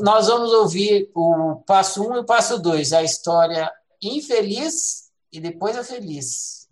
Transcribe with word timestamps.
nós 0.00 0.26
vamos 0.26 0.52
ouvir 0.52 1.10
o 1.14 1.56
passo 1.66 2.02
1 2.02 2.10
um 2.10 2.16
e 2.16 2.18
o 2.20 2.24
passo 2.24 2.58
2, 2.58 2.92
a 2.92 3.02
história 3.02 3.70
infeliz 4.02 5.10
e 5.32 5.40
depois 5.40 5.76
a 5.76 5.84
feliz. 5.84 6.68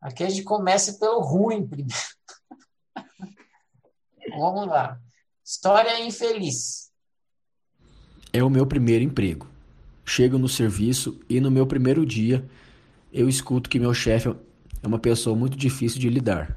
Aqui 0.00 0.24
a 0.24 0.28
gente 0.28 0.42
começa 0.42 0.94
pelo 0.94 1.20
ruim 1.20 1.66
primeiro. 1.66 1.94
Vamos 4.38 4.66
lá. 4.66 5.00
História 5.44 6.00
infeliz. 6.04 6.90
É 8.32 8.42
o 8.42 8.50
meu 8.50 8.66
primeiro 8.66 9.04
emprego. 9.04 9.48
Chego 10.04 10.38
no 10.38 10.48
serviço 10.48 11.18
e 11.28 11.40
no 11.40 11.50
meu 11.50 11.66
primeiro 11.66 12.04
dia 12.04 12.48
eu 13.12 13.28
escuto 13.28 13.70
que 13.70 13.78
meu 13.78 13.94
chefe 13.94 14.28
é 14.82 14.86
uma 14.86 14.98
pessoa 14.98 15.34
muito 15.34 15.56
difícil 15.56 15.98
de 15.98 16.08
lidar. 16.08 16.56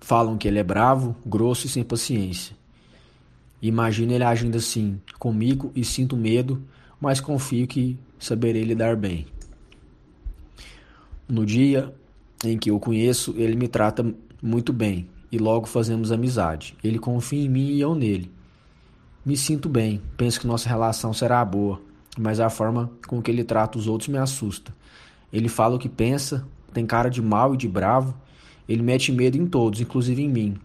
Falam 0.00 0.36
que 0.36 0.46
ele 0.46 0.58
é 0.58 0.62
bravo, 0.62 1.16
grosso 1.24 1.66
e 1.66 1.70
sem 1.70 1.82
paciência. 1.84 2.56
Imagino 3.66 4.12
ele 4.12 4.22
agindo 4.22 4.56
assim 4.56 5.00
comigo 5.18 5.72
e 5.74 5.84
sinto 5.84 6.16
medo, 6.16 6.62
mas 7.00 7.20
confio 7.20 7.66
que 7.66 7.98
saberei 8.16 8.62
lidar 8.62 8.94
bem. 8.94 9.26
No 11.28 11.44
dia 11.44 11.92
em 12.44 12.56
que 12.56 12.70
eu 12.70 12.78
conheço, 12.78 13.34
ele 13.36 13.56
me 13.56 13.66
trata 13.66 14.06
muito 14.40 14.72
bem 14.72 15.08
e 15.32 15.38
logo 15.38 15.66
fazemos 15.66 16.12
amizade. 16.12 16.76
Ele 16.84 16.96
confia 16.96 17.44
em 17.44 17.48
mim 17.48 17.70
e 17.70 17.80
eu 17.80 17.92
nele. 17.92 18.30
Me 19.24 19.36
sinto 19.36 19.68
bem, 19.68 20.00
penso 20.16 20.40
que 20.40 20.46
nossa 20.46 20.68
relação 20.68 21.12
será 21.12 21.44
boa, 21.44 21.80
mas 22.16 22.38
a 22.38 22.48
forma 22.48 22.88
com 23.08 23.20
que 23.20 23.32
ele 23.32 23.42
trata 23.42 23.76
os 23.76 23.88
outros 23.88 24.08
me 24.08 24.18
assusta. 24.18 24.72
Ele 25.32 25.48
fala 25.48 25.74
o 25.74 25.78
que 25.80 25.88
pensa, 25.88 26.46
tem 26.72 26.86
cara 26.86 27.08
de 27.08 27.20
mal 27.20 27.52
e 27.52 27.56
de 27.56 27.66
bravo, 27.66 28.14
ele 28.68 28.82
mete 28.84 29.10
medo 29.10 29.36
em 29.36 29.44
todos, 29.44 29.80
inclusive 29.80 30.22
em 30.22 30.28
mim. 30.28 30.56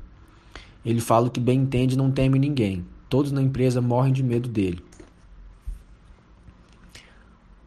Ele 0.86 1.02
fala 1.02 1.30
o 1.30 1.32
que 1.32 1.40
bem 1.40 1.62
entende 1.62 1.96
e 1.96 1.98
não 1.98 2.12
teme 2.12 2.38
ninguém. 2.38 2.86
Todos 3.12 3.34
na 3.34 3.42
empresa 3.42 3.82
morrem 3.82 4.14
de 4.14 4.24
medo 4.24 4.48
dele. 4.48 4.82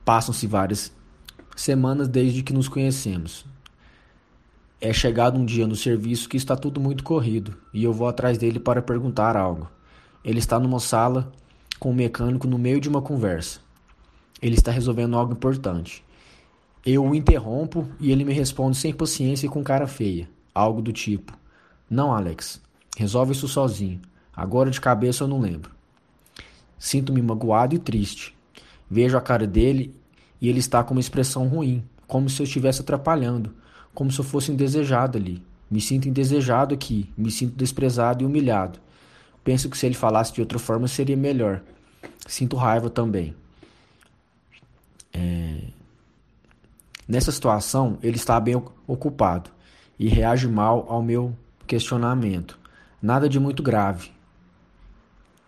Passam-se 0.03 0.47
várias 0.47 0.91
semanas 1.55 2.09
desde 2.09 2.43
que 2.43 2.55
nos 2.55 2.67
conhecemos. 2.67 3.45
É 4.81 4.91
chegado 4.91 5.39
um 5.39 5.45
dia 5.45 5.67
no 5.67 5.77
serviço 5.77 6.31
que 6.31 6.39
está 6.39 6.57
tudo 6.57 6.81
muito 6.81 7.05
corrido 7.05 7.55
e 7.75 7.85
eu 7.85 7.93
vou 7.93 8.09
atrás 8.09 8.39
dele 8.39 8.59
para 8.59 8.81
perguntar 8.81 9.37
algo. 9.37 9.69
Ele 10.25 10.39
está 10.39 10.59
numa 10.59 10.81
sala 10.81 11.31
com 11.79 11.91
um 11.91 11.95
mecânico 11.95 12.47
no 12.47 12.57
meio 12.57 12.81
de 12.81 12.89
uma 12.89 13.03
conversa. 13.03 13.61
Ele 14.41 14.55
está 14.55 14.73
resolvendo 14.73 15.15
algo 15.15 15.35
importante. 15.35 16.03
Eu 16.87 17.05
o 17.05 17.15
interrompo 17.15 17.87
e 18.01 18.11
ele 18.11 18.25
me 18.25 18.33
responde 18.33 18.79
sem 18.79 18.95
paciência 18.95 19.45
e 19.45 19.51
com 19.51 19.63
cara 19.63 19.87
feia. 19.87 20.27
Algo 20.55 20.81
do 20.81 20.91
tipo: 20.91 21.37
Não, 21.91 22.15
Alex, 22.15 22.63
resolve 22.97 23.33
isso 23.33 23.47
sozinho. 23.47 24.01
Agora 24.37 24.71
de 24.71 24.81
cabeça 24.81 25.25
eu 25.25 25.29
não 25.29 25.41
lembro. 25.41 25.71
Sinto-me 26.79 27.23
magoado 27.23 27.75
e 27.75 27.79
triste. 27.79 28.37
Vejo 28.91 29.17
a 29.17 29.21
cara 29.21 29.47
dele 29.47 29.95
e 30.41 30.49
ele 30.49 30.59
está 30.59 30.83
com 30.85 30.95
uma 30.95 31.01
expressão 31.01 31.47
ruim, 31.49 31.85
como 32.07 32.29
se 32.29 32.43
eu 32.43 32.45
estivesse 32.45 32.83
atrapalhando 32.83 33.55
como 33.95 34.11
se 34.11 34.19
eu 34.19 34.25
fosse 34.25 34.51
indesejado 34.51 35.17
ali. 35.17 35.43
Me 35.71 35.81
sinto 35.81 36.09
indesejado 36.09 36.75
aqui, 36.75 37.11
me 37.17 37.31
sinto 37.31 37.55
desprezado 37.55 38.23
e 38.23 38.27
humilhado. 38.27 38.79
Penso 39.43 39.71
que 39.71 39.79
se 39.79 39.87
ele 39.87 39.95
falasse 39.95 40.33
de 40.33 40.41
outra 40.41 40.59
forma 40.59 40.89
seria 40.89 41.17
melhor. 41.17 41.63
Sinto 42.27 42.57
raiva 42.57 42.91
também. 42.91 43.35
É... 45.13 45.63
Nessa 47.07 47.31
situação, 47.31 47.99
ele 48.03 48.17
está 48.17 48.39
bem 48.41 48.61
ocupado 48.87 49.51
e 49.99 50.09
reage 50.09 50.49
mal 50.49 50.87
ao 50.89 51.03
meu 51.03 51.37
questionamento. 51.67 52.59
Nada 53.01 53.29
de 53.29 53.39
muito 53.39 53.63
grave, 53.63 54.11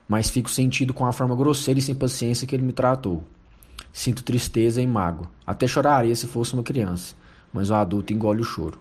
mas 0.08 0.30
fico 0.30 0.50
sentido 0.50 0.94
com 0.94 1.06
a 1.06 1.12
forma 1.12 1.36
grosseira 1.36 1.80
e 1.80 1.82
sem 1.82 1.94
paciência 1.94 2.46
que 2.46 2.54
ele 2.54 2.64
me 2.64 2.72
tratou. 2.72 3.24
Sinto 3.92 4.22
tristeza 4.22 4.80
e 4.80 4.86
mágoa. 4.86 5.30
Até 5.46 5.66
choraria 5.66 6.14
se 6.14 6.26
fosse 6.26 6.54
uma 6.54 6.62
criança 6.62 7.14
mas 7.56 7.70
o 7.70 7.74
adulto 7.74 8.12
engole 8.12 8.42
o 8.42 8.44
choro. 8.44 8.78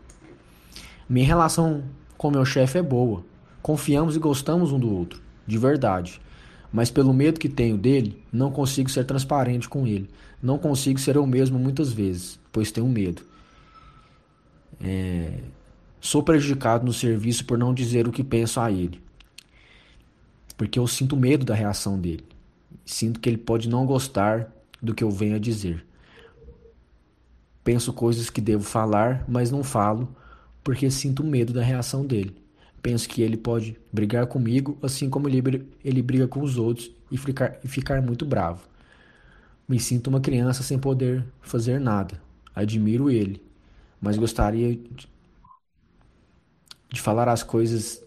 Minha 1.08 1.26
relação 1.26 1.84
com 2.18 2.30
meu 2.30 2.44
chefe 2.44 2.78
é 2.78 2.84
boa. 2.84 3.24
Confiamos 3.62 4.18
e 4.18 4.20
gostamos 4.20 4.74
um 4.74 4.78
do 4.78 4.94
outro, 4.94 5.22
de 5.48 5.58
verdade. 5.58 6.20
Mas 6.74 6.92
pelo 6.92 7.14
medo 7.14 7.40
que 7.40 7.48
tenho 7.48 7.78
dele, 7.78 8.22
não 8.34 8.52
consigo 8.52 8.90
ser 8.90 9.06
transparente 9.06 9.70
com 9.70 9.88
ele. 9.88 10.10
Não 10.44 10.58
consigo 10.58 11.00
ser 11.00 11.16
eu 11.16 11.26
mesmo 11.26 11.58
muitas 11.58 11.90
vezes, 11.90 12.38
pois 12.52 12.70
tenho 12.70 12.88
medo. 12.90 13.22
É... 14.84 15.40
Sou 16.02 16.22
prejudicado 16.22 16.86
no 16.86 16.92
serviço 16.92 17.46
por 17.46 17.58
não 17.58 17.74
dizer 17.74 18.10
o 18.10 18.12
que 18.12 18.26
penso 18.26 18.60
a 18.60 18.70
ele. 18.70 19.02
Porque 20.58 20.80
eu 20.80 20.88
sinto 20.88 21.16
medo 21.18 21.46
da 21.46 21.54
reação 21.56 22.00
dele. 22.00 22.26
Sinto 22.86 23.20
que 23.20 23.30
ele 23.30 23.38
pode 23.38 23.70
não 23.70 23.86
gostar 23.86 24.52
do 24.82 24.94
que 24.96 25.04
eu 25.04 25.12
venho 25.12 25.36
a 25.36 25.40
dizer. 25.40 25.86
Penso 27.64 27.92
coisas 27.94 28.30
que 28.30 28.40
devo 28.42 28.64
falar, 28.64 29.26
mas 29.28 29.50
não 29.52 29.64
falo, 29.64 30.08
porque 30.64 30.90
sinto 30.92 31.24
medo 31.24 31.52
da 31.52 31.64
reação 31.64 32.06
dele. 32.06 32.36
Penso 32.82 33.10
que 33.10 33.22
ele 33.24 33.36
pode 33.36 33.76
brigar 33.92 34.28
comigo, 34.28 34.78
assim 34.84 35.10
como 35.10 35.28
ele, 35.28 35.68
ele 35.84 36.02
briga 36.02 36.28
com 36.28 36.42
os 36.42 36.58
outros 36.58 36.92
e 37.12 37.18
ficar, 37.18 37.58
e 37.64 37.68
ficar 37.68 38.02
muito 38.02 38.26
bravo. 38.26 38.68
Me 39.68 39.80
sinto 39.80 40.08
uma 40.08 40.22
criança 40.22 40.62
sem 40.64 40.78
poder 40.78 41.26
fazer 41.42 41.80
nada. 41.80 42.22
Admiro 42.54 43.10
ele, 43.10 43.42
mas 44.02 44.18
gostaria 44.18 44.76
de, 44.76 45.08
de 46.92 47.02
falar 47.02 47.28
as 47.30 47.44
coisas 47.44 48.02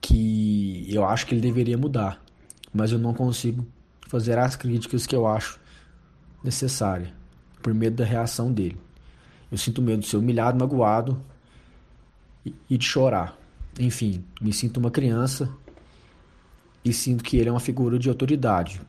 que 0.00 0.86
eu 0.88 1.04
acho 1.04 1.26
que 1.26 1.34
ele 1.34 1.40
deveria 1.40 1.76
mudar, 1.76 2.22
mas 2.72 2.92
eu 2.92 2.98
não 2.98 3.12
consigo 3.14 3.66
fazer 4.06 4.38
as 4.38 4.56
críticas 4.56 5.06
que 5.06 5.14
eu 5.14 5.26
acho 5.26 5.60
necessárias 6.42 7.10
por 7.62 7.74
medo 7.74 7.96
da 7.96 8.04
reação 8.04 8.52
dele. 8.52 8.80
Eu 9.50 9.58
sinto 9.58 9.82
medo 9.82 10.02
de 10.02 10.08
ser 10.08 10.16
humilhado, 10.16 10.58
magoado 10.58 11.22
e 12.68 12.78
de 12.78 12.84
chorar. 12.84 13.36
Enfim, 13.78 14.24
me 14.40 14.52
sinto 14.52 14.78
uma 14.78 14.90
criança 14.90 15.52
e 16.84 16.92
sinto 16.92 17.24
que 17.24 17.36
ele 17.36 17.48
é 17.48 17.52
uma 17.52 17.60
figura 17.60 17.98
de 17.98 18.08
autoridade, 18.08 18.80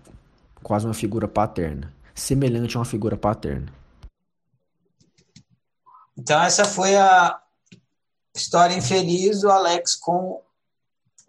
quase 0.61 0.85
uma 0.85 0.93
figura 0.93 1.27
paterna, 1.27 1.93
semelhante 2.13 2.75
a 2.75 2.79
uma 2.79 2.85
figura 2.85 3.17
paterna. 3.17 3.71
Então, 6.17 6.41
essa 6.41 6.65
foi 6.65 6.95
a 6.95 7.39
história 8.35 8.75
infeliz 8.75 9.41
do 9.41 9.49
Alex 9.49 9.95
com 9.95 10.41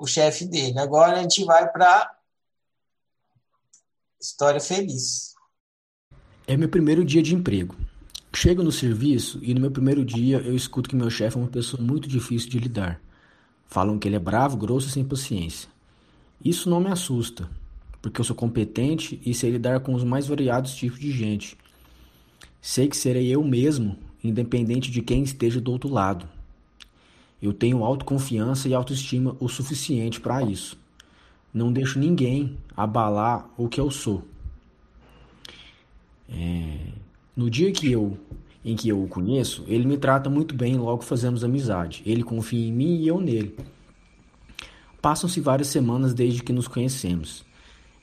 o 0.00 0.06
chefe 0.06 0.46
dele. 0.46 0.78
Agora 0.78 1.18
a 1.18 1.22
gente 1.22 1.44
vai 1.44 1.70
para 1.70 2.10
história 4.18 4.60
feliz. 4.60 5.34
É 6.46 6.56
meu 6.56 6.68
primeiro 6.68 7.04
dia 7.04 7.22
de 7.22 7.34
emprego. 7.34 7.76
Chego 8.34 8.62
no 8.62 8.72
serviço 8.72 9.38
e 9.42 9.52
no 9.52 9.60
meu 9.60 9.70
primeiro 9.70 10.04
dia 10.04 10.38
eu 10.38 10.56
escuto 10.56 10.88
que 10.88 10.96
meu 10.96 11.10
chefe 11.10 11.36
é 11.36 11.40
uma 11.40 11.48
pessoa 11.48 11.82
muito 11.82 12.08
difícil 12.08 12.48
de 12.48 12.58
lidar. 12.58 13.00
Falam 13.66 13.98
que 13.98 14.08
ele 14.08 14.16
é 14.16 14.20
bravo, 14.20 14.56
grosso 14.56 14.88
e 14.88 14.90
sem 14.90 15.04
paciência. 15.04 15.68
Isso 16.42 16.70
não 16.70 16.80
me 16.80 16.88
assusta, 16.88 17.48
porque 18.00 18.20
eu 18.20 18.24
sou 18.24 18.34
competente 18.34 19.20
e 19.24 19.34
sei 19.34 19.50
lidar 19.50 19.80
com 19.80 19.94
os 19.94 20.02
mais 20.02 20.26
variados 20.26 20.74
tipos 20.74 20.98
de 20.98 21.12
gente. 21.12 21.58
Sei 22.60 22.88
que 22.88 22.96
serei 22.96 23.28
eu 23.28 23.44
mesmo, 23.44 23.98
independente 24.24 24.90
de 24.90 25.02
quem 25.02 25.22
esteja 25.22 25.60
do 25.60 25.70
outro 25.70 25.90
lado. 25.90 26.26
Eu 27.42 27.52
tenho 27.52 27.84
autoconfiança 27.84 28.68
e 28.68 28.74
autoestima 28.74 29.36
o 29.40 29.48
suficiente 29.48 30.20
para 30.20 30.42
isso. 30.42 30.78
Não 31.52 31.72
deixo 31.72 31.98
ninguém 31.98 32.56
abalar 32.76 33.48
o 33.56 33.68
que 33.68 33.80
eu 33.80 33.90
sou. 33.90 34.22
É, 36.28 36.78
no 37.34 37.50
dia 37.50 37.72
que 37.72 37.90
eu 37.90 38.16
em 38.64 38.76
que 38.76 38.90
eu 38.90 39.02
o 39.02 39.08
conheço, 39.08 39.64
ele 39.66 39.86
me 39.86 39.96
trata 39.96 40.28
muito 40.28 40.54
bem 40.54 40.76
logo 40.76 41.02
fazemos 41.02 41.42
amizade. 41.42 42.02
Ele 42.04 42.22
confia 42.22 42.68
em 42.68 42.72
mim 42.72 42.96
e 42.96 43.08
eu 43.08 43.20
nele. 43.20 43.56
Passam-se 45.00 45.40
várias 45.40 45.68
semanas 45.68 46.12
desde 46.12 46.42
que 46.42 46.52
nos 46.52 46.68
conhecemos. 46.68 47.42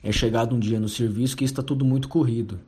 É 0.02 0.10
chegado 0.10 0.54
um 0.54 0.58
dia 0.58 0.80
no 0.80 0.88
serviço 0.88 1.36
que 1.36 1.44
está 1.44 1.62
tudo 1.62 1.84
muito 1.84 2.08
corrido 2.08 2.58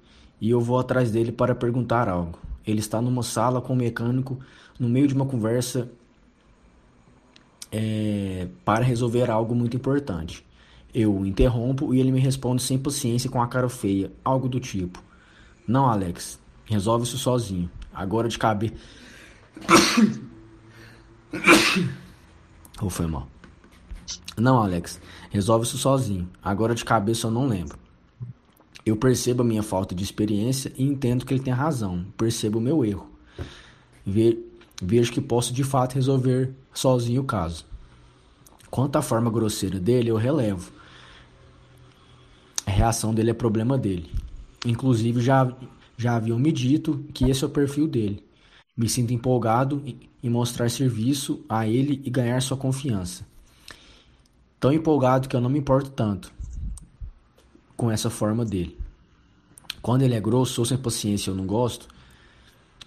e 0.41 0.51
eu 0.51 0.61
vou 0.61 0.79
atrás 0.79 1.11
dele 1.11 1.33
para 1.33 1.55
perguntar 1.55 2.09
algo. 2.09 2.39
Ele 2.67 2.79
está 2.79 3.03
numa 3.03 3.23
sala 3.23 3.61
com 3.61 3.73
um 3.73 3.77
mecânico 3.77 4.39
no 4.79 4.89
meio 4.89 5.09
de 5.09 5.15
uma 5.15 5.27
conversa 5.27 5.91
é, 7.73 8.49
para 8.65 8.85
resolver 8.85 9.31
algo 9.31 9.55
muito 9.55 9.77
importante. 9.77 10.45
Eu 10.93 11.15
o 11.15 11.27
interrompo 11.27 11.95
e 11.95 12.01
ele 12.01 12.11
me 12.11 12.19
responde 12.19 12.63
sem 12.63 12.79
paciência 12.79 13.31
com 13.31 13.41
a 13.41 13.47
cara 13.47 13.69
feia, 13.69 14.11
algo 14.25 14.49
do 14.49 14.59
tipo: 14.59 15.01
não, 15.71 15.87
Alex. 15.87 16.41
Resolve 16.65 17.05
isso 17.05 17.17
sozinho. 17.17 17.71
Agora 17.95 18.29
de 18.29 18.37
cabeça. 18.37 18.75
Ou 22.83 22.91
foi 22.91 23.07
mal? 23.07 23.29
Não, 24.37 24.61
Alex. 24.61 25.01
Resolve 25.31 25.65
isso 25.65 25.79
sozinho. 25.79 26.29
Agora 26.43 26.75
de 26.75 26.85
cabeça 26.85 27.29
eu 27.29 27.31
não 27.31 27.47
lembro. 27.47 27.79
Eu 28.85 28.97
percebo 28.97 29.43
a 29.43 29.45
minha 29.45 29.63
falta 29.63 29.95
de 29.95 30.03
experiência 30.03 30.73
e 30.77 30.83
entendo 30.83 31.25
que 31.25 31.33
ele 31.33 31.43
tem 31.43 31.53
razão. 31.53 32.05
Percebo 32.17 32.59
o 32.59 32.63
meu 32.63 32.85
erro. 32.85 33.09
Ve 34.05 34.45
vejo 34.83 35.13
que 35.13 35.21
posso 35.21 35.53
de 35.53 35.63
fato 35.63 35.95
resolver 35.95 36.53
sozinho 36.73 37.23
o 37.23 37.25
caso. 37.25 37.65
Quanto 38.71 38.97
à 38.97 39.03
forma 39.03 39.31
grosseira 39.31 39.81
dele, 39.81 40.11
eu 40.11 40.17
relevo. 40.17 40.71
A 42.67 42.71
reação 42.71 43.13
dele 43.13 43.31
é 43.31 43.35
problema 43.35 43.77
dele. 43.77 44.11
Inclusive, 44.65 45.21
já, 45.21 45.53
já 45.97 46.17
haviam 46.17 46.39
me 46.39 46.53
dito 46.53 47.05
que 47.13 47.29
esse 47.29 47.43
é 47.43 47.47
o 47.47 47.51
perfil 47.51 47.89
dele. 47.89 48.25
Me 48.77 48.89
sinto 48.89 49.13
empolgado 49.13 49.83
em 50.23 50.31
mostrar 50.31 50.71
serviço 50.71 51.45
a 51.49 51.67
ele 51.67 52.01
e 52.05 52.11
ganhar 52.11 52.41
sua 52.41 52.57
confiança. 52.57 53.27
Tão 54.59 54.73
empolgado 54.73 55.29
que 55.29 55.35
eu 55.35 55.41
não 55.41 55.51
me 55.51 55.59
importo 55.59 55.91
tanto 55.91 56.33
com 57.77 57.91
essa 57.91 58.11
forma 58.11 58.45
dele. 58.45 58.79
Quando 59.81 60.03
ele 60.03 60.15
é 60.15 60.21
grosso 60.21 60.61
ou 60.61 60.65
sem 60.67 60.77
paciência 60.77 61.31
eu 61.31 61.35
não 61.35 61.47
gosto, 61.47 61.89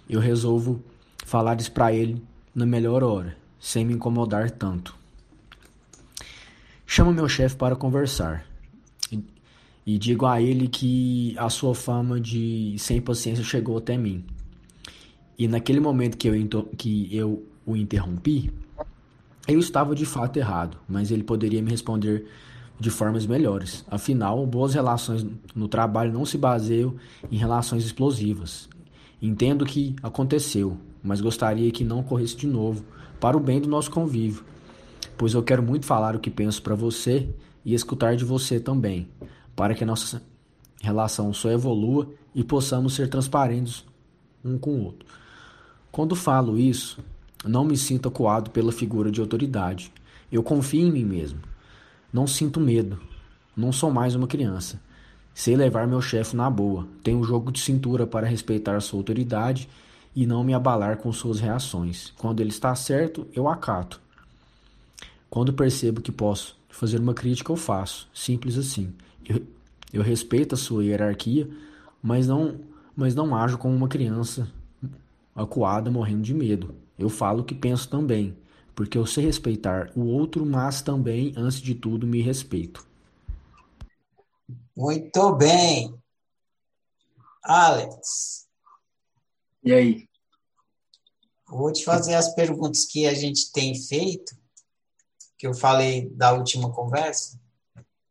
eu 0.08 0.20
resolvo 0.20 0.82
falar 1.26 1.60
isso 1.60 1.72
para 1.72 1.92
ele 1.92 2.22
na 2.54 2.64
melhor 2.64 3.02
hora, 3.02 3.36
sem 3.64 3.82
me 3.82 3.94
incomodar 3.94 4.50
tanto. 4.50 4.94
Chamo 6.86 7.14
meu 7.14 7.26
chefe 7.26 7.56
para 7.56 7.74
conversar 7.74 8.44
e, 9.10 9.24
e 9.86 9.96
digo 9.96 10.26
a 10.26 10.38
ele 10.38 10.68
que 10.68 11.34
a 11.38 11.48
sua 11.48 11.74
fama 11.74 12.20
de 12.20 12.76
sem 12.76 13.00
paciência 13.00 13.42
chegou 13.42 13.78
até 13.78 13.96
mim. 13.96 14.22
E 15.38 15.48
naquele 15.48 15.80
momento 15.80 16.18
que 16.18 16.28
eu, 16.28 16.64
que 16.76 17.08
eu 17.16 17.42
o 17.64 17.74
interrompi, 17.74 18.52
eu 19.48 19.58
estava 19.58 19.94
de 19.94 20.04
fato 20.04 20.36
errado, 20.36 20.76
mas 20.86 21.10
ele 21.10 21.24
poderia 21.24 21.62
me 21.62 21.70
responder 21.70 22.26
de 22.78 22.90
formas 22.90 23.24
melhores. 23.24 23.82
Afinal, 23.90 24.46
boas 24.46 24.74
relações 24.74 25.26
no 25.54 25.68
trabalho 25.68 26.12
não 26.12 26.26
se 26.26 26.36
baseiam 26.36 26.96
em 27.32 27.38
relações 27.38 27.82
explosivas. 27.82 28.68
Entendo 29.22 29.64
que 29.64 29.96
aconteceu, 30.02 30.76
mas 31.02 31.22
gostaria 31.22 31.70
que 31.70 31.82
não 31.82 32.00
ocorresse 32.00 32.36
de 32.36 32.46
novo, 32.46 32.84
para 33.24 33.38
o 33.38 33.40
bem 33.40 33.58
do 33.58 33.66
nosso 33.66 33.90
convívio, 33.90 34.44
pois 35.16 35.32
eu 35.32 35.42
quero 35.42 35.62
muito 35.62 35.86
falar 35.86 36.14
o 36.14 36.18
que 36.18 36.28
penso 36.28 36.60
para 36.60 36.74
você 36.74 37.26
e 37.64 37.72
escutar 37.72 38.16
de 38.16 38.22
você 38.22 38.60
também, 38.60 39.08
para 39.56 39.74
que 39.74 39.82
a 39.82 39.86
nossa 39.86 40.22
relação 40.82 41.32
só 41.32 41.50
evolua 41.50 42.06
e 42.34 42.44
possamos 42.44 42.92
ser 42.92 43.08
transparentes 43.08 43.82
um 44.44 44.58
com 44.58 44.72
o 44.72 44.84
outro. 44.84 45.08
Quando 45.90 46.14
falo 46.14 46.58
isso, 46.58 47.02
não 47.42 47.64
me 47.64 47.78
sinto 47.78 48.08
acuado 48.08 48.50
pela 48.50 48.70
figura 48.70 49.10
de 49.10 49.22
autoridade. 49.22 49.90
Eu 50.30 50.42
confio 50.42 50.86
em 50.86 50.92
mim 50.92 51.06
mesmo. 51.06 51.40
Não 52.12 52.26
sinto 52.26 52.60
medo. 52.60 53.00
Não 53.56 53.72
sou 53.72 53.90
mais 53.90 54.14
uma 54.14 54.26
criança. 54.26 54.78
Sei 55.32 55.56
levar 55.56 55.86
meu 55.86 56.02
chefe 56.02 56.36
na 56.36 56.50
boa. 56.50 56.86
Tenho 57.02 57.20
um 57.20 57.24
jogo 57.24 57.50
de 57.50 57.60
cintura 57.60 58.06
para 58.06 58.26
respeitar 58.26 58.78
sua 58.82 58.98
autoridade 58.98 59.66
e 60.14 60.26
não 60.26 60.44
me 60.44 60.54
abalar 60.54 60.98
com 60.98 61.12
suas 61.12 61.40
reações. 61.40 62.12
Quando 62.16 62.40
ele 62.40 62.50
está 62.50 62.74
certo, 62.74 63.26
eu 63.32 63.48
acato. 63.48 64.00
Quando 65.28 65.52
percebo 65.52 66.00
que 66.00 66.12
posso 66.12 66.56
fazer 66.68 67.00
uma 67.00 67.14
crítica, 67.14 67.50
eu 67.50 67.56
faço. 67.56 68.08
Simples 68.14 68.56
assim. 68.56 68.92
Eu, 69.28 69.42
eu 69.92 70.02
respeito 70.02 70.54
a 70.54 70.58
sua 70.58 70.84
hierarquia, 70.84 71.48
mas 72.02 72.26
não, 72.26 72.60
mas 72.94 73.14
não 73.14 73.34
ajo 73.34 73.58
como 73.58 73.74
uma 73.74 73.88
criança 73.88 74.48
acuada 75.34 75.90
morrendo 75.90 76.22
de 76.22 76.34
medo. 76.34 76.74
Eu 76.98 77.08
falo 77.08 77.40
o 77.40 77.44
que 77.44 77.54
penso 77.54 77.88
também 77.88 78.36
porque 78.74 78.98
eu 78.98 79.06
sei 79.06 79.24
respeitar 79.24 79.90
o 79.94 80.04
outro, 80.04 80.44
mas 80.44 80.82
também, 80.82 81.32
antes 81.36 81.60
de 81.60 81.74
tudo, 81.74 82.06
me 82.06 82.20
respeito. 82.20 82.84
Muito 84.76 85.36
bem. 85.36 85.94
Alex. 87.44 88.43
E 89.64 89.72
aí? 89.72 90.08
Vou 91.48 91.72
te 91.72 91.84
fazer 91.84 92.14
as 92.14 92.34
perguntas 92.34 92.84
que 92.84 93.06
a 93.06 93.14
gente 93.14 93.50
tem 93.50 93.74
feito, 93.74 94.36
que 95.38 95.46
eu 95.46 95.54
falei 95.54 96.10
da 96.10 96.32
última 96.32 96.72
conversa, 96.72 97.40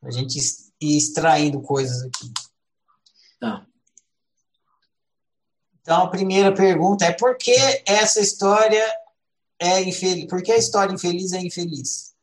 a 0.01 0.09
gente 0.09 0.39
ir 0.81 0.97
extraindo 0.97 1.61
coisas 1.61 2.01
aqui. 2.03 2.31
Tá. 3.39 3.67
Então, 5.81 6.03
a 6.03 6.09
primeira 6.09 6.53
pergunta 6.53 7.05
é 7.05 7.11
por 7.11 7.38
que 7.38 7.56
essa 7.85 8.19
história 8.19 8.83
é 9.59 9.81
infeliz? 9.81 10.25
Por 10.25 10.41
que 10.41 10.51
a 10.51 10.57
história 10.57 10.94
infeliz 10.94 11.33
é 11.33 11.39
infeliz? 11.39 12.15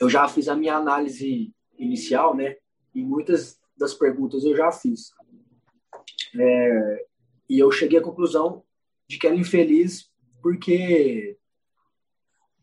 Eu 0.00 0.10
já 0.10 0.28
fiz 0.28 0.48
a 0.48 0.56
minha 0.56 0.74
análise 0.74 1.54
inicial, 1.78 2.34
né? 2.34 2.56
E 2.94 3.02
muitas 3.02 3.58
das 3.76 3.94
perguntas 3.94 4.44
eu 4.44 4.56
já 4.56 4.72
fiz. 4.72 5.10
É, 6.38 7.06
e 7.48 7.58
eu 7.58 7.70
cheguei 7.70 7.98
à 7.98 8.02
conclusão 8.02 8.62
de 9.08 9.18
que 9.18 9.26
ela 9.26 9.36
é 9.36 9.40
infeliz 9.40 10.10
porque 10.42 11.38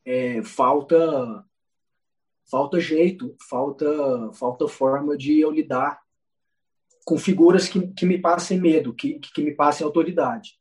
é, 0.05 0.41
falta 0.43 1.45
falta 2.49 2.79
jeito, 2.79 3.35
falta 3.49 4.31
falta 4.33 4.67
forma 4.67 5.17
de 5.17 5.39
eu 5.39 5.49
lidar 5.49 6.01
com 7.05 7.17
figuras 7.17 7.67
que, 7.67 7.87
que 7.93 8.05
me 8.05 8.17
passem 8.17 8.59
medo, 8.59 8.93
que, 8.93 9.19
que 9.19 9.41
me 9.41 9.53
passem 9.53 9.85
autoridade 9.85 10.57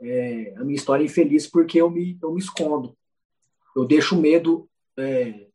é, 0.00 0.54
a 0.56 0.64
minha 0.64 0.76
história 0.76 1.02
é 1.02 1.06
infeliz 1.06 1.46
porque 1.46 1.80
eu 1.80 1.90
me, 1.90 2.18
eu 2.22 2.32
me 2.32 2.40
escondo. 2.40 2.96
Eu 3.76 3.84
deixo 3.84 4.16
o 4.16 4.20
medo 4.20 4.68
é, 4.96 5.48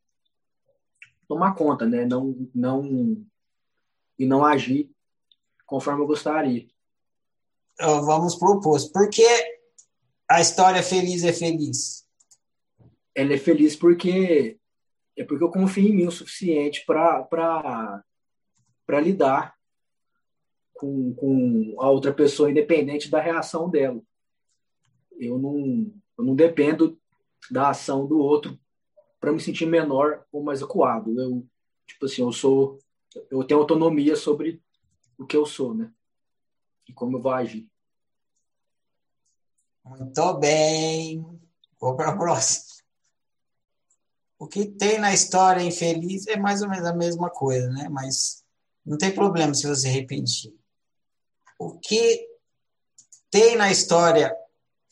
tomar 1.28 1.54
conta, 1.54 1.84
né? 1.84 2.06
Não, 2.06 2.48
não, 2.54 3.26
e 4.18 4.24
não 4.24 4.44
agir 4.44 4.90
conforme 5.66 6.02
eu 6.02 6.06
gostaria. 6.06 6.66
Vamos 7.78 8.36
para 8.36 8.48
o 8.48 8.54
oposto. 8.54 8.92
Por 8.92 9.08
que 9.10 9.26
a 10.28 10.40
história 10.40 10.82
feliz 10.82 11.24
é 11.24 11.32
feliz? 11.32 12.06
Ela 13.14 13.34
é 13.34 13.38
feliz 13.38 13.76
porque 13.76 14.58
é 15.16 15.24
porque 15.24 15.44
eu 15.44 15.50
confio 15.50 15.88
em 15.88 15.96
mim 15.96 16.06
o 16.06 16.10
suficiente 16.10 16.84
para 16.86 18.02
lidar 19.02 19.54
com, 20.74 21.14
com 21.14 21.74
a 21.78 21.88
outra 21.88 22.12
pessoa, 22.12 22.50
independente 22.50 23.10
da 23.10 23.20
reação 23.20 23.70
dela 23.70 24.02
eu 25.18 25.38
não, 25.38 25.92
eu 26.18 26.24
não 26.24 26.34
dependo 26.34 26.98
da 27.50 27.70
ação 27.70 28.06
do 28.06 28.18
outro 28.18 28.58
para 29.20 29.32
me 29.32 29.40
sentir 29.40 29.66
menor 29.66 30.24
ou 30.30 30.42
mais 30.42 30.62
acuado. 30.62 31.18
Eu, 31.18 31.46
tipo 31.86 32.06
assim, 32.06 32.22
eu 32.22 32.32
sou, 32.32 32.78
eu 33.30 33.42
tenho 33.44 33.60
autonomia 33.60 34.16
sobre 34.16 34.62
o 35.18 35.26
que 35.26 35.36
eu 35.36 35.46
sou, 35.46 35.74
né? 35.74 35.90
E 36.88 36.92
como 36.92 37.16
eu 37.16 37.22
vou 37.22 37.32
agir. 37.32 37.68
Muito 39.84 40.34
bem. 40.34 41.24
Vou 41.78 41.96
para 41.96 42.10
a 42.10 42.16
próxima. 42.16 42.64
O 44.38 44.46
que 44.46 44.66
tem 44.66 44.98
na 44.98 45.14
história 45.14 45.62
infeliz 45.62 46.26
é 46.26 46.36
mais 46.36 46.60
ou 46.60 46.68
menos 46.68 46.86
a 46.86 46.94
mesma 46.94 47.30
coisa, 47.30 47.68
né? 47.70 47.88
Mas 47.88 48.44
não 48.84 48.98
tem 48.98 49.14
problema 49.14 49.54
se 49.54 49.66
você 49.66 49.88
repetir. 49.88 50.54
O 51.58 51.78
que 51.78 52.28
tem 53.30 53.56
na 53.56 53.70
história 53.70 54.36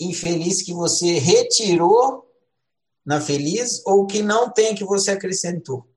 infeliz 0.00 0.62
que 0.62 0.72
você 0.72 1.18
retirou 1.18 2.24
na 3.04 3.20
feliz 3.20 3.84
ou 3.84 4.06
que 4.06 4.22
não 4.22 4.50
tem 4.50 4.74
que 4.74 4.84
você 4.84 5.10
acrescentou? 5.10 5.88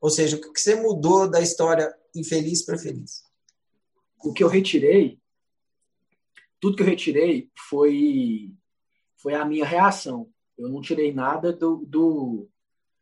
Ou 0.00 0.08
seja, 0.08 0.36
o 0.36 0.40
que 0.40 0.60
você 0.60 0.76
mudou 0.76 1.28
da 1.28 1.40
história 1.40 1.92
infeliz 2.14 2.62
para 2.64 2.78
feliz? 2.78 3.24
O 4.22 4.32
que 4.32 4.44
eu 4.44 4.48
retirei, 4.48 5.18
tudo 6.60 6.76
que 6.76 6.82
eu 6.82 6.86
retirei 6.86 7.50
foi 7.68 8.52
foi 9.16 9.34
a 9.34 9.44
minha 9.44 9.66
reação. 9.66 10.30
Eu 10.56 10.68
não 10.68 10.80
tirei 10.80 11.12
nada 11.12 11.52
do, 11.52 11.84
do 11.86 12.48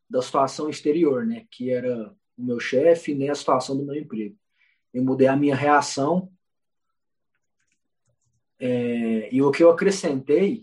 da 0.08 0.22
situação 0.22 0.68
exterior, 0.68 1.26
né? 1.26 1.46
Que 1.50 1.70
era 1.70 2.14
o 2.37 2.42
meu 2.42 2.58
chefe, 2.58 3.14
nem 3.14 3.30
a 3.30 3.34
situação 3.34 3.76
do 3.76 3.84
meu 3.84 3.94
emprego. 3.94 4.37
Eu 4.92 5.04
mudei 5.04 5.26
a 5.26 5.37
minha 5.37 5.54
reação 5.54 6.32
é, 8.58 9.32
e 9.32 9.40
o 9.40 9.50
que 9.50 9.62
eu 9.62 9.70
acrescentei 9.70 10.62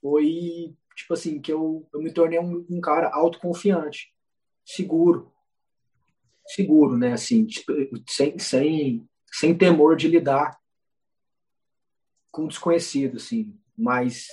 foi, 0.00 0.76
tipo 0.96 1.14
assim, 1.14 1.40
que 1.40 1.52
eu, 1.52 1.88
eu 1.92 2.00
me 2.00 2.12
tornei 2.12 2.38
um, 2.38 2.66
um 2.68 2.80
cara 2.80 3.08
autoconfiante, 3.10 4.12
seguro. 4.64 5.32
Seguro, 6.46 6.96
né? 6.96 7.12
Assim, 7.12 7.46
tipo, 7.46 7.72
sem, 8.08 8.38
sem, 8.38 9.08
sem 9.32 9.56
temor 9.56 9.96
de 9.96 10.08
lidar 10.08 10.58
com 12.30 12.48
desconhecido, 12.48 13.16
assim, 13.16 13.56
mas, 13.76 14.26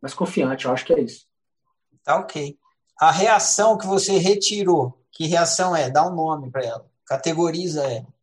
mas 0.00 0.14
confiante, 0.14 0.66
eu 0.66 0.72
acho 0.72 0.84
que 0.84 0.92
é 0.92 1.00
isso. 1.00 1.26
Tá 2.04 2.18
ok. 2.18 2.56
A 3.00 3.10
reação 3.10 3.76
que 3.76 3.86
você 3.86 4.16
retirou, 4.16 5.04
que 5.10 5.26
reação 5.26 5.74
é? 5.74 5.90
Dá 5.90 6.06
um 6.06 6.14
nome 6.14 6.50
para 6.50 6.64
ela. 6.64 6.90
Categoriza 7.04 7.82
ela 7.84 8.18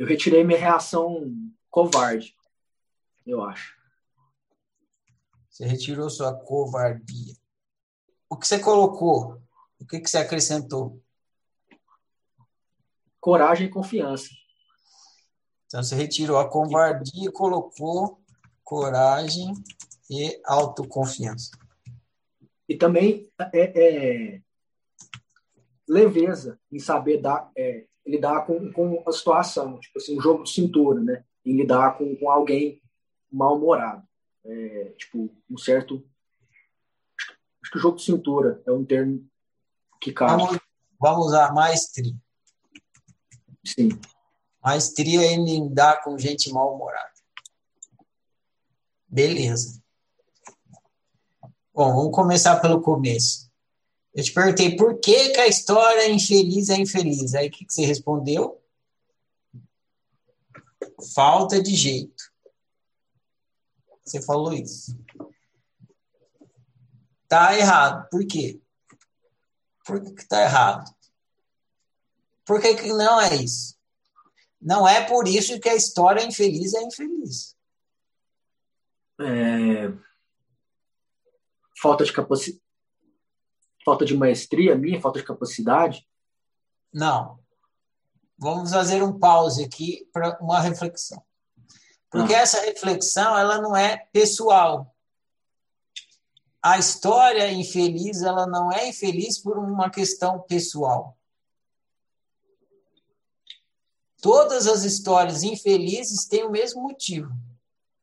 eu 0.00 0.06
retirei 0.06 0.42
minha 0.42 0.58
reação 0.58 1.30
covarde, 1.68 2.34
eu 3.26 3.44
acho. 3.44 3.76
Você 5.50 5.66
retirou 5.66 6.08
sua 6.08 6.34
covardia. 6.34 7.34
O 8.26 8.34
que 8.34 8.46
você 8.46 8.58
colocou? 8.58 9.42
O 9.80 9.86
que, 9.86 10.00
que 10.00 10.10
você 10.10 10.18
acrescentou? 10.18 11.02
Coragem 13.18 13.66
e 13.66 13.70
confiança. 13.70 14.28
Então 15.66 15.82
você 15.82 15.94
retirou 15.94 16.38
a 16.38 16.48
covardia 16.48 17.28
e 17.28 17.32
colocou 17.32 18.20
coragem 18.62 19.54
e 20.10 20.40
autoconfiança. 20.44 21.50
E 22.68 22.76
também 22.76 23.30
é, 23.52 24.34
é 24.34 24.42
leveza 25.88 26.58
em 26.70 26.78
saber 26.78 27.20
dar, 27.20 27.50
é, 27.56 27.86
lidar 28.06 28.46
com, 28.46 28.72
com 28.72 29.02
a 29.06 29.12
situação, 29.12 29.78
tipo 29.80 29.98
assim, 29.98 30.16
um 30.16 30.20
jogo 30.20 30.44
de 30.44 30.50
cintura, 30.50 31.00
né? 31.00 31.24
Em 31.44 31.56
lidar 31.56 31.96
com, 31.96 32.14
com 32.16 32.30
alguém 32.30 32.82
mal-humorado. 33.30 34.06
É, 34.44 34.94
tipo, 34.98 35.34
um 35.48 35.56
certo. 35.56 36.04
Acho 37.62 37.72
que 37.72 37.78
o 37.78 37.80
jogo 37.80 37.96
de 37.96 38.04
cintura 38.04 38.62
é 38.66 38.72
um 38.72 38.84
termo 38.84 39.29
que. 40.00 40.12
Vamos, 40.12 40.58
vamos 40.98 41.26
usar 41.26 41.52
maestria. 41.52 42.14
Sim. 43.64 43.90
Maestria 44.62 45.26
em 45.26 45.44
lidar 45.44 46.02
com 46.02 46.18
gente 46.18 46.50
mal-humorada. 46.52 47.10
Beleza. 49.08 49.80
Bom, 51.72 51.94
vamos 51.94 52.14
começar 52.14 52.60
pelo 52.60 52.80
começo. 52.80 53.50
Eu 54.14 54.24
te 54.24 54.32
perguntei 54.32 54.76
por 54.76 54.98
que, 54.98 55.30
que 55.30 55.40
a 55.40 55.46
história 55.46 56.02
é 56.02 56.10
infeliz 56.10 56.68
é 56.68 56.76
infeliz. 56.76 57.34
Aí 57.34 57.48
o 57.48 57.50
que, 57.50 57.64
que 57.64 57.72
você 57.72 57.84
respondeu? 57.84 58.60
Falta 61.14 61.62
de 61.62 61.74
jeito. 61.74 62.30
Você 64.04 64.20
falou 64.20 64.52
isso. 64.52 64.96
Tá 67.28 67.56
errado. 67.56 68.08
Por 68.10 68.26
quê? 68.26 68.60
Por 69.84 70.02
que, 70.02 70.12
que 70.12 70.28
tá 70.28 70.42
errado? 70.42 70.84
Por 72.44 72.60
que, 72.60 72.74
que 72.74 72.92
não 72.92 73.20
é 73.20 73.34
isso? 73.36 73.76
Não 74.60 74.86
é 74.86 75.06
por 75.06 75.26
isso 75.26 75.58
que 75.58 75.68
a 75.68 75.74
história 75.74 76.24
infeliz 76.24 76.74
é 76.74 76.82
infeliz. 76.82 77.56
É... 79.20 79.92
Falta 81.80 82.04
de 82.04 82.12
capacidade. 82.12 82.62
Falta 83.84 84.04
de 84.04 84.16
maestria 84.16 84.76
minha, 84.76 85.00
falta 85.00 85.18
de 85.18 85.24
capacidade? 85.24 86.06
Não. 86.92 87.40
Vamos 88.36 88.70
fazer 88.70 89.02
um 89.02 89.18
pause 89.18 89.64
aqui 89.64 90.08
para 90.12 90.38
uma 90.40 90.60
reflexão. 90.60 91.22
Porque 92.10 92.34
ah. 92.34 92.40
essa 92.40 92.60
reflexão 92.60 93.38
ela 93.38 93.60
não 93.60 93.76
é 93.76 94.08
pessoal. 94.12 94.94
A 96.62 96.78
história 96.78 97.50
infeliz 97.50 98.22
ela 98.22 98.46
não 98.46 98.70
é 98.70 98.88
infeliz 98.88 99.38
por 99.38 99.58
uma 99.58 99.88
questão 99.88 100.40
pessoal. 100.42 101.16
Todas 104.20 104.66
as 104.66 104.84
histórias 104.84 105.42
infelizes 105.42 106.26
têm 106.26 106.44
o 106.44 106.50
mesmo 106.50 106.82
motivo. 106.82 107.32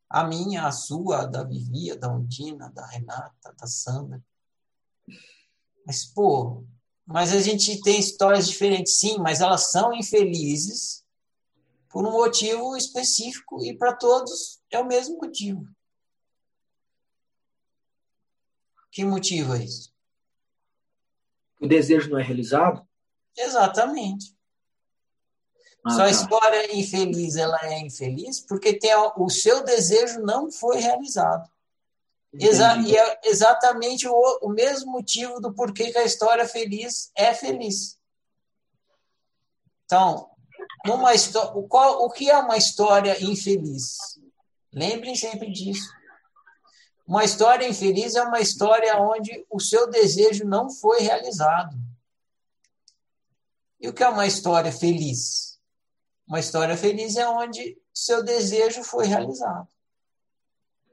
A 0.10 0.24
minha, 0.24 0.66
a 0.66 0.72
sua, 0.72 1.22
a 1.22 1.26
da 1.26 1.44
Vivia, 1.44 1.96
da 1.96 2.12
Undina, 2.12 2.72
da 2.72 2.86
Renata, 2.88 3.54
da 3.56 3.68
Sandra. 3.68 4.24
Mas, 5.86 6.06
pô, 6.06 6.64
mas 7.06 7.32
a 7.32 7.40
gente 7.40 7.80
tem 7.82 8.00
histórias 8.00 8.48
diferentes, 8.48 8.98
sim, 8.98 9.20
mas 9.20 9.42
elas 9.42 9.72
são 9.72 9.94
infelizes 9.94 11.06
por 11.90 12.06
um 12.06 12.12
motivo 12.12 12.76
específico 12.76 13.64
e 13.64 13.78
para 13.78 13.94
todos 13.94 14.60
é 14.72 14.80
o 14.80 14.88
mesmo 14.88 15.18
motivo. 15.18 15.68
Que 18.92 19.04
motivo 19.04 19.56
é 19.56 19.64
isso? 19.64 19.94
O 21.60 21.68
desejo 21.68 22.10
não 22.10 22.20
é 22.20 22.24
realizado? 22.24 22.88
Exatamente. 23.36 24.36
Ah, 25.84 25.92
Sua 25.92 26.04
tá. 26.04 26.10
história 26.10 26.76
infeliz, 26.76 27.36
ela 27.36 27.60
é 27.64 27.80
infeliz 27.80 28.40
porque 28.40 28.74
tem, 28.74 28.92
o 29.16 29.30
seu 29.30 29.64
desejo 29.64 30.20
não 30.22 30.52
foi 30.52 30.78
realizado. 30.78 31.50
Exa 32.34 32.76
e 32.78 32.96
é 32.96 33.20
exatamente 33.24 34.08
o, 34.08 34.40
o 34.42 34.50
mesmo 34.50 34.92
motivo 34.92 35.40
do 35.40 35.54
porquê 35.54 35.92
que 35.92 35.98
a 35.98 36.04
história 36.04 36.48
feliz 36.48 37.10
é 37.16 37.34
feliz. 37.34 37.98
Então, 39.86 40.30
numa 40.86 41.12
o, 41.56 41.68
qual, 41.68 42.04
o 42.04 42.10
que 42.10 42.30
é 42.30 42.38
uma 42.38 42.58
história 42.58 43.24
infeliz? 43.24 44.20
Lembrem 44.74 45.16
sempre 45.16 45.50
disso. 45.52 45.90
Uma 47.08 47.24
história 47.24 47.66
infeliz 47.66 48.16
é 48.16 48.22
uma 48.22 48.42
história 48.42 49.00
onde 49.00 49.48
o 49.50 49.62
seu 49.62 49.90
desejo 49.90 50.44
não 50.44 50.70
foi 50.70 51.00
realizado. 51.00 51.78
E 53.80 53.88
o 53.88 53.94
que 53.94 54.04
é 54.04 54.10
uma 54.10 54.28
história 54.28 54.74
feliz? 54.74 55.58
Uma 56.28 56.42
história 56.42 56.76
feliz 56.76 57.16
é 57.16 57.26
onde 57.30 57.82
seu 57.94 58.22
desejo 58.22 58.84
foi 58.84 59.08
realizado. 59.08 59.70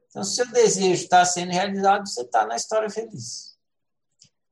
Então, 0.09 0.23
se 0.23 0.37
seu 0.37 0.47
desejo 0.53 1.03
está 1.03 1.25
sendo 1.25 1.51
realizado, 1.51 2.07
você 2.07 2.23
está 2.23 2.47
na 2.47 2.55
história 2.55 2.89
feliz. 2.89 3.59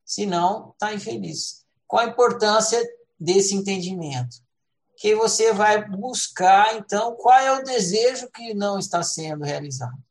Se 0.05 0.27
não, 0.27 0.71
está 0.71 0.93
infeliz. 0.93 1.65
Qual 1.87 2.05
a 2.05 2.09
importância 2.09 2.83
desse 3.21 3.55
entendimento? 3.55 4.43
Que 4.97 5.15
você 5.15 5.53
vai 5.53 5.89
buscar, 5.89 6.75
então, 6.75 7.15
qual 7.15 7.39
é 7.39 7.53
o 7.53 7.63
desejo 7.63 8.29
que 8.33 8.53
não 8.53 8.81
está 8.81 9.05
sendo 9.05 9.45
realizado. 9.45 10.03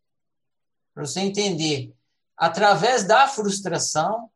Para 0.93 1.05
você 1.05 1.21
entender, 1.21 1.95
através 2.35 3.05
da 3.05 3.27
frustração, 3.27 4.29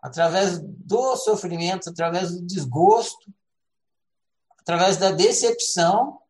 através 0.00 0.58
do 0.60 1.16
sofrimento, 1.16 1.88
através 1.88 2.32
do 2.32 2.42
desgosto, 2.42 3.32
através 4.58 4.96
da 4.96 5.10
decepção, 5.10 6.20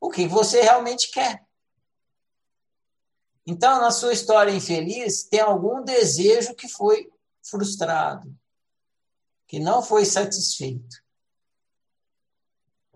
o 0.00 0.10
que 0.10 0.26
você 0.26 0.60
realmente 0.60 1.10
quer. 1.10 1.44
Então, 3.46 3.80
na 3.80 3.90
sua 3.90 4.12
história 4.12 4.52
infeliz, 4.52 5.24
tem 5.24 5.40
algum 5.40 5.82
desejo 5.82 6.54
que 6.54 6.68
foi 6.68 7.10
frustrado, 7.42 8.32
que 9.46 9.58
não 9.58 9.82
foi 9.82 10.04
satisfeito. 10.04 11.02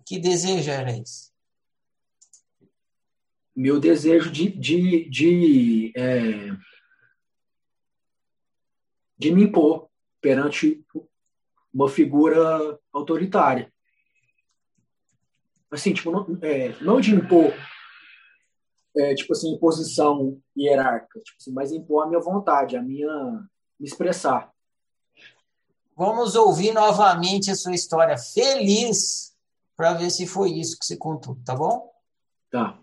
Que 0.04 0.18
desejo 0.18 0.70
era 0.70 0.96
esse? 0.96 1.33
Meu 3.54 3.78
desejo 3.78 4.30
de, 4.30 4.49
de, 4.50 5.08
de, 5.08 5.92
é, 5.96 6.50
de 9.16 9.30
me 9.30 9.44
impor 9.44 9.88
perante 10.20 10.84
uma 11.73 11.88
figura 11.88 12.78
autoritária. 12.92 13.73
Assim, 15.70 15.92
tipo, 15.92 16.11
não, 16.11 16.38
é, 16.42 16.75
não 16.80 17.00
de 17.00 17.14
impor 17.14 17.52
é, 18.96 19.14
tipo 19.14 19.32
assim, 19.32 19.58
posição 19.58 20.40
hierárquica, 20.56 21.20
tipo 21.20 21.37
assim, 21.40 21.52
mas 21.52 21.73
impor 21.73 22.04
a 22.04 22.06
minha 22.06 22.20
vontade, 22.20 22.76
a 22.76 22.82
minha 22.82 23.08
me 23.78 23.87
expressar. 23.87 24.52
Vamos 25.96 26.34
ouvir 26.34 26.73
novamente 26.73 27.50
a 27.50 27.54
sua 27.54 27.75
história 27.75 28.16
feliz 28.16 29.37
para 29.76 29.94
ver 29.94 30.11
se 30.11 30.26
foi 30.26 30.50
isso 30.52 30.78
que 30.78 30.84
você 30.84 30.96
contou, 30.96 31.37
tá 31.44 31.54
bom? 31.54 31.92
Tá. 32.50 32.78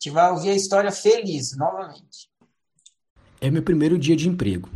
Gente 0.00 0.14
vai 0.14 0.30
ouvir 0.30 0.50
a 0.50 0.54
história 0.54 0.92
feliz 0.92 1.56
novamente. 1.56 2.30
É 3.40 3.50
meu 3.50 3.64
primeiro 3.64 3.98
dia 3.98 4.14
de 4.14 4.28
emprego. 4.28 4.70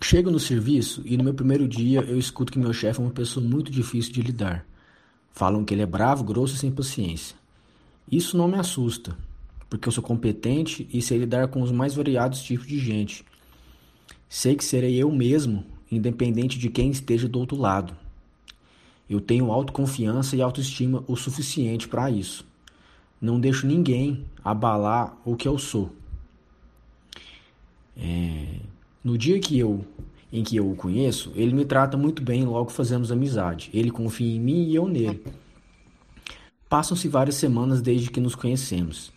Chego 0.00 0.30
no 0.30 0.40
serviço 0.40 1.02
e 1.04 1.14
no 1.18 1.22
meu 1.22 1.34
primeiro 1.34 1.68
dia 1.68 2.00
eu 2.00 2.18
escuto 2.18 2.50
que 2.50 2.58
meu 2.58 2.72
chefe 2.72 2.98
é 2.98 3.02
uma 3.02 3.10
pessoa 3.10 3.44
muito 3.46 3.70
difícil 3.70 4.14
de 4.14 4.22
lidar. 4.22 4.66
Falam 5.30 5.62
que 5.62 5.74
ele 5.74 5.82
é 5.82 5.86
bravo, 5.86 6.24
grosso 6.24 6.54
e 6.54 6.58
sem 6.58 6.70
paciência. 6.70 7.36
Isso 8.10 8.34
não 8.34 8.48
me 8.48 8.58
assusta, 8.58 9.14
porque 9.68 9.86
eu 9.86 9.92
sou 9.92 10.02
competente 10.02 10.88
e 10.90 11.02
sei 11.02 11.18
lidar 11.18 11.48
com 11.48 11.60
os 11.60 11.70
mais 11.70 11.94
variados 11.94 12.42
tipos 12.42 12.66
de 12.66 12.78
gente. 12.78 13.26
Sei 14.26 14.56
que 14.56 14.64
serei 14.64 14.96
eu 14.96 15.12
mesmo, 15.12 15.66
independente 15.90 16.58
de 16.58 16.70
quem 16.70 16.90
esteja 16.90 17.28
do 17.28 17.38
outro 17.38 17.58
lado. 17.58 17.94
Eu 19.08 19.20
tenho 19.20 19.52
autoconfiança 19.52 20.34
e 20.34 20.40
autoestima 20.40 21.04
o 21.06 21.14
suficiente 21.14 21.86
para 21.86 22.10
isso. 22.10 22.50
Não 23.22 23.38
deixo 23.38 23.68
ninguém 23.68 24.26
abalar 24.44 25.16
o 25.24 25.36
que 25.36 25.46
eu 25.46 25.56
sou. 25.56 25.92
É... 27.96 28.56
No 29.04 29.16
dia 29.16 29.38
que 29.38 29.56
eu, 29.56 29.84
em 30.32 30.42
que 30.42 30.56
eu 30.56 30.68
o 30.68 30.74
conheço, 30.74 31.30
ele 31.36 31.54
me 31.54 31.64
trata 31.64 31.96
muito 31.96 32.20
bem, 32.20 32.44
logo 32.44 32.70
fazemos 32.70 33.12
amizade. 33.12 33.70
Ele 33.72 33.92
confia 33.92 34.34
em 34.34 34.40
mim 34.40 34.64
e 34.64 34.74
eu 34.74 34.88
nele. 34.88 35.22
Passam-se 36.68 37.06
várias 37.06 37.36
semanas 37.36 37.80
desde 37.80 38.10
que 38.10 38.20
nos 38.20 38.34
conhecemos. 38.34 39.12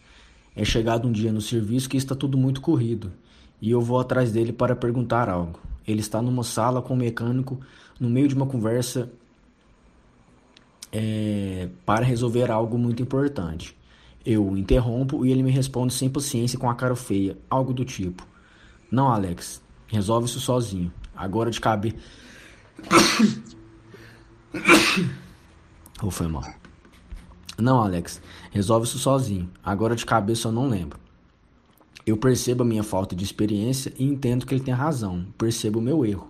É 0.56 0.64
chegado 0.64 1.08
um 1.08 1.12
dia 1.12 1.32
no 1.32 1.42
serviço 1.42 1.90
que 1.90 1.98
está 1.98 2.14
tudo 2.14 2.38
muito 2.38 2.62
corrido, 2.62 3.12
e 3.60 3.72
eu 3.72 3.82
vou 3.82 4.00
atrás 4.00 4.32
dele 4.32 4.54
para 4.54 4.76
perguntar 4.76 5.30
algo. 5.30 5.60
Ele 5.88 6.00
está 6.00 6.22
numa 6.22 6.44
sala 6.44 6.82
com 6.82 6.94
o 6.94 6.96
um 6.96 7.00
mecânico 7.00 7.60
no 8.00 8.10
meio 8.10 8.28
de 8.28 8.36
uma 8.36 8.46
conversa 8.46 9.10
é, 10.92 11.70
para 11.86 12.06
resolver 12.06 12.52
algo 12.52 12.78
muito 12.78 13.02
importante. 13.02 13.76
Eu 14.26 14.50
o 14.50 14.58
interrompo 14.58 15.26
e 15.26 15.32
ele 15.32 15.44
me 15.44 15.52
responde 15.52 15.94
sem 15.94 16.10
paciência 16.10 16.58
com 16.58 16.70
a 16.70 16.76
cara 16.76 16.96
feia, 16.96 17.38
algo 17.50 17.74
do 17.74 17.86
tipo: 17.86 18.26
Não, 18.90 19.10
Alex, 19.10 19.62
resolve 19.88 20.28
isso 20.28 20.40
sozinho. 20.40 20.92
Agora 21.16 21.52
de 21.52 21.62
cabeça. 21.62 21.96
Ou 26.02 26.12
foi 26.12 26.28
mal. 26.28 26.44
Não, 27.58 27.82
Alex, 27.82 28.22
resolve 28.52 28.86
isso 28.86 28.98
sozinho. 28.98 29.50
Agora 29.64 29.96
de 29.96 30.06
cabeça 30.06 30.48
eu 30.48 30.52
não 30.52 30.68
lembro. 30.68 31.00
Eu 32.06 32.18
percebo 32.18 32.64
a 32.64 32.66
minha 32.66 32.84
falta 32.84 33.16
de 33.16 33.24
experiência 33.24 33.94
e 33.98 34.04
entendo 34.04 34.46
que 34.46 34.54
ele 34.54 34.64
tem 34.64 34.74
razão. 34.74 35.26
Percebo 35.38 35.80
o 35.80 35.82
meu 35.82 36.06
erro. 36.06 36.30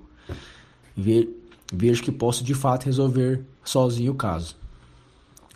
Vejo 1.73 2.03
que 2.03 2.11
posso 2.11 2.43
de 2.43 2.53
fato 2.53 2.85
resolver 2.85 3.43
sozinho 3.63 4.11
o 4.11 4.15
caso. 4.15 4.55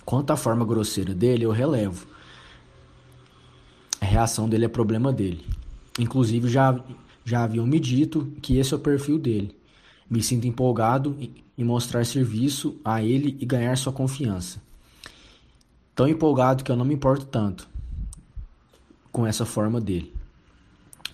Quanto 0.03 0.31
à 0.31 0.35
forma 0.35 0.65
grosseira 0.65 1.13
dele, 1.13 1.45
eu 1.45 1.51
relevo. 1.51 2.07
A 4.01 4.05
reação 4.05 4.47
dele 4.47 4.65
é 4.65 4.69
problema 4.69 5.11
dele. 5.11 5.45
Inclusive, 5.97 6.47
já, 6.47 6.79
já 7.25 7.43
haviam 7.43 7.65
me 7.65 7.79
dito 7.79 8.31
que 8.41 8.57
esse 8.57 8.73
é 8.73 8.77
o 8.77 8.79
perfil 8.79 9.19
dele. 9.19 9.55
Me 10.09 10.23
sinto 10.23 10.47
empolgado 10.47 11.17
em 11.57 11.63
mostrar 11.63 12.05
serviço 12.05 12.79
a 12.83 13.03
ele 13.03 13.37
e 13.39 13.45
ganhar 13.45 13.77
sua 13.77 13.91
confiança. 13.91 14.61
Tão 15.93 16.07
empolgado 16.07 16.63
que 16.63 16.71
eu 16.71 16.75
não 16.77 16.85
me 16.85 16.93
importo 16.93 17.25
tanto 17.25 17.67
com 19.11 19.27
essa 19.27 19.45
forma 19.45 19.81
dele. 19.81 20.13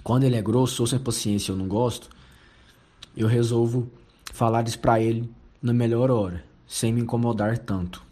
Quando 0.04 0.24
ele 0.24 0.36
é 0.36 0.42
grosso 0.42 0.84
ou 0.84 0.88
sem 0.88 1.00
paciência 1.00 1.52
eu 1.52 1.56
não 1.56 1.68
gosto, 1.68 2.10
eu 3.18 3.28
resolvo 3.28 3.90
falar 4.32 4.68
isso 4.68 4.78
para 4.78 5.02
ele 5.02 5.28
na 5.60 5.74
melhor 5.74 6.12
hora, 6.12 6.46
sem 6.68 6.94
me 6.94 7.02
incomodar 7.02 7.58
tanto. 7.58 8.04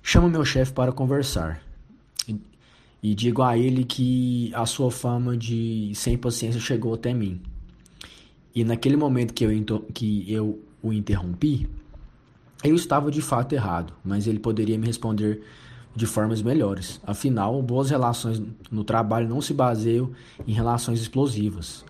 Chamo 0.00 0.28
meu 0.28 0.44
chefe 0.44 0.72
para 0.72 0.92
conversar 0.92 1.63
e 3.04 3.14
digo 3.14 3.42
a 3.42 3.58
ele 3.58 3.84
que 3.84 4.50
a 4.54 4.64
sua 4.64 4.90
fama 4.90 5.36
de 5.36 5.92
sem 5.94 6.16
paciência 6.16 6.58
chegou 6.58 6.94
até 6.94 7.12
mim. 7.12 7.38
E 8.54 8.64
naquele 8.64 8.96
momento 8.96 9.34
que 9.34 9.44
eu, 9.44 9.80
que 9.92 10.32
eu 10.32 10.58
o 10.82 10.90
interrompi, 10.90 11.68
eu 12.64 12.74
estava 12.74 13.10
de 13.10 13.20
fato 13.20 13.52
errado, 13.52 13.92
mas 14.02 14.26
ele 14.26 14.38
poderia 14.38 14.78
me 14.78 14.86
responder 14.86 15.42
de 15.94 16.06
formas 16.06 16.40
melhores. 16.40 16.98
Afinal, 17.06 17.60
boas 17.60 17.90
relações 17.90 18.42
no 18.70 18.82
trabalho 18.82 19.28
não 19.28 19.42
se 19.42 19.52
baseiam 19.52 20.10
em 20.46 20.54
relações 20.54 20.98
explosivas. 20.98 21.84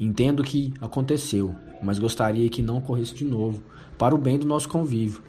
Entendo 0.00 0.42
que 0.42 0.74
aconteceu, 0.80 1.54
mas 1.80 2.00
gostaria 2.00 2.50
que 2.50 2.60
não 2.60 2.78
ocorresse 2.78 3.14
de 3.14 3.24
novo, 3.24 3.62
para 3.96 4.16
o 4.16 4.18
bem 4.18 4.36
do 4.36 4.48
nosso 4.48 4.68
convívio, 4.68 5.22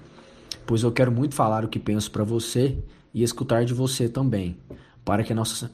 pois 0.65 0.82
eu 0.82 0.91
quero 0.91 1.12
muito 1.12 1.36
falar 1.36 1.63
o 1.63 1.67
que 1.67 1.77
penso 1.77 2.10
para 2.10 2.24
você 2.24 2.75
e 3.13 3.22
escutar 3.22 3.65
de 3.65 3.74
você 3.74 4.10
também, 4.10 4.58
para 5.08 5.24
que 5.24 5.34
nossa 5.34 5.72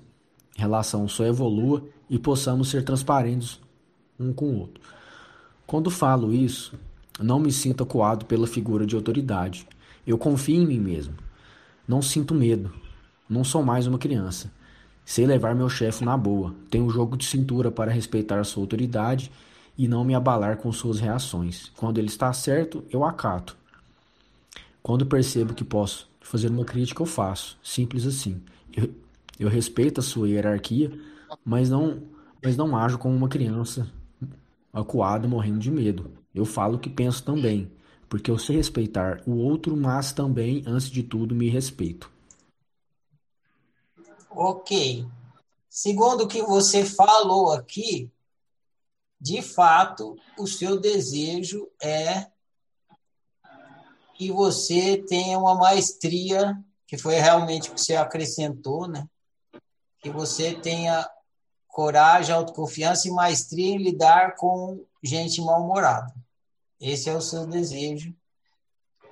relação 0.55 1.07
só 1.07 1.25
evolua 1.25 1.83
e 2.07 2.19
possamos 2.19 2.69
ser 2.69 2.83
transparentes 2.83 3.59
um 4.19 4.31
com 4.31 4.45
o 4.45 4.59
outro. 4.59 4.79
Quando 5.65 5.89
falo 5.89 6.31
isso, 6.31 6.77
não 7.19 7.39
me 7.39 7.51
sinto 7.51 7.81
acuado 7.81 8.25
pela 8.25 8.45
figura 8.45 8.85
de 8.85 8.95
autoridade. 8.95 9.67
Eu 10.05 10.19
confio 10.19 10.61
em 10.61 10.67
mim 10.67 10.79
mesmo. 10.79 11.15
Não 11.87 11.99
sinto 11.99 12.35
medo. 12.35 12.71
Não 13.27 13.43
sou 13.43 13.63
mais 13.63 13.87
uma 13.87 13.97
criança. 13.97 14.51
Sei 15.03 15.25
levar 15.25 15.55
meu 15.55 15.67
chefe 15.67 16.05
na 16.05 16.15
boa. 16.15 16.53
Tenho 16.69 16.85
um 16.85 16.89
jogo 16.91 17.17
de 17.17 17.25
cintura 17.25 17.71
para 17.71 17.91
respeitar 17.91 18.43
sua 18.43 18.61
autoridade 18.61 19.31
e 19.75 19.87
não 19.87 20.03
me 20.03 20.13
abalar 20.13 20.57
com 20.57 20.71
suas 20.71 20.99
reações. 20.99 21.71
Quando 21.75 21.97
ele 21.97 22.07
está 22.07 22.31
certo, 22.33 22.83
eu 22.91 23.03
acato. 23.03 23.57
Quando 24.83 25.07
percebo 25.07 25.55
que 25.55 25.63
posso 25.63 26.07
fazer 26.21 26.51
uma 26.51 26.63
crítica, 26.63 27.01
eu 27.01 27.07
faço. 27.07 27.57
Simples 27.63 28.05
assim. 28.05 28.39
Eu, 28.71 28.93
eu 29.39 29.49
respeito 29.49 29.99
a 29.99 30.03
sua 30.03 30.29
hierarquia, 30.29 30.91
mas 31.43 31.69
não, 31.69 32.03
mas 32.43 32.55
não 32.55 32.75
ajo 32.75 32.97
como 32.97 33.15
uma 33.15 33.29
criança 33.29 33.91
acuada 34.71 35.27
morrendo 35.27 35.59
de 35.59 35.71
medo. 35.71 36.11
Eu 36.33 36.45
falo 36.45 36.75
o 36.75 36.79
que 36.79 36.89
penso 36.89 37.23
também 37.23 37.71
porque 38.13 38.29
eu 38.29 38.37
sei 38.37 38.57
respeitar 38.57 39.23
o 39.25 39.31
outro, 39.37 39.75
mas 39.75 40.13
também, 40.13 40.63
antes 40.67 40.87
de 40.87 41.01
tudo, 41.01 41.33
me 41.33 41.49
respeito. 41.49 42.11
Ok. 44.29 45.03
Segundo 45.67 46.25
o 46.25 46.27
que 46.27 46.43
você 46.43 46.85
falou 46.85 47.51
aqui, 47.51 48.11
de 49.19 49.41
fato, 49.41 50.15
o 50.37 50.45
seu 50.45 50.79
desejo 50.79 51.67
é 51.81 52.27
que 54.13 54.31
você 54.31 54.97
tenha 54.97 55.39
uma 55.39 55.55
maestria, 55.55 56.55
que 56.85 56.99
foi 56.99 57.15
realmente 57.15 57.71
o 57.71 57.73
que 57.73 57.81
você 57.81 57.95
acrescentou, 57.95 58.87
né? 58.87 59.09
Que 60.03 60.11
você 60.11 60.53
tenha 60.53 61.09
coragem, 61.67 62.35
autoconfiança 62.35 63.07
e 63.07 63.11
maestria 63.11 63.73
em 63.73 63.81
lidar 63.81 64.35
com 64.35 64.85
gente 65.01 65.41
mal-humorada. 65.41 66.13
Esse 66.79 67.09
é 67.09 67.15
o 67.15 67.21
seu 67.21 67.47
desejo. 67.47 68.13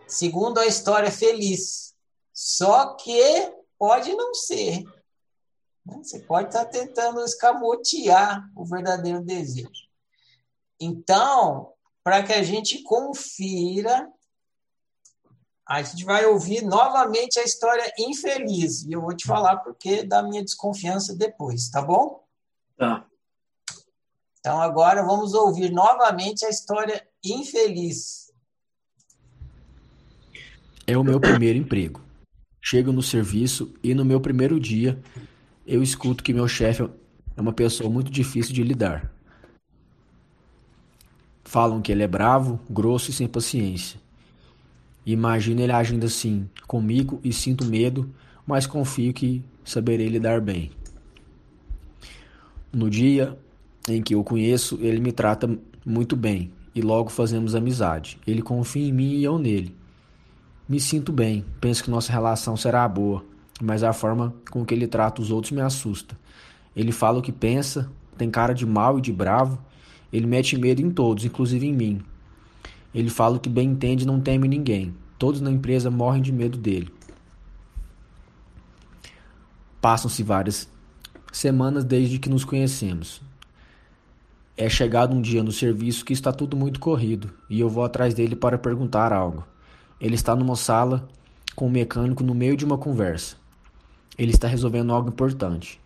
Segundo 0.08 0.60
a 0.60 0.68
história 0.68 1.10
feliz. 1.10 1.96
Só 2.34 2.96
que 2.96 3.54
pode 3.80 4.14
não 4.14 4.34
ser. 4.36 4.84
Você 5.86 6.20
pode 6.20 6.50
estar 6.50 6.66
tentando 6.66 7.24
escamotear 7.24 8.48
o 8.56 8.66
verdadeiro 8.66 9.24
desejo. 9.24 9.90
Então, 10.80 11.74
para 12.04 12.24
que 12.24 12.34
a 12.34 12.44
gente 12.44 12.84
confira, 12.84 14.08
a 15.72 15.82
gente 15.82 16.04
vai 16.04 16.26
ouvir 16.26 16.64
novamente 16.64 17.40
a 17.40 17.44
história 17.44 17.90
infeliz. 17.98 18.84
E 18.84 18.92
eu 18.92 19.00
vou 19.00 19.16
te 19.16 19.26
falar 19.26 19.56
porque 19.58 20.04
da 20.04 20.22
minha 20.22 20.44
desconfiança 20.44 21.16
depois, 21.16 21.70
tá 21.70 21.82
bom? 21.82 22.22
Tá. 22.78 23.06
Então 24.38 24.62
agora 24.62 25.02
vamos 25.02 25.34
ouvir 25.34 25.72
novamente 25.72 26.46
a 26.46 26.50
história 26.50 27.08
infeliz. 27.24 28.34
É 30.86 30.98
o 30.98 31.06
meu 31.06 31.22
primeiro 31.22 31.58
emprego. 31.58 32.02
Chego 32.62 32.92
no 32.92 33.02
serviço 33.02 33.74
e 33.82 33.94
no 33.94 34.04
meu 34.04 34.20
primeiro 34.20 34.60
dia 34.60 35.02
eu 35.66 35.82
escuto 35.82 36.22
que 36.22 36.34
meu 36.34 36.50
chefe 36.50 36.84
é 36.84 37.40
uma 37.42 37.54
pessoa 37.54 37.90
muito 37.90 38.12
difícil 38.12 38.54
de 38.54 38.62
lidar. 38.62 39.10
Falam 41.46 41.82
que 41.82 41.94
ele 41.94 42.04
é 42.04 42.08
bravo, 42.08 42.60
grosso 42.70 43.10
e 43.10 43.14
sem 43.14 43.28
paciência. 43.28 44.01
Imagino 45.06 45.62
ele 45.62 45.72
agindo 45.72 46.06
assim 46.06 46.48
comigo 46.68 47.20
e 47.24 47.34
sinto 47.34 47.66
medo, 47.66 48.10
mas 48.46 48.68
confio 48.68 49.14
que 49.14 49.44
saberei 49.64 50.08
lidar 50.08 50.42
bem. 50.42 50.72
No 52.72 52.90
dia 52.90 53.38
em 53.88 54.02
que 54.02 54.16
eu 54.16 54.24
conheço, 54.24 54.78
ele 54.82 55.00
me 55.00 55.12
trata 55.12 55.50
muito 55.86 56.16
bem 56.16 56.52
e 56.74 56.82
logo 56.82 57.10
fazemos 57.10 57.56
amizade. 57.56 58.18
Ele 58.26 58.42
confia 58.42 58.88
em 58.88 58.94
mim 58.94 59.16
e 59.16 59.24
eu 59.24 59.38
nele. 59.38 59.76
Me 60.70 60.80
sinto 60.80 61.12
bem, 61.12 61.44
penso 61.60 61.84
que 61.84 61.92
nossa 61.92 62.12
relação 62.12 62.56
será 62.56 62.88
boa, 62.88 63.26
mas 63.62 63.84
a 63.84 63.92
forma 63.92 64.34
com 64.50 64.64
que 64.64 64.74
ele 64.74 64.88
trata 64.88 65.22
os 65.22 65.32
outros 65.32 65.52
me 65.52 65.62
assusta. 65.62 66.18
Ele 66.76 66.92
fala 66.92 67.20
o 67.20 67.22
que 67.22 67.32
pensa, 67.32 67.92
tem 68.18 68.30
cara 68.30 68.54
de 68.54 68.66
mal 68.66 68.98
e 68.98 69.02
de 69.02 69.12
bravo, 69.12 69.60
ele 70.14 70.26
mete 70.26 70.58
medo 70.58 70.82
em 70.82 70.90
todos, 70.90 71.26
inclusive 71.26 71.66
em 71.68 71.74
mim. 71.74 72.02
Ele 72.94 73.10
fala 73.10 73.40
que 73.40 73.50
bem 73.50 73.70
entende 73.70 74.04
e 74.04 74.08
não 74.08 74.20
teme 74.20 74.48
ninguém. 74.48 74.94
Todos 75.18 75.40
na 75.42 75.52
empresa 75.52 75.90
morrem 75.90 76.22
de 76.22 76.32
medo 76.32 76.58
dele. 76.58 76.92
Passam-se 79.80 80.22
várias 80.24 80.70
semanas 81.32 81.84
desde 81.84 82.20
que 82.20 82.30
nos 82.30 82.44
conhecemos. 82.44 83.22
É 84.58 84.70
chegado 84.70 85.16
um 85.16 85.22
dia 85.22 85.42
no 85.42 85.52
serviço 85.52 86.06
que 86.06 86.14
está 86.14 86.32
tudo 86.32 86.58
muito 86.58 86.80
corrido 86.80 87.32
e 87.50 87.60
eu 87.60 87.70
vou 87.70 87.84
atrás 87.84 88.14
dele 88.14 88.36
para 88.36 88.58
perguntar 88.58 89.14
algo. 89.14 89.44
Ele 90.00 90.16
está 90.16 90.36
numa 90.36 90.56
sala 90.56 91.08
com 91.56 91.66
o 91.66 91.68
um 91.68 91.72
mecânico 91.72 92.24
no 92.24 92.36
meio 92.36 92.58
de 92.58 92.66
uma 92.66 92.78
conversa. 92.78 93.38
Ele 94.18 94.32
está 94.32 94.48
resolvendo 94.48 94.94
algo 94.94 95.10
importante. 95.10 95.80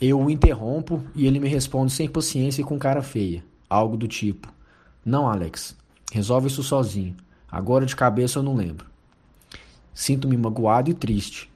Eu 0.00 0.20
o 0.20 0.30
interrompo 0.30 1.04
e 1.14 1.26
ele 1.26 1.40
me 1.40 1.48
responde 1.48 1.92
sem 1.92 2.08
paciência 2.08 2.62
e 2.62 2.64
com 2.64 2.78
cara 2.78 3.02
feia. 3.02 3.44
Algo 3.68 3.96
do 3.96 4.08
tipo: 4.08 4.52
Não, 5.04 5.28
Alex, 5.28 5.76
resolve 6.10 6.48
isso 6.48 6.62
sozinho. 6.62 7.16
Agora 7.50 7.86
de 7.86 7.96
cabeça 7.96 8.38
eu 8.38 8.42
não 8.42 8.54
lembro. 8.54 8.86
Sinto-me 9.92 10.36
magoado 10.36 10.90
e 10.90 10.94
triste. 10.94 11.50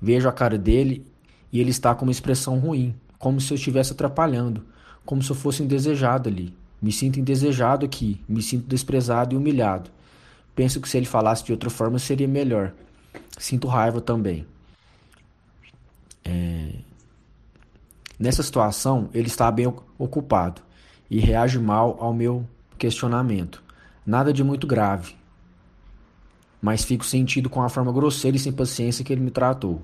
Vejo 0.00 0.28
a 0.28 0.32
cara 0.32 0.58
dele 0.58 1.06
e 1.52 1.60
ele 1.60 1.70
está 1.70 1.94
com 1.94 2.04
uma 2.04 2.12
expressão 2.12 2.58
ruim, 2.58 2.94
como 3.18 3.40
se 3.40 3.52
eu 3.52 3.56
estivesse 3.56 3.92
atrapalhando 3.92 4.64
como 5.06 5.22
se 5.22 5.30
eu 5.30 5.36
fosse 5.36 5.62
indesejado 5.62 6.28
ali. 6.28 6.52
Me 6.82 6.92
sinto 6.92 7.18
indesejado 7.18 7.86
aqui, 7.86 8.20
me 8.28 8.42
sinto 8.42 8.66
desprezado 8.66 9.34
e 9.34 9.38
humilhado. 9.38 9.88
Penso 10.54 10.80
que 10.80 10.88
se 10.88 10.96
ele 10.96 11.06
falasse 11.06 11.44
de 11.44 11.52
outra 11.52 11.70
forma 11.70 11.98
seria 11.98 12.28
melhor. 12.28 12.72
Sinto 13.38 13.68
raiva 13.68 14.00
também. 14.00 14.44
É... 16.24 16.72
Nessa 18.18 18.42
situação, 18.42 19.08
ele 19.14 19.28
está 19.28 19.50
bem 19.50 19.72
ocupado 19.98 20.60
e 21.08 21.18
reage 21.20 21.58
mal 21.58 21.96
ao 22.00 22.12
meu 22.12 22.46
questionamento. 22.76 23.62
Nada 24.06 24.32
de 24.32 24.44
muito 24.44 24.66
grave, 24.66 25.16
mas 26.62 26.84
fico 26.84 27.04
sentido 27.04 27.50
com 27.50 27.62
a 27.62 27.68
forma 27.68 27.92
grosseira 27.92 28.36
e 28.36 28.40
sem 28.40 28.52
paciência 28.52 29.04
que 29.04 29.12
ele 29.12 29.20
me 29.20 29.30
tratou. 29.30 29.82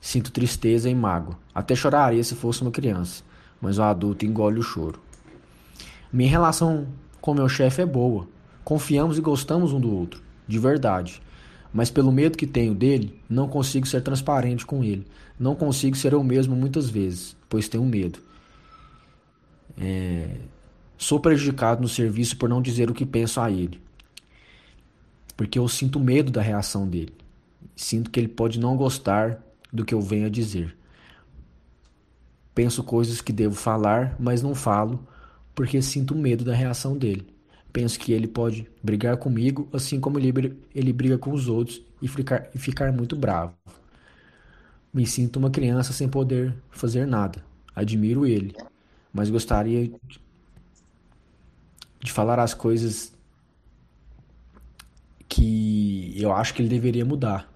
Sinto 0.00 0.30
tristeza 0.30 0.90
e 0.90 0.94
mágoa. 0.94 1.38
Até 1.54 1.74
choraria 1.74 2.22
se 2.22 2.34
fosse 2.34 2.60
uma 2.62 2.70
criança 2.70 3.24
mas 3.60 3.78
o 3.78 3.82
adulto 3.82 4.24
engole 4.24 4.58
o 4.58 4.62
choro. 4.62 5.00
Minha 6.12 6.30
relação 6.30 6.86
com 7.20 7.34
meu 7.34 7.48
chefe 7.48 7.82
é 7.82 7.86
boa. 7.86 8.28
Confiamos 8.64 9.18
e 9.18 9.20
gostamos 9.20 9.72
um 9.72 9.80
do 9.80 9.92
outro, 9.92 10.22
de 10.46 10.58
verdade. 10.58 11.22
Mas 11.72 11.90
pelo 11.90 12.12
medo 12.12 12.38
que 12.38 12.46
tenho 12.46 12.74
dele, 12.74 13.20
não 13.28 13.48
consigo 13.48 13.86
ser 13.86 14.02
transparente 14.02 14.64
com 14.64 14.82
ele. 14.82 15.06
Não 15.38 15.54
consigo 15.54 15.96
ser 15.96 16.12
eu 16.12 16.22
mesmo 16.22 16.56
muitas 16.56 16.88
vezes, 16.88 17.36
pois 17.48 17.68
tenho 17.68 17.84
medo. 17.84 18.18
É... 19.78 20.36
Sou 20.98 21.20
prejudicado 21.20 21.82
no 21.82 21.88
serviço 21.88 22.36
por 22.36 22.48
não 22.48 22.62
dizer 22.62 22.90
o 22.90 22.94
que 22.94 23.04
penso 23.04 23.40
a 23.40 23.50
ele. 23.50 23.80
Porque 25.36 25.58
eu 25.58 25.68
sinto 25.68 26.00
medo 26.00 26.32
da 26.32 26.40
reação 26.40 26.88
dele. 26.88 27.14
Sinto 27.74 28.10
que 28.10 28.18
ele 28.18 28.28
pode 28.28 28.58
não 28.58 28.76
gostar 28.76 29.42
do 29.72 29.84
que 29.84 29.92
eu 29.92 30.00
venho 30.00 30.26
a 30.26 30.30
dizer. 30.30 30.76
Penso 32.54 32.82
coisas 32.82 33.20
que 33.20 33.32
devo 33.32 33.54
falar, 33.54 34.16
mas 34.18 34.42
não 34.42 34.54
falo 34.54 35.06
porque 35.54 35.80
sinto 35.80 36.14
medo 36.14 36.44
da 36.44 36.54
reação 36.54 36.96
dele. 36.96 37.26
Penso 37.72 37.98
que 37.98 38.12
ele 38.12 38.26
pode 38.26 38.66
brigar 38.82 39.16
comigo, 39.16 39.68
assim 39.72 39.98
como 39.98 40.18
ele, 40.18 40.56
ele 40.74 40.92
briga 40.92 41.18
com 41.18 41.32
os 41.32 41.48
outros 41.48 41.82
e 42.00 42.08
ficar, 42.08 42.48
e 42.54 42.58
ficar 42.58 42.92
muito 42.92 43.16
bravo. 43.16 43.54
Me 44.92 45.06
sinto 45.06 45.38
uma 45.38 45.50
criança 45.50 45.92
sem 45.92 46.08
poder 46.08 46.54
fazer 46.70 47.06
nada. 47.06 47.44
Admiro 47.74 48.26
ele, 48.26 48.54
mas 49.12 49.28
gostaria 49.28 49.90
de 52.06 52.12
falar 52.12 52.38
as 52.38 52.54
coisas 52.54 53.12
que 55.28 56.14
eu 56.16 56.32
acho 56.32 56.54
que 56.54 56.62
ele 56.62 56.68
deveria 56.68 57.04
mudar, 57.04 57.50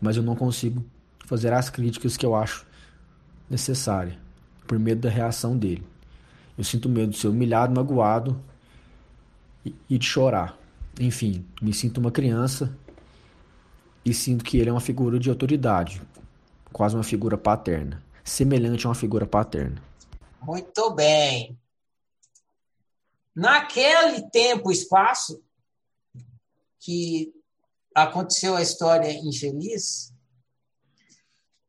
mas 0.00 0.16
eu 0.16 0.22
não 0.22 0.36
consigo 0.36 0.84
fazer 1.26 1.52
as 1.52 1.68
críticas 1.68 2.16
que 2.16 2.24
eu 2.24 2.34
acho 2.34 2.64
necessárias 3.50 4.16
por 4.66 4.78
medo 4.78 5.00
da 5.02 5.10
reação 5.10 5.58
dele. 5.58 5.84
Eu 6.56 6.62
sinto 6.64 6.88
medo 6.88 7.12
de 7.12 7.18
ser 7.18 7.28
humilhado, 7.28 7.74
magoado 7.74 8.40
e, 9.64 9.74
e 9.90 9.98
de 9.98 10.06
chorar. 10.06 10.56
Enfim, 10.98 11.44
me 11.60 11.74
sinto 11.74 11.98
uma 11.98 12.10
criança 12.12 12.74
e 14.04 14.14
sinto 14.14 14.44
que 14.44 14.56
ele 14.56 14.70
é 14.70 14.72
uma 14.72 14.80
figura 14.80 15.18
de 15.18 15.28
autoridade, 15.28 16.00
quase 16.72 16.94
uma 16.94 17.02
figura 17.02 17.36
paterna, 17.36 18.00
semelhante 18.22 18.86
a 18.86 18.88
uma 18.88 18.94
figura 18.94 19.26
paterna. 19.26 19.82
Muito 20.40 20.94
bem. 20.94 21.58
Naquele 23.36 24.30
tempo, 24.30 24.72
espaço 24.72 25.44
que 26.80 27.34
aconteceu 27.94 28.56
a 28.56 28.62
história 28.62 29.12
infeliz, 29.12 30.10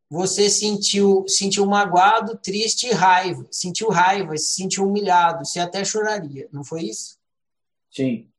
você 0.09 0.49
sentiu, 0.49 1.27
sentiu 1.27 1.65
magoado, 1.65 2.37
triste 2.37 2.87
e 2.87 2.93
raiva. 2.93 3.45
Sentiu 3.51 3.89
raiva, 3.89 4.37
se 4.37 4.55
sentiu 4.55 4.87
humilhado, 4.87 5.43
você 5.43 5.59
até 5.59 5.83
choraria, 5.83 6.47
não 6.53 6.63
foi 6.63 6.83
isso? 6.83 7.19
Sim. 7.91 8.31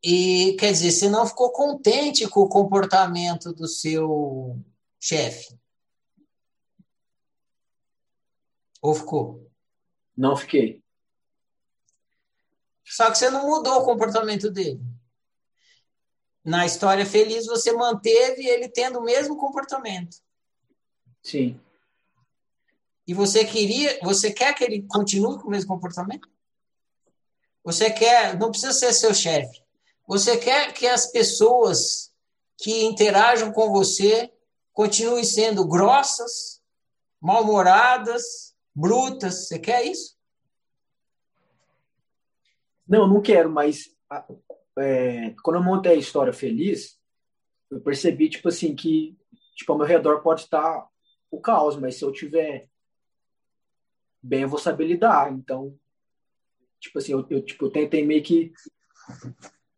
E, 0.00 0.56
quer 0.58 0.70
dizer, 0.70 0.92
você 0.92 1.10
não 1.10 1.26
ficou 1.26 1.50
contente 1.50 2.28
com 2.28 2.42
o 2.42 2.48
comportamento 2.48 3.52
do 3.52 3.66
seu 3.66 4.56
chefe? 5.00 5.58
Ou 8.80 8.94
ficou? 8.94 9.49
Não 10.20 10.36
fiquei. 10.36 10.82
Só 12.84 13.10
que 13.10 13.18
você 13.18 13.30
não 13.30 13.46
mudou 13.46 13.80
o 13.80 13.84
comportamento 13.84 14.50
dele 14.50 14.80
na 16.44 16.64
história 16.64 17.04
feliz 17.04 17.46
você 17.46 17.72
manteve 17.72 18.46
ele 18.46 18.68
tendo 18.68 18.98
o 18.98 19.04
mesmo 19.04 19.36
comportamento. 19.36 20.16
Sim. 21.22 21.60
E 23.06 23.12
você 23.12 23.44
queria, 23.44 23.98
você 24.02 24.32
quer 24.32 24.54
que 24.54 24.64
ele 24.64 24.82
continue 24.82 25.38
com 25.38 25.48
o 25.48 25.50
mesmo 25.50 25.68
comportamento? 25.68 26.28
Você 27.62 27.90
quer, 27.90 28.38
não 28.38 28.50
precisa 28.50 28.72
ser 28.72 28.92
seu 28.92 29.12
chefe. 29.12 29.62
Você 30.06 30.36
quer 30.38 30.72
que 30.72 30.86
as 30.86 31.06
pessoas 31.06 32.12
que 32.56 32.84
interajam 32.84 33.52
com 33.52 33.70
você 33.70 34.32
continuem 34.72 35.24
sendo 35.24 35.66
grossas, 35.66 36.62
mal-humoradas, 37.20 38.49
brutas. 38.74 39.48
Você 39.48 39.58
quer 39.58 39.84
isso? 39.84 40.16
Não, 42.86 43.06
não 43.06 43.22
quero, 43.22 43.50
mas 43.50 43.94
é, 44.78 45.34
quando 45.42 45.56
eu 45.56 45.62
montei 45.62 45.92
a 45.92 45.96
história 45.96 46.32
feliz, 46.32 46.98
eu 47.70 47.80
percebi, 47.80 48.28
tipo 48.28 48.48
assim, 48.48 48.74
que 48.74 49.16
tipo, 49.54 49.72
ao 49.72 49.78
meu 49.78 49.86
redor 49.86 50.22
pode 50.22 50.42
estar 50.42 50.88
o 51.30 51.40
caos, 51.40 51.76
mas 51.76 51.96
se 51.96 52.04
eu 52.04 52.12
tiver 52.12 52.68
bem, 54.22 54.42
eu 54.42 54.48
vou 54.48 54.58
saber 54.58 54.86
lidar. 54.86 55.32
Então, 55.32 55.78
tipo 56.80 56.98
assim, 56.98 57.12
eu, 57.12 57.24
eu 57.30 57.44
tipo, 57.44 57.70
tentei 57.70 58.04
meio 58.04 58.22
que 58.22 58.52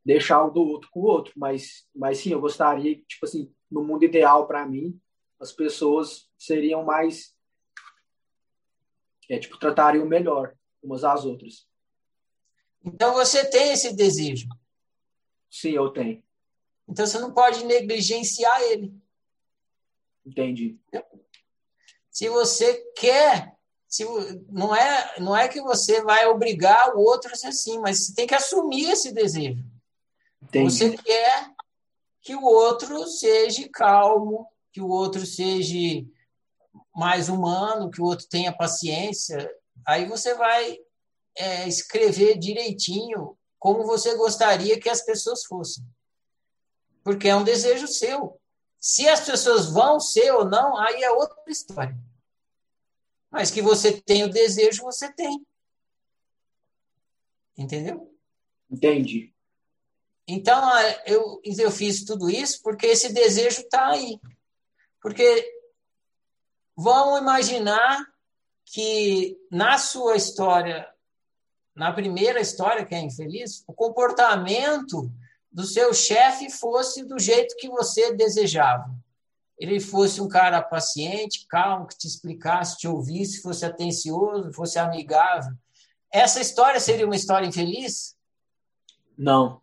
deixar 0.05 0.45
o 0.45 0.51
do 0.51 0.63
outro 0.63 0.89
com 0.91 1.01
o 1.01 1.05
outro, 1.05 1.33
mas, 1.37 1.87
mas 1.95 2.19
sim, 2.19 2.31
eu 2.31 2.41
gostaria, 2.41 2.97
tipo 3.07 3.25
assim, 3.25 3.53
no 3.71 3.85
mundo 3.85 4.05
ideal 4.05 4.47
para 4.47 4.67
mim, 4.67 4.99
as 5.41 5.53
pessoas 5.53 6.29
seriam 6.39 6.85
mais, 6.85 7.35
é, 9.29 9.39
tipo, 9.39 9.59
tratariam 9.59 10.07
melhor 10.07 10.55
umas 10.83 11.05
às 11.05 11.25
outras. 11.25 11.67
Então 12.85 13.15
você 13.15 13.49
tem 13.49 13.73
esse 13.73 13.95
desejo. 13.95 14.49
Sim, 15.51 15.71
eu 15.71 15.91
tenho. 15.91 16.23
Então 16.89 17.07
você 17.07 17.19
não 17.19 17.33
pode 17.33 17.65
negligenciar 17.65 18.61
ele. 18.63 18.93
Entendi. 20.27 20.79
Se 22.11 22.29
você 22.29 22.75
quer, 22.97 23.57
se, 23.89 24.05
não, 24.49 24.75
é, 24.75 25.15
não 25.21 25.37
é 25.37 25.49
que 25.49 25.61
você 25.61 26.03
vai 26.03 26.27
obrigar 26.27 26.95
o 26.95 27.01
outro 27.01 27.33
a 27.33 27.37
ser 27.37 27.49
assim, 27.49 27.79
mas 27.79 28.07
você 28.07 28.15
tem 28.15 28.27
que 28.27 28.35
assumir 28.35 28.91
esse 28.91 29.13
desejo. 29.13 29.65
Entendi. 30.43 30.71
Você 30.71 30.97
quer 30.97 31.53
que 32.21 32.35
o 32.35 32.43
outro 32.43 33.07
seja 33.07 33.69
calmo, 33.69 34.47
que 34.73 34.81
o 34.81 34.89
outro 34.89 35.25
seja 35.27 36.07
mais 36.95 37.29
humano, 37.29 37.91
que 37.91 38.01
o 38.01 38.05
outro 38.05 38.27
tenha 38.29 38.57
paciência. 38.57 39.51
Aí 39.87 40.07
você 40.07 40.35
vai 40.35 40.79
é, 41.37 41.67
escrever 41.69 42.39
direitinho 42.39 43.37
como 43.59 43.85
você 43.85 44.15
gostaria 44.17 44.81
que 44.81 44.89
as 44.89 45.03
pessoas 45.03 45.45
fossem. 45.45 45.85
Porque 47.03 47.29
é 47.29 47.37
um 47.37 47.45
desejo 47.45 47.87
seu. 47.87 48.41
Se 48.81 49.09
as 49.09 49.21
pessoas 49.21 49.71
vão 49.71 50.01
ser 50.01 50.33
ou 50.33 50.45
não, 50.45 50.77
aí 50.77 51.03
é 51.03 51.11
outra 51.11 51.39
história. 51.47 51.97
Mas 53.31 53.51
que 53.51 53.63
você 53.63 54.01
tem 54.01 54.25
o 54.25 54.31
desejo, 54.31 54.83
você 54.83 55.13
tem. 55.13 55.47
Entendeu? 57.57 58.13
Entendi. 58.71 59.33
Então, 60.27 60.61
eu, 61.07 61.41
eu 61.45 61.71
fiz 61.71 62.05
tudo 62.05 62.29
isso 62.29 62.61
porque 62.63 62.87
esse 62.87 63.13
desejo 63.13 63.63
está 63.63 63.91
aí. 63.91 64.21
Porque 65.01 65.49
vamos 66.83 67.21
imaginar 67.21 68.05
que 68.65 69.39
na 69.51 69.79
sua 69.79 70.17
história 70.17 70.93
na 71.75 71.93
primeira 71.93 72.41
história, 72.41 72.85
que 72.85 72.95
é 72.95 73.01
infeliz, 73.01 73.65
o 73.67 73.73
comportamento 73.73 75.11
do 75.51 75.65
seu 75.65 75.93
chefe 75.93 76.51
fosse 76.51 77.03
do 77.05 77.19
jeito 77.19 77.57
que 77.57 77.69
você 77.69 78.15
desejava. 78.15 78.95
Ele 79.59 79.81
fosse 79.81 80.21
um 80.21 80.29
cara 80.29 80.61
paciente, 80.63 81.47
calmo, 81.47 81.87
que 81.87 81.97
te 81.97 82.07
explicasse, 82.07 82.79
te 82.79 82.89
ouvisse, 82.89 83.43
fosse 83.43 83.65
atencioso, 83.65 84.53
fosse 84.53 84.79
amigável. 84.79 85.53
Essa 86.11 86.41
história 86.41 86.81
seria 86.81 87.07
uma 87.07 87.17
história 87.17 87.47
infeliz? 87.47 88.17
Não. 89.17 89.61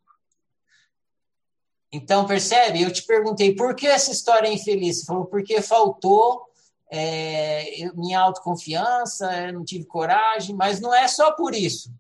Então, 1.92 2.26
percebe? 2.26 2.82
Eu 2.82 2.94
te 2.94 3.04
perguntei 3.04 3.56
por 3.56 3.76
que 3.76 3.88
essa 3.88 4.12
história 4.12 4.48
é 4.48 4.54
infeliz. 4.54 5.00
Você 5.00 5.06
falou 5.06 5.26
porque 5.26 5.62
faltou 5.62 6.49
é, 6.92 7.92
minha 7.94 8.20
autoconfiança, 8.20 9.32
eu 9.48 9.54
não 9.54 9.64
tive 9.64 9.86
coragem, 9.86 10.56
mas 10.56 10.80
não 10.80 10.94
é 10.94 11.08
só 11.08 11.32
por 11.32 11.54
isso. 11.54 11.94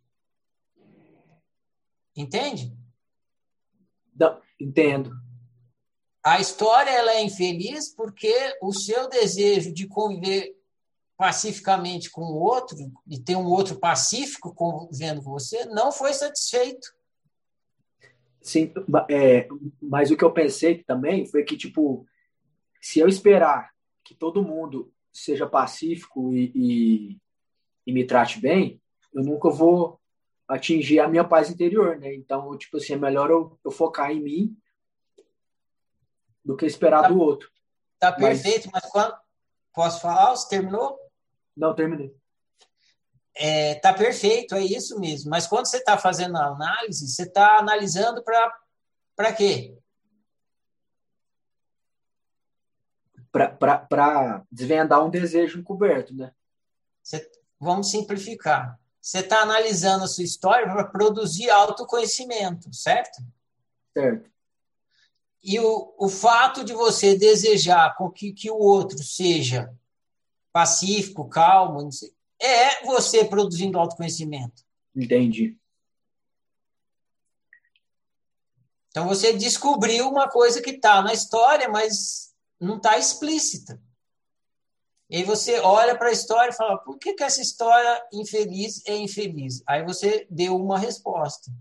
Entende? 2.16 2.76
Não, 4.16 4.42
entendo. 4.60 5.12
A 6.24 6.40
história 6.40 6.90
ela 6.90 7.12
é 7.12 7.24
infeliz 7.24 7.94
porque 7.96 8.34
o 8.62 8.74
seu 8.74 9.08
desejo 9.08 9.74
de 9.74 9.88
conviver 9.88 10.54
pacificamente 11.16 12.10
com 12.10 12.22
o 12.22 12.40
outro 12.40 12.78
e 13.08 13.20
ter 13.20 13.36
um 13.36 13.46
outro 13.46 13.78
pacífico 13.78 14.54
convivendo 14.54 15.22
com 15.22 15.32
você 15.32 15.66
não 15.66 15.92
foi 15.92 16.14
satisfeito. 16.14 16.88
Sim, 18.42 18.74
é, 19.10 19.48
mas 19.82 20.12
o 20.12 20.18
que 20.18 20.24
eu 20.24 20.32
pensei 20.32 20.82
também 20.84 21.26
foi 21.26 21.44
que, 21.44 21.58
tipo, 21.58 22.06
se 22.82 23.00
eu 23.00 23.08
esperar 23.08 23.70
que 24.10 24.16
todo 24.16 24.42
mundo 24.42 24.92
seja 25.14 25.46
pacífico 25.46 26.34
e, 26.34 26.52
e, 26.56 27.18
e 27.86 27.94
me 27.94 28.04
trate 28.04 28.40
bem, 28.40 28.82
eu 29.14 29.22
nunca 29.22 29.52
vou 29.52 30.02
atingir 30.48 31.00
a 31.00 31.08
minha 31.08 31.24
paz 31.24 31.52
interior, 31.52 31.96
né? 32.00 32.16
Então, 32.16 32.58
tipo 32.58 32.78
assim, 32.78 32.94
é 32.94 32.98
melhor 32.98 33.30
eu, 33.30 33.60
eu 33.64 33.70
focar 33.70 34.10
em 34.10 34.20
mim 34.20 34.58
do 36.44 36.58
que 36.58 36.66
esperar 36.66 37.04
tá, 37.04 37.10
do 37.10 37.20
outro. 37.20 37.52
Tá 38.00 38.12
perfeito, 38.12 38.68
mas, 38.74 38.84
quando. 38.88 39.16
Posso 39.76 40.02
falar? 40.02 40.36
Você 40.36 40.50
terminou? 40.50 40.98
Não, 41.56 41.76
terminei. 41.76 42.12
É, 43.36 43.76
tá 43.76 43.94
perfeito, 43.94 44.56
é 44.56 44.64
isso 44.64 45.00
mesmo. 45.00 45.30
Mas 45.30 45.46
quando 45.46 45.68
você 45.68 45.78
está 45.78 46.00
fazendo 46.00 46.36
a 46.36 46.48
análise, 46.48 47.08
você 47.08 47.24
está 47.24 47.60
analisando 47.60 48.24
Para 48.24 49.34
quê? 49.34 49.78
Para 53.32 54.44
desvendar 54.52 55.06
um 55.06 55.10
desejo 55.10 55.60
encoberto, 55.60 56.14
né? 56.16 56.32
Você, 57.04 57.30
vamos 57.60 57.92
simplificar. 57.92 58.80
Você 59.02 59.20
está 59.20 59.42
analisando 59.42 60.04
a 60.04 60.08
sua 60.08 60.24
história 60.24 60.66
para 60.66 60.84
produzir 60.84 61.50
autoconhecimento, 61.50 62.74
certo? 62.74 63.24
Certo. 63.94 64.30
E 65.42 65.60
o, 65.60 65.94
o 65.98 66.10
fato 66.10 66.64
de 66.64 66.74
você 66.74 67.18
desejar 67.18 67.96
que, 68.14 68.34
que 68.34 68.52
o 68.52 68.58
outro 68.58 69.02
seja 69.02 69.74
pacífico, 70.52 71.30
calmo, 71.30 71.90
é 72.42 72.86
você 72.86 73.24
produzindo 73.24 73.80
autoconhecimento. 73.80 74.64
Entendi. 74.96 75.58
Então 78.90 79.08
você 79.08 79.34
descobriu 79.34 80.10
uma 80.10 80.28
coisa 80.28 80.62
que 80.62 80.72
está 80.72 81.02
na 81.02 81.14
história, 81.14 81.70
mas 81.70 82.29
não 82.60 82.78
está 82.78 82.98
explícita. 82.98 83.82
E 85.10 85.18
aí 85.18 85.24
você 85.24 85.60
olha 85.60 85.98
para 85.98 86.10
a 86.10 86.12
história 86.12 86.52
e 86.52 86.56
fala: 86.56 86.78
por 86.78 87.00
que, 87.00 87.14
que 87.14 87.24
essa 87.24 87.42
história 87.42 88.04
infeliz 88.14 88.82
é 88.86 88.96
infeliz? 88.96 89.64
Aí 89.66 89.84
você 89.84 90.28
deu 90.30 90.56
uma 90.56 90.78
resposta. 90.78 91.52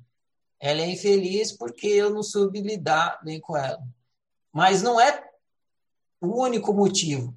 Ela 0.60 0.82
é 0.82 0.90
infeliz 0.90 1.52
porque 1.52 1.86
eu 1.86 2.10
não 2.10 2.22
soube 2.22 2.60
lidar 2.60 3.20
bem 3.24 3.40
com 3.40 3.56
ela. 3.56 3.82
Mas 4.52 4.82
não 4.82 5.00
é 5.00 5.24
o 6.20 6.42
único 6.42 6.74
motivo. 6.74 7.36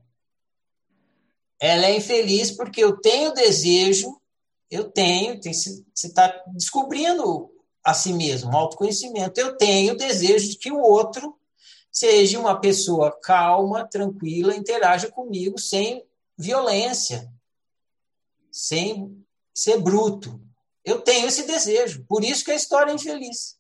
Ela 1.59 1.85
é 1.85 1.95
infeliz 1.95 2.51
porque 2.51 2.83
eu 2.83 2.99
tenho 2.99 3.33
desejo, 3.33 4.19
eu 4.69 4.89
tenho, 4.89 5.39
tem, 5.39 5.53
você 5.53 5.83
está 5.93 6.43
descobrindo 6.47 7.51
a 7.83 7.93
si 7.93 8.11
mesmo, 8.11 8.55
autoconhecimento. 8.55 9.39
Eu 9.39 9.55
tenho 9.55 9.95
desejo 9.95 10.49
de 10.49 10.57
que 10.57 10.71
o 10.71 10.81
outro 10.81 11.39
seja 11.91 12.39
uma 12.39 12.59
pessoa 12.59 13.11
calma, 13.21 13.85
tranquila, 13.85 14.55
interaja 14.55 15.11
comigo 15.11 15.59
sem 15.59 16.05
violência, 16.37 17.31
sem 18.51 19.23
ser 19.53 19.79
bruto. 19.79 20.41
Eu 20.83 21.01
tenho 21.01 21.27
esse 21.27 21.45
desejo, 21.45 22.05
por 22.05 22.23
isso 22.23 22.45
que 22.45 22.51
a 22.51 22.55
história 22.55 22.91
é 22.91 22.95
infeliz. 22.95 23.59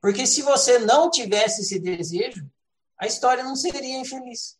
Porque 0.00 0.26
se 0.26 0.42
você 0.42 0.78
não 0.78 1.10
tivesse 1.10 1.62
esse 1.62 1.78
desejo, 1.78 2.48
a 2.98 3.06
história 3.06 3.44
não 3.44 3.56
seria 3.56 3.98
infeliz. 3.98 4.58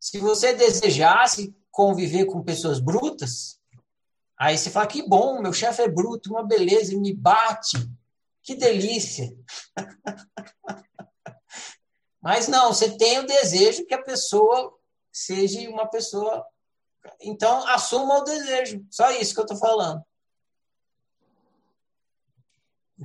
Se 0.00 0.18
você 0.18 0.54
desejasse 0.54 1.54
conviver 1.70 2.24
com 2.26 2.42
pessoas 2.42 2.80
brutas, 2.80 3.60
aí 4.38 4.56
você 4.56 4.70
fala: 4.70 4.86
que 4.86 5.06
bom, 5.06 5.40
meu 5.40 5.52
chefe 5.52 5.82
é 5.82 5.88
bruto, 5.88 6.30
uma 6.30 6.42
beleza, 6.42 6.92
ele 6.92 7.00
me 7.00 7.14
bate, 7.14 7.76
que 8.46 8.54
delícia. 8.54 9.28
Mas 12.22 12.48
não, 12.48 12.72
você 12.72 12.96
tem 12.96 13.18
o 13.18 13.26
desejo 13.26 13.84
que 13.84 13.94
a 13.94 14.02
pessoa 14.02 14.74
seja 15.12 15.68
uma 15.68 15.86
pessoa 15.86 16.46
então, 17.20 17.66
assuma 17.68 18.18
o 18.18 18.24
desejo. 18.24 18.84
Só 18.90 19.10
isso 19.10 19.34
que 19.34 19.40
eu 19.40 19.44
estou 19.44 19.58
falando. 19.58 20.02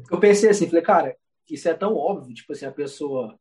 Eu 0.10 0.20
pensei 0.20 0.50
assim, 0.50 0.68
falei, 0.68 0.84
cara, 0.84 1.18
isso 1.50 1.68
é 1.68 1.74
tão 1.74 1.96
óbvio, 1.96 2.34
tipo 2.34 2.54
assim, 2.54 2.66
a 2.66 2.72
pessoa, 2.72 3.38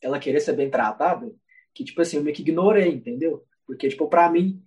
ela 0.00 0.18
querer 0.18 0.40
ser 0.40 0.54
bem 0.54 0.68
tratada, 0.68 1.32
que, 1.72 1.84
tipo 1.84 2.02
assim, 2.02 2.16
eu 2.16 2.24
meio 2.24 2.34
que 2.34 2.42
ignorei, 2.42 2.92
entendeu? 2.92 3.46
Porque, 3.64 3.88
tipo, 3.88 4.08
pra 4.08 4.28
mim, 4.28 4.62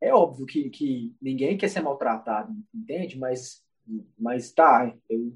é 0.00 0.12
óbvio 0.12 0.44
que, 0.44 0.68
que 0.68 1.16
ninguém 1.20 1.56
quer 1.56 1.68
ser 1.68 1.80
maltratado, 1.80 2.52
entende? 2.74 3.18
Mas, 3.18 3.64
mas 4.18 4.52
tá, 4.52 4.94
eu, 5.08 5.34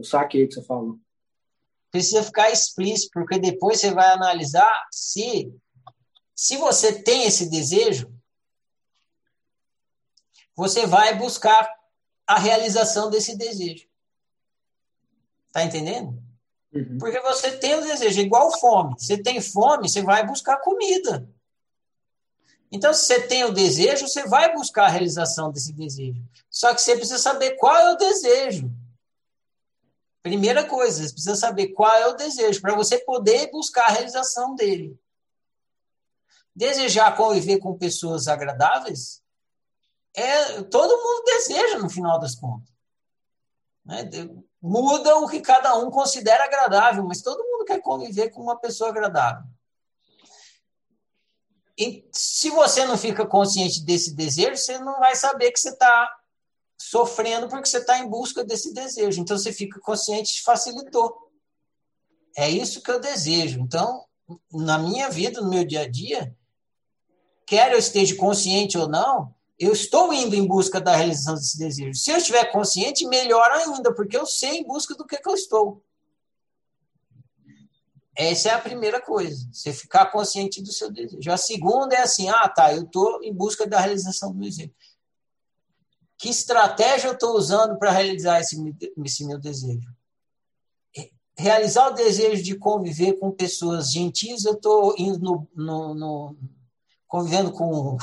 eu 0.00 0.04
saquei 0.04 0.44
o 0.44 0.48
que 0.48 0.54
você 0.54 0.62
falou. 0.62 0.98
Precisa 1.90 2.22
ficar 2.22 2.50
explícito, 2.50 3.10
porque 3.12 3.38
depois 3.38 3.80
você 3.80 3.92
vai 3.92 4.08
analisar 4.10 4.72
se, 4.90 5.52
se 6.34 6.56
você 6.56 7.02
tem 7.02 7.24
esse 7.24 7.50
desejo, 7.50 8.12
você 10.56 10.86
vai 10.86 11.16
buscar 11.16 11.70
a 12.26 12.38
realização 12.38 13.10
desse 13.10 13.36
desejo. 13.36 13.86
Tá 15.52 15.64
entendendo? 15.64 16.22
Uhum. 16.72 16.96
Porque 16.98 17.20
você 17.20 17.56
tem 17.58 17.74
o 17.74 17.82
desejo, 17.82 18.20
igual 18.20 18.58
fome. 18.58 18.94
Você 18.98 19.20
tem 19.20 19.40
fome, 19.40 19.88
você 19.88 20.02
vai 20.02 20.26
buscar 20.26 20.58
comida. 20.58 21.28
Então, 22.72 22.94
se 22.94 23.04
você 23.04 23.20
tem 23.26 23.44
o 23.44 23.52
desejo, 23.52 24.06
você 24.08 24.26
vai 24.26 24.54
buscar 24.54 24.84
a 24.84 24.90
realização 24.90 25.50
desse 25.50 25.72
desejo. 25.72 26.22
Só 26.48 26.72
que 26.72 26.80
você 26.80 26.94
precisa 26.94 27.18
saber 27.18 27.56
qual 27.56 27.76
é 27.76 27.92
o 27.92 27.96
desejo. 27.96 28.70
Primeira 30.22 30.64
coisa, 30.64 31.02
você 31.02 31.12
precisa 31.12 31.36
saber 31.36 31.68
qual 31.68 31.94
é 31.94 32.06
o 32.06 32.14
desejo, 32.14 32.60
para 32.60 32.74
você 32.74 32.98
poder 32.98 33.50
buscar 33.50 33.86
a 33.86 33.92
realização 33.92 34.54
dele. 34.54 34.98
Desejar 36.54 37.16
conviver 37.16 37.58
com 37.58 37.78
pessoas 37.78 38.28
agradáveis 38.28 39.20
é, 40.14 40.62
todo 40.64 40.96
mundo 40.96 41.24
deseja 41.24 41.78
no 41.78 41.88
final 41.88 42.18
das 42.18 42.34
contas. 42.34 42.68
Né? 43.84 44.02
Muda 44.60 45.16
o 45.16 45.28
que 45.28 45.40
cada 45.40 45.76
um 45.76 45.90
considera 45.90 46.44
agradável, 46.44 47.04
mas 47.04 47.22
todo 47.22 47.44
mundo 47.44 47.64
quer 47.64 47.80
conviver 47.80 48.30
com 48.30 48.42
uma 48.42 48.58
pessoa 48.58 48.90
agradável. 48.90 49.44
E 51.78 52.06
se 52.12 52.50
você 52.50 52.84
não 52.84 52.98
fica 52.98 53.26
consciente 53.26 53.82
desse 53.82 54.14
desejo, 54.14 54.56
você 54.56 54.78
não 54.78 54.98
vai 54.98 55.16
saber 55.16 55.50
que 55.50 55.58
você 55.58 55.70
está 55.70 56.14
sofrendo 56.80 57.46
porque 57.46 57.68
você 57.68 57.76
está 57.76 57.98
em 57.98 58.08
busca 58.08 58.42
desse 58.42 58.72
desejo. 58.72 59.20
Então 59.20 59.36
você 59.36 59.52
fica 59.52 59.78
consciente, 59.80 60.42
facilitou. 60.42 61.30
É 62.34 62.48
isso 62.48 62.80
que 62.80 62.90
eu 62.90 62.98
desejo. 62.98 63.60
Então, 63.60 64.06
na 64.50 64.78
minha 64.78 65.10
vida, 65.10 65.42
no 65.42 65.50
meu 65.50 65.62
dia 65.62 65.82
a 65.82 65.88
dia, 65.88 66.34
quer 67.46 67.72
eu 67.72 67.78
esteja 67.78 68.16
consciente 68.16 68.78
ou 68.78 68.88
não, 68.88 69.34
eu 69.58 69.72
estou 69.72 70.10
indo 70.10 70.34
em 70.34 70.46
busca 70.46 70.80
da 70.80 70.96
realização 70.96 71.34
desse 71.34 71.58
desejo. 71.58 71.94
Se 71.94 72.10
eu 72.10 72.16
estiver 72.16 72.50
consciente, 72.50 73.06
melhor 73.06 73.50
ainda, 73.50 73.92
porque 73.94 74.16
eu 74.16 74.24
sei 74.24 74.58
em 74.58 74.66
busca 74.66 74.94
do 74.94 75.04
que, 75.04 75.18
que 75.18 75.28
eu 75.28 75.34
estou. 75.34 75.84
Essa 78.16 78.50
é 78.50 78.52
a 78.52 78.58
primeira 78.58 79.02
coisa, 79.02 79.46
você 79.52 79.72
ficar 79.72 80.06
consciente 80.06 80.62
do 80.62 80.72
seu 80.72 80.90
desejo. 80.90 81.30
A 81.30 81.36
segunda 81.36 81.94
é 81.94 82.00
assim: 82.00 82.28
ah, 82.30 82.48
tá, 82.48 82.74
eu 82.74 82.84
estou 82.84 83.22
em 83.22 83.34
busca 83.34 83.66
da 83.66 83.80
realização 83.80 84.32
do 84.32 84.40
desejo. 84.40 84.72
Que 86.20 86.28
estratégia 86.28 87.08
eu 87.08 87.14
estou 87.14 87.34
usando 87.34 87.78
para 87.78 87.90
realizar 87.90 88.40
esse, 88.40 88.54
esse 89.02 89.24
meu 89.24 89.38
desejo? 89.38 89.90
Realizar 91.34 91.88
o 91.88 91.94
desejo 91.94 92.42
de 92.42 92.58
conviver 92.58 93.14
com 93.14 93.30
pessoas 93.30 93.90
gentis, 93.90 94.44
eu 94.44 94.52
estou 94.52 94.94
indo 94.98 95.18
no, 95.18 95.48
no, 95.54 95.94
no, 95.94 96.36
convivendo 97.08 97.50
com 97.50 97.96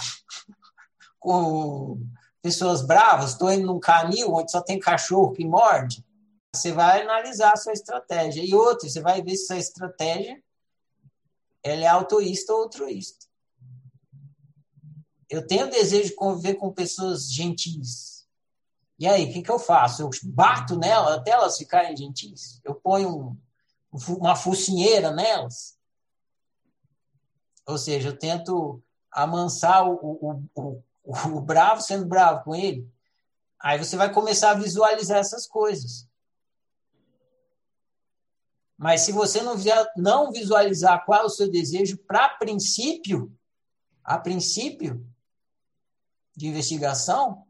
com 1.20 2.02
pessoas 2.42 2.82
bravas, 2.82 3.34
estou 3.34 3.54
indo 3.54 3.68
num 3.68 3.80
canil 3.80 4.34
onde 4.34 4.52
só 4.52 4.62
tem 4.62 4.80
cachorro 4.80 5.34
que 5.34 5.46
morde, 5.46 6.04
você 6.52 6.72
vai 6.72 7.04
analisar 7.04 7.52
a 7.52 7.58
sua 7.58 7.74
estratégia. 7.74 8.44
E 8.44 8.56
outra, 8.56 8.90
você 8.90 9.00
vai 9.00 9.22
ver 9.22 9.36
se 9.36 9.54
a 9.54 9.60
estratégia 9.60 10.42
ela 11.62 11.84
é 11.84 11.88
autoísta 11.88 12.52
ou 12.52 12.64
altruísta. 12.64 13.27
Eu 15.30 15.46
tenho 15.46 15.70
desejo 15.70 16.10
de 16.10 16.16
conviver 16.16 16.56
com 16.56 16.72
pessoas 16.72 17.32
gentis. 17.32 18.26
E 19.00 19.08
aí, 19.08 19.30
o 19.30 19.34
que, 19.34 19.42
que 19.42 19.52
eu 19.52 19.60
faço? 19.60 20.02
Eu 20.02 20.10
bato 20.24 20.78
nelas 20.78 21.18
até 21.18 21.32
elas 21.32 21.58
ficarem 21.58 21.96
gentis? 21.96 22.60
Eu 22.64 22.74
ponho 22.76 23.38
um, 23.92 24.16
uma 24.16 24.36
focinheira 24.36 25.12
nelas? 25.12 25.78
Ou 27.66 27.78
seja, 27.78 28.10
eu 28.10 28.18
tento 28.18 28.82
amansar 29.12 29.88
o, 29.88 29.94
o, 29.94 30.44
o, 30.56 30.84
o 31.38 31.42
bravo 31.42 31.82
sendo 31.82 32.06
bravo 32.06 32.44
com 32.44 32.56
ele, 32.56 32.88
aí 33.60 33.78
você 33.78 33.98
vai 33.98 34.14
começar 34.14 34.52
a 34.52 34.56
visualizar 34.56 35.18
essas 35.18 35.48
coisas. 35.48 36.08
Mas 38.78 39.02
se 39.02 39.12
você 39.12 39.42
não, 39.42 39.56
não 39.96 40.32
visualizar 40.32 41.04
qual 41.04 41.24
é 41.24 41.26
o 41.26 41.30
seu 41.30 41.50
desejo 41.50 41.98
para 41.98 42.30
princípio, 42.30 43.36
a 44.04 44.20
princípio 44.20 45.06
de 46.38 46.48
investigação, 46.48 47.44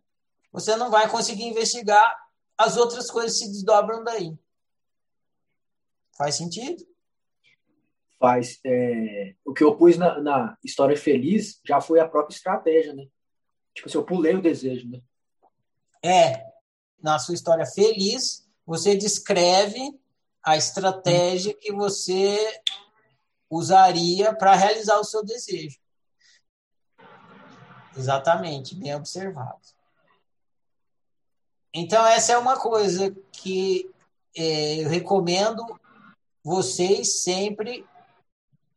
você 0.50 0.78
não 0.78 0.89
vai 0.89 1.10
conseguir 1.10 1.43
investigar 1.43 2.15
as 2.58 2.78
outras 2.78 3.12
coisas 3.12 3.38
que 3.38 3.45
se 3.45 3.52
desdobram 3.52 4.02
daí. 4.02 4.34
Faz 6.17 6.36
sentido? 6.36 6.84
Faz. 8.17 8.60
É, 8.65 9.36
o 9.45 9.54
que 9.54 9.63
eu 9.63 9.76
pus 9.76 9.97
na, 9.97 10.19
na 10.19 10.58
história 10.63 10.97
feliz 10.97 11.60
já 11.63 11.82
foi 11.82 12.00
a 12.00 12.08
própria 12.08 12.34
estratégia, 12.34 12.93
né? 12.93 13.06
Tipo 13.76 13.89
assim, 13.89 13.97
eu 13.97 14.06
pulei 14.06 14.34
o 14.34 14.41
desejo, 14.41 14.89
né? 14.89 15.02
É. 16.02 16.47
Na 17.00 17.19
sua 17.19 17.36
história 17.36 17.65
feliz, 17.65 18.50
você 18.65 18.95
descreve 18.95 19.80
a 20.41 20.58
estratégia 20.58 21.54
que 21.54 21.71
você 21.71 22.38
usaria 23.50 24.34
para 24.34 24.56
realizar 24.56 24.97
o 24.97 25.04
seu 25.04 25.23
desejo. 25.23 25.78
Exatamente, 27.98 28.76
bem 28.76 28.94
observado. 28.96 29.60
Então, 31.74 32.06
essa 32.06 32.34
é 32.34 32.38
uma 32.38 32.58
coisa 32.58 33.16
que 33.32 33.90
é, 34.36 34.84
eu 34.84 34.90
recomendo 34.90 35.64
vocês 36.44 37.24
sempre 37.24 37.86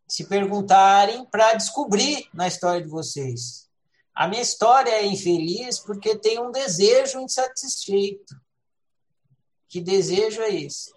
se 0.09 0.25
perguntarem 0.25 1.25
para 1.27 1.55
descobrir 1.55 2.29
na 2.35 2.49
história 2.49 2.83
de 2.83 2.89
vocês. 2.89 3.69
A 4.15 4.27
minha 4.27 4.43
história 4.43 4.91
é 4.91 5.07
infeliz 5.07 5.79
porque 5.79 6.17
tem 6.17 6.41
um 6.41 6.51
desejo 6.51 7.21
insatisfeito. 7.21 8.35
Que 9.69 9.81
desejo 9.81 10.43
é 10.43 10.53
esse? 10.53 10.93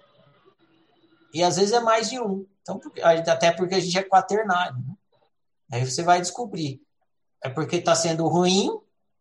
E 1.33 1.43
às 1.43 1.57
vezes 1.57 1.73
é 1.73 1.79
mais 1.79 2.09
de 2.09 2.19
um. 2.19 2.45
Então, 2.61 2.81
até 3.03 3.51
porque 3.51 3.75
a 3.75 3.79
gente 3.79 3.97
é 3.97 4.03
quaternário. 4.03 4.77
Né? 4.77 4.95
Aí 5.71 5.85
você 5.85 6.01
vai 6.01 6.19
descobrir. 6.19 6.81
É 7.43 7.49
porque 7.49 7.75
está 7.75 7.93
sendo 7.93 8.25
ruim 8.27 8.69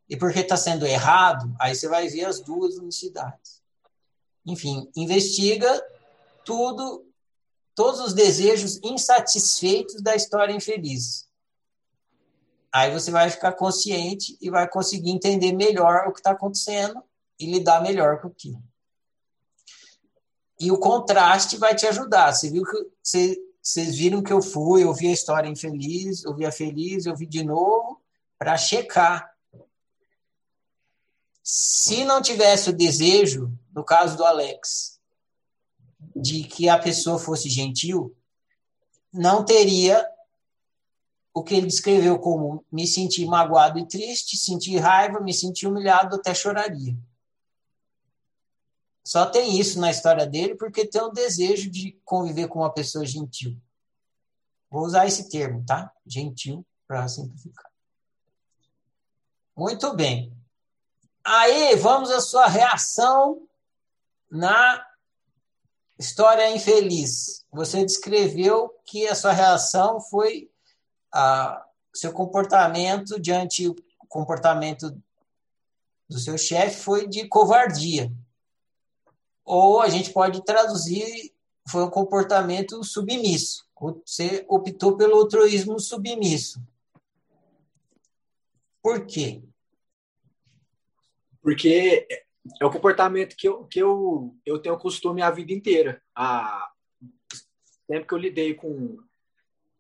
e 0.09 0.17
porque 0.17 0.39
está 0.39 0.57
sendo 0.57 0.87
errado. 0.87 1.53
Aí 1.59 1.75
você 1.75 1.89
vai 1.89 2.07
ver 2.07 2.25
as 2.25 2.41
duas 2.41 2.77
unicidades. 2.77 3.61
Enfim, 4.47 4.89
investiga 4.95 5.85
tudo, 6.45 7.05
todos 7.75 8.01
os 8.01 8.13
desejos 8.13 8.79
insatisfeitos 8.85 10.01
da 10.01 10.15
história 10.15 10.53
infeliz. 10.53 11.29
Aí 12.73 12.93
você 12.93 13.11
vai 13.11 13.29
ficar 13.29 13.53
consciente 13.53 14.37
e 14.41 14.51
vai 14.51 14.69
conseguir 14.69 15.11
entender 15.11 15.53
melhor 15.53 16.07
o 16.07 16.13
que 16.13 16.21
está 16.21 16.31
acontecendo 16.31 17.03
e 17.39 17.47
lidar 17.47 17.83
melhor 17.83 18.21
com 18.21 18.29
aquilo. 18.29 18.63
E 20.61 20.71
o 20.71 20.79
contraste 20.79 21.57
vai 21.57 21.75
te 21.75 21.87
ajudar. 21.87 22.33
Você 22.33 22.49
viu 22.49 22.63
que 22.65 22.87
você, 23.03 23.37
vocês 23.61 23.97
viram 23.97 24.23
que 24.23 24.33
eu 24.33 24.41
fui, 24.41 24.85
eu 24.85 24.95
vi 24.95 25.09
a 25.09 25.13
história 25.13 25.49
infeliz, 25.49 26.25
eu 26.25 26.35
vi 26.35 26.47
a 26.47 26.53
feliz, 26.53 27.05
eu 27.05 27.17
vi 27.17 27.27
de 27.27 27.43
novo 27.43 28.02
para 28.43 28.59
checar. 28.59 29.33
Se 31.45 32.05
não 32.05 32.21
tivesse 32.21 32.71
o 32.71 32.77
desejo, 32.77 33.57
no 33.73 33.85
caso 33.85 34.17
do 34.17 34.25
Alex, 34.25 35.01
de 36.17 36.43
que 36.43 36.69
a 36.69 36.77
pessoa 36.77 37.21
fosse 37.21 37.49
gentil, 37.49 38.17
não 39.13 39.45
teria 39.45 40.05
o 41.33 41.45
que 41.45 41.55
ele 41.55 41.69
descreveu 41.69 42.19
como 42.19 42.65
me 42.71 42.85
sentir 42.85 43.27
magoado 43.27 43.79
e 43.79 43.87
triste, 43.87 44.37
sentir 44.37 44.77
raiva, 44.79 45.21
me 45.21 45.33
sentir 45.33 45.69
humilhado, 45.69 46.17
até 46.17 46.35
choraria. 46.35 46.99
Só 49.05 49.25
tem 49.27 49.57
isso 49.57 49.79
na 49.79 49.93
história 49.93 50.27
dele 50.27 50.57
porque 50.57 50.85
tem 50.85 51.01
o 51.01 51.11
desejo 51.11 51.71
de 51.71 51.93
conviver 52.05 52.49
com 52.49 52.59
uma 52.59 52.75
pessoa 52.75 53.07
gentil. 53.07 53.57
Vou 54.69 54.83
usar 54.85 55.07
esse 55.07 55.29
termo, 55.29 55.65
tá? 55.65 55.93
Gentil, 56.05 56.67
para 56.89 57.07
simplificar. 57.07 57.72
Muito 59.63 59.95
bem. 59.95 60.37
Aí, 61.25 61.77
vamos 61.77 62.11
à 62.11 62.21
sua 62.21 62.49
reação 62.49 63.47
na 64.29 64.85
história 65.97 66.51
infeliz. 66.51 67.47
Você 67.53 67.85
descreveu 67.85 68.71
que 68.85 69.07
a 69.07 69.15
sua 69.15 69.31
reação 69.31 70.01
foi 70.01 70.51
a 71.15 71.65
seu 71.95 72.13
comportamento 72.13 73.21
diante 73.21 73.69
o 73.69 73.77
comportamento 74.09 75.01
do 76.09 76.19
seu 76.19 76.37
chefe 76.37 76.81
foi 76.81 77.07
de 77.07 77.29
covardia. 77.29 78.13
Ou 79.45 79.81
a 79.81 79.89
gente 79.89 80.11
pode 80.11 80.45
traduzir 80.45 81.33
foi 81.69 81.85
um 81.85 81.91
comportamento 81.91 82.83
submisso. 82.83 83.65
Você 84.05 84.45
optou 84.49 84.97
pelo 84.97 85.19
altruísmo 85.19 85.79
submisso. 85.79 86.61
Por 88.83 89.07
quê? 89.07 89.41
Porque 91.43 92.07
é 92.61 92.65
o 92.65 92.71
comportamento 92.71 93.37
que 93.37 93.49
eu, 93.49 93.65
que 93.67 93.81
eu, 93.81 94.37
eu 94.47 94.59
tenho 94.59 94.79
costume 94.79 95.23
a 95.23 95.31
vida 95.31 95.53
inteira. 95.53 96.03
A, 96.15 96.71
sempre 97.87 98.07
que 98.07 98.15
eu 98.15 98.19
lidei 98.19 98.55
com 98.55 98.99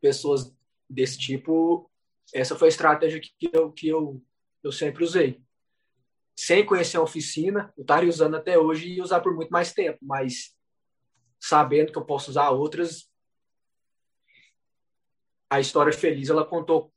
pessoas 0.00 0.52
desse 0.88 1.18
tipo, 1.18 1.90
essa 2.34 2.56
foi 2.56 2.68
a 2.68 2.70
estratégia 2.70 3.20
que 3.20 3.50
eu, 3.52 3.72
que 3.72 3.88
eu, 3.88 4.22
eu 4.62 4.72
sempre 4.72 5.04
usei. 5.04 5.40
Sem 6.36 6.64
conhecer 6.64 6.96
a 6.96 7.02
oficina, 7.02 7.72
eu 7.76 7.82
estaria 7.82 8.08
usando 8.08 8.36
até 8.36 8.58
hoje 8.58 8.88
e 8.88 9.00
usar 9.00 9.20
por 9.20 9.34
muito 9.34 9.50
mais 9.50 9.72
tempo, 9.72 9.98
mas 10.02 10.56
sabendo 11.40 11.92
que 11.92 11.98
eu 11.98 12.04
posso 12.04 12.30
usar 12.30 12.50
outras, 12.50 13.10
a 15.50 15.60
história 15.60 15.92
feliz 15.92 16.30
ela 16.30 16.46
contou 16.46 16.92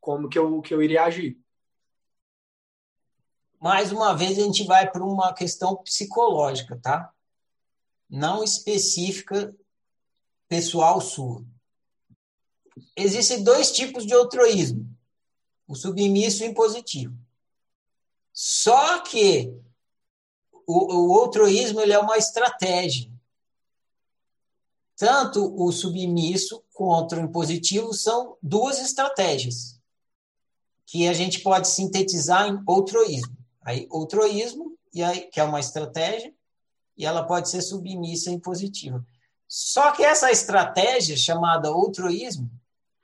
como 0.00 0.28
que 0.28 0.38
eu, 0.38 0.60
que 0.60 0.72
eu 0.72 0.82
iria 0.82 1.04
agir. 1.04 1.41
Mais 3.62 3.92
uma 3.92 4.12
vez 4.14 4.38
a 4.38 4.42
gente 4.42 4.64
vai 4.64 4.90
para 4.90 5.04
uma 5.04 5.32
questão 5.32 5.76
psicológica, 5.76 6.78
tá? 6.82 7.12
Não 8.10 8.42
específica 8.42 9.54
pessoal 10.48 11.00
sua 11.00 11.44
existem 12.96 13.42
dois 13.42 13.72
tipos 13.72 14.06
de 14.06 14.14
altruísmo: 14.14 14.88
o 15.66 15.74
submisso 15.74 16.42
e 16.42 16.48
o 16.48 16.50
impositivo. 16.50 17.16
Só 18.32 19.00
que 19.00 19.54
o, 20.66 21.12
o 21.12 21.18
altruísmo 21.18 21.80
ele 21.80 21.92
é 21.92 21.98
uma 21.98 22.16
estratégia. 22.16 23.10
Tanto 24.96 25.54
o 25.60 25.72
submisso 25.72 26.62
quanto 26.72 27.16
o 27.16 27.20
impositivo 27.20 27.92
são 27.92 28.36
duas 28.42 28.78
estratégias 28.78 29.80
que 30.86 31.08
a 31.08 31.12
gente 31.12 31.40
pode 31.40 31.68
sintetizar 31.68 32.46
em 32.48 32.62
altruísmo. 32.66 33.41
Aí, 33.64 33.88
altruísmo, 33.90 34.76
e 34.92 35.02
aí, 35.02 35.22
que 35.22 35.40
é 35.40 35.44
uma 35.44 35.60
estratégia, 35.60 36.34
e 36.96 37.06
ela 37.06 37.24
pode 37.24 37.48
ser 37.48 37.62
submissa 37.62 38.30
e 38.30 38.34
impositiva. 38.34 39.04
Só 39.48 39.92
que 39.92 40.02
essa 40.02 40.30
estratégia, 40.30 41.16
chamada 41.16 41.68
altruísmo, 41.68 42.50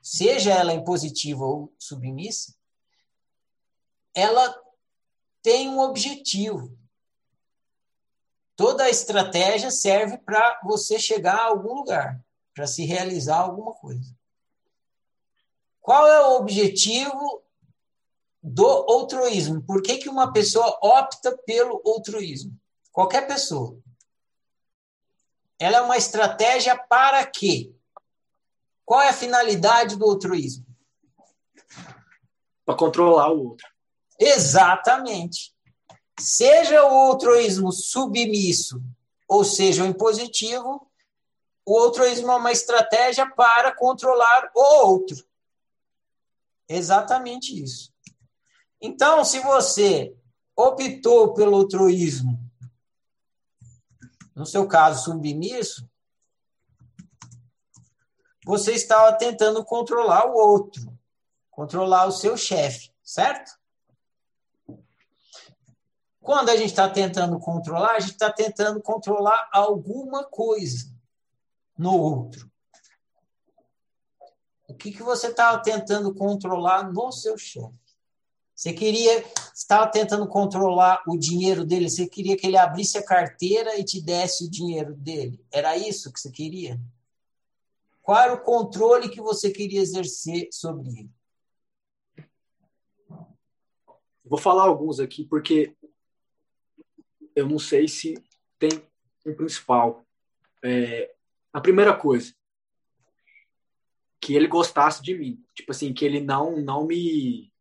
seja 0.00 0.52
ela 0.52 0.72
impositiva 0.72 1.44
ou 1.44 1.72
submissa, 1.78 2.54
ela 4.14 4.54
tem 5.42 5.68
um 5.68 5.78
objetivo. 5.78 6.76
Toda 8.56 8.84
a 8.84 8.90
estratégia 8.90 9.70
serve 9.70 10.18
para 10.18 10.60
você 10.64 10.98
chegar 10.98 11.36
a 11.36 11.44
algum 11.44 11.74
lugar, 11.74 12.20
para 12.54 12.66
se 12.66 12.84
realizar 12.84 13.38
alguma 13.38 13.72
coisa. 13.74 14.12
Qual 15.80 16.06
é 16.06 16.26
o 16.26 16.36
objetivo 16.36 17.42
do 18.42 18.66
altruísmo? 18.66 19.62
Por 19.62 19.82
que, 19.82 19.98
que 19.98 20.08
uma 20.08 20.32
pessoa 20.32 20.78
opta 20.82 21.36
pelo 21.46 21.82
altruísmo? 21.84 22.52
Qualquer 22.92 23.26
pessoa. 23.26 23.78
Ela 25.58 25.78
é 25.78 25.80
uma 25.80 25.96
estratégia 25.96 26.76
para 26.76 27.26
quê? 27.26 27.72
Qual 28.84 29.00
é 29.00 29.08
a 29.08 29.14
finalidade 29.14 29.96
do 29.96 30.04
altruísmo? 30.04 30.64
Para 32.64 32.76
controlar 32.76 33.30
o 33.30 33.48
outro. 33.48 33.66
Exatamente. 34.18 35.54
Seja 36.18 36.84
o 36.84 37.10
altruísmo 37.10 37.70
submisso 37.72 38.82
ou 39.28 39.44
seja 39.44 39.84
o 39.84 39.86
impositivo, 39.86 40.90
o 41.66 41.78
altruísmo 41.78 42.30
é 42.30 42.36
uma 42.36 42.50
estratégia 42.50 43.28
para 43.30 43.76
controlar 43.76 44.50
o 44.54 44.86
outro. 44.86 45.22
Exatamente 46.66 47.62
isso. 47.62 47.92
Então, 48.80 49.24
se 49.24 49.40
você 49.40 50.16
optou 50.56 51.34
pelo 51.34 51.56
altruísmo, 51.56 52.38
no 54.34 54.46
seu 54.46 54.68
caso 54.68 55.04
submisso, 55.04 55.88
você 58.44 58.72
estava 58.72 59.16
tentando 59.16 59.64
controlar 59.64 60.26
o 60.26 60.34
outro, 60.34 60.96
controlar 61.50 62.06
o 62.06 62.12
seu 62.12 62.36
chefe, 62.36 62.92
certo? 63.02 63.58
Quando 66.20 66.50
a 66.50 66.56
gente 66.56 66.70
está 66.70 66.88
tentando 66.88 67.38
controlar, 67.38 67.96
a 67.96 68.00
gente 68.00 68.12
está 68.12 68.32
tentando 68.32 68.80
controlar 68.80 69.48
alguma 69.52 70.24
coisa 70.24 70.94
no 71.76 71.98
outro. 71.98 72.50
O 74.68 74.74
que, 74.74 74.92
que 74.92 75.02
você 75.02 75.28
estava 75.28 75.62
tentando 75.62 76.14
controlar 76.14 76.92
no 76.92 77.10
seu 77.10 77.36
chefe? 77.36 77.87
Você 78.58 78.72
queria, 78.72 79.24
estava 79.54 79.88
tentando 79.88 80.26
controlar 80.26 81.00
o 81.06 81.16
dinheiro 81.16 81.64
dele, 81.64 81.88
você 81.88 82.08
queria 82.08 82.36
que 82.36 82.44
ele 82.44 82.56
abrisse 82.56 82.98
a 82.98 83.04
carteira 83.04 83.78
e 83.78 83.84
te 83.84 84.02
desse 84.02 84.46
o 84.46 84.50
dinheiro 84.50 84.96
dele. 84.96 85.40
Era 85.52 85.76
isso 85.76 86.12
que 86.12 86.18
você 86.18 86.28
queria? 86.28 86.76
Qual 88.02 88.18
era 88.18 88.34
o 88.34 88.40
controle 88.40 89.10
que 89.10 89.20
você 89.20 89.52
queria 89.52 89.80
exercer 89.80 90.48
sobre 90.50 90.88
ele? 90.88 91.10
Vou 94.24 94.40
falar 94.40 94.64
alguns 94.64 94.98
aqui, 94.98 95.24
porque 95.24 95.76
eu 97.36 97.48
não 97.48 97.60
sei 97.60 97.86
se 97.86 98.20
tem 98.58 98.70
um 99.24 99.36
principal. 99.36 100.04
É, 100.64 101.14
a 101.52 101.60
primeira 101.60 101.96
coisa, 101.96 102.34
que 104.20 104.34
ele 104.34 104.48
gostasse 104.48 105.00
de 105.00 105.16
mim. 105.16 105.44
Tipo 105.54 105.70
assim, 105.70 105.94
que 105.94 106.04
ele 106.04 106.20
não, 106.20 106.60
não 106.60 106.84
me. 106.84 107.52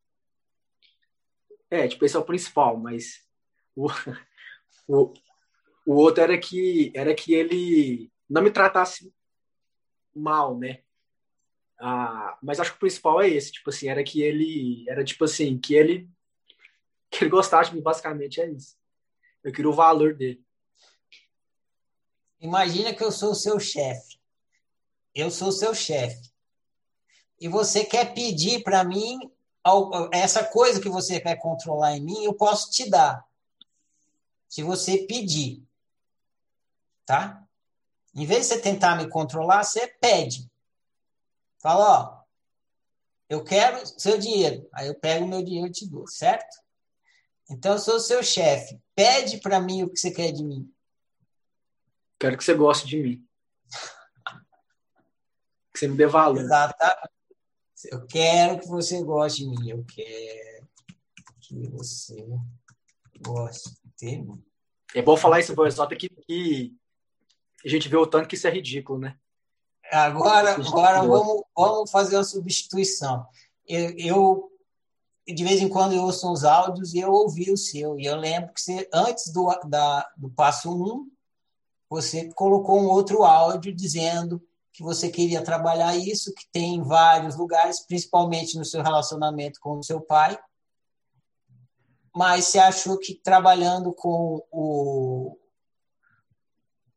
É, 1.69 1.87
tipo, 1.87 2.05
esse 2.05 2.15
é 2.15 2.19
o 2.19 2.25
principal, 2.25 2.77
mas 2.77 3.21
o, 3.75 3.87
o, 4.87 5.13
O 5.85 5.95
outro 5.95 6.23
era 6.23 6.37
que 6.37 6.91
era 6.93 7.15
que 7.15 7.33
ele 7.33 8.11
não 8.29 8.41
me 8.41 8.51
tratasse 8.51 9.13
mal, 10.13 10.57
né? 10.57 10.81
Ah, 11.79 12.37
mas 12.41 12.59
acho 12.59 12.71
que 12.71 12.77
o 12.77 12.79
principal 12.81 13.21
é 13.21 13.29
esse, 13.29 13.51
tipo 13.51 13.69
assim, 13.69 13.87
era 13.87 14.03
que 14.03 14.21
ele 14.21 14.83
era 14.89 15.03
tipo 15.03 15.23
assim, 15.23 15.57
que 15.59 15.75
ele 15.75 16.09
que 17.09 17.23
ele 17.23 17.29
gostasse 17.29 17.69
de 17.69 17.77
mim, 17.77 17.81
basicamente 17.81 18.41
é 18.41 18.49
isso. 18.49 18.75
Eu 19.43 19.53
queria 19.53 19.69
o 19.69 19.73
valor 19.73 20.13
dele. 20.13 20.43
Imagina 22.39 22.93
que 22.93 23.03
eu 23.03 23.11
sou 23.11 23.31
o 23.31 23.35
seu 23.35 23.59
chefe. 23.59 24.19
Eu 25.15 25.31
sou 25.31 25.47
o 25.47 25.53
seu 25.53 25.73
chefe. 25.73 26.29
E 27.39 27.47
você 27.47 27.85
quer 27.85 28.13
pedir 28.13 28.61
para 28.63 28.83
mim 28.83 29.17
essa 30.11 30.43
coisa 30.43 30.81
que 30.81 30.89
você 30.89 31.19
quer 31.19 31.37
controlar 31.37 31.95
em 31.95 32.01
mim, 32.01 32.23
eu 32.23 32.33
posso 32.33 32.71
te 32.71 32.89
dar. 32.89 33.25
Se 34.47 34.63
você 34.63 34.99
pedir. 34.99 35.63
Tá? 37.05 37.43
Em 38.13 38.25
vez 38.25 38.47
de 38.47 38.55
você 38.55 38.61
tentar 38.61 38.95
me 38.95 39.09
controlar, 39.09 39.63
você 39.63 39.87
pede. 39.87 40.49
Fala, 41.59 42.01
ó, 42.01 42.17
eu 43.29 43.43
quero 43.43 43.85
seu 43.99 44.17
dinheiro. 44.17 44.67
Aí 44.73 44.87
eu 44.87 44.95
pego 44.95 45.25
o 45.25 45.27
meu 45.27 45.43
dinheiro 45.43 45.67
e 45.67 45.71
te 45.71 45.87
dou, 45.87 46.07
certo? 46.07 46.57
Então 47.49 47.73
eu 47.73 47.79
sou 47.79 47.99
seu 47.99 48.23
chefe. 48.23 48.79
Pede 48.95 49.39
para 49.39 49.59
mim 49.59 49.83
o 49.83 49.89
que 49.89 49.99
você 49.99 50.11
quer 50.11 50.31
de 50.31 50.43
mim. 50.43 50.71
Quero 52.19 52.37
que 52.37 52.43
você 52.43 52.53
goste 52.53 52.87
de 52.87 52.97
mim. 52.97 53.27
que 55.73 55.79
você 55.79 55.87
me 55.87 55.95
dê 55.95 56.07
valor. 56.07 56.41
Exatamente. 56.41 57.16
Eu 57.85 58.05
quero 58.07 58.59
que 58.59 58.67
você 58.67 59.03
goste 59.03 59.43
de 59.43 59.49
mim. 59.49 59.69
Eu 59.69 59.85
quero 59.85 60.67
que 61.39 61.67
você 61.69 62.25
goste 63.21 63.71
de 63.97 64.17
mim. 64.17 64.43
É 64.95 65.01
bom 65.01 65.15
falar 65.15 65.39
isso, 65.39 65.53
só 65.71 65.85
que, 65.85 66.09
que 66.09 66.75
a 67.63 67.69
gente 67.69 67.89
vê 67.89 67.97
o 67.97 68.07
tanto 68.07 68.27
que 68.27 68.35
isso 68.35 68.47
é 68.47 68.51
ridículo, 68.51 68.99
né? 68.99 69.17
Agora, 69.91 70.55
agora 70.55 71.01
vamos, 71.01 71.43
vamos 71.55 71.91
fazer 71.91 72.17
uma 72.17 72.23
substituição. 72.23 73.25
Eu, 73.65 73.97
eu, 73.97 74.51
de 75.27 75.43
vez 75.43 75.61
em 75.61 75.69
quando, 75.69 75.93
eu 75.93 76.03
ouço 76.03 76.31
uns 76.31 76.43
áudios 76.43 76.93
e 76.93 76.99
eu 76.99 77.11
ouvi 77.11 77.51
o 77.51 77.57
seu. 77.57 77.99
E 77.99 78.05
eu 78.05 78.15
lembro 78.15 78.53
que 78.53 78.61
você, 78.61 78.89
antes 78.93 79.31
do, 79.31 79.47
da, 79.67 80.09
do 80.17 80.29
passo 80.29 80.71
1, 80.71 80.73
um, 80.73 81.11
você 81.89 82.31
colocou 82.33 82.79
um 82.79 82.87
outro 82.87 83.23
áudio 83.23 83.73
dizendo 83.73 84.45
que 84.77 84.83
você 84.83 85.09
queria 85.09 85.43
trabalhar 85.43 85.95
isso, 85.97 86.31
que 86.35 86.47
tem 86.51 86.75
em 86.75 86.83
vários 86.83 87.35
lugares, 87.35 87.79
principalmente 87.79 88.55
no 88.55 88.63
seu 88.63 88.83
relacionamento 88.83 89.59
com 89.59 89.79
o 89.79 89.83
seu 89.83 89.99
pai. 89.99 90.37
Mas 92.15 92.45
você 92.45 92.59
achou 92.59 92.99
que 92.99 93.15
trabalhando 93.15 93.91
com 93.91 94.39
o, 94.51 95.35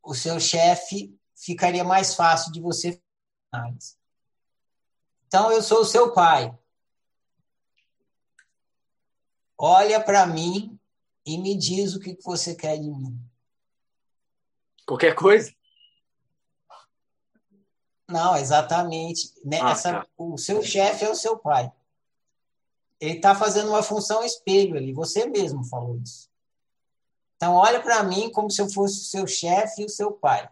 o 0.02 0.14
seu 0.14 0.38
chefe 0.38 1.18
ficaria 1.34 1.82
mais 1.82 2.14
fácil 2.14 2.52
de 2.52 2.60
você. 2.60 3.00
Então, 5.26 5.50
eu 5.50 5.62
sou 5.62 5.80
o 5.80 5.86
seu 5.86 6.12
pai. 6.12 6.54
Olha 9.56 10.04
para 10.04 10.26
mim 10.26 10.78
e 11.24 11.38
me 11.38 11.56
diz 11.56 11.94
o 11.94 12.00
que 12.00 12.14
você 12.22 12.54
quer 12.54 12.76
de 12.76 12.90
mim. 12.90 13.18
Qualquer 14.86 15.14
coisa? 15.14 15.50
Não, 18.10 18.36
exatamente. 18.36 19.32
Né, 19.44 19.60
ah, 19.62 19.70
Essa, 19.70 19.92
tá. 19.92 20.06
O 20.18 20.36
seu 20.36 20.62
chefe 20.62 21.04
é 21.04 21.10
o 21.10 21.14
seu 21.14 21.38
pai. 21.38 21.72
Ele 22.98 23.16
está 23.16 23.34
fazendo 23.34 23.68
uma 23.68 23.82
função 23.82 24.24
espelho 24.24 24.76
ali. 24.76 24.92
Você 24.92 25.26
mesmo 25.26 25.64
falou 25.64 25.96
isso. 25.98 26.28
Então, 27.36 27.54
olha 27.54 27.80
para 27.80 28.02
mim 28.02 28.30
como 28.30 28.50
se 28.50 28.60
eu 28.60 28.68
fosse 28.68 29.00
o 29.00 29.04
seu 29.04 29.26
chefe 29.26 29.82
e 29.82 29.84
o 29.86 29.88
seu 29.88 30.12
pai. 30.12 30.50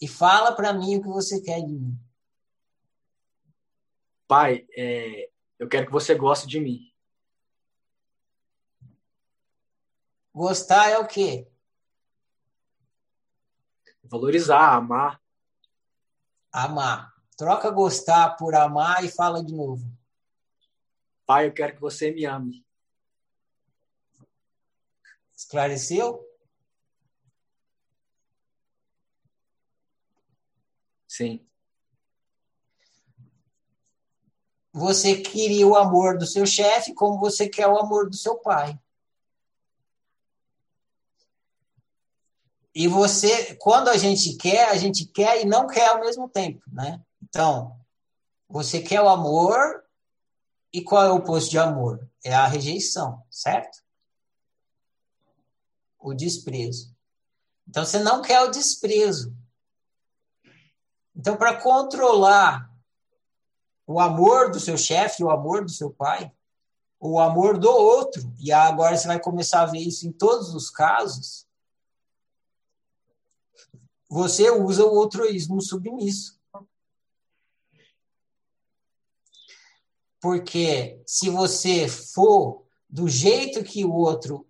E 0.00 0.08
fala 0.08 0.52
para 0.52 0.72
mim 0.72 0.96
o 0.96 1.02
que 1.02 1.08
você 1.08 1.40
quer 1.40 1.60
de 1.60 1.72
mim. 1.72 1.98
Pai, 4.26 4.66
é, 4.76 5.30
eu 5.58 5.68
quero 5.68 5.86
que 5.86 5.92
você 5.92 6.14
goste 6.14 6.46
de 6.46 6.60
mim. 6.60 6.92
Gostar 10.34 10.90
é 10.90 10.98
o 10.98 11.06
quê? 11.06 11.46
Valorizar, 14.04 14.74
amar. 14.74 15.20
Amar. 16.52 17.14
Troca 17.36 17.70
gostar 17.70 18.36
por 18.36 18.54
amar 18.54 19.04
e 19.04 19.10
fala 19.10 19.42
de 19.42 19.54
novo. 19.54 19.84
Pai, 21.24 21.46
eu 21.46 21.52
quero 21.52 21.74
que 21.74 21.80
você 21.80 22.10
me 22.10 22.24
ame. 22.24 22.66
Esclareceu? 25.34 26.22
Sim. 31.06 31.46
Você 34.72 35.20
queria 35.20 35.66
o 35.66 35.76
amor 35.76 36.18
do 36.18 36.26
seu 36.26 36.46
chefe 36.46 36.94
como 36.94 37.18
você 37.18 37.48
quer 37.48 37.66
o 37.66 37.78
amor 37.78 38.08
do 38.08 38.16
seu 38.16 38.36
pai. 38.38 38.78
E 42.80 42.88
você, 42.88 43.54
quando 43.56 43.88
a 43.88 43.98
gente 43.98 44.36
quer, 44.36 44.70
a 44.70 44.74
gente 44.74 45.04
quer 45.04 45.42
e 45.42 45.44
não 45.44 45.66
quer 45.66 45.88
ao 45.88 46.00
mesmo 46.00 46.26
tempo, 46.30 46.62
né? 46.72 46.98
Então, 47.22 47.78
você 48.48 48.80
quer 48.80 49.02
o 49.02 49.08
amor 49.10 49.84
e 50.72 50.80
qual 50.80 51.04
é 51.04 51.10
o 51.10 51.16
oposto 51.16 51.50
de 51.50 51.58
amor? 51.58 52.08
É 52.24 52.32
a 52.32 52.46
rejeição, 52.46 53.22
certo? 53.30 53.82
O 55.98 56.14
desprezo. 56.14 56.96
Então, 57.68 57.84
você 57.84 57.98
não 57.98 58.22
quer 58.22 58.40
o 58.40 58.50
desprezo. 58.50 59.36
Então, 61.14 61.36
para 61.36 61.60
controlar 61.60 62.74
o 63.86 64.00
amor 64.00 64.50
do 64.50 64.58
seu 64.58 64.78
chefe, 64.78 65.22
o 65.22 65.30
amor 65.30 65.66
do 65.66 65.70
seu 65.70 65.90
pai, 65.90 66.32
o 66.98 67.20
amor 67.20 67.58
do 67.58 67.68
outro, 67.68 68.22
e 68.38 68.50
agora 68.50 68.96
você 68.96 69.06
vai 69.06 69.20
começar 69.20 69.60
a 69.60 69.66
ver 69.66 69.80
isso 69.80 70.08
em 70.08 70.12
todos 70.12 70.54
os 70.54 70.70
casos, 70.70 71.46
você 74.10 74.50
usa 74.50 74.84
o 74.84 74.98
altruísmo 74.98 75.62
submisso. 75.62 76.40
Porque 80.20 81.00
se 81.06 81.30
você 81.30 81.88
for 81.88 82.66
do 82.88 83.08
jeito 83.08 83.62
que 83.62 83.84
o 83.84 83.92
outro 83.92 84.46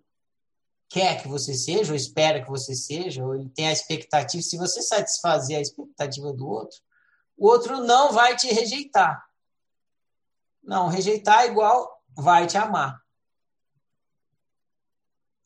quer 0.89 1.21
que 1.21 1.27
você 1.27 1.53
seja, 1.53 1.91
ou 1.91 1.95
espera 1.95 2.43
que 2.43 2.49
você 2.49 2.75
seja, 2.75 3.23
ou 3.23 3.47
tem 3.49 3.67
a 3.67 3.71
expectativa, 3.71 4.41
se 4.41 4.57
você 4.57 4.81
satisfazer 4.81 5.57
a 5.57 5.61
expectativa 5.61 6.33
do 6.33 6.49
outro, 6.49 6.81
o 7.37 7.47
outro 7.47 7.81
não 7.83 8.11
vai 8.11 8.35
te 8.35 8.47
rejeitar. 8.47 9.23
Não, 10.61 10.89
rejeitar 10.89 11.43
é 11.43 11.47
igual 11.47 12.03
vai 12.15 12.47
te 12.47 12.57
amar. 12.57 12.99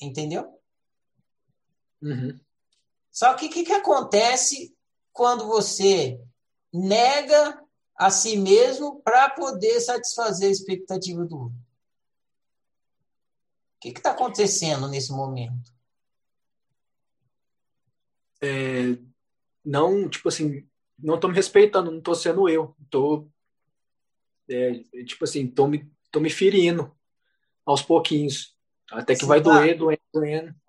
Entendeu? 0.02 0.60
Uhum. 2.02 2.40
Só 3.16 3.34
que 3.34 3.46
o 3.46 3.50
que, 3.50 3.64
que 3.64 3.72
acontece 3.72 4.76
quando 5.14 5.48
você 5.48 6.20
nega 6.74 7.64
a 7.96 8.10
si 8.10 8.36
mesmo 8.36 9.02
para 9.04 9.30
poder 9.30 9.80
satisfazer 9.80 10.50
a 10.50 10.52
expectativa 10.52 11.24
do 11.24 11.44
outro? 11.44 11.58
O 13.78 13.80
que 13.80 13.88
está 13.88 14.12
acontecendo 14.12 14.90
nesse 14.90 15.14
momento? 15.14 15.72
É, 18.42 18.98
não, 19.64 20.10
tipo 20.10 20.28
assim, 20.28 20.68
não 21.00 21.16
estou 21.16 21.30
me 21.30 21.36
respeitando, 21.38 21.92
não 21.92 22.00
estou 22.00 22.16
sendo 22.16 22.50
eu. 22.50 22.76
Tô, 22.90 23.30
é, 24.50 24.74
tipo 25.06 25.24
assim, 25.24 25.46
estou 25.46 25.70
me, 25.70 25.90
tô 26.12 26.20
me 26.20 26.30
ferindo 26.30 26.94
aos 27.66 27.82
pouquinhos. 27.82 28.54
Até 28.92 29.14
que 29.14 29.22
Sim, 29.22 29.28
vai 29.28 29.42
tá. 29.42 29.58
doer, 29.58 29.78
doendo, 29.78 30.02
doendo. 30.14 30.65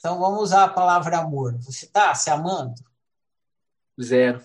Então 0.00 0.18
vamos 0.18 0.44
usar 0.44 0.64
a 0.64 0.72
palavra 0.72 1.18
amor. 1.18 1.58
Você 1.58 1.84
está 1.84 2.14
se 2.14 2.30
amando? 2.30 2.82
Zero. 4.00 4.42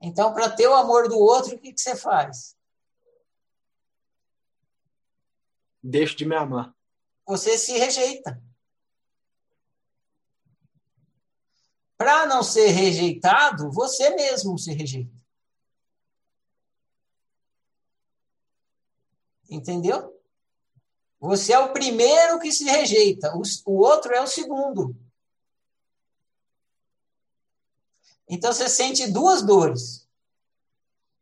Então, 0.00 0.32
para 0.32 0.54
ter 0.54 0.68
o 0.68 0.74
amor 0.74 1.08
do 1.08 1.18
outro, 1.18 1.56
o 1.56 1.58
que, 1.58 1.72
que 1.72 1.80
você 1.80 1.96
faz? 1.96 2.56
Deixo 5.82 6.16
de 6.16 6.24
me 6.24 6.36
amar. 6.36 6.72
Você 7.26 7.58
se 7.58 7.76
rejeita. 7.76 8.40
Para 11.96 12.26
não 12.26 12.42
ser 12.42 12.68
rejeitado, 12.68 13.68
você 13.72 14.10
mesmo 14.10 14.56
se 14.56 14.72
rejeita. 14.72 15.12
Entendeu? 19.50 20.13
Você 21.24 21.54
é 21.54 21.58
o 21.58 21.72
primeiro 21.72 22.38
que 22.38 22.52
se 22.52 22.64
rejeita, 22.64 23.32
o, 23.64 23.78
outro 23.78 24.12
é 24.12 24.20
o 24.20 24.26
segundo. 24.26 24.94
Então 28.28 28.52
você 28.52 28.68
sente 28.68 29.10
duas 29.10 29.40
dores. 29.40 30.06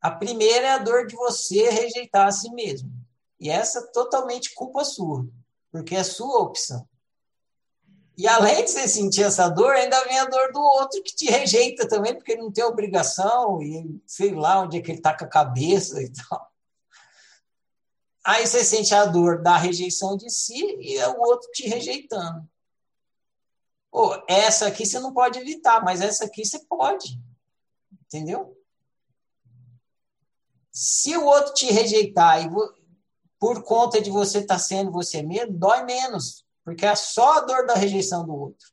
A 0.01 0.11
primeira 0.11 0.67
é 0.67 0.71
a 0.73 0.79
dor 0.79 1.07
de 1.07 1.15
você 1.15 1.71
rejeitar 1.71 2.27
a 2.27 2.33
si 2.33 2.51
mesmo. 2.51 2.91
E 3.39 3.49
essa 3.49 3.79
é 3.79 3.87
totalmente 3.93 4.53
culpa 4.55 4.85
sua, 4.85 5.25
porque 5.71 5.95
é 5.95 6.03
sua 6.03 6.41
opção. 6.41 6.85
E 8.19 8.27
além 8.27 8.65
de 8.65 8.73
você 8.73 8.89
sentir 8.89 9.23
essa 9.23 9.49
dor, 9.49 9.73
ainda 9.73 10.03
vem 10.05 10.19
a 10.19 10.25
dor 10.25 10.53
do 10.53 10.61
outro 10.61 11.01
que 11.05 11.15
te 11.15 11.27
rejeita 11.27 11.87
também, 11.87 12.13
porque 12.17 12.35
não 12.35 12.51
tem 12.51 12.65
obrigação, 12.65 13.63
e 13.63 14.03
sei 14.05 14.35
lá 14.35 14.63
onde 14.63 14.79
é 14.79 14.81
que 14.81 14.91
ele 14.91 14.99
está 14.99 15.17
com 15.17 15.25
a 15.25 15.29
cabeça 15.29 16.03
e 16.03 16.11
tal. 16.11 16.52
Aí 18.25 18.47
você 18.47 18.65
sente 18.65 18.95
a 18.95 19.05
dor 19.05 19.43
da 19.43 19.57
rejeição 19.57 20.17
de 20.17 20.31
si 20.31 20.77
e 20.81 20.97
é 20.97 21.09
o 21.09 21.21
outro 21.21 21.51
te 21.51 21.67
rejeitando. 21.67 22.49
Essa 24.29 24.69
aqui 24.69 24.87
você 24.87 24.99
não 24.99 25.13
pode 25.13 25.39
evitar, 25.39 25.85
mas 25.85 26.01
essa 26.01 26.25
aqui 26.25 26.45
você 26.45 26.59
pode. 26.61 27.21
Entendeu? 28.07 28.57
Se 30.71 31.17
o 31.17 31.25
outro 31.25 31.53
te 31.53 31.67
rejeitar 31.67 32.43
e 32.45 32.49
por 33.39 33.63
conta 33.65 34.01
de 34.01 34.11
você 34.11 34.39
estar 34.39 34.55
tá 34.55 34.61
sendo 34.61 34.93
você 34.93 35.23
mesmo, 35.23 35.59
dói 35.59 35.85
menos, 35.85 36.47
porque 36.65 36.87
é 36.87 36.95
só 36.95 37.39
a 37.39 37.41
dor 37.41 37.67
da 37.67 37.75
rejeição 37.75 38.25
do 38.25 38.35
outro. 38.35 38.73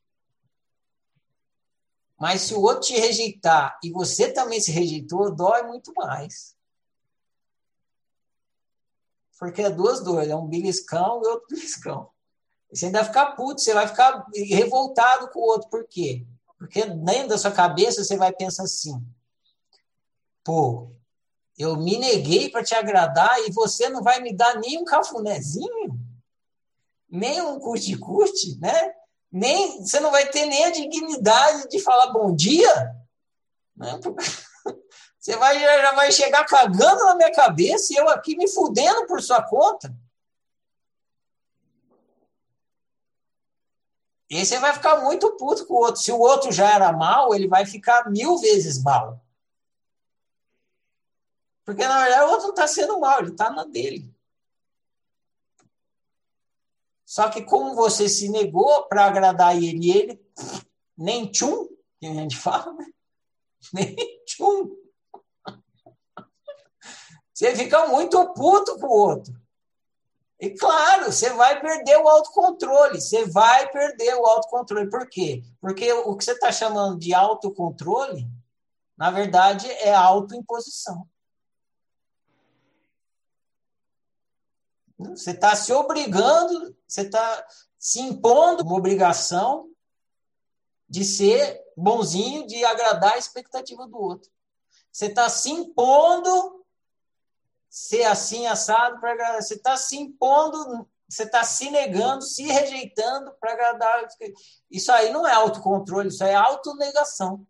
Mas 2.18 2.42
se 2.42 2.54
o 2.54 2.60
outro 2.60 2.82
te 2.82 2.94
rejeitar 2.94 3.78
e 3.82 3.90
você 3.90 4.32
também 4.32 4.60
se 4.60 4.70
rejeitou, 4.70 5.34
dói 5.34 5.62
muito 5.64 5.92
mais. 5.94 6.54
Porque 9.40 9.62
é 9.62 9.70
duas 9.70 10.04
dores, 10.04 10.28
é 10.28 10.36
um 10.36 10.46
beliscão 10.46 11.22
e 11.24 11.26
outro 11.26 11.46
beliscão. 11.48 12.10
Você 12.70 12.86
ainda 12.86 12.98
vai 12.98 13.08
ficar 13.08 13.26
puto, 13.32 13.60
você 13.60 13.72
vai 13.72 13.88
ficar 13.88 14.24
revoltado 14.32 15.28
com 15.30 15.40
o 15.40 15.44
outro. 15.44 15.70
Por 15.70 15.86
quê? 15.88 16.26
Porque 16.58 16.84
dentro 16.84 17.28
da 17.28 17.38
sua 17.38 17.50
cabeça 17.50 18.04
você 18.04 18.18
vai 18.18 18.32
pensar 18.32 18.64
assim: 18.64 19.02
pô, 20.44 20.92
eu 21.58 21.74
me 21.76 21.98
neguei 21.98 22.50
para 22.50 22.62
te 22.62 22.74
agradar 22.74 23.40
e 23.40 23.50
você 23.50 23.88
não 23.88 24.02
vai 24.02 24.20
me 24.20 24.36
dar 24.36 24.60
nem 24.60 24.78
um 24.78 24.84
cafunézinho? 24.84 25.98
Nem 27.08 27.40
um 27.40 27.58
curte-curte, 27.58 28.58
né? 28.60 28.92
Nem, 29.32 29.84
você 29.84 30.00
não 30.00 30.10
vai 30.10 30.28
ter 30.28 30.44
nem 30.44 30.64
a 30.64 30.70
dignidade 30.70 31.66
de 31.68 31.80
falar 31.80 32.12
bom 32.12 32.34
dia? 32.34 32.94
Né? 33.74 33.98
Você 35.20 35.36
vai, 35.36 35.60
já 35.60 35.92
vai 35.92 36.10
chegar 36.10 36.46
cagando 36.46 37.04
na 37.04 37.14
minha 37.14 37.30
cabeça 37.30 37.92
e 37.92 37.96
eu 37.96 38.08
aqui 38.08 38.34
me 38.36 38.48
fudendo 38.48 39.06
por 39.06 39.20
sua 39.20 39.42
conta. 39.42 39.94
E 44.30 44.46
você 44.46 44.58
vai 44.58 44.72
ficar 44.72 45.02
muito 45.02 45.36
puto 45.36 45.66
com 45.66 45.74
o 45.74 45.78
outro. 45.78 46.00
Se 46.00 46.10
o 46.10 46.18
outro 46.18 46.50
já 46.50 46.72
era 46.72 46.90
mal, 46.90 47.34
ele 47.34 47.46
vai 47.46 47.66
ficar 47.66 48.08
mil 48.10 48.38
vezes 48.38 48.82
mal. 48.82 49.20
Porque, 51.66 51.86
na 51.86 52.02
verdade, 52.02 52.24
o 52.24 52.30
outro 52.30 52.44
não 52.44 52.54
está 52.54 52.66
sendo 52.66 52.98
mal, 52.98 53.18
ele 53.18 53.32
está 53.32 53.50
na 53.50 53.64
dele. 53.64 54.10
Só 57.04 57.28
que 57.28 57.42
como 57.42 57.74
você 57.74 58.08
se 58.08 58.28
negou 58.28 58.84
para 58.84 59.04
agradar 59.04 59.54
ele, 59.54 59.90
ele 59.90 60.24
nem 60.96 61.30
tchum, 61.30 61.68
que 61.98 62.06
a 62.06 62.14
gente 62.14 62.38
fala, 62.38 62.72
né? 62.72 62.86
nem 63.74 63.96
tchum. 64.24 64.79
Você 67.40 67.56
fica 67.56 67.86
muito 67.86 68.34
puto 68.34 68.78
com 68.78 68.86
o 68.86 68.90
outro. 68.90 69.34
E 70.38 70.50
claro, 70.50 71.10
você 71.10 71.30
vai 71.30 71.58
perder 71.58 71.96
o 71.96 72.06
autocontrole. 72.06 73.00
Você 73.00 73.24
vai 73.24 73.66
perder 73.70 74.14
o 74.16 74.26
autocontrole. 74.26 74.90
Por 74.90 75.08
quê? 75.08 75.42
Porque 75.58 75.90
o 75.90 76.14
que 76.18 76.22
você 76.22 76.32
está 76.32 76.52
chamando 76.52 76.98
de 76.98 77.14
autocontrole, 77.14 78.28
na 78.94 79.10
verdade, 79.10 79.70
é 79.70 79.94
autoimposição. 79.94 81.08
Você 84.98 85.30
está 85.30 85.56
se 85.56 85.72
obrigando, 85.72 86.76
você 86.86 87.00
está 87.00 87.46
se 87.78 88.00
impondo 88.00 88.64
uma 88.64 88.76
obrigação 88.76 89.70
de 90.86 91.06
ser 91.06 91.58
bonzinho, 91.74 92.46
de 92.46 92.62
agradar 92.66 93.14
a 93.14 93.18
expectativa 93.18 93.86
do 93.86 93.96
outro. 93.96 94.30
Você 94.92 95.06
está 95.06 95.26
se 95.30 95.50
impondo 95.50 96.59
ser 97.70 98.04
assim 98.04 98.46
assado 98.48 99.00
para. 99.00 99.40
Você 99.40 99.54
está 99.54 99.76
se 99.76 99.96
impondo, 99.96 100.88
você 101.08 101.22
está 101.22 101.44
se 101.44 101.70
negando, 101.70 102.22
se 102.22 102.42
rejeitando 102.42 103.32
para 103.40 103.52
agradar. 103.52 104.08
Isso 104.68 104.90
aí 104.90 105.12
não 105.12 105.24
é 105.26 105.32
autocontrole, 105.32 106.08
isso 106.08 106.24
é 106.24 106.34
autonegação. 106.34 107.46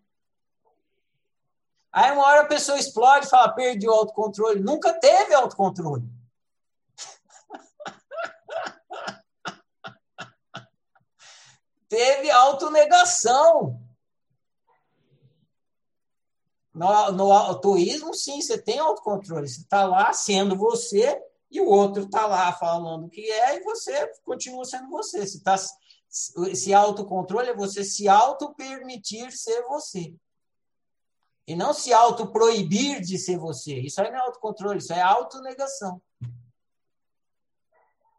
Aí 1.92 2.12
uma 2.12 2.24
hora 2.24 2.42
a 2.42 2.46
pessoa 2.46 2.78
explode 2.78 3.26
e 3.26 3.30
fala, 3.30 3.52
perdi 3.52 3.88
o 3.88 3.92
autocontrole. 3.92 4.60
Nunca 4.60 4.92
teve 4.92 5.34
autocontrole. 5.34 6.04
teve 11.88 12.30
autonegação. 12.30 13.89
No, 16.80 17.12
no 17.12 18.14
sim, 18.14 18.40
você 18.40 18.56
tem 18.56 18.78
autocontrole. 18.78 19.46
Você 19.46 19.60
está 19.60 19.84
lá 19.84 20.14
sendo 20.14 20.56
você 20.56 21.22
e 21.50 21.60
o 21.60 21.68
outro 21.68 22.04
está 22.04 22.26
lá 22.26 22.50
falando 22.54 23.04
o 23.04 23.10
que 23.10 23.20
é 23.30 23.58
e 23.58 23.62
você 23.62 24.10
continua 24.24 24.64
sendo 24.64 24.88
você. 24.88 25.26
Você 25.26 25.42
tá, 25.42 25.56
esse 26.48 26.72
autocontrole 26.72 27.50
é 27.50 27.54
você 27.54 27.84
se 27.84 28.08
auto-permitir 28.08 29.30
ser 29.30 29.62
você. 29.64 30.14
E 31.46 31.54
não 31.54 31.74
se 31.74 31.92
auto-proibir 31.92 33.02
de 33.02 33.18
ser 33.18 33.36
você. 33.36 33.74
Isso 33.80 34.00
aí 34.00 34.10
não 34.10 34.16
é 34.16 34.22
autocontrole, 34.22 34.78
isso 34.78 34.94
é 34.94 35.02
autonegação. 35.02 36.00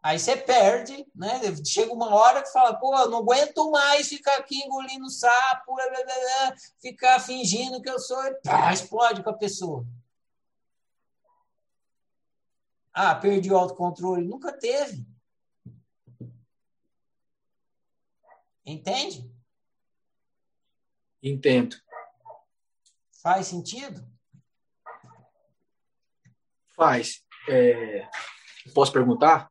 Aí 0.04 0.18
você 0.18 0.36
perde, 0.36 1.06
né? 1.14 1.40
Chega 1.64 1.94
uma 1.94 2.14
hora 2.16 2.42
que 2.42 2.52
fala, 2.52 2.74
pô, 2.74 2.92
não 3.08 3.20
aguento 3.20 3.70
mais 3.70 4.08
ficar 4.08 4.38
aqui 4.38 4.58
engolindo 4.64 5.08
sapo, 5.10 5.76
blá, 5.76 5.88
blá, 5.88 6.04
blá, 6.04 6.56
ficar 6.82 7.20
fingindo 7.20 7.82
que 7.82 7.90
eu 7.90 8.00
sou, 8.00 8.24
e 8.26 8.34
pá, 8.42 8.74
explode 8.74 9.22
com 9.24 9.30
a 9.30 9.38
pessoa. 9.38 9.86
Ah, 12.92 13.14
perdi 13.14 13.52
o 13.52 13.58
autocontrole. 13.58 14.28
Nunca 14.28 14.52
teve. 14.52 15.06
Entende? 18.66 19.32
Entendo. 21.22 21.76
Faz 23.22 23.48
sentido? 23.48 24.04
Faz. 26.76 27.24
É... 27.48 28.10
Posso 28.74 28.92
perguntar? 28.92 29.51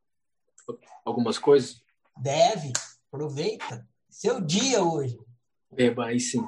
Algumas 1.04 1.38
coisas? 1.38 1.82
Deve. 2.16 2.72
Aproveita. 3.12 3.86
Seu 4.08 4.40
dia 4.40 4.82
hoje. 4.82 5.18
Beba, 5.70 6.06
aí 6.06 6.20
sim. 6.20 6.42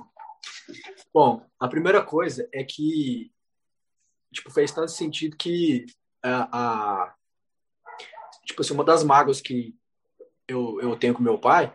Bom, 1.13 1.47
a 1.59 1.69
primeira 1.69 2.03
coisa 2.05 2.49
é 2.53 2.65
que 2.65 3.33
tipo, 4.33 4.51
fez 4.51 4.73
tanto 4.73 4.91
sentido 4.91 5.37
que 5.37 5.87
a, 6.23 6.49
a 6.53 7.15
tipo 8.47 8.63
assim, 8.63 8.75
uma 8.75 8.85
das 8.85 9.05
mágoas 9.05 9.41
que 9.41 9.77
eu, 10.49 10.81
eu 10.81 10.97
tenho 10.97 11.15
com 11.15 11.23
meu 11.23 11.39
pai 11.39 11.73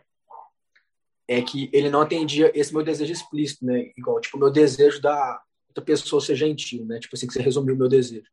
é 1.28 1.42
que 1.42 1.70
ele 1.74 1.90
não 1.90 2.02
atendia 2.02 2.52
esse 2.58 2.74
meu 2.74 2.84
desejo 2.84 3.12
explícito, 3.12 3.66
né? 3.66 3.92
Igual, 3.98 4.22
tipo, 4.22 4.38
o 4.38 4.40
meu 4.40 4.50
desejo 4.50 5.02
da 5.02 5.42
outra 5.68 5.84
pessoa 5.84 6.22
ser 6.22 6.36
gentil, 6.36 6.86
né? 6.86 7.00
Tipo 7.00 7.16
assim, 7.16 7.28
que 7.28 7.34
você 7.34 7.42
resumiu 7.42 7.76
o 7.76 7.78
meu 7.78 7.90
desejo 7.90 8.30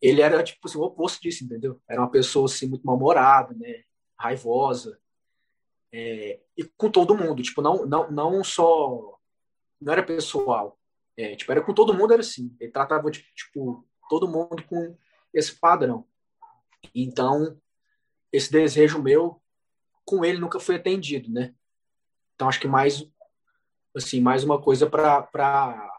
ele 0.00 0.22
era 0.22 0.42
tipo 0.42 0.66
assim, 0.66 0.78
o 0.78 0.82
oposto 0.82 1.20
disso, 1.22 1.44
entendeu? 1.44 1.80
Era 1.88 2.00
uma 2.00 2.10
pessoa 2.10 2.46
assim 2.46 2.66
muito 2.66 2.86
mal-humorada, 2.86 3.54
né? 3.54 3.84
Raivosa. 4.18 4.98
É, 5.92 6.40
e 6.56 6.64
com 6.64 6.90
todo 6.90 7.16
mundo, 7.16 7.42
tipo, 7.42 7.60
não 7.60 7.84
não 7.84 8.10
não 8.10 8.44
só 8.44 9.18
não 9.80 9.92
era 9.92 10.02
pessoal, 10.02 10.78
é, 11.16 11.34
tipo, 11.34 11.50
era 11.50 11.62
com 11.62 11.74
todo 11.74 11.94
mundo 11.94 12.12
era 12.12 12.20
assim. 12.20 12.54
Ele 12.60 12.70
tratava 12.70 13.10
de 13.10 13.22
tipo 13.34 13.86
todo 14.08 14.28
mundo 14.28 14.62
com 14.64 14.96
esse 15.32 15.54
padrão. 15.54 16.06
Então, 16.94 17.60
esse 18.32 18.50
desejo 18.50 19.02
meu 19.02 19.40
com 20.04 20.24
ele 20.24 20.38
nunca 20.38 20.58
foi 20.58 20.76
atendido, 20.76 21.30
né? 21.30 21.54
Então 22.34 22.48
acho 22.48 22.60
que 22.60 22.68
mais 22.68 23.06
assim, 23.94 24.20
mais 24.20 24.44
uma 24.44 24.60
coisa 24.60 24.88
para 24.88 25.98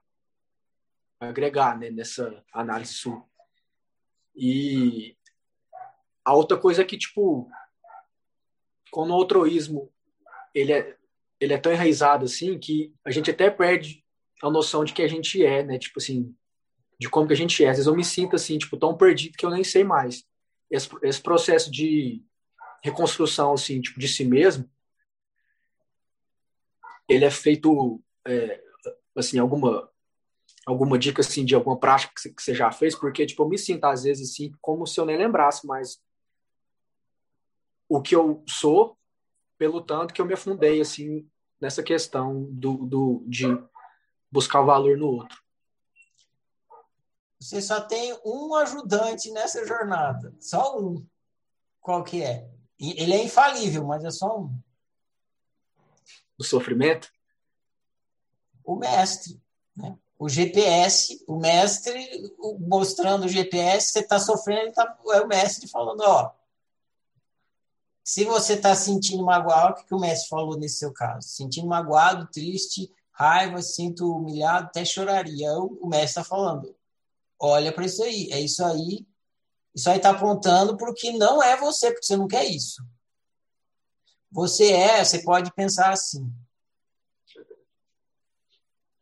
agregar, 1.20 1.78
né, 1.78 1.89
nessa 1.89 2.43
análise 2.52 2.93
sua. 2.93 3.24
E 4.36 5.15
a 6.23 6.34
outra 6.34 6.57
coisa 6.57 6.82
é 6.82 6.86
que, 6.86 6.97
tipo, 6.97 7.49
quando 8.91 9.11
o 9.11 9.13
altruísmo 9.13 9.91
ele 10.53 10.73
é, 10.73 10.97
ele 11.39 11.53
é 11.53 11.57
tão 11.57 11.71
enraizado 11.71 12.25
assim 12.25 12.59
que 12.59 12.93
a 13.05 13.11
gente 13.11 13.32
até 13.32 13.49
perde 13.49 14.03
a 14.43 14.49
noção 14.49 14.84
de 14.84 14.93
que 14.93 15.01
a 15.01 15.07
gente 15.07 15.43
é, 15.43 15.63
né? 15.63 15.77
Tipo 15.77 15.99
assim, 15.99 16.36
de 16.99 17.09
como 17.09 17.27
que 17.27 17.34
a 17.34 17.38
gente 17.38 17.63
é. 17.63 17.69
Às 17.69 17.77
vezes 17.77 17.88
eu 17.88 17.95
me 17.95 18.03
sinto 18.03 18.36
assim, 18.36 18.57
tipo, 18.57 18.77
tão 18.77 18.95
perdido 18.95 19.38
que 19.38 19.45
eu 19.45 19.49
nem 19.49 19.63
sei 19.63 19.84
mais. 19.84 20.23
Esse, 20.69 20.89
esse 21.03 21.21
processo 21.21 21.71
de 21.71 22.23
reconstrução, 22.84 23.53
assim, 23.53 23.82
tipo, 23.82 23.99
de 23.99 24.07
si 24.07 24.25
mesmo, 24.25 24.69
ele 27.07 27.25
é 27.25 27.32
feito, 27.32 28.01
é, 28.25 28.61
assim, 29.15 29.38
alguma 29.38 29.89
alguma 30.66 30.97
dica 30.97 31.22
assim 31.22 31.43
de 31.43 31.55
alguma 31.55 31.80
prática 31.80 32.14
que 32.16 32.41
você 32.41 32.53
já 32.53 32.72
fez, 32.72 32.95
porque 32.95 33.26
tipo 33.26 33.43
eu 33.43 33.49
me 33.49 33.57
sinto 33.57 33.86
às 33.86 34.03
vezes 34.03 34.32
assim 34.32 34.51
como 34.62 34.86
se 34.86 34.99
eu 34.99 35.05
nem 35.05 35.18
lembrasse, 35.18 35.66
mas 35.66 36.01
o 37.89 38.01
que 38.01 38.16
eu 38.16 38.43
sou 38.47 38.97
pelo 39.57 39.82
tanto 39.82 40.14
que 40.14 40.22
eu 40.22 40.26
me 40.26 40.34
afundei 40.34 40.82
assim 40.82 41.30
nessa 41.59 41.84
questão 41.84 42.47
do, 42.51 42.78
do 42.78 43.24
de 43.28 43.45
buscar 44.32 44.62
valor 44.62 44.97
no 44.97 45.07
outro. 45.07 45.39
Você 47.39 47.62
só 47.62 47.82
tem 47.82 48.18
um 48.26 48.55
ajudante 48.55 49.32
nessa 49.32 49.66
jornada, 49.66 50.34
só 50.39 50.80
um. 50.80 51.05
Qual 51.80 52.03
que 52.03 52.24
é? 52.24 52.47
Ele 52.80 53.14
é 53.14 53.24
infalível, 53.24 53.86
mas 53.86 54.03
é 54.03 54.12
só 54.12 54.39
um. 54.39 54.59
O 56.38 56.43
sofrimento? 56.43 57.12
O 58.64 58.76
mestre. 58.76 59.41
Né? 59.76 59.97
O 60.22 60.30
GPS, 60.30 61.24
o 61.28 61.36
mestre 61.36 62.32
mostrando 62.59 63.26
o 63.26 63.28
GPS, 63.28 63.91
você 63.91 63.99
está 64.01 64.19
sofrendo, 64.19 64.72
tá, 64.72 64.95
é 65.13 65.22
o 65.22 65.28
mestre 65.28 65.67
falando, 65.67 66.01
ó, 66.01 66.32
se 68.03 68.24
você 68.24 68.53
está 68.53 68.76
sentindo 68.76 69.26
magoado, 69.26 69.72
o 69.72 69.76
que, 69.78 69.88
que 69.88 69.95
o 69.95 69.99
mestre 69.99 70.30
falou 70.30 70.59
nesse 70.59 70.78
seu 70.78 70.93
caso? 70.93 71.28
Sentindo 71.28 71.65
magoado, 71.65 72.30
triste, 72.32 72.93
raiva, 73.11 73.63
sinto 73.63 74.15
humilhado, 74.15 74.67
até 74.67 74.86
choraria. 74.86 75.53
O 75.57 75.88
mestre 75.88 76.09
está 76.09 76.24
falando, 76.24 76.76
olha 77.39 77.74
para 77.74 77.86
isso 77.86 78.03
aí, 78.03 78.30
é 78.32 78.39
isso 78.39 78.63
aí. 78.63 79.07
Isso 79.74 79.89
aí 79.89 79.97
está 79.97 80.11
apontando 80.11 80.78
para 80.78 80.91
o 80.91 80.93
que 80.93 81.13
não 81.13 81.41
é 81.41 81.57
você, 81.57 81.89
porque 81.89 82.05
você 82.05 82.15
não 82.15 82.28
quer 82.28 82.45
isso. 82.45 82.86
Você 84.32 84.72
é, 84.72 85.03
você 85.03 85.24
pode 85.24 85.51
pensar 85.55 85.89
assim. 85.89 86.32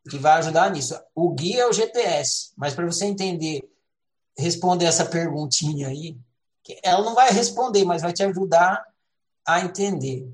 Que 0.10 0.18
vai 0.18 0.40
ajudar 0.40 0.72
nisso. 0.72 1.00
O 1.14 1.30
guia 1.32 1.64
é 1.64 1.68
o 1.68 1.74
GPS, 1.74 2.52
mas 2.58 2.74
para 2.74 2.86
você 2.86 3.06
entender, 3.06 3.62
responder 4.38 4.86
essa 4.86 5.06
perguntinha 5.06 5.88
aí, 5.88 6.18
ela 6.84 7.04
não 7.04 7.16
vai 7.16 7.32
responder, 7.32 7.84
mas 7.86 8.02
vai 8.02 8.14
te 8.14 8.24
ajudar 8.24 8.84
a 9.46 9.62
entender. 9.62 10.32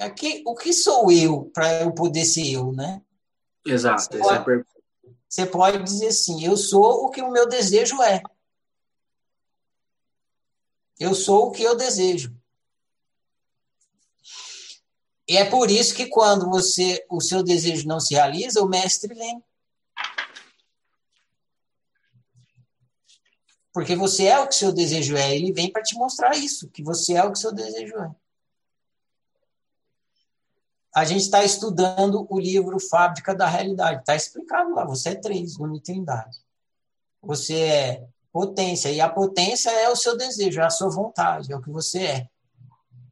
Aqui, 0.00 0.42
o 0.46 0.54
que 0.54 0.72
sou 0.72 1.10
eu 1.10 1.50
para 1.52 1.82
eu 1.82 1.92
poder 1.92 2.24
ser 2.24 2.52
eu, 2.52 2.72
né? 2.72 3.02
Exato. 3.66 4.02
Você 4.02 4.18
pode, 4.18 4.60
é 4.60 4.64
você 5.28 5.46
pode 5.46 5.82
dizer 5.82 6.08
assim: 6.08 6.44
eu 6.44 6.56
sou 6.56 7.04
o 7.04 7.10
que 7.10 7.20
o 7.20 7.30
meu 7.30 7.48
desejo 7.48 8.00
é. 8.02 8.22
Eu 10.98 11.14
sou 11.14 11.48
o 11.48 11.50
que 11.50 11.62
eu 11.62 11.76
desejo. 11.76 12.32
E 15.26 15.36
é 15.36 15.44
por 15.44 15.70
isso 15.70 15.94
que 15.94 16.06
quando 16.06 16.48
você 16.50 17.04
o 17.10 17.20
seu 17.20 17.42
desejo 17.42 17.88
não 17.88 17.98
se 17.98 18.14
realiza, 18.14 18.62
o 18.62 18.68
mestre 18.68 19.14
vem. 19.14 19.42
Porque 23.72 23.96
você 23.96 24.26
é 24.26 24.38
o 24.38 24.46
que 24.46 24.54
seu 24.54 24.72
desejo 24.72 25.16
é, 25.16 25.34
ele 25.34 25.52
vem 25.52 25.70
para 25.70 25.82
te 25.82 25.96
mostrar 25.96 26.36
isso, 26.36 26.68
que 26.68 26.82
você 26.82 27.14
é 27.14 27.24
o 27.24 27.32
que 27.32 27.38
seu 27.38 27.52
desejo 27.52 27.96
é. 27.96 28.14
A 30.94 31.04
gente 31.04 31.22
está 31.22 31.42
estudando 31.42 32.24
o 32.30 32.38
livro 32.38 32.78
Fábrica 32.78 33.34
da 33.34 33.48
Realidade. 33.48 33.98
Está 33.98 34.14
explicado 34.14 34.72
lá. 34.72 34.84
Você 34.84 35.08
é 35.08 35.14
três, 35.16 35.58
unitariedade. 35.58 36.38
Você 37.20 37.60
é 37.60 38.06
potência. 38.32 38.92
E 38.92 39.00
a 39.00 39.08
potência 39.08 39.70
é 39.70 39.88
o 39.88 39.96
seu 39.96 40.16
desejo, 40.16 40.60
é 40.60 40.64
a 40.64 40.70
sua 40.70 40.88
vontade, 40.88 41.52
é 41.52 41.56
o 41.56 41.60
que 41.60 41.70
você 41.70 42.04
é. 42.04 42.28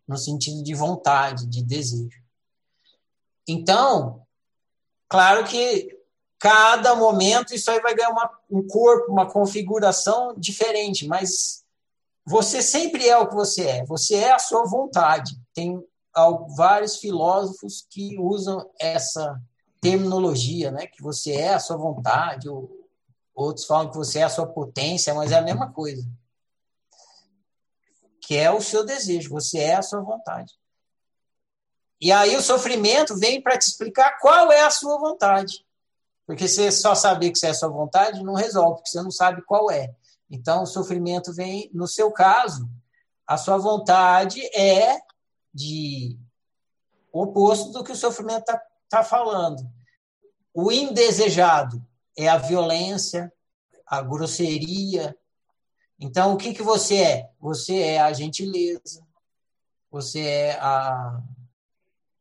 No 0.06 0.16
sentido 0.16 0.62
de 0.62 0.74
vontade, 0.74 1.46
de 1.46 1.62
desejo. 1.62 2.20
Então, 3.46 4.22
claro 5.08 5.44
que 5.44 5.96
cada 6.38 6.94
momento 6.94 7.54
isso 7.54 7.70
aí 7.70 7.80
vai 7.80 7.94
ganhar 7.94 8.10
uma, 8.10 8.30
um 8.50 8.66
corpo, 8.66 9.12
uma 9.12 9.30
configuração 9.30 10.34
diferente, 10.36 11.06
mas 11.06 11.62
você 12.26 12.62
sempre 12.62 13.08
é 13.08 13.16
o 13.16 13.28
que 13.28 13.34
você 13.34 13.66
é. 13.66 13.84
Você 13.86 14.16
é 14.16 14.32
a 14.32 14.38
sua 14.38 14.64
vontade. 14.64 15.40
Tem 15.54 15.80
vários 16.56 16.96
filósofos 16.96 17.86
que 17.88 18.18
usam 18.18 18.68
essa 18.78 19.40
terminologia, 19.80 20.70
né? 20.70 20.86
Que 20.86 21.02
você 21.02 21.32
é 21.32 21.54
a 21.54 21.60
sua 21.60 21.76
vontade, 21.76 22.48
ou 22.48 22.70
outros 23.34 23.66
falam 23.66 23.90
que 23.90 23.96
você 23.96 24.20
é 24.20 24.24
a 24.24 24.28
sua 24.28 24.46
potência, 24.46 25.14
mas 25.14 25.32
é 25.32 25.36
a 25.36 25.42
mesma 25.42 25.72
coisa. 25.72 26.06
Que 28.22 28.36
é 28.36 28.50
o 28.50 28.60
seu 28.60 28.86
desejo, 28.86 29.28
você 29.28 29.58
é 29.58 29.74
a 29.74 29.82
sua 29.82 30.00
vontade. 30.00 30.54
E 32.00 32.10
aí 32.10 32.34
o 32.34 32.42
sofrimento 32.42 33.16
vem 33.16 33.40
para 33.40 33.58
te 33.58 33.68
explicar 33.68 34.18
qual 34.18 34.50
é 34.50 34.62
a 34.62 34.70
sua 34.70 34.98
vontade. 34.98 35.64
Porque 36.26 36.48
você 36.48 36.72
só 36.72 36.94
saber 36.94 37.30
que 37.30 37.38
você 37.38 37.48
é 37.48 37.50
a 37.50 37.54
sua 37.54 37.68
vontade 37.68 38.24
não 38.24 38.34
resolve, 38.34 38.76
porque 38.76 38.90
você 38.90 39.02
não 39.02 39.10
sabe 39.10 39.42
qual 39.42 39.70
é. 39.70 39.94
Então 40.30 40.62
o 40.62 40.66
sofrimento 40.66 41.32
vem, 41.32 41.70
no 41.74 41.86
seu 41.86 42.10
caso, 42.10 42.68
a 43.26 43.36
sua 43.36 43.58
vontade 43.58 44.40
é 44.56 44.98
de 45.52 46.18
oposto 47.12 47.70
do 47.70 47.84
que 47.84 47.92
o 47.92 47.96
sofrimento 47.96 48.40
está 48.40 48.62
tá 48.88 49.04
falando. 49.04 49.62
O 50.54 50.72
indesejado 50.72 51.84
é 52.16 52.28
a 52.28 52.38
violência, 52.38 53.32
a 53.86 54.02
grosseria. 54.02 55.16
Então, 55.98 56.34
o 56.34 56.36
que, 56.36 56.52
que 56.52 56.62
você 56.62 56.96
é? 56.96 57.30
Você 57.40 57.78
é 57.78 58.00
a 58.00 58.12
gentileza, 58.12 59.06
você 59.90 60.20
é 60.20 60.52
a 60.58 61.22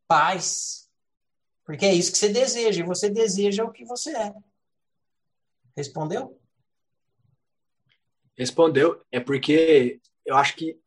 paz, 0.08 0.90
porque 1.64 1.86
é 1.86 1.94
isso 1.94 2.12
que 2.12 2.18
você 2.18 2.30
deseja, 2.30 2.82
e 2.82 2.86
você 2.86 3.10
deseja 3.10 3.64
o 3.64 3.72
que 3.72 3.86
você 3.86 4.16
é. 4.16 4.34
Respondeu? 5.76 6.40
Respondeu. 8.38 9.04
É 9.12 9.20
porque 9.20 10.02
eu 10.26 10.36
acho 10.36 10.56
que 10.56 10.80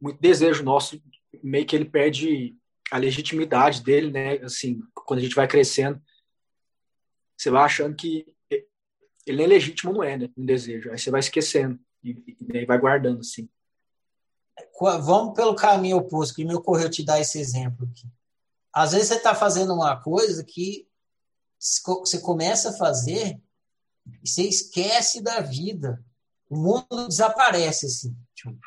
muito 0.00 0.20
desejo 0.20 0.62
nosso 0.62 1.00
meio 1.42 1.66
que 1.66 1.76
ele 1.76 1.84
perde 1.84 2.56
a 2.90 2.98
legitimidade 2.98 3.82
dele, 3.82 4.10
né? 4.10 4.32
Assim, 4.38 4.80
quando 4.94 5.20
a 5.20 5.22
gente 5.22 5.34
vai 5.34 5.46
crescendo, 5.46 6.02
você 7.36 7.50
vai 7.50 7.62
achando 7.62 7.94
que 7.94 8.26
ele 9.26 9.38
nem 9.38 9.46
legítimo 9.46 9.92
não 9.92 10.02
é, 10.02 10.16
né? 10.16 10.30
Um 10.36 10.44
desejo. 10.44 10.90
Aí 10.90 10.98
você 10.98 11.10
vai 11.10 11.20
esquecendo 11.20 11.78
e, 12.02 12.36
e 12.40 12.66
vai 12.66 12.78
guardando, 12.78 13.20
assim. 13.20 13.48
Vamos 14.80 15.34
pelo 15.34 15.54
caminho 15.54 15.98
oposto, 15.98 16.34
que 16.34 16.44
me 16.44 16.54
ocorreu 16.54 16.90
te 16.90 17.04
dar 17.04 17.20
esse 17.20 17.38
exemplo 17.38 17.88
aqui. 17.90 18.08
Às 18.72 18.92
vezes 18.92 19.08
você 19.08 19.14
está 19.14 19.34
fazendo 19.34 19.74
uma 19.74 20.00
coisa 20.00 20.44
que 20.44 20.88
você 21.58 22.20
começa 22.20 22.70
a 22.70 22.76
fazer 22.76 23.40
e 24.22 24.28
você 24.28 24.42
esquece 24.42 25.20
da 25.20 25.40
vida. 25.40 26.04
O 26.48 26.56
mundo 26.56 27.08
desaparece, 27.08 27.86
assim. 27.86 28.16
Tipo, 28.34 28.58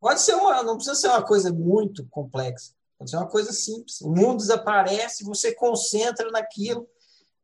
Pode 0.00 0.22
ser 0.22 0.34
uma, 0.34 0.62
não 0.62 0.76
precisa 0.76 0.96
ser 0.96 1.08
uma 1.08 1.22
coisa 1.22 1.52
muito 1.52 2.06
complexa. 2.08 2.72
Pode 2.98 3.10
ser 3.10 3.18
uma 3.18 3.28
coisa 3.28 3.52
simples. 3.52 4.00
O 4.00 4.08
mundo 4.08 4.38
desaparece, 4.38 5.24
você 5.24 5.54
concentra 5.54 6.30
naquilo. 6.30 6.88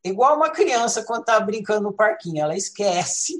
Igual 0.03 0.37
uma 0.37 0.51
criança 0.51 1.05
quando 1.05 1.21
está 1.21 1.39
brincando 1.39 1.83
no 1.83 1.93
parquinho, 1.93 2.43
ela 2.43 2.57
esquece 2.57 3.35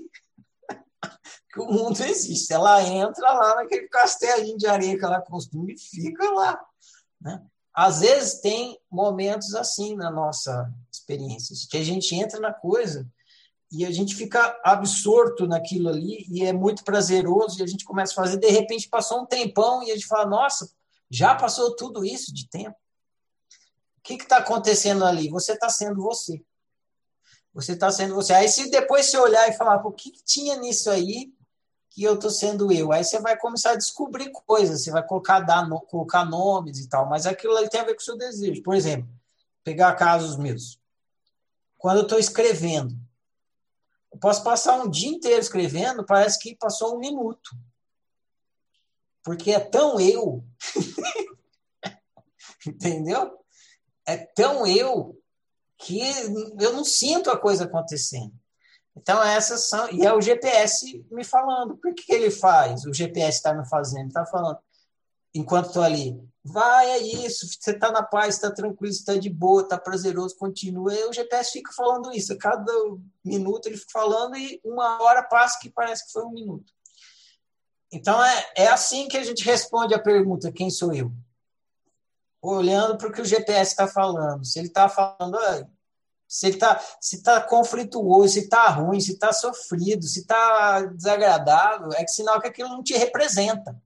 que 1.53 1.61
o 1.61 1.67
mundo 1.67 2.01
existe. 2.05 2.53
Ela 2.53 2.83
entra 2.83 3.33
lá 3.33 3.57
naquele 3.57 3.89
castelinho 3.89 4.59
de 4.59 4.67
areia 4.67 4.99
que 4.99 5.05
ela 5.05 5.21
costuma 5.21 5.71
e 5.71 5.79
fica 5.79 6.31
lá. 6.31 6.61
Né? 7.21 7.43
Às 7.75 8.01
vezes 8.01 8.41
tem 8.41 8.79
momentos 8.91 9.55
assim 9.55 9.95
na 9.97 10.11
nossa 10.11 10.73
experiência, 10.91 11.55
que 11.71 11.77
a 11.77 11.85
gente 11.85 12.15
entra 12.15 12.41
na 12.41 12.53
coisa 12.53 13.07
e 13.71 13.85
a 13.85 13.91
gente 13.91 14.15
fica 14.15 14.59
absorto 14.65 15.47
naquilo 15.47 15.89
ali 15.89 16.25
e 16.31 16.45
é 16.45 16.53
muito 16.53 16.85
prazeroso 16.85 17.59
e 17.59 17.63
a 17.63 17.67
gente 17.67 17.85
começa 17.85 18.13
a 18.13 18.17
fazer, 18.17 18.39
de 18.39 18.49
repente 18.49 18.89
passou 18.89 19.21
um 19.21 19.27
tempão 19.27 19.83
e 19.83 19.91
a 19.91 19.95
gente 19.95 20.07
fala, 20.07 20.25
nossa, 20.25 20.71
já 21.11 21.35
passou 21.35 21.75
tudo 21.77 22.05
isso 22.05 22.33
de 22.33 22.49
tempo. 22.49 22.77
O 23.99 24.03
que 24.03 24.15
está 24.15 24.39
acontecendo 24.39 25.05
ali? 25.05 25.29
Você 25.31 25.53
está 25.53 25.69
sendo 25.69 26.01
você. 26.01 26.43
Você 27.57 27.73
está 27.73 27.91
sendo 27.91 28.15
você. 28.15 28.35
Aí 28.35 28.49
se 28.49 28.71
depois 28.71 29.07
você 29.07 29.17
olhar 29.17 29.49
e 29.49 29.57
falar, 29.57 29.85
o 29.87 29.91
que, 29.91 30.11
que 30.11 30.23
tinha 30.23 30.57
nisso 30.57 30.91
aí 30.91 31.33
que 31.89 32.03
eu 32.03 32.17
estou 32.17 32.31
sendo 32.31 32.71
eu? 32.71 32.93
Aí 32.93 33.03
você 33.03 33.19
vai 33.19 33.35
começar 33.35 33.71
a 33.71 33.77
descobrir 33.77 34.31
coisas, 34.31 34.85
você 34.85 34.91
vai 34.91 35.03
colocar, 35.03 35.41
dar, 35.41 35.67
colocar 35.89 36.27
nomes 36.27 36.79
e 36.79 36.87
tal, 36.87 37.09
mas 37.09 37.25
aquilo 37.25 37.57
ali 37.57 37.71
tem 37.71 37.81
a 37.81 37.85
ver 37.85 37.95
com 37.95 38.03
o 38.03 38.05
seu 38.05 38.19
desejo. 38.19 38.63
Por 38.63 38.75
exemplo, 38.75 39.09
pegar 39.65 39.95
casos 39.95 40.37
meus. 40.37 40.79
Quando 41.79 41.97
eu 41.97 42.03
estou 42.03 42.19
escrevendo, 42.19 42.95
eu 44.13 44.19
posso 44.19 44.45
passar 44.45 44.79
um 44.79 44.91
dia 44.91 45.09
inteiro 45.09 45.41
escrevendo, 45.41 46.05
parece 46.05 46.39
que 46.39 46.55
passou 46.57 46.95
um 46.95 46.99
minuto. 46.99 47.57
Porque 49.25 49.53
é 49.53 49.61
tão 49.61 49.99
eu. 49.99 50.45
Entendeu? 52.69 53.39
É 54.05 54.19
tão 54.19 54.67
eu 54.67 55.19
que 55.79 56.01
eu 56.61 56.73
não 56.73 56.85
sinto 56.85 57.31
a 57.31 57.39
coisa 57.39 57.65
acontecendo. 57.65 58.33
Então, 58.97 59.23
essas 59.23 59.69
são. 59.69 59.91
E 59.91 60.07
é 60.07 60.13
o 60.13 60.21
GPS 60.21 61.05
me 61.11 61.23
falando. 61.23 61.77
Por 61.77 61.95
que 61.95 62.13
ele 62.13 62.31
faz? 62.31 62.85
O 62.85 62.95
GPS 62.95 63.37
está 63.37 63.55
me 63.55 63.69
fazendo, 63.69 64.09
está 64.09 64.25
falando. 64.25 64.59
Enquanto 65.35 65.67
estou 65.67 65.83
ali, 65.83 66.19
vai, 66.43 66.91
é 66.93 66.99
isso, 66.99 67.47
você 67.47 67.73
está 67.73 67.93
na 67.93 68.03
paz, 68.03 68.37
está 68.37 68.51
tranquilo, 68.51 68.91
está 68.91 69.15
de 69.17 69.29
boa, 69.29 69.61
está 69.61 69.79
prazeroso, 69.79 70.35
continua. 70.37 70.95
E 70.95 71.05
o 71.05 71.13
GPS 71.13 71.53
fica 71.53 71.73
falando 71.75 72.11
isso, 72.11 72.33
a 72.33 72.39
cada 72.39 72.73
minuto 73.23 73.67
ele 73.67 73.77
fica 73.77 73.91
falando 73.93 74.35
e 74.37 74.59
uma 74.65 75.03
hora 75.03 75.23
passa 75.23 75.59
que 75.61 75.69
parece 75.69 76.07
que 76.07 76.13
foi 76.13 76.25
um 76.25 76.31
minuto. 76.31 76.73
Então 77.93 78.25
é, 78.25 78.53
é 78.57 78.69
assim 78.69 79.09
que 79.09 79.19
a 79.19 79.23
gente 79.23 79.45
responde 79.45 79.95
a 79.95 79.99
pergunta: 79.99 80.51
quem 80.51 80.71
sou 80.71 80.95
eu? 80.95 81.13
Olhando 82.51 82.97
para 82.97 83.09
o 83.09 83.13
que 83.13 83.21
o 83.21 83.25
GPS 83.25 83.73
está 83.73 83.87
falando. 83.87 84.45
Se 84.45 84.59
ele 84.59 84.69
está 84.69 84.89
falando, 84.89 85.39
se 86.29 86.49
está 86.49 86.81
se 87.01 87.23
tá 87.23 87.41
conflituoso, 87.41 88.35
se 88.35 88.41
está 88.41 88.69
ruim, 88.69 89.01
se 89.01 89.13
está 89.13 89.33
sofrido, 89.33 90.05
se 90.05 90.21
está 90.21 90.83
desagradável, 90.83 91.93
é 91.93 92.05
que 92.05 92.11
sinal 92.11 92.41
que 92.41 92.49
aquilo 92.49 92.69
não 92.69 92.83
te 92.83 92.97
representa. 92.97 93.81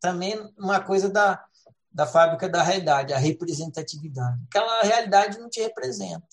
Também 0.00 0.52
uma 0.58 0.80
coisa 0.80 1.08
da, 1.08 1.44
da 1.92 2.06
fábrica 2.06 2.48
da 2.48 2.62
realidade, 2.62 3.12
a 3.12 3.18
representatividade. 3.18 4.40
Aquela 4.48 4.82
realidade 4.82 5.38
não 5.38 5.48
te 5.48 5.60
representa. 5.60 6.26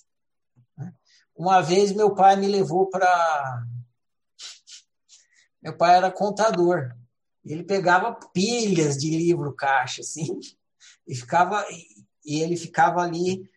Né? 0.77 0.93
Uma 1.35 1.61
vez 1.61 1.91
meu 1.91 2.15
pai 2.15 2.35
me 2.35 2.47
levou 2.47 2.89
para. 2.89 3.63
Meu 5.61 5.77
pai 5.77 5.95
era 5.95 6.11
contador. 6.11 6.95
Ele 7.43 7.63
pegava 7.63 8.13
pilhas 8.33 8.97
de 8.97 9.09
livro 9.09 9.53
caixa, 9.53 10.01
assim, 10.01 10.39
e 11.07 11.15
ficava 11.15 11.65
e 12.23 12.41
ele 12.41 12.55
ficava 12.55 13.01
ali 13.01 13.49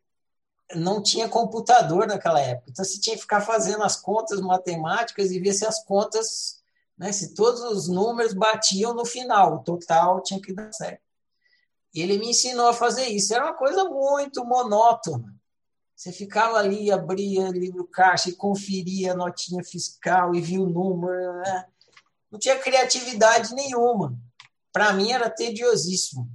não 0.74 1.02
tinha 1.02 1.28
computador 1.28 2.06
naquela 2.06 2.40
época. 2.40 2.70
Então 2.70 2.84
você 2.84 2.98
tinha 2.98 3.16
que 3.16 3.22
ficar 3.22 3.40
fazendo 3.40 3.82
as 3.82 3.96
contas 3.96 4.40
matemáticas 4.40 5.30
e 5.30 5.38
ver 5.38 5.52
se 5.52 5.66
as 5.66 5.84
contas 5.84 6.62
né, 6.96 7.12
se 7.12 7.34
todos 7.34 7.60
os 7.60 7.88
números 7.88 8.32
batiam 8.32 8.94
no 8.94 9.04
final. 9.04 9.56
O 9.56 9.62
total 9.62 10.22
tinha 10.22 10.40
que 10.40 10.52
dar 10.52 10.72
certo. 10.72 11.02
E 11.92 12.00
ele 12.00 12.18
me 12.18 12.30
ensinou 12.30 12.68
a 12.68 12.74
fazer 12.74 13.06
isso. 13.06 13.34
Era 13.34 13.44
uma 13.44 13.54
coisa 13.54 13.84
muito 13.84 14.44
monótona. 14.44 15.34
Você 15.94 16.10
ficava 16.10 16.56
ali 16.56 16.90
abria 16.90 17.50
livro 17.50 17.84
caixa 17.86 18.30
e 18.30 18.34
conferia 18.34 19.12
a 19.12 19.16
notinha 19.16 19.62
fiscal 19.62 20.34
e 20.34 20.40
via 20.40 20.60
o 20.60 20.68
número 20.68 21.34
né? 21.34 21.66
não 22.30 22.38
tinha 22.38 22.58
criatividade 22.58 23.54
nenhuma. 23.54 24.18
Para 24.72 24.92
mim 24.92 25.12
era 25.12 25.30
tediosíssimo 25.30 26.28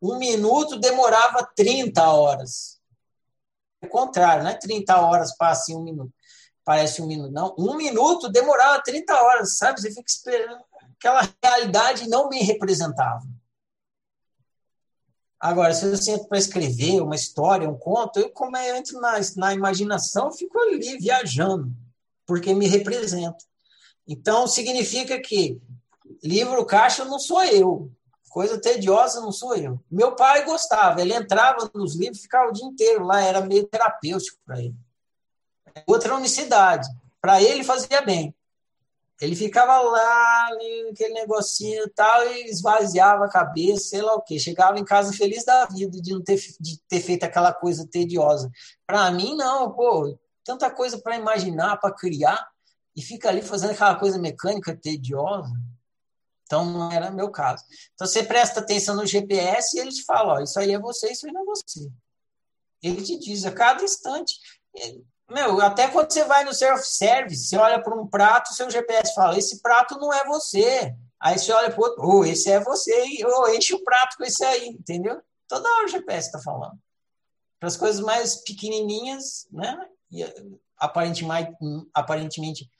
um 0.00 0.18
minuto 0.18 0.78
demorava 0.78 1.48
30 1.56 2.02
horas. 2.12 2.80
É 3.80 3.86
o 3.86 3.90
contrário, 3.90 4.44
não 4.44 4.50
é 4.50 4.58
30 4.58 5.00
horas 5.00 5.36
passa 5.36 5.72
em 5.72 5.76
um 5.76 5.82
minuto. 5.82 6.12
Parece 6.64 7.02
um 7.02 7.06
minuto. 7.06 7.32
Não, 7.32 7.54
um 7.58 7.76
minuto 7.76 8.28
demorava 8.28 8.82
30 8.82 9.14
horas, 9.14 9.58
sabe? 9.58 9.80
Você 9.80 9.90
fica 9.90 10.08
esperando. 10.08 10.62
Aquela 10.96 11.28
realidade 11.42 12.08
não 12.08 12.28
me 12.28 12.42
representava. 12.42 13.22
Agora, 15.38 15.74
se 15.74 15.84
eu 15.84 15.96
sento 15.98 16.26
para 16.26 16.38
escrever 16.38 17.02
uma 17.02 17.14
história, 17.14 17.68
um 17.68 17.76
conto, 17.76 18.18
eu, 18.18 18.30
como 18.30 18.56
eu 18.56 18.76
entro 18.76 18.98
na, 18.98 19.20
na 19.36 19.52
imaginação, 19.52 20.32
fico 20.32 20.58
ali 20.58 20.96
viajando, 20.96 21.70
porque 22.24 22.54
me 22.54 22.66
representa. 22.66 23.36
Então, 24.08 24.46
significa 24.46 25.20
que 25.20 25.60
livro 26.22 26.64
caixa 26.64 27.04
não 27.04 27.18
sou 27.18 27.44
eu, 27.44 27.92
Coisa 28.34 28.60
tediosa 28.60 29.20
não 29.20 29.30
sou 29.30 29.54
eu. 29.54 29.78
Meu 29.88 30.16
pai 30.16 30.44
gostava, 30.44 31.00
ele 31.00 31.14
entrava 31.14 31.70
nos 31.72 31.94
livros, 31.94 32.20
ficava 32.20 32.50
o 32.50 32.52
dia 32.52 32.66
inteiro 32.66 33.04
lá, 33.04 33.20
era 33.20 33.40
meio 33.40 33.64
terapêutico 33.64 34.36
para 34.44 34.58
ele. 34.58 34.74
Outra 35.86 36.16
unicidade, 36.16 36.88
para 37.20 37.40
ele 37.40 37.62
fazia 37.62 38.00
bem. 38.00 38.34
Ele 39.20 39.36
ficava 39.36 39.78
lá, 39.78 40.48
aquele 40.90 41.14
negocinho 41.14 41.84
e 41.84 41.90
tal, 41.90 42.26
e 42.26 42.50
esvaziava 42.50 43.26
a 43.26 43.30
cabeça, 43.30 43.90
sei 43.90 44.02
lá 44.02 44.16
o 44.16 44.22
quê. 44.22 44.36
Chegava 44.36 44.80
em 44.80 44.84
casa 44.84 45.12
feliz 45.12 45.44
da 45.44 45.66
vida 45.66 46.02
de 46.02 46.12
não 46.12 46.20
ter, 46.20 46.40
de 46.58 46.80
ter 46.88 47.00
feito 47.00 47.22
aquela 47.22 47.52
coisa 47.52 47.86
tediosa. 47.86 48.50
Para 48.84 49.12
mim, 49.12 49.36
não, 49.36 49.70
pô, 49.70 50.18
tanta 50.42 50.68
coisa 50.72 50.98
para 50.98 51.16
imaginar, 51.16 51.76
para 51.76 51.94
criar, 51.94 52.48
e 52.96 53.00
fica 53.00 53.28
ali 53.28 53.42
fazendo 53.42 53.70
aquela 53.70 53.94
coisa 53.94 54.18
mecânica 54.18 54.76
tediosa. 54.76 55.52
Então, 56.44 56.64
não 56.64 56.92
era 56.92 57.10
meu 57.10 57.30
caso. 57.30 57.64
Então, 57.94 58.06
você 58.06 58.22
presta 58.22 58.60
atenção 58.60 58.96
no 58.96 59.06
GPS 59.06 59.76
e 59.76 59.80
ele 59.80 59.90
te 59.90 60.04
fala: 60.04 60.34
ó, 60.34 60.40
isso 60.40 60.58
aí 60.58 60.72
é 60.72 60.78
você, 60.78 61.10
isso 61.10 61.26
aí 61.26 61.32
não 61.32 61.42
é 61.42 61.44
você. 61.44 61.90
Ele 62.82 63.02
te 63.02 63.18
diz 63.18 63.44
a 63.44 63.52
cada 63.52 63.82
instante. 63.82 64.34
Meu, 65.28 65.60
até 65.62 65.88
quando 65.88 66.12
você 66.12 66.24
vai 66.24 66.44
no 66.44 66.52
self-service, 66.52 67.46
você 67.46 67.56
olha 67.56 67.82
para 67.82 67.98
um 67.98 68.06
prato, 68.06 68.54
seu 68.54 68.70
GPS 68.70 69.14
fala: 69.14 69.38
esse 69.38 69.60
prato 69.62 69.98
não 69.98 70.12
é 70.12 70.24
você. 70.24 70.94
Aí 71.18 71.38
você 71.38 71.50
olha 71.52 71.70
para 71.70 71.80
outro: 71.80 72.06
oh, 72.06 72.24
esse 72.24 72.50
é 72.50 72.60
você, 72.60 73.06
e 73.06 73.24
oh, 73.24 73.48
enche 73.48 73.74
o 73.74 73.82
prato 73.82 74.16
com 74.18 74.24
esse 74.24 74.44
aí, 74.44 74.68
entendeu? 74.68 75.20
Toda 75.48 75.68
hora 75.68 75.86
o 75.86 75.88
GPS 75.88 76.26
está 76.26 76.38
falando. 76.40 76.78
Para 77.58 77.68
as 77.68 77.76
coisas 77.76 78.00
mais 78.00 78.36
pequenininhas, 78.36 79.46
né? 79.50 79.78
E, 80.10 80.22
aparentemente, 80.76 81.56
aparentemente 81.94 82.70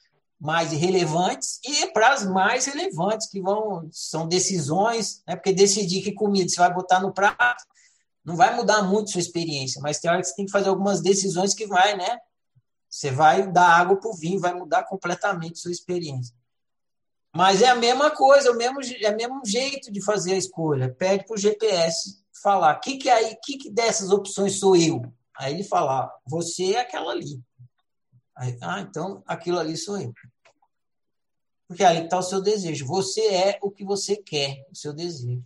mais 0.44 0.72
relevantes 0.72 1.58
e 1.64 1.86
para 1.86 2.12
as 2.12 2.26
mais 2.26 2.66
relevantes, 2.66 3.26
que 3.30 3.40
vão 3.40 3.88
são 3.90 4.28
decisões, 4.28 5.22
né? 5.26 5.36
porque 5.36 5.54
decidir 5.54 6.02
que 6.02 6.12
comida 6.12 6.46
você 6.46 6.56
vai 6.56 6.70
botar 6.70 7.00
no 7.00 7.14
prato 7.14 7.64
não 8.22 8.36
vai 8.36 8.54
mudar 8.54 8.82
muito 8.82 9.10
sua 9.10 9.20
experiência, 9.20 9.80
mas 9.82 9.98
tem 9.98 10.10
hora 10.10 10.20
que 10.20 10.28
você 10.28 10.34
tem 10.34 10.44
que 10.44 10.52
fazer 10.52 10.68
algumas 10.68 11.00
decisões 11.00 11.54
que 11.54 11.66
vai, 11.66 11.96
né? 11.96 12.18
Você 12.88 13.10
vai 13.10 13.50
dar 13.50 13.68
água 13.68 13.96
para 13.96 14.08
o 14.08 14.14
vinho, 14.14 14.40
vai 14.40 14.54
mudar 14.54 14.84
completamente 14.84 15.58
sua 15.58 15.70
experiência. 15.70 16.34
Mas 17.34 17.60
é 17.60 17.68
a 17.68 17.74
mesma 17.74 18.10
coisa, 18.10 18.48
é 18.48 18.50
o 18.50 18.56
mesmo, 18.56 18.80
é 18.82 19.10
o 19.10 19.16
mesmo 19.16 19.42
jeito 19.44 19.92
de 19.92 20.02
fazer 20.02 20.34
a 20.34 20.38
escolha. 20.38 20.94
Pede 20.94 21.26
para 21.26 21.34
o 21.34 21.38
GPS 21.38 22.22
falar, 22.42 22.74
que 22.76 22.96
que 22.96 23.10
aí, 23.10 23.36
que, 23.44 23.58
que 23.58 23.70
dessas 23.70 24.10
opções 24.10 24.58
sou 24.58 24.76
eu? 24.76 25.02
Aí 25.36 25.52
ele 25.52 25.64
fala, 25.64 26.10
você 26.26 26.74
é 26.74 26.80
aquela 26.80 27.12
ali. 27.12 27.42
Aí, 28.36 28.56
ah, 28.62 28.80
então 28.80 29.22
aquilo 29.26 29.58
ali 29.58 29.76
sou 29.76 30.00
eu. 30.00 30.12
Porque 31.74 31.82
ali 31.82 32.04
está 32.04 32.16
o 32.16 32.22
seu 32.22 32.40
desejo. 32.40 32.86
Você 32.86 33.20
é 33.20 33.58
o 33.60 33.68
que 33.68 33.84
você 33.84 34.16
quer, 34.16 34.64
o 34.70 34.76
seu 34.76 34.92
desejo. 34.92 35.44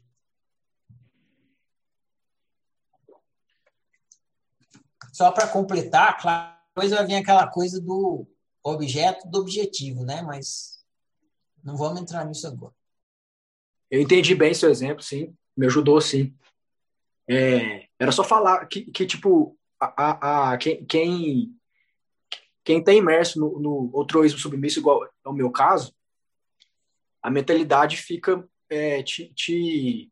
Só 5.10 5.32
para 5.32 5.48
completar, 5.48 6.20
claro, 6.20 6.54
depois 6.68 6.90
vai 6.90 7.06
vir 7.06 7.14
aquela 7.14 7.46
coisa 7.46 7.80
do 7.80 8.26
objeto, 8.62 9.26
do 9.26 9.38
objetivo, 9.38 10.04
né? 10.04 10.20
Mas 10.20 10.84
não 11.64 11.78
vamos 11.78 12.02
entrar 12.02 12.26
nisso 12.26 12.46
agora. 12.46 12.74
Eu 13.90 14.02
entendi 14.02 14.34
bem 14.34 14.52
seu 14.52 14.68
exemplo, 14.68 15.02
sim. 15.02 15.34
Me 15.56 15.64
ajudou, 15.64 15.98
sim. 15.98 16.36
É, 17.26 17.88
era 17.98 18.12
só 18.12 18.22
falar 18.22 18.66
que, 18.66 18.82
que 18.90 19.06
tipo, 19.06 19.58
a, 19.80 20.04
a, 20.04 20.52
a 20.52 20.58
quem, 20.58 20.84
quem, 20.84 21.58
quem 22.62 22.84
tá 22.84 22.92
imerso 22.92 23.40
no, 23.40 23.58
no 23.58 23.90
altruísmo 23.94 24.38
submisso, 24.38 24.78
igual 24.78 25.06
é 25.06 25.28
o 25.28 25.32
meu 25.32 25.50
caso, 25.50 25.96
a 27.28 27.30
mentalidade 27.30 27.98
fica 27.98 28.42
é, 28.70 29.02
te, 29.02 29.26
te, 29.34 30.10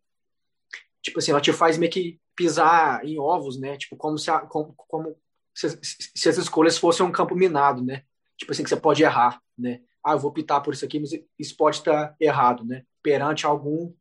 tipo 1.02 1.18
assim, 1.18 1.30
ela 1.30 1.40
te 1.40 1.50
faz 1.50 1.78
meio 1.78 1.90
que 1.90 2.20
pisar 2.36 3.02
em 3.06 3.18
ovos, 3.18 3.58
né? 3.58 3.76
Tipo, 3.78 3.96
como 3.96 4.18
se, 4.18 4.30
a, 4.30 4.40
como, 4.40 4.74
como 4.76 5.16
se, 5.54 5.78
se, 5.82 6.28
as 6.28 6.36
escolhas 6.36 6.76
fossem 6.76 7.06
um 7.06 7.10
campo 7.10 7.34
minado, 7.34 7.82
né? 7.82 8.02
Tipo 8.36 8.52
assim, 8.52 8.62
que 8.62 8.68
você 8.68 8.76
pode 8.76 9.02
errar, 9.02 9.40
né? 9.56 9.80
Ah, 10.04 10.12
eu 10.12 10.18
vou 10.18 10.30
optar 10.30 10.60
por 10.60 10.74
isso 10.74 10.84
aqui, 10.84 11.00
mas 11.00 11.10
isso 11.38 11.56
pode 11.56 11.78
estar 11.78 12.14
errado, 12.20 12.66
né? 12.66 12.84
Perante 13.02 13.46
algum, 13.46 13.94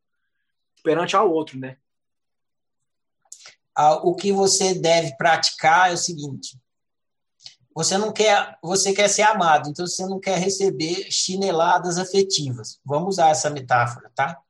perante 0.84 1.16
ao 1.16 1.32
outro, 1.32 1.58
né? 1.58 1.78
Ah, 3.74 3.96
o 3.96 4.14
que 4.14 4.34
você 4.34 4.74
deve 4.74 5.16
praticar 5.16 5.90
é 5.90 5.94
o 5.94 5.98
seguinte: 5.98 6.60
você 7.76 7.98
não 7.98 8.14
quer, 8.14 8.58
você 8.62 8.94
quer 8.94 9.10
ser 9.10 9.24
amado, 9.24 9.70
então 9.70 9.86
você 9.86 10.06
não 10.06 10.18
quer 10.18 10.40
receber 10.40 11.12
chineladas 11.12 11.98
afetivas. 11.98 12.80
Vamos 12.86 13.16
usar 13.16 13.32
essa 13.32 13.50
metáfora, 13.50 14.10
tá? 14.16 14.42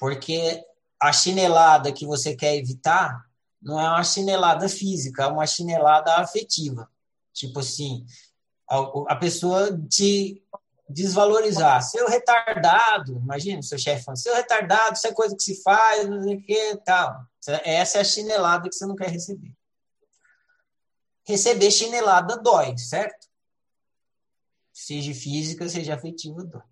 Porque 0.00 0.64
a 1.00 1.12
chinelada 1.12 1.92
que 1.92 2.04
você 2.04 2.34
quer 2.34 2.56
evitar 2.56 3.24
não 3.62 3.78
é 3.78 3.88
uma 3.88 4.02
chinelada 4.02 4.68
física, 4.68 5.22
é 5.22 5.26
uma 5.28 5.46
chinelada 5.46 6.16
afetiva. 6.16 6.90
Tipo 7.32 7.60
assim, 7.60 8.04
a, 8.68 9.12
a 9.12 9.16
pessoa 9.16 9.78
te 9.88 10.42
desvalorizar. 10.88 11.82
Seu 11.82 12.08
retardado, 12.08 13.16
imagina 13.16 13.62
seu 13.62 13.78
chefe 13.78 14.02
falando, 14.02 14.18
seu 14.18 14.34
retardado, 14.34 14.94
isso 14.94 15.06
é 15.06 15.12
coisa 15.12 15.36
que 15.36 15.42
se 15.42 15.62
faz, 15.62 16.08
não 16.08 16.20
sei 16.20 16.34
o 16.34 16.42
que, 16.42 16.76
tal. 16.84 17.16
Essa 17.62 17.98
é 17.98 18.00
a 18.00 18.04
chinelada 18.04 18.68
que 18.68 18.74
você 18.74 18.86
não 18.86 18.96
quer 18.96 19.10
receber 19.10 19.57
receber 21.28 21.70
chinelada 21.70 22.38
dói, 22.38 22.76
certo? 22.78 23.28
Seja 24.72 25.14
física, 25.14 25.68
seja 25.68 25.94
afetiva, 25.94 26.42
dói. 26.42 26.62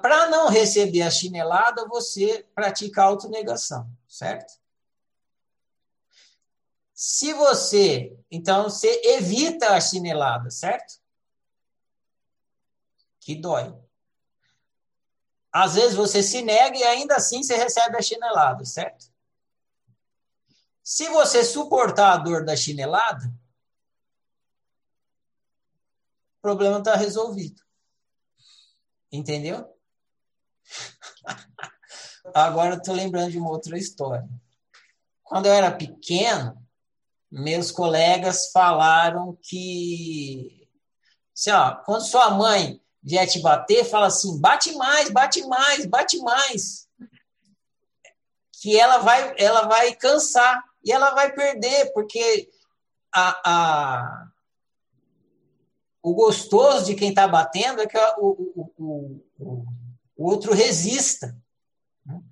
Para 0.00 0.30
não 0.30 0.48
receber 0.48 1.02
a 1.02 1.10
chinelada, 1.10 1.86
você 1.88 2.46
pratica 2.54 3.02
autonegação, 3.02 3.90
certo? 4.08 4.60
Se 6.94 7.32
você, 7.32 8.16
então, 8.30 8.64
você 8.64 9.00
evita 9.04 9.74
a 9.74 9.80
chinelada, 9.80 10.48
certo? 10.50 11.00
Que 13.18 13.34
dói. 13.34 13.74
Às 15.52 15.74
vezes 15.74 15.94
você 15.94 16.22
se 16.22 16.40
nega 16.42 16.76
e 16.76 16.84
ainda 16.84 17.16
assim 17.16 17.42
você 17.42 17.56
recebe 17.56 17.96
a 17.96 18.02
chinelada, 18.02 18.64
certo? 18.64 19.09
Se 20.90 21.08
você 21.08 21.44
suportar 21.44 22.14
a 22.14 22.16
dor 22.16 22.44
da 22.44 22.56
chinelada, 22.56 23.24
o 26.36 26.42
problema 26.42 26.78
está 26.78 26.96
resolvido. 26.96 27.62
Entendeu? 29.12 29.72
Agora 32.34 32.82
tô 32.82 32.92
lembrando 32.92 33.30
de 33.30 33.38
uma 33.38 33.50
outra 33.50 33.78
história. 33.78 34.28
Quando 35.22 35.46
eu 35.46 35.52
era 35.52 35.70
pequeno, 35.70 36.60
meus 37.30 37.70
colegas 37.70 38.50
falaram 38.50 39.38
que 39.40 40.68
assim, 41.32 41.52
ó, 41.52 41.76
quando 41.84 42.02
sua 42.02 42.30
mãe 42.30 42.82
vier 43.00 43.28
te 43.28 43.40
bater, 43.40 43.84
fala 43.84 44.08
assim: 44.08 44.40
bate 44.40 44.72
mais, 44.72 45.08
bate 45.08 45.46
mais, 45.46 45.86
bate 45.86 46.18
mais. 46.18 46.88
Que 48.60 48.76
ela 48.76 48.98
vai, 48.98 49.36
ela 49.38 49.68
vai 49.68 49.94
cansar 49.94 50.68
e 50.84 50.92
ela 50.92 51.10
vai 51.10 51.32
perder, 51.32 51.92
porque 51.92 52.50
a, 53.12 53.40
a 53.44 54.30
o 56.02 56.14
gostoso 56.14 56.86
de 56.86 56.94
quem 56.94 57.10
está 57.10 57.28
batendo 57.28 57.82
é 57.82 57.86
que 57.86 57.98
o, 58.18 58.72
o, 58.78 59.22
o, 59.38 59.66
o, 60.16 60.30
outro 60.30 60.54
resista. 60.54 61.36
Né? 62.06 62.22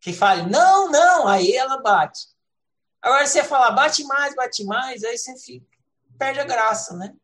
Que 0.00 0.12
fale, 0.12 0.50
não, 0.50 0.90
não, 0.90 1.26
aí 1.26 1.54
ela 1.54 1.78
bate. 1.78 2.28
Agora 3.00 3.26
você 3.26 3.42
fala, 3.42 3.70
bate 3.70 4.04
mais, 4.04 4.34
bate 4.34 4.64
mais, 4.64 5.02
aí 5.02 5.16
você 5.16 5.36
fica, 5.38 5.66
perde 6.18 6.40
a 6.40 6.44
graça, 6.44 6.94
né? 6.96 7.14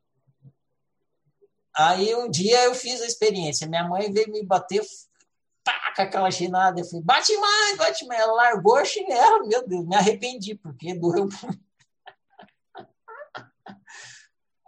Aí 1.75 2.15
um 2.15 2.31
dia 2.31 2.65
eu 2.65 2.75
fiz 2.75 3.01
a 3.01 3.07
experiência. 3.07 3.67
Minha 3.67 3.89
mãe 3.89 4.13
veio 4.13 4.31
me 4.31 4.45
bater 4.45 4.83
pá, 5.65 5.93
com 5.95 6.03
aquela 6.03 6.31
chinada. 6.31 6.81
Eu 6.81 6.85
falei, 6.85 7.03
bate 7.05 7.37
mais, 7.37 7.77
bate 7.77 8.07
mais. 8.07 8.21
Ela 8.21 8.33
largou 8.33 8.77
a 8.77 8.85
chinela, 8.85 9.47
meu 9.47 9.67
Deus, 9.67 9.87
me 9.87 9.97
arrependi, 9.97 10.55
porque 10.55 10.95
doeu. 10.95 11.29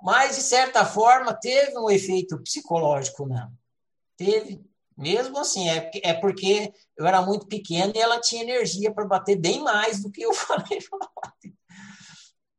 Mas, 0.03 0.37
de 0.37 0.43
certa 0.43 0.85
forma, 0.85 1.33
teve 1.33 1.79
um 1.79 1.89
efeito 1.89 2.39
psicológico 2.43 3.27
não? 3.27 3.51
Teve. 4.17 4.63
Mesmo 4.97 5.39
assim, 5.39 5.69
é, 5.69 5.91
é 6.05 6.15
porque 6.15 6.73
eu 6.97 7.05
era 7.05 7.21
muito 7.21 7.49
pequeno 7.49 7.93
e 7.97 7.99
ela 7.99 8.21
tinha 8.21 8.43
energia 8.43 8.93
para 8.95 9.05
bater 9.05 9.35
bem 9.35 9.61
mais 9.61 10.01
do 10.01 10.11
que 10.11 10.23
eu 10.23 10.33
falei. 10.35 10.79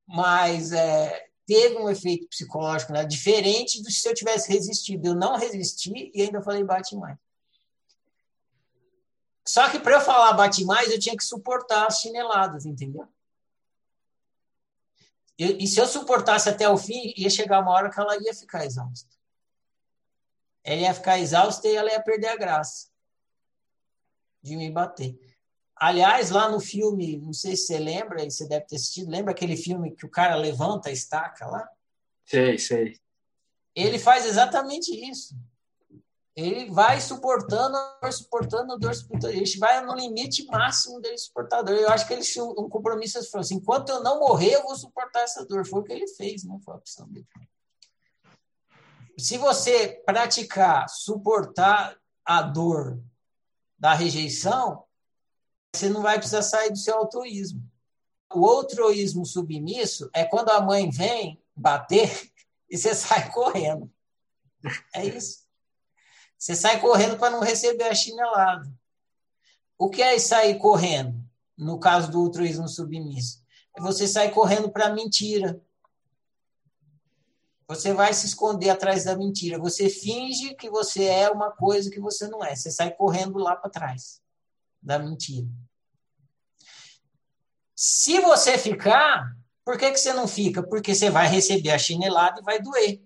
Mas 0.05 0.73
é, 0.73 1.27
teve 1.45 1.77
um 1.77 1.89
efeito 1.89 2.27
psicológico, 2.27 2.91
né? 2.91 3.05
diferente 3.05 3.81
do 3.81 3.89
se 3.89 4.07
eu 4.09 4.13
tivesse 4.13 4.51
resistido. 4.51 5.05
Eu 5.05 5.15
não 5.15 5.37
resisti 5.37 6.11
e 6.13 6.21
ainda 6.23 6.41
falei 6.41 6.63
bate 6.63 6.95
mais. 6.95 7.17
Só 9.47 9.69
que 9.69 9.79
para 9.79 9.97
eu 9.97 10.01
falar 10.01 10.33
bate 10.33 10.65
mais, 10.65 10.91
eu 10.91 10.99
tinha 10.99 11.15
que 11.15 11.23
suportar 11.23 11.85
as 11.85 11.99
chineladas, 11.99 12.65
entendeu? 12.65 13.07
Eu, 15.37 15.57
e 15.57 15.67
se 15.67 15.79
eu 15.79 15.85
suportasse 15.85 16.49
até 16.49 16.67
o 16.67 16.77
fim, 16.77 17.13
ia 17.15 17.29
chegar 17.29 17.59
uma 17.61 17.71
hora 17.71 17.89
que 17.89 17.99
ela 17.99 18.17
ia 18.21 18.33
ficar 18.33 18.65
exausta. 18.65 19.09
Ela 20.63 20.81
ia 20.81 20.93
ficar 20.93 21.19
exausta 21.19 21.67
e 21.67 21.75
ela 21.75 21.91
ia 21.91 22.01
perder 22.01 22.29
a 22.29 22.35
graça 22.35 22.87
de 24.41 24.55
me 24.55 24.71
bater. 24.71 25.17
Aliás, 25.75 26.31
lá 26.31 26.49
no 26.49 26.59
filme, 26.59 27.17
não 27.17 27.33
sei 27.33 27.55
se 27.55 27.65
você 27.65 27.77
lembra, 27.77 28.23
e 28.23 28.31
você 28.31 28.47
deve 28.47 28.65
ter 28.65 28.77
assistido, 28.77 29.11
lembra 29.11 29.31
aquele 29.31 29.57
filme 29.57 29.93
que 29.93 30.05
o 30.05 30.09
cara 30.09 30.35
levanta 30.35 30.89
a 30.89 30.91
estaca 30.91 31.45
lá? 31.45 31.69
Sei, 32.23 32.57
sei. 32.57 32.97
Ele 33.75 33.99
faz 33.99 34.25
exatamente 34.25 34.89
isso. 34.91 35.35
Ele 36.35 36.69
vai 36.69 36.99
suportando, 36.99 37.77
suportando, 38.11 38.77
dor, 38.77 38.93
suportando. 38.93 39.33
Ele 39.33 39.57
vai 39.57 39.83
no 39.85 39.95
limite 39.95 40.45
máximo 40.47 40.99
dele 40.99 41.17
suportar 41.17 41.61
dor. 41.61 41.75
Eu 41.75 41.89
acho 41.89 42.05
que 42.05 42.13
ele 42.13 42.23
tinha 42.23 42.43
um 42.43 42.69
compromisso. 42.69 43.17
Ele 43.17 43.25
falou 43.27 43.41
assim: 43.43 43.55
enquanto 43.55 43.89
eu 43.89 44.03
não 44.03 44.19
morrer, 44.19 44.55
eu 44.55 44.63
vou 44.63 44.75
suportar 44.75 45.21
essa 45.21 45.45
dor. 45.45 45.65
Foi 45.65 45.79
o 45.79 45.83
que 45.83 45.93
ele 45.93 46.07
fez, 46.07 46.43
não 46.43 46.59
foi 46.59 46.73
a 46.73 46.77
opção 46.77 47.07
dele. 47.07 47.27
Se 49.17 49.37
você 49.37 50.03
praticar 50.05 50.89
suportar 50.89 51.97
a 52.25 52.41
dor 52.41 53.01
da 53.79 53.93
rejeição, 53.93 54.83
você 55.73 55.89
não 55.89 56.01
vai 56.01 56.17
precisar 56.17 56.41
sair 56.41 56.69
do 56.69 56.77
seu 56.77 56.97
altruísmo. 56.97 57.63
O 58.33 58.45
altruísmo 58.45 59.25
submisso 59.25 60.09
é 60.13 60.25
quando 60.25 60.49
a 60.49 60.59
mãe 60.59 60.89
vem 60.89 61.41
bater 61.55 62.29
e 62.69 62.77
você 62.77 62.93
sai 62.93 63.31
correndo. 63.31 63.89
É 64.93 65.05
isso. 65.05 65.44
Você 66.37 66.55
sai 66.55 66.79
correndo 66.79 67.17
para 67.17 67.31
não 67.31 67.39
receber 67.39 67.85
a 67.85 67.95
chinelada. 67.95 68.71
O 69.77 69.89
que 69.89 70.01
é 70.01 70.17
sair 70.19 70.57
correndo, 70.57 71.21
no 71.57 71.79
caso 71.79 72.11
do 72.11 72.19
altruísmo 72.19 72.67
submisso? 72.67 73.43
É 73.75 73.81
você 73.81 74.07
sair 74.07 74.31
correndo 74.31 74.69
para 74.69 74.87
a 74.87 74.93
mentira. 74.93 75.61
Você 77.67 77.93
vai 77.93 78.13
se 78.13 78.27
esconder 78.27 78.69
atrás 78.69 79.05
da 79.05 79.17
mentira. 79.17 79.57
Você 79.59 79.89
finge 79.89 80.53
que 80.55 80.69
você 80.69 81.05
é 81.05 81.29
uma 81.29 81.51
coisa 81.51 81.89
que 81.89 81.99
você 81.99 82.27
não 82.27 82.43
é. 82.43 82.55
Você 82.55 82.69
sai 82.69 82.91
correndo 82.91 83.37
lá 83.39 83.55
para 83.55 83.71
trás 83.71 84.21
da 84.81 84.99
mentira. 84.99 85.47
Se 87.75 88.19
você 88.21 88.57
ficar, 88.57 89.35
por 89.65 89.77
que, 89.77 89.91
que 89.91 89.97
você 89.97 90.13
não 90.13 90.27
fica? 90.27 90.61
Porque 90.63 90.93
você 90.93 91.09
vai 91.09 91.27
receber 91.27 91.71
a 91.71 91.79
chinelada 91.79 92.39
e 92.39 92.43
vai 92.43 92.61
doer. 92.61 93.01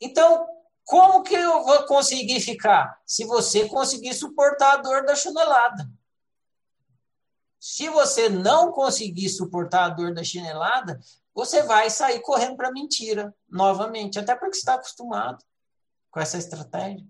Então, 0.00 0.46
como 0.84 1.22
que 1.22 1.34
eu 1.34 1.64
vou 1.64 1.86
conseguir 1.86 2.40
ficar? 2.40 3.00
Se 3.06 3.24
você 3.24 3.68
conseguir 3.68 4.14
suportar 4.14 4.74
a 4.74 4.76
dor 4.76 5.04
da 5.04 5.14
chinelada. 5.14 5.88
Se 7.58 7.88
você 7.88 8.28
não 8.28 8.72
conseguir 8.72 9.28
suportar 9.28 9.84
a 9.84 9.88
dor 9.88 10.12
da 10.12 10.24
chinelada, 10.24 11.00
você 11.34 11.62
vai 11.62 11.88
sair 11.88 12.20
correndo 12.20 12.56
para 12.56 12.72
mentira 12.72 13.34
novamente, 13.48 14.18
até 14.18 14.34
porque 14.34 14.56
está 14.56 14.74
acostumado 14.74 15.44
com 16.10 16.20
essa 16.20 16.36
estratégia. 16.36 17.06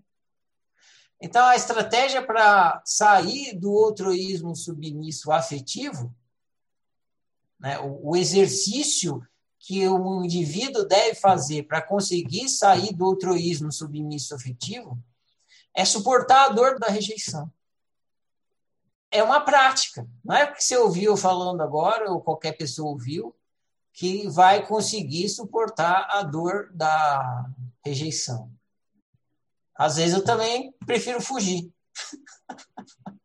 Então, 1.19 1.45
a 1.45 1.55
estratégia 1.55 2.25
para 2.25 2.81
sair 2.85 3.57
do 3.57 3.71
altruísmo 3.71 4.55
submisso 4.55 5.31
afetivo, 5.31 6.13
né, 7.59 7.79
o, 7.79 8.11
o 8.11 8.15
exercício 8.15 9.25
que 9.65 9.87
o 9.87 10.21
indivíduo 10.25 10.85
deve 10.85 11.15
fazer 11.15 11.63
para 11.63 11.81
conseguir 11.81 12.49
sair 12.49 12.93
do 12.93 13.05
altruísmo 13.05 13.71
submisso 13.71 14.35
afetivo, 14.35 15.01
é 15.73 15.85
suportar 15.85 16.47
a 16.47 16.49
dor 16.49 16.77
da 16.77 16.87
rejeição. 16.87 17.49
É 19.09 19.23
uma 19.23 19.39
prática. 19.39 20.05
Não 20.21 20.35
é 20.35 20.43
o 20.43 20.53
que 20.53 20.61
você 20.61 20.75
ouviu 20.75 21.15
falando 21.15 21.61
agora, 21.61 22.11
ou 22.11 22.19
qualquer 22.19 22.57
pessoa 22.57 22.91
ouviu, 22.91 23.33
que 23.93 24.27
vai 24.27 24.67
conseguir 24.67 25.29
suportar 25.29 26.09
a 26.11 26.23
dor 26.23 26.69
da 26.73 27.49
rejeição. 27.85 28.51
Às 29.73 29.95
vezes 29.95 30.13
eu 30.13 30.25
também 30.25 30.73
prefiro 30.85 31.21
fugir. 31.21 31.71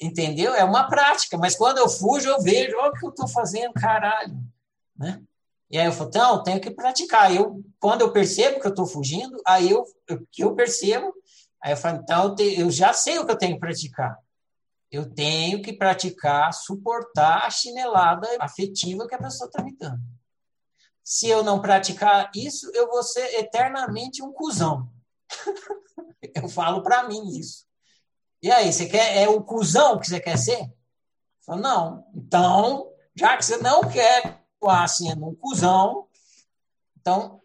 Entendeu? 0.00 0.54
É 0.54 0.62
uma 0.62 0.88
prática, 0.88 1.38
mas 1.38 1.56
quando 1.56 1.78
eu 1.78 1.88
fujo, 1.88 2.28
eu 2.28 2.40
vejo, 2.40 2.76
olha 2.76 2.90
o 2.90 2.92
que 2.92 3.04
eu 3.04 3.10
estou 3.10 3.28
fazendo, 3.28 3.72
caralho. 3.72 4.36
Né? 4.96 5.22
E 5.70 5.78
aí 5.78 5.86
eu 5.86 5.92
falo, 5.92 6.08
então, 6.10 6.34
eu 6.34 6.42
tenho 6.42 6.60
que 6.60 6.70
praticar. 6.70 7.34
Eu, 7.34 7.64
quando 7.80 8.02
eu 8.02 8.12
percebo 8.12 8.60
que 8.60 8.66
eu 8.66 8.70
estou 8.70 8.86
fugindo, 8.86 9.36
aí 9.46 9.70
eu, 9.70 9.84
eu, 10.06 10.26
que 10.30 10.44
eu 10.44 10.54
percebo, 10.54 11.12
aí 11.62 11.72
eu 11.72 11.76
falo, 11.76 12.00
então, 12.02 12.24
eu, 12.24 12.34
te, 12.34 12.60
eu 12.60 12.70
já 12.70 12.92
sei 12.92 13.18
o 13.18 13.26
que 13.26 13.32
eu 13.32 13.38
tenho 13.38 13.54
que 13.54 13.60
praticar. 13.60 14.18
Eu 14.90 15.12
tenho 15.12 15.62
que 15.62 15.72
praticar, 15.72 16.52
suportar 16.52 17.44
a 17.44 17.50
chinelada 17.50 18.28
afetiva 18.38 19.06
que 19.06 19.14
a 19.14 19.18
pessoa 19.18 19.48
está 19.48 19.62
me 19.62 19.74
dando 19.76 20.00
se 21.06 21.28
eu 21.28 21.44
não 21.44 21.62
praticar 21.62 22.32
isso, 22.34 22.68
eu 22.74 22.88
vou 22.88 23.00
ser 23.00 23.38
eternamente 23.38 24.24
um 24.24 24.32
cuzão. 24.32 24.90
eu 26.34 26.48
falo 26.48 26.82
para 26.82 27.06
mim 27.06 27.38
isso. 27.38 27.64
E 28.46 28.50
aí, 28.52 28.72
você 28.72 28.86
quer 28.86 29.16
é 29.16 29.28
o 29.28 29.42
cuzão 29.42 29.98
que 29.98 30.06
você 30.06 30.20
quer 30.20 30.38
ser? 30.38 30.72
Falo, 31.44 31.60
não. 31.60 32.08
Então, 32.14 32.94
já 33.12 33.36
que 33.36 33.44
você 33.44 33.56
não 33.56 33.80
quer 33.80 34.40
continuar 34.60 34.86
sendo 34.86 35.26
um 35.26 35.34
cuzão, 35.34 36.08
então 36.96 37.42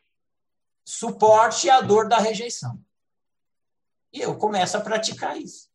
suporte 0.86 1.68
a 1.72 1.82
dor 1.82 2.08
da 2.08 2.20
rejeição. 2.20 2.80
E 4.14 4.22
eu 4.22 4.38
começo 4.38 4.78
a 4.78 4.82
praticar 4.82 5.36
isso. 5.36 5.72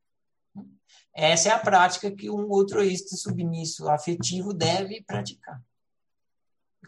Essa 1.12 1.48
é 1.48 1.52
a 1.52 1.58
prática 1.58 2.08
que 2.08 2.30
um 2.30 2.54
altruísta 2.54 3.16
submisso 3.16 3.88
afetivo 3.88 4.54
deve 4.54 5.02
praticar. 5.02 5.60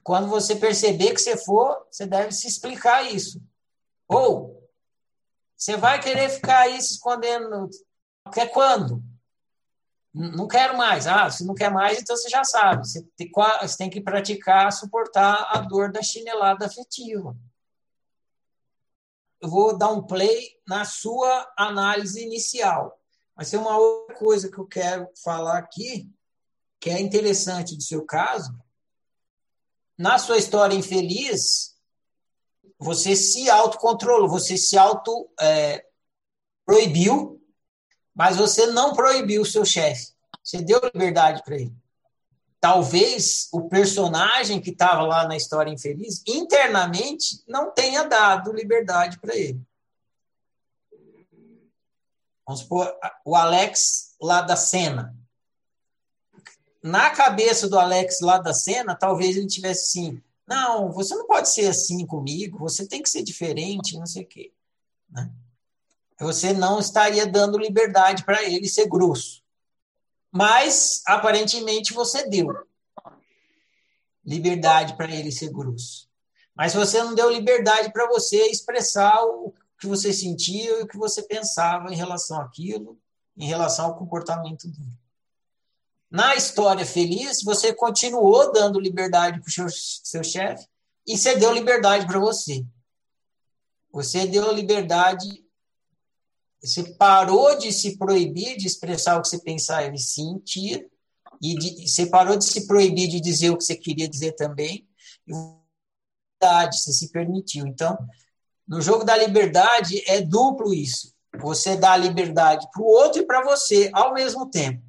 Quando 0.05 0.29
você 0.29 0.55
perceber 0.55 1.13
que 1.13 1.21
você 1.21 1.37
for, 1.37 1.89
você 1.91 2.07
deve 2.07 2.31
se 2.31 2.47
explicar 2.47 3.03
isso. 3.03 3.43
Ou 4.07 4.65
você 5.57 5.77
vai 5.77 6.01
querer 6.01 6.29
ficar 6.31 6.61
aí 6.61 6.81
se 6.81 6.93
escondendo. 6.93 7.69
Quer 8.31 8.51
quando? 8.51 9.03
Não 10.13 10.49
quero 10.49 10.77
mais. 10.77 11.07
Ah, 11.07 11.31
se 11.31 11.45
não 11.45 11.55
quer 11.55 11.71
mais, 11.71 11.99
então 11.99 12.17
você 12.17 12.29
já 12.29 12.43
sabe. 12.43 12.87
Você 12.87 13.07
tem, 13.77 13.91
que 13.91 14.01
praticar, 14.01 14.73
suportar 14.73 15.49
a 15.51 15.61
dor 15.61 15.93
da 15.93 16.03
chinelada 16.03 16.67
afetiva. 16.67 17.37
Eu 19.41 19.49
vou 19.49 19.77
dar 19.77 19.93
um 19.93 20.03
play 20.03 20.59
na 20.67 20.85
sua 20.85 21.49
análise 21.57 22.21
inicial. 22.23 23.01
Mas 23.37 23.51
tem 23.51 23.61
uma 23.61 23.77
outra 23.79 24.17
coisa 24.17 24.51
que 24.51 24.59
eu 24.59 24.67
quero 24.67 25.09
falar 25.23 25.59
aqui, 25.59 26.11
que 26.81 26.91
é 26.91 27.01
interessante 27.01 27.77
do 27.77 27.83
seu 27.83 28.05
caso, 28.05 28.53
na 29.97 30.19
sua 30.19 30.39
história 30.39 30.75
infeliz, 30.75 31.77
você 32.79 33.15
se 33.17 33.51
autocontrolou, 33.51 34.29
você 34.29 34.57
se 34.57 34.79
auto 34.79 35.29
é, 35.41 35.85
Mas 38.19 38.37
você 38.37 38.67
não 38.67 38.95
proibiu 38.95 39.43
o 39.43 39.47
seu 39.47 39.65
chefe. 39.65 40.09
Você 40.43 40.61
deu 40.61 40.81
liberdade 40.93 41.41
para 41.45 41.55
ele. 41.55 41.73
Talvez 42.61 43.49
o 43.53 43.69
personagem 43.69 44.61
que 44.61 44.71
estava 44.71 45.03
lá 45.03 45.29
na 45.29 45.37
história 45.37 45.71
infeliz, 45.71 46.21
internamente, 46.27 47.41
não 47.47 47.71
tenha 47.71 48.03
dado 48.03 48.53
liberdade 48.53 49.21
para 49.21 49.37
ele. 49.37 49.63
Vamos 52.45 52.63
supor, 52.63 52.93
o 53.25 53.37
Alex 53.37 54.17
lá 54.21 54.41
da 54.41 54.57
cena. 54.57 55.15
Na 56.83 57.11
cabeça 57.11 57.69
do 57.69 57.79
Alex 57.79 58.21
lá 58.21 58.39
da 58.39 58.53
cena, 58.53 58.97
talvez 58.97 59.37
ele 59.37 59.47
tivesse 59.47 59.85
assim: 59.85 60.23
não, 60.45 60.91
você 60.91 61.15
não 61.15 61.27
pode 61.27 61.51
ser 61.51 61.69
assim 61.69 62.05
comigo, 62.05 62.59
você 62.59 62.85
tem 62.85 63.01
que 63.01 63.11
ser 63.11 63.23
diferente, 63.23 63.97
não 63.97 64.07
sei 64.07 64.25
o 64.25 64.27
quê. 64.27 64.53
Né? 65.09 65.31
Você 66.21 66.53
não 66.53 66.79
estaria 66.79 67.27
dando 67.27 67.59
liberdade 67.59 68.25
para 68.25 68.43
ele 68.43 68.69
ser 68.69 68.89
grosso. 68.89 69.43
Mas, 70.31 71.03
aparentemente, 71.07 71.93
você 71.93 72.29
deu 72.29 72.49
liberdade 74.25 74.97
para 74.97 75.11
ele 75.11 75.33
ser 75.33 75.51
grosso. 75.51 76.09
Mas 76.55 76.75
você 76.75 77.03
não 77.03 77.15
deu 77.15 77.31
liberdade 77.31 77.93
para 77.93 78.09
você 78.09 78.47
expressar 78.49 79.23
o 79.23 79.55
que 79.79 79.87
você 79.87 80.13
sentia 80.13 80.81
e 80.81 80.83
o 80.83 80.89
que 80.89 80.99
você 80.99 81.23
pensava 81.23 81.93
em 81.93 81.97
relação 81.97 82.41
àquilo, 82.41 83.01
em 83.37 83.47
relação 83.47 83.87
ao 83.87 83.97
comportamento 83.97 84.67
dele. 84.67 84.99
Na 86.11 86.35
história 86.35 86.85
feliz, 86.85 87.43
você 87.43 87.73
continuou 87.73 88.51
dando 88.51 88.81
liberdade 88.81 89.41
para 89.41 89.49
o 89.49 89.53
seu, 89.53 89.67
seu 89.71 90.25
chefe 90.25 90.67
e 91.07 91.17
você 91.17 91.37
deu 91.37 91.53
liberdade 91.53 92.07
para 92.07 92.19
você. 92.19 92.67
Você 93.93 94.27
deu 94.27 94.53
liberdade, 94.53 95.45
você 96.63 96.83
parou 96.95 97.57
de 97.57 97.73
se 97.73 97.97
proibir 97.97 98.57
de 98.57 98.67
expressar 98.67 99.17
o 99.17 99.23
que 99.23 99.29
você 99.29 99.39
pensava 99.39 99.95
e 99.95 99.99
sentia, 99.99 100.85
e 101.41 101.55
de, 101.55 101.87
você 101.87 102.07
parou 102.07 102.37
de 102.37 102.45
se 102.45 102.67
proibir 102.67 103.09
de 103.09 103.21
dizer 103.21 103.51
o 103.51 103.57
que 103.57 103.65
você 103.65 103.77
queria 103.77 104.09
dizer 104.09 104.33
também, 104.33 104.89
e 105.27 105.33
você 105.33 106.93
se 106.93 107.11
permitiu. 107.11 107.67
Então, 107.67 107.97
no 108.67 108.81
jogo 108.81 109.05
da 109.05 109.17
liberdade 109.17 110.03
é 110.07 110.21
duplo 110.21 110.75
isso. 110.75 111.15
Você 111.41 111.77
dá 111.77 111.97
liberdade 111.97 112.67
para 112.73 112.83
o 112.83 112.87
outro 112.87 113.23
e 113.23 113.27
para 113.27 113.45
você 113.45 113.91
ao 113.93 114.13
mesmo 114.13 114.51
tempo. 114.51 114.83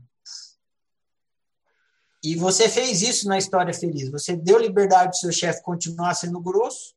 E 2.24 2.36
você 2.36 2.68
fez 2.68 3.02
isso 3.02 3.28
na 3.28 3.38
história 3.38 3.74
feliz. 3.74 4.10
Você 4.10 4.36
deu 4.36 4.58
liberdade 4.58 5.12
para 5.12 5.18
o 5.18 5.20
seu 5.20 5.32
chefe 5.32 5.62
continuar 5.62 6.14
sendo 6.16 6.42
grosso 6.42 6.94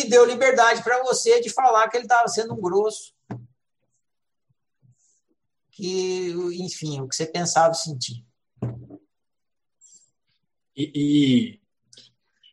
e 0.00 0.08
deu 0.08 0.24
liberdade 0.24 0.82
para 0.82 1.02
você 1.02 1.40
de 1.40 1.50
falar 1.50 1.88
que 1.88 1.96
ele 1.96 2.04
estava 2.04 2.28
sendo 2.28 2.54
um 2.54 2.60
grosso. 2.60 3.14
Que, 5.70 6.30
enfim, 6.54 7.00
o 7.00 7.08
que 7.08 7.16
você 7.16 7.26
pensava 7.26 7.72
e 7.72 7.76
sentia. 7.76 8.24
E, 10.74 10.92
e, 10.94 11.60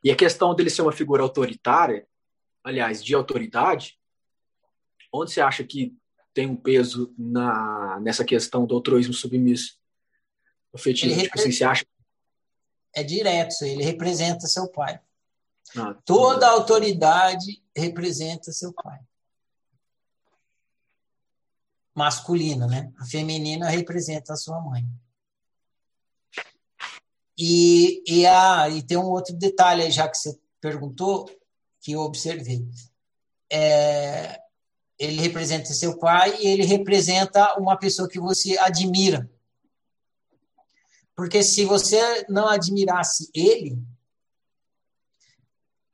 e 0.03 0.11
a 0.11 0.15
questão 0.15 0.53
dele 0.55 0.69
ser 0.69 0.81
uma 0.81 0.91
figura 0.91 1.23
autoritária, 1.23 2.07
aliás, 2.63 3.03
de 3.03 3.13
autoridade, 3.15 3.99
onde 5.11 5.31
você 5.31 5.41
acha 5.41 5.63
que 5.63 5.95
tem 6.33 6.47
um 6.47 6.55
peso 6.55 7.13
na, 7.17 7.99
nessa 7.99 8.25
questão 8.25 8.65
do 8.65 8.75
altruísmo 8.75 9.13
submisso? 9.13 9.77
afetivo? 10.73 11.21
Tipo 11.21 11.39
assim, 11.39 11.51
você 11.51 11.63
acha? 11.63 11.85
É 12.95 13.03
direto, 13.03 13.63
ele 13.63 13.83
representa 13.83 14.47
seu 14.47 14.67
pai. 14.67 14.99
Toda 16.05 16.47
autoridade 16.47 17.63
representa 17.75 18.51
seu 18.51 18.71
pai. 18.73 18.99
Masculina, 21.95 22.67
né? 22.67 22.91
A 22.99 23.05
feminina 23.05 23.69
representa 23.69 24.33
a 24.33 24.37
sua 24.37 24.59
mãe. 24.61 24.85
E, 27.37 28.03
e, 28.07 28.25
a, 28.25 28.69
e 28.69 28.83
tem 28.83 28.97
um 28.97 29.09
outro 29.09 29.35
detalhe 29.35 29.83
aí, 29.83 29.91
já 29.91 30.07
que 30.07 30.17
você 30.17 30.39
perguntou, 30.61 31.29
que 31.81 31.93
eu 31.93 32.01
observei. 32.01 32.65
É, 33.51 34.39
ele 34.97 35.21
representa 35.21 35.73
seu 35.73 35.97
pai 35.97 36.35
e 36.41 36.47
ele 36.47 36.65
representa 36.65 37.59
uma 37.59 37.77
pessoa 37.77 38.07
que 38.07 38.19
você 38.19 38.57
admira. 38.57 39.29
Porque 41.15 41.43
se 41.43 41.65
você 41.65 42.25
não 42.29 42.47
admirasse 42.47 43.29
ele, 43.33 43.77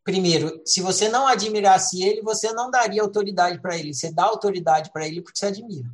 primeiro, 0.10 0.62
se 0.66 0.82
você 0.82 1.08
não 1.10 1.28
admirasse 1.28 2.04
ele, 2.04 2.22
você 2.22 2.52
não 2.54 2.72
daria 2.72 3.02
autoridade 3.02 3.60
para 3.60 3.78
ele. 3.78 3.94
Você 3.94 4.12
dá 4.12 4.24
autoridade 4.24 4.92
para 4.92 5.08
ele 5.08 5.22
porque 5.22 5.38
você 5.38 5.48
admira. 5.48 5.90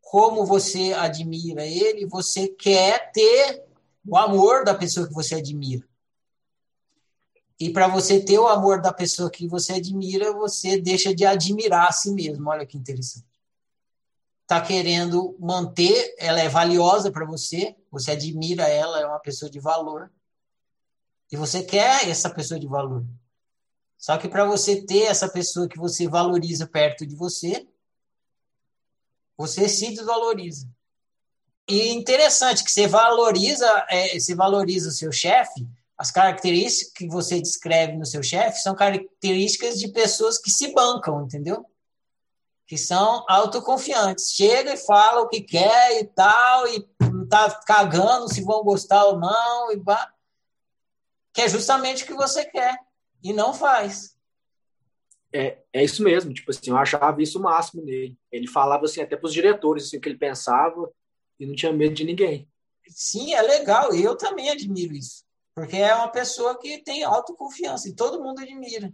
Como 0.00 0.44
você 0.44 0.92
admira 0.92 1.64
ele, 1.64 2.06
você 2.06 2.48
quer 2.48 3.10
ter 3.12 3.64
o 4.06 4.16
amor 4.16 4.64
da 4.64 4.74
pessoa 4.74 5.06
que 5.06 5.14
você 5.14 5.36
admira. 5.36 5.86
E 7.58 7.70
para 7.70 7.88
você 7.88 8.20
ter 8.20 8.38
o 8.38 8.48
amor 8.48 8.80
da 8.80 8.92
pessoa 8.92 9.30
que 9.30 9.46
você 9.46 9.74
admira, 9.74 10.32
você 10.32 10.78
deixa 10.78 11.14
de 11.14 11.24
admirar 11.24 11.88
a 11.88 11.92
si 11.92 12.12
mesmo. 12.12 12.50
Olha 12.50 12.66
que 12.66 12.76
interessante 12.76 13.32
está 14.52 14.60
querendo 14.60 15.34
manter, 15.40 16.14
ela 16.18 16.38
é 16.38 16.48
valiosa 16.48 17.10
para 17.10 17.24
você, 17.24 17.74
você 17.90 18.10
admira 18.10 18.64
ela, 18.64 19.00
é 19.00 19.06
uma 19.06 19.18
pessoa 19.18 19.50
de 19.50 19.58
valor. 19.58 20.10
E 21.32 21.36
você 21.36 21.62
quer 21.62 22.08
essa 22.08 22.28
pessoa 22.28 22.60
de 22.60 22.66
valor. 22.66 23.04
Só 23.98 24.18
que 24.18 24.28
para 24.28 24.44
você 24.44 24.84
ter 24.84 25.04
essa 25.04 25.28
pessoa 25.28 25.66
que 25.66 25.78
você 25.78 26.06
valoriza 26.06 26.66
perto 26.66 27.06
de 27.06 27.16
você, 27.16 27.66
você 29.36 29.68
se 29.68 29.88
desvaloriza. 29.88 30.68
E 31.66 31.88
interessante 31.92 32.62
que 32.62 32.70
você 32.70 32.86
valoriza, 32.86 33.66
é, 33.88 34.18
você 34.18 34.34
valoriza 34.34 34.90
o 34.90 34.92
seu 34.92 35.10
chefe, 35.10 35.66
as 35.96 36.10
características 36.10 36.92
que 36.92 37.08
você 37.08 37.40
descreve 37.40 37.96
no 37.96 38.04
seu 38.04 38.22
chefe 38.22 38.60
são 38.60 38.74
características 38.74 39.78
de 39.78 39.88
pessoas 39.88 40.38
que 40.38 40.50
se 40.50 40.72
bancam, 40.72 41.22
entendeu? 41.22 41.64
que 42.72 42.78
são 42.78 43.24
autoconfiantes. 43.28 44.32
Chega 44.32 44.72
e 44.72 44.78
fala 44.78 45.20
o 45.20 45.28
que 45.28 45.42
quer 45.42 46.00
e 46.00 46.04
tal, 46.04 46.66
e 46.68 46.80
tá 47.28 47.50
cagando 47.66 48.32
se 48.32 48.42
vão 48.42 48.64
gostar 48.64 49.04
ou 49.04 49.18
não, 49.18 49.72
e 49.72 49.76
bah, 49.76 50.11
que 51.32 51.40
é 51.40 51.48
justamente 51.48 52.04
o 52.04 52.06
que 52.06 52.14
você 52.14 52.44
quer, 52.44 52.78
e 53.22 53.32
não 53.32 53.54
faz. 53.54 54.16
É, 55.32 55.58
é 55.72 55.82
isso 55.82 56.02
mesmo, 56.02 56.34
tipo 56.34 56.50
assim, 56.50 56.70
eu 56.70 56.76
achava 56.76 57.22
isso 57.22 57.38
o 57.38 57.42
máximo 57.42 57.82
nele. 57.82 58.18
Ele 58.30 58.46
falava 58.46 58.84
assim 58.84 59.00
até 59.00 59.16
para 59.16 59.26
os 59.26 59.32
diretores 59.32 59.86
assim, 59.86 59.96
o 59.96 60.00
que 60.00 60.08
ele 60.08 60.18
pensava 60.18 60.90
e 61.40 61.46
não 61.46 61.54
tinha 61.54 61.72
medo 61.72 61.94
de 61.94 62.04
ninguém. 62.04 62.48
Sim, 62.88 63.32
é 63.32 63.40
legal, 63.40 63.94
e 63.94 64.02
eu 64.02 64.16
também 64.16 64.50
admiro 64.50 64.92
isso. 64.92 65.24
Porque 65.54 65.76
é 65.76 65.94
uma 65.94 66.08
pessoa 66.08 66.58
que 66.58 66.82
tem 66.82 67.02
autoconfiança, 67.02 67.88
e 67.88 67.94
todo 67.94 68.22
mundo 68.22 68.40
admira. 68.40 68.92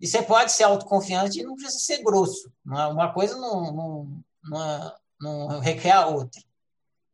E 0.00 0.06
você 0.06 0.22
pode 0.22 0.52
ser 0.52 0.64
autoconfiante 0.64 1.40
e 1.40 1.42
não 1.42 1.56
precisa 1.56 1.78
ser 1.78 2.02
grosso. 2.02 2.50
Uma 2.64 3.12
coisa 3.12 3.36
não, 3.36 3.72
não, 3.72 4.24
não, 4.44 4.94
não 5.20 5.60
requer 5.60 5.92
a 5.92 6.06
outra. 6.06 6.40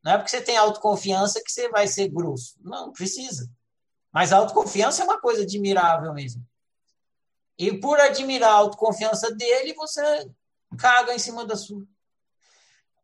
Não 0.04 0.12
é 0.12 0.18
porque 0.18 0.30
você 0.30 0.40
tem 0.40 0.56
autoconfiança 0.56 1.42
que 1.42 1.50
você 1.50 1.68
vai 1.68 1.88
ser 1.88 2.08
grosso. 2.08 2.54
Não, 2.60 2.92
precisa. 2.92 3.50
Mas 4.16 4.32
a 4.32 4.38
autoconfiança 4.38 5.02
é 5.02 5.04
uma 5.04 5.20
coisa 5.20 5.42
admirável 5.42 6.14
mesmo. 6.14 6.42
E 7.58 7.78
por 7.78 8.00
admirar 8.00 8.50
a 8.50 8.54
autoconfiança 8.54 9.30
dele, 9.34 9.74
você 9.74 10.00
caga 10.78 11.14
em 11.14 11.18
cima 11.18 11.44
da 11.44 11.54
sua. 11.54 11.84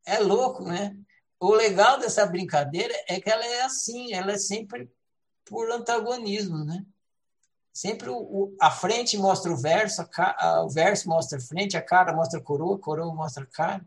É 0.07 0.21
louco, 0.21 0.65
né? 0.65 0.97
O 1.39 1.53
legal 1.53 1.99
dessa 1.99 2.25
brincadeira 2.25 2.95
é 3.07 3.21
que 3.21 3.29
ela 3.29 3.45
é 3.45 3.61
assim, 3.61 4.15
ela 4.15 4.33
é 4.33 4.39
sempre 4.39 4.91
por 5.45 5.71
antagonismo, 5.71 6.65
né? 6.65 6.83
Sempre 7.75 8.09
o, 8.09 8.17
o, 8.17 8.57
a 8.59 8.71
frente 8.71 9.19
mostra 9.19 9.53
o 9.53 9.57
verso, 9.59 10.01
a, 10.01 10.47
a, 10.47 10.65
o 10.65 10.71
verso 10.71 11.11
mostra 11.11 11.37
a 11.37 11.43
frente, 11.43 11.77
a 11.77 11.83
cara 11.83 12.15
mostra 12.15 12.41
a 12.41 12.43
coroa, 12.43 12.77
a 12.77 12.81
coroa 12.81 13.15
mostra 13.15 13.45
a 13.45 13.47
cara. 13.47 13.87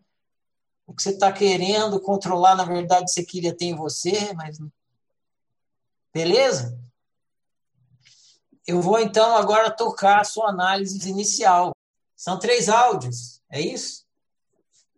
O 0.86 0.93
que 0.93 1.01
você 1.01 1.09
está 1.09 1.32
querendo 1.32 1.99
controlar, 1.99 2.53
na 2.53 2.65
verdade, 2.65 3.11
você 3.11 3.26
queria 3.26 3.57
ter 3.57 3.65
em 3.65 3.76
você, 3.76 4.32
mas. 4.36 4.59
Beleza? 6.13 6.84
Eu 8.68 8.82
vou 8.82 8.99
então 8.99 9.36
agora 9.36 9.70
tocar 9.70 10.22
a 10.22 10.24
sua 10.24 10.49
análise 10.49 11.09
inicial. 11.09 11.76
São 12.16 12.39
três 12.39 12.70
áudios, 12.70 13.41
é 13.51 13.61
isso? 13.61 14.05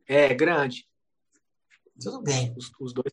É, 0.07 0.33
grande. 0.33 0.87
Tudo 2.01 2.21
bem. 2.21 2.53
Os, 2.57 2.71
os 2.79 2.93
dois. 2.93 3.11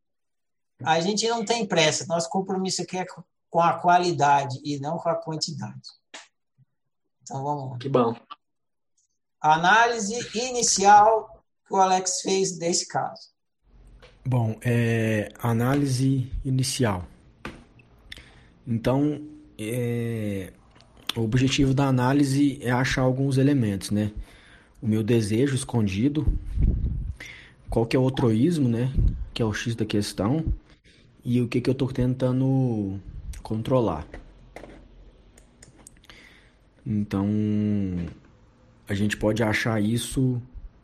A 0.84 1.00
gente 1.00 1.26
não 1.28 1.44
tem 1.44 1.66
pressa. 1.66 2.06
Nosso 2.06 2.28
compromisso 2.28 2.82
aqui 2.82 2.98
é 2.98 3.06
com 3.50 3.60
a 3.60 3.78
qualidade 3.78 4.60
e 4.62 4.78
não 4.78 4.98
com 4.98 5.08
a 5.08 5.16
quantidade. 5.16 5.88
Então 7.22 7.42
vamos 7.42 7.70
lá. 7.72 7.78
Que 7.78 7.88
bom. 7.88 8.14
Análise 9.40 10.14
inicial 10.38 11.44
que 11.66 11.74
o 11.74 11.76
Alex 11.76 12.20
fez 12.20 12.58
desse 12.58 12.86
caso. 12.86 13.34
Bom, 14.26 14.58
é, 14.62 15.32
análise 15.38 16.32
inicial. 16.44 17.06
Então, 18.66 19.20
é, 19.58 20.52
o 21.16 21.22
objetivo 21.22 21.72
da 21.74 21.86
análise 21.86 22.58
é 22.60 22.70
achar 22.70 23.02
alguns 23.02 23.38
elementos, 23.38 23.90
né? 23.90 24.12
o 24.84 24.86
meu 24.86 25.02
desejo 25.02 25.54
escondido, 25.54 26.30
qual 27.70 27.86
que 27.86 27.96
é 27.96 27.98
o 27.98 28.10
troísmo, 28.10 28.68
né? 28.68 28.92
Que 29.32 29.40
é 29.40 29.44
o 29.44 29.52
X 29.54 29.74
da 29.74 29.86
questão, 29.86 30.44
e 31.24 31.40
o 31.40 31.48
que, 31.48 31.58
que 31.58 31.70
eu 31.70 31.72
estou 31.72 31.90
tentando 31.90 33.00
controlar. 33.42 34.06
Então, 36.84 37.26
a 38.86 38.92
gente 38.92 39.16
pode 39.16 39.42
achar 39.42 39.82
isso 39.82 40.40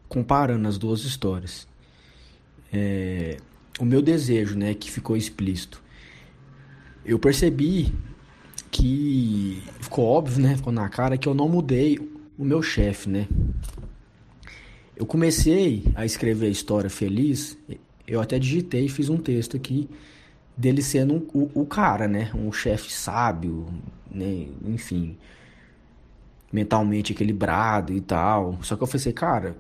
comparando 0.08 0.66
as 0.66 0.78
duas 0.78 1.04
histórias. 1.04 1.68
É, 2.72 3.36
o 3.78 3.84
meu 3.84 4.00
desejo, 4.00 4.56
né, 4.56 4.72
que 4.72 4.90
ficou 4.90 5.14
explícito. 5.14 5.82
Eu 7.04 7.18
percebi 7.18 7.92
que 8.70 9.62
ficou 9.80 10.04
óbvio, 10.04 10.42
né, 10.42 10.56
ficou 10.56 10.72
na 10.72 10.88
cara 10.88 11.18
que 11.18 11.28
eu 11.28 11.34
não 11.34 11.48
mudei 11.48 11.98
o 12.38 12.44
meu 12.44 12.62
chefe, 12.62 13.08
né? 13.08 13.26
Eu 14.96 15.06
comecei 15.06 15.84
a 15.94 16.04
escrever 16.04 16.46
a 16.46 16.50
história 16.50 16.90
feliz, 16.90 17.58
eu 18.06 18.20
até 18.20 18.38
digitei 18.38 18.84
e 18.84 18.88
fiz 18.88 19.08
um 19.08 19.16
texto 19.16 19.56
aqui 19.56 19.88
dele 20.56 20.82
sendo 20.82 21.14
um, 21.14 21.26
o, 21.32 21.62
o, 21.62 21.66
cara, 21.66 22.06
né? 22.06 22.30
Um 22.34 22.52
chefe 22.52 22.92
sábio, 22.92 23.66
né? 24.10 24.46
Enfim, 24.64 25.16
mentalmente 26.52 27.12
equilibrado 27.12 27.92
e 27.92 28.00
tal. 28.00 28.58
Só 28.62 28.76
que 28.76 28.82
eu 28.82 28.88
pensei, 28.88 29.12
cara, 29.12 29.56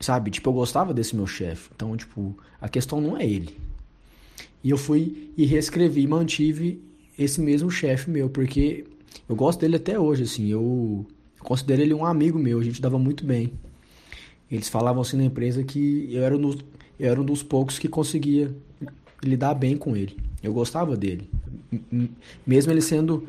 sabe? 0.00 0.30
Tipo, 0.30 0.50
eu 0.50 0.54
gostava 0.54 0.92
desse 0.92 1.16
meu 1.16 1.26
chefe. 1.26 1.70
Então, 1.74 1.96
tipo, 1.96 2.36
a 2.60 2.68
questão 2.68 3.00
não 3.00 3.16
é 3.16 3.24
ele. 3.24 3.58
E 4.64 4.70
eu 4.70 4.78
fui 4.78 5.30
e 5.36 5.44
reescrevi 5.44 6.00
e 6.00 6.06
mantive 6.06 6.82
esse 7.18 7.38
mesmo 7.38 7.70
chefe 7.70 8.10
meu, 8.10 8.30
porque 8.30 8.86
eu 9.28 9.36
gosto 9.36 9.60
dele 9.60 9.76
até 9.76 10.00
hoje, 10.00 10.22
assim. 10.22 10.48
Eu 10.48 11.06
considero 11.38 11.82
ele 11.82 11.92
um 11.92 12.06
amigo 12.06 12.38
meu, 12.38 12.58
a 12.58 12.64
gente 12.64 12.80
dava 12.80 12.98
muito 12.98 13.26
bem. 13.26 13.52
Eles 14.50 14.70
falavam 14.70 15.02
assim 15.02 15.18
na 15.18 15.24
empresa 15.24 15.62
que 15.62 16.08
eu 16.10 16.22
era, 16.24 16.38
no, 16.38 16.58
eu 16.98 17.10
era 17.10 17.20
um 17.20 17.24
dos 17.24 17.42
poucos 17.42 17.78
que 17.78 17.88
conseguia 17.88 18.54
lidar 19.22 19.52
bem 19.52 19.76
com 19.76 19.94
ele. 19.94 20.16
Eu 20.42 20.54
gostava 20.54 20.96
dele, 20.96 21.28
mesmo 22.46 22.72
ele 22.72 22.80
sendo 22.80 23.28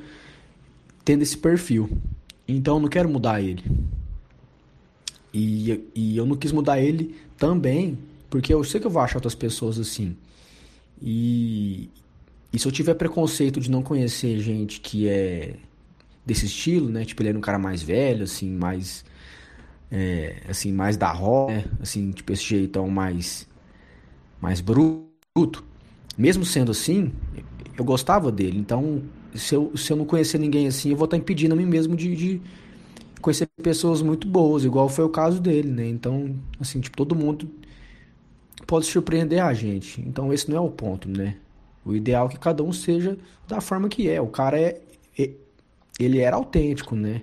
tendo 1.04 1.22
esse 1.22 1.38
perfil. 1.38 1.90
Então 2.48 2.76
eu 2.76 2.82
não 2.82 2.90
quero 2.90 3.10
mudar 3.10 3.42
ele. 3.42 3.64
E, 5.34 5.84
e 5.94 6.16
eu 6.16 6.26
não 6.26 6.36
quis 6.38 6.52
mudar 6.54 6.80
ele 6.80 7.16
também, 7.38 7.98
porque 8.30 8.54
eu 8.54 8.64
sei 8.64 8.80
que 8.80 8.88
eu 8.88 8.92
vou 8.92 9.02
achar 9.02 9.18
outras 9.18 9.36
pessoas 9.36 9.78
assim. 9.78 10.16
E, 11.06 11.92
e 12.54 12.60
se 12.60 12.68
eu 12.68 12.74
tiver 12.74 12.96
preconceito 12.96 13.60
de 13.60 13.72
não 13.72 13.84
conhecer 13.84 14.40
gente 14.40 14.82
que 14.82 15.08
é 15.10 15.56
desse 16.26 16.46
estilo, 16.48 16.90
né? 16.90 17.06
Tipo, 17.06 17.22
ele 17.24 17.30
era 17.30 17.38
um 17.38 17.42
cara 17.42 17.60
mais 17.60 17.84
velho, 17.84 18.24
assim, 18.24 18.52
mais. 18.52 19.06
É, 19.92 20.44
assim, 20.50 20.72
mais 20.74 20.98
da 20.98 21.12
roda, 21.12 21.54
né? 21.54 21.66
Assim, 21.82 22.12
tipo, 22.12 22.34
esse 22.34 22.44
jeitão 22.44 22.90
mais. 22.90 23.48
mais 24.42 24.62
bruto. 24.62 25.64
Mesmo 26.18 26.46
sendo 26.46 26.72
assim, 26.72 27.12
eu 27.78 27.84
gostava 27.86 28.32
dele. 28.32 28.58
Então, 28.58 29.04
se 29.34 29.56
eu, 29.56 29.76
se 29.76 29.92
eu 29.92 29.98
não 29.98 30.06
conhecer 30.06 30.38
ninguém 30.40 30.68
assim, 30.68 30.92
eu 30.92 30.98
vou 30.98 31.06
estar 31.06 31.18
impedindo 31.18 31.54
a 31.54 31.58
mim 31.58 31.66
mesmo 31.66 31.96
de, 31.96 32.16
de 32.16 32.42
conhecer 33.22 33.48
pessoas 33.62 34.02
muito 34.02 34.28
boas, 34.28 34.66
igual 34.66 34.90
foi 34.90 35.06
o 35.06 35.10
caso 35.10 35.42
dele, 35.42 35.70
né? 35.70 35.88
Então, 35.88 36.36
assim, 36.60 36.80
tipo, 36.82 36.98
todo 36.98 37.16
mundo 37.16 37.50
pode 38.66 38.86
surpreender 38.86 39.42
a 39.42 39.54
gente. 39.54 40.02
Então, 40.02 40.34
esse 40.34 40.50
não 40.50 40.58
é 40.58 40.60
o 40.60 40.70
ponto, 40.70 41.10
né? 41.10 41.38
O 41.86 41.94
ideal 41.94 42.28
é 42.28 42.30
que 42.30 42.40
cada 42.40 42.64
um 42.64 42.74
seja 42.74 43.18
da 43.48 43.62
forma 43.62 43.88
que 43.88 44.10
é. 44.10 44.20
O 44.20 44.28
cara 44.28 44.60
é, 44.60 44.82
é 45.18 45.32
ele 46.00 46.20
era 46.20 46.36
autêntico, 46.36 46.96
né? 46.96 47.22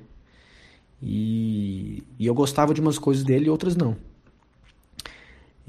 E, 1.03 2.03
e 2.19 2.27
eu 2.27 2.35
gostava 2.35 2.73
de 2.73 2.81
umas 2.81 2.99
coisas 2.99 3.25
dele 3.25 3.47
e 3.47 3.51
outras 3.51 3.75
não. 3.75 3.97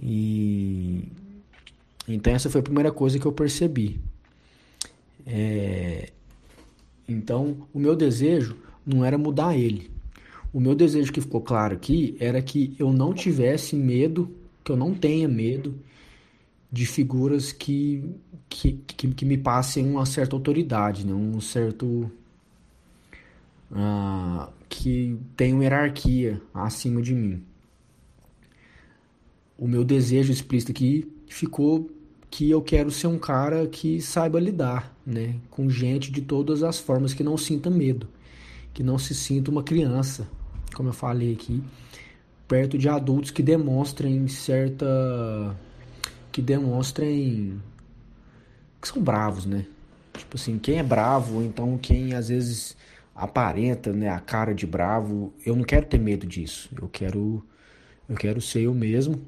E 0.02 1.08
então 2.08 2.34
essa 2.34 2.50
foi 2.50 2.60
a 2.62 2.64
primeira 2.64 2.92
coisa 2.92 3.18
que 3.18 3.26
eu 3.26 3.32
percebi. 3.32 4.00
É, 5.26 6.12
então 7.08 7.68
o 7.74 7.80
meu 7.80 7.96
desejo 7.96 8.58
não 8.86 9.04
era 9.04 9.18
mudar 9.18 9.58
ele. 9.58 9.90
O 10.54 10.60
meu 10.60 10.76
desejo 10.76 11.12
que 11.12 11.22
ficou 11.22 11.42
claro 11.42 11.74
aqui 11.74 12.16
era 12.20 12.40
que 12.42 12.76
eu 12.78 12.94
não 12.94 13.12
tivesse 13.12 13.76
medo, 13.76 14.30
que 14.64 14.72
eu 14.72 14.78
não 14.78 14.94
tenha 14.94 15.28
medo 15.28 15.80
de 16.72 16.86
figuras 16.86 17.52
que, 17.52 18.04
que, 18.50 18.74
que, 18.88 19.08
que 19.10 19.26
me 19.26 19.38
passem 19.38 19.88
uma 19.88 20.06
certa 20.06 20.36
autoridade, 20.36 21.06
né? 21.06 21.14
um 21.14 21.40
certo 21.40 22.12
uh, 23.72 24.52
que 24.68 25.16
uma 25.40 25.64
hierarquia 25.64 26.42
acima 26.54 27.02
de 27.02 27.14
mim. 27.14 27.44
O 29.58 29.68
meu 29.68 29.84
desejo 29.84 30.32
explícito 30.32 30.72
aqui 30.72 31.08
ficou 31.28 31.90
que 32.30 32.50
eu 32.50 32.62
quero 32.64 32.90
ser 32.90 33.06
um 33.06 33.20
cara 33.20 33.68
que 33.68 34.02
saiba 34.02 34.40
lidar 34.40 34.92
né, 35.06 35.36
com 35.52 35.70
gente 35.70 36.12
de 36.12 36.22
todas 36.22 36.64
as 36.64 36.80
formas, 36.80 37.14
que 37.14 37.24
não 37.24 37.38
sinta 37.38 37.70
medo, 37.70 38.08
que 38.74 38.82
não 38.82 38.98
se 38.98 39.14
sinta 39.14 39.52
uma 39.52 39.62
criança, 39.62 40.28
como 40.74 40.90
eu 40.90 40.94
falei 40.94 41.34
aqui, 41.34 41.62
perto 42.48 42.78
de 42.78 42.90
adultos 42.90 43.32
que 43.32 43.42
demonstrem 43.44 44.28
certa. 44.28 45.56
que 46.32 46.42
demonstrem. 46.42 47.62
que 48.82 48.88
são 48.88 49.02
bravos, 49.02 49.46
né? 49.46 49.66
Tipo 50.18 50.36
assim, 50.36 50.60
quem 50.60 50.78
é 50.78 50.84
bravo, 50.84 51.42
então 51.42 51.78
quem 51.78 52.14
às 52.14 52.30
vezes 52.30 52.78
aparenta, 53.16 53.92
né, 53.92 54.10
a 54.10 54.20
cara 54.20 54.54
de 54.54 54.66
bravo. 54.66 55.34
Eu 55.46 55.56
não 55.56 55.64
quero 55.64 55.86
ter 55.86 56.00
medo 56.00 56.26
disso. 56.26 56.70
Eu 56.80 56.88
quero 56.90 57.44
eu 58.08 58.16
quero 58.16 58.42
ser 58.42 58.62
eu 58.62 58.74
mesmo. 58.74 59.22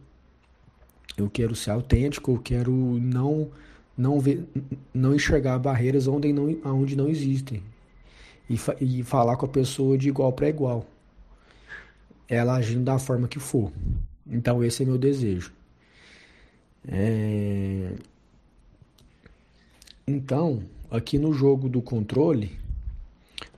Eu 1.17 1.29
quero 1.29 1.55
ser 1.55 1.71
autêntico, 1.71 2.31
eu 2.31 2.39
quero 2.39 2.71
não 2.71 3.49
não 3.97 4.19
ver 4.19 4.45
não 4.93 5.15
enxergar 5.15 5.57
barreiras 5.57 6.07
onde 6.07 6.33
não 6.33 6.55
onde 6.65 6.95
não 6.95 7.07
existem. 7.07 7.63
E, 8.49 8.59
e 8.79 9.03
falar 9.03 9.37
com 9.37 9.45
a 9.45 9.49
pessoa 9.49 9.97
de 9.97 10.09
igual 10.09 10.31
para 10.33 10.49
igual. 10.49 10.85
Ela 12.27 12.55
agindo 12.55 12.83
da 12.83 12.97
forma 12.97 13.27
que 13.27 13.39
for. 13.39 13.71
Então 14.27 14.63
esse 14.63 14.83
é 14.83 14.85
meu 14.85 14.97
desejo. 14.97 15.53
É... 16.87 17.93
Então, 20.07 20.63
aqui 20.89 21.17
no 21.17 21.33
jogo 21.33 21.67
do 21.67 21.81
controle, 21.81 22.51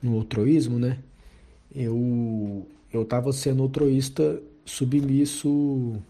no 0.01 0.15
outroísmo, 0.15 0.79
né? 0.79 0.99
Eu 1.73 2.65
eu 2.91 3.03
estava 3.03 3.33
sendo 3.33 3.63
outroísta 3.63 4.41
submisso, 4.65 6.01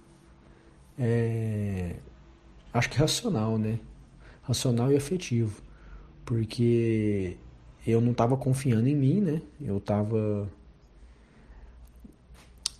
é, 0.97 1.95
acho 2.73 2.89
que 2.89 2.97
racional, 2.97 3.57
né? 3.57 3.79
Racional 4.43 4.91
e 4.91 4.95
afetivo, 4.95 5.61
porque 6.25 7.38
eu 7.85 7.99
não 8.01 8.11
estava 8.11 8.38
confiando 8.38 8.88
em 8.88 8.95
mim, 8.95 9.21
né? 9.21 9.41
Eu 9.61 9.77
estava 9.77 10.49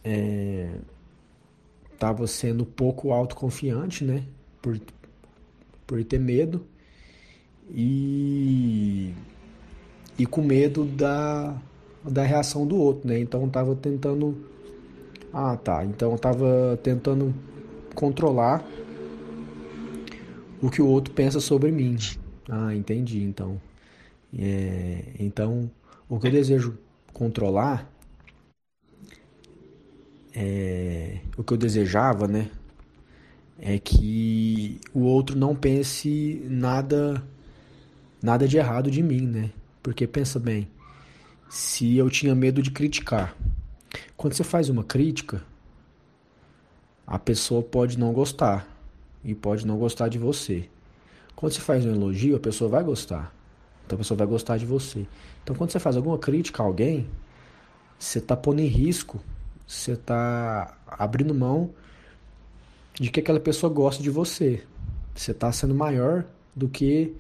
é, 0.08 0.70
tava 2.00 2.26
sendo 2.28 2.66
pouco 2.66 3.12
autoconfiante, 3.12 4.06
né? 4.06 4.24
Por, 4.62 4.80
por 5.86 6.04
ter 6.06 6.20
medo 6.20 6.66
e 7.70 9.14
e 10.18 10.26
com 10.26 10.42
medo 10.42 10.86
da, 10.86 11.56
da 12.04 12.24
reação 12.24 12.66
do 12.66 12.78
outro, 12.78 13.08
né? 13.08 13.20
Então 13.20 13.44
eu 13.44 13.50
tava 13.50 13.76
tentando. 13.76 14.38
Ah, 15.34 15.58
tá. 15.58 15.84
Então 15.84 16.14
eu 16.14 16.18
tava 16.18 16.80
tentando 16.82 17.34
controlar 17.94 18.66
o 20.62 20.70
que 20.70 20.82
o 20.82 20.88
outro 20.88 21.14
pensa 21.14 21.40
sobre 21.42 21.72
mim. 21.72 21.98
Ah, 22.50 22.74
entendi. 22.74 23.22
Então, 23.22 23.62
é, 24.38 25.04
então 25.20 25.70
o 26.08 26.18
que 26.18 26.28
eu 26.28 26.32
desejo 26.32 26.78
controlar 27.14 27.92
é, 30.40 31.18
o 31.36 31.44
que 31.44 31.52
eu 31.52 31.58
desejava, 31.58 32.28
né? 32.28 32.52
É 33.58 33.80
que 33.80 34.80
o 34.94 35.00
outro 35.00 35.36
não 35.36 35.56
pense 35.56 36.46
nada 36.48 37.24
nada 38.22 38.48
de 38.48 38.56
errado 38.58 38.92
de 38.92 39.02
mim, 39.02 39.22
né? 39.22 39.50
Porque 39.82 40.06
pensa 40.06 40.40
bem, 40.40 40.68
se 41.50 41.98
eu 41.98 42.08
tinha 42.08 42.36
medo 42.36 42.62
de 42.62 42.70
criticar. 42.70 43.36
Quando 44.16 44.34
você 44.34 44.44
faz 44.44 44.70
uma 44.70 44.84
crítica, 44.84 45.42
a 47.06 47.18
pessoa 47.18 47.64
pode 47.64 47.98
não 47.98 48.14
gostar 48.14 48.68
e 49.24 49.34
pode 49.34 49.66
não 49.66 49.78
gostar 49.78 50.08
de 50.08 50.20
você. 50.20 50.70
Quando 51.36 51.54
você 51.54 51.62
faz 51.62 51.84
um 51.84 51.92
elogio, 51.92 52.36
a 52.36 52.40
pessoa 52.40 52.70
vai 52.70 52.84
gostar. 52.84 53.34
Então 53.86 53.96
a 53.96 54.00
pessoa 54.00 54.18
vai 54.18 54.28
gostar 54.28 54.58
de 54.58 54.68
você. 54.68 55.08
Então 55.44 55.56
quando 55.56 55.72
você 55.72 55.80
faz 55.80 55.96
alguma 55.96 56.20
crítica 56.20 56.62
a 56.62 56.66
alguém, 56.66 57.10
você 57.98 58.20
está 58.20 58.36
pondo 58.36 58.60
em 58.60 58.68
risco, 58.68 59.20
você 59.68 59.92
está 59.92 60.78
abrindo 60.88 61.36
mão 61.36 61.72
de 62.94 63.10
que 63.10 63.20
aquela 63.20 63.40
pessoa 63.40 63.72
gosta 63.72 64.02
de 64.02 64.10
você. 64.10 64.64
Você 65.14 65.32
está 65.32 65.52
sendo 65.52 65.76
maior 65.76 66.26
do 66.56 66.70
que 66.70 67.14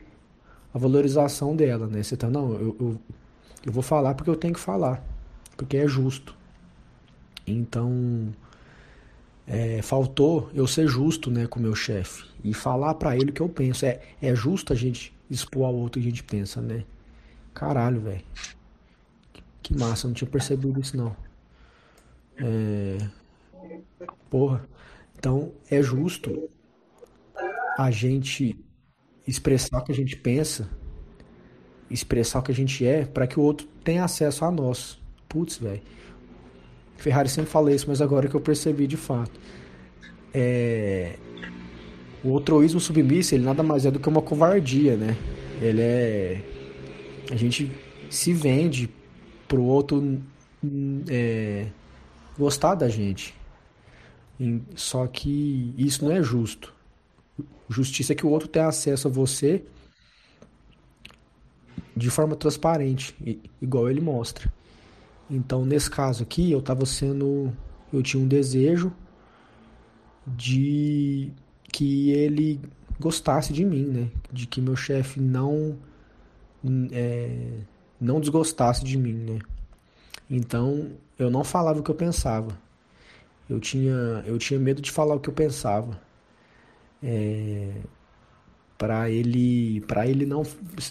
a 0.74 0.78
valorização 0.78 1.56
dela, 1.56 1.88
né? 1.88 2.02
Você 2.02 2.16
tá, 2.16 2.30
não, 2.30 2.54
eu, 2.54 2.76
eu, 2.80 3.02
eu 3.66 3.72
vou 3.72 3.84
falar 3.84 4.16
porque 4.16 4.30
eu 4.30 4.36
tenho 4.36 4.54
que 4.54 4.60
falar, 4.60 5.04
porque 5.58 5.76
é 5.76 5.88
justo. 5.88 6.36
Então, 7.46 8.34
é, 9.46 9.82
faltou 9.82 10.50
eu 10.54 10.66
ser 10.68 10.88
justo 10.88 11.30
né, 11.30 11.48
com 11.48 11.60
o 11.60 11.64
meu 11.64 11.76
chefe 11.76 12.26
e 12.44 12.54
falar 12.54 12.94
para 12.96 13.16
ele 13.16 13.32
o 13.32 13.34
que 13.34 13.42
eu 13.42 13.50
penso. 13.50 13.86
É, 13.86 14.02
é 14.22 14.34
justo 14.34 14.72
a 14.72 14.76
gente 14.76 15.14
expor 15.30 15.66
ao 15.66 15.76
outro 15.76 16.00
o 16.00 16.04
que 16.04 16.08
a 16.08 16.12
gente 16.12 16.24
pensa, 16.24 16.62
né? 16.62 16.86
Caralho, 17.54 18.00
velho. 18.00 18.24
Que 19.62 19.78
massa, 19.78 20.06
eu 20.06 20.10
não 20.10 20.16
tinha 20.16 20.30
percebido 20.30 20.80
isso 20.80 20.96
não. 20.96 21.27
É... 22.40 22.98
Porra. 24.30 24.68
Então, 25.18 25.52
é 25.70 25.82
justo 25.82 26.50
a 27.78 27.92
gente 27.92 28.58
expressar 29.28 29.80
o 29.80 29.84
que 29.84 29.92
a 29.92 29.96
gente 29.96 30.16
pensa, 30.16 30.70
expressar 31.90 32.40
o 32.40 32.44
que 32.44 32.52
a 32.52 32.56
gente 32.56 32.86
é, 32.86 33.06
para 33.06 33.28
que 33.28 33.40
o 33.40 33.44
outro 33.44 33.68
tenha 33.84 34.04
acesso 34.04 34.46
a 34.46 34.52
nós. 34.52 35.00
Putz, 35.28 35.58
velho. 35.58 35.82
Ferrari 36.98 37.30
sempre 37.30 37.52
fala 37.52 37.72
isso, 37.72 37.86
mas 37.88 38.02
agora 38.02 38.28
que 38.28 38.36
eu 38.36 38.42
percebi 38.42 38.88
de 38.88 38.98
fato. 38.98 39.40
É... 40.34 41.16
O 42.24 42.34
altruísmo 42.34 42.80
submisso, 42.80 43.36
ele 43.36 43.46
nada 43.46 43.62
mais 43.62 43.86
é 43.86 43.92
do 43.92 44.00
que 44.00 44.10
uma 44.10 44.22
covardia, 44.22 44.98
né? 44.98 45.16
Ele 45.62 45.82
é. 45.82 46.42
A 47.32 47.36
gente 47.36 47.72
se 48.10 48.34
vende 48.34 48.90
pro 49.48 49.64
outro 49.64 50.22
é... 51.10 51.68
gostar 52.38 52.76
da 52.76 52.88
gente. 52.88 53.34
Só 54.76 55.08
que 55.08 55.74
isso 55.78 56.06
não 56.06 56.12
é 56.12 56.22
justo. 56.22 56.74
Justiça 57.70 58.14
é 58.14 58.16
que 58.16 58.26
o 58.26 58.30
outro 58.30 58.48
tenha 58.48 58.68
acesso 58.68 59.08
a 59.08 59.12
você 59.12 59.64
de 61.96 62.10
forma 62.12 62.36
transparente, 62.36 63.16
igual 63.60 63.90
ele 63.90 64.00
mostra. 64.00 64.52
Então, 65.30 65.66
nesse 65.66 65.90
caso 65.90 66.24
aqui, 66.24 66.52
eu 66.52 66.60
estava 66.60 66.86
sendo. 66.86 67.52
Eu 67.92 68.04
tinha 68.04 68.22
um 68.22 68.28
desejo 68.28 68.94
de 70.26 71.32
que 71.72 72.12
ele 72.12 72.62
gostasse 73.00 73.52
de 73.52 73.66
mim, 73.66 73.86
né? 73.86 74.12
De 74.32 74.46
que 74.46 74.62
meu 74.62 74.76
chefe 74.76 75.20
não. 75.20 75.78
É, 76.92 77.62
não 78.00 78.20
desgostasse 78.20 78.84
de 78.84 78.98
mim, 78.98 79.14
né? 79.14 79.40
Então, 80.30 80.92
eu 81.18 81.30
não 81.30 81.44
falava 81.44 81.80
o 81.80 81.84
que 81.84 81.92
eu 81.92 81.96
pensava. 81.96 82.58
Eu 83.50 83.60
tinha, 83.60 84.24
eu 84.26 84.38
tinha 84.38 84.60
medo 84.60 84.82
de 84.82 84.92
falar 84.92 85.16
o 85.16 85.20
que 85.20 85.30
eu 85.30 85.34
pensava. 85.34 86.00
É, 87.02 87.72
para 88.78 89.10
ele 89.10 89.82
para 89.82 90.08
ele 90.08 90.26
não 90.26 90.44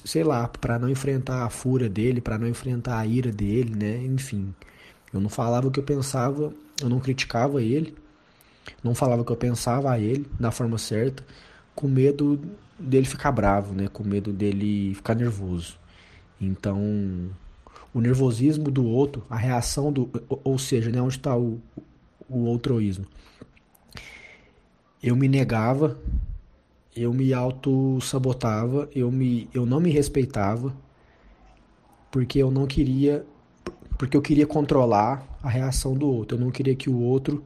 sei 0.05 0.25
lá 0.25 0.49
para 0.49 0.79
não 0.79 0.89
enfrentar 0.89 1.45
a 1.45 1.51
fúria 1.51 1.89
dele 1.89 2.21
para 2.21 2.37
não 2.37 2.49
enfrentar 2.49 2.99
a 2.99 3.07
ira 3.07 3.31
dele 3.31 3.75
né 3.77 4.05
enfim 4.05 4.53
eu 5.13 5.21
não 5.21 5.29
falava 5.29 5.69
o 5.69 5.71
que 5.71 5.79
eu 5.79 5.85
pensava 5.85 6.53
eu 6.83 6.89
não 6.89 6.99
criticava 6.99 7.63
ele 7.63 7.97
não 8.83 8.95
falava 8.95 9.23
o 9.23 9.25
que 9.25 9.33
eu 9.33 9.37
pensava 9.37 9.93
a 9.93 9.99
ele 10.01 10.27
da 10.39 10.51
forma 10.51 10.79
certa 10.79 11.25
com 11.75 11.87
medo 11.87 12.41
dele 12.79 13.07
ficar 13.07 13.31
bravo 13.31 13.73
né 13.73 13.89
com 13.89 14.03
medo 14.03 14.33
dele 14.33 14.95
ficar 14.95 15.15
nervoso 15.15 15.79
então 16.41 17.31
o 17.97 18.01
nervosismo 18.01 18.71
do 18.71 18.85
outro 18.87 19.25
a 19.31 19.37
reação 19.37 19.93
do 19.93 20.11
ou 20.29 20.59
seja 20.59 20.91
né 20.91 21.01
onde 21.01 21.17
está 21.17 21.37
o 21.37 21.61
o 22.29 22.47
outroísmo 22.47 23.07
eu 25.03 25.15
me 25.15 25.29
negava 25.29 25.97
eu 26.97 27.13
me 27.13 27.35
auto-sabotava, 27.35 28.89
eu, 28.95 29.13
me, 29.13 29.51
eu 29.53 29.67
não 29.67 29.79
me 29.79 29.91
respeitava, 29.91 30.75
porque 32.11 32.39
eu 32.39 32.51
não 32.51 32.67
queria, 32.67 33.27
porque 33.99 34.17
eu 34.17 34.23
queria 34.23 34.47
controlar 34.47 35.39
a 35.43 35.49
reação 35.51 35.93
do 35.93 36.09
outro. 36.09 36.39
Eu 36.39 36.41
não 36.43 36.51
queria 36.51 36.75
que 36.75 36.89
o 36.89 36.99
outro 36.99 37.45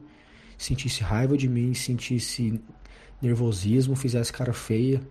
sentisse 0.57 1.03
raiva 1.03 1.37
de 1.37 1.49
mim, 1.49 1.73
sentisse 1.73 2.61
nervosismo, 3.21 3.93
fizesse 3.93 4.31
cara 4.31 4.53
feia 4.53 5.01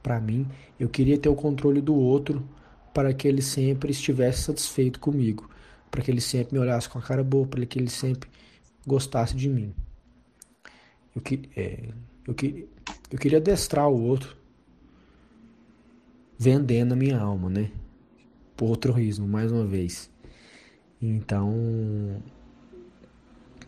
para 0.00 0.20
mim. 0.20 0.46
Eu 0.78 0.88
queria 0.88 1.18
ter 1.18 1.28
o 1.28 1.34
controle 1.34 1.80
do 1.80 1.94
outro 1.94 2.44
para 2.92 3.12
que 3.14 3.28
ele 3.28 3.42
sempre 3.42 3.90
estivesse 3.90 4.42
satisfeito 4.42 4.98
comigo, 5.00 5.48
para 5.90 6.02
que 6.02 6.10
ele 6.10 6.20
sempre 6.20 6.54
me 6.54 6.60
olhasse 6.60 6.88
com 6.88 6.98
a 6.98 7.02
cara 7.02 7.22
boa, 7.22 7.46
para 7.46 7.64
que 7.64 7.78
ele 7.78 7.90
sempre 7.90 8.28
gostasse 8.86 9.34
de 9.36 9.48
mim. 9.48 9.74
Eu, 11.14 11.22
que, 11.22 11.48
é, 11.56 11.88
eu, 12.26 12.34
que, 12.34 12.68
eu 13.10 13.18
queria 13.18 13.38
adestrar 13.38 13.88
o 13.88 14.02
outro, 14.02 14.36
vendendo 16.38 16.92
a 16.92 16.96
minha 16.96 17.18
alma, 17.18 17.48
né? 17.48 17.70
Por 18.56 18.66
outro 18.66 18.92
risco, 18.92 19.26
mais 19.26 19.50
uma 19.52 19.64
vez. 19.64 20.10
Então, 21.00 22.22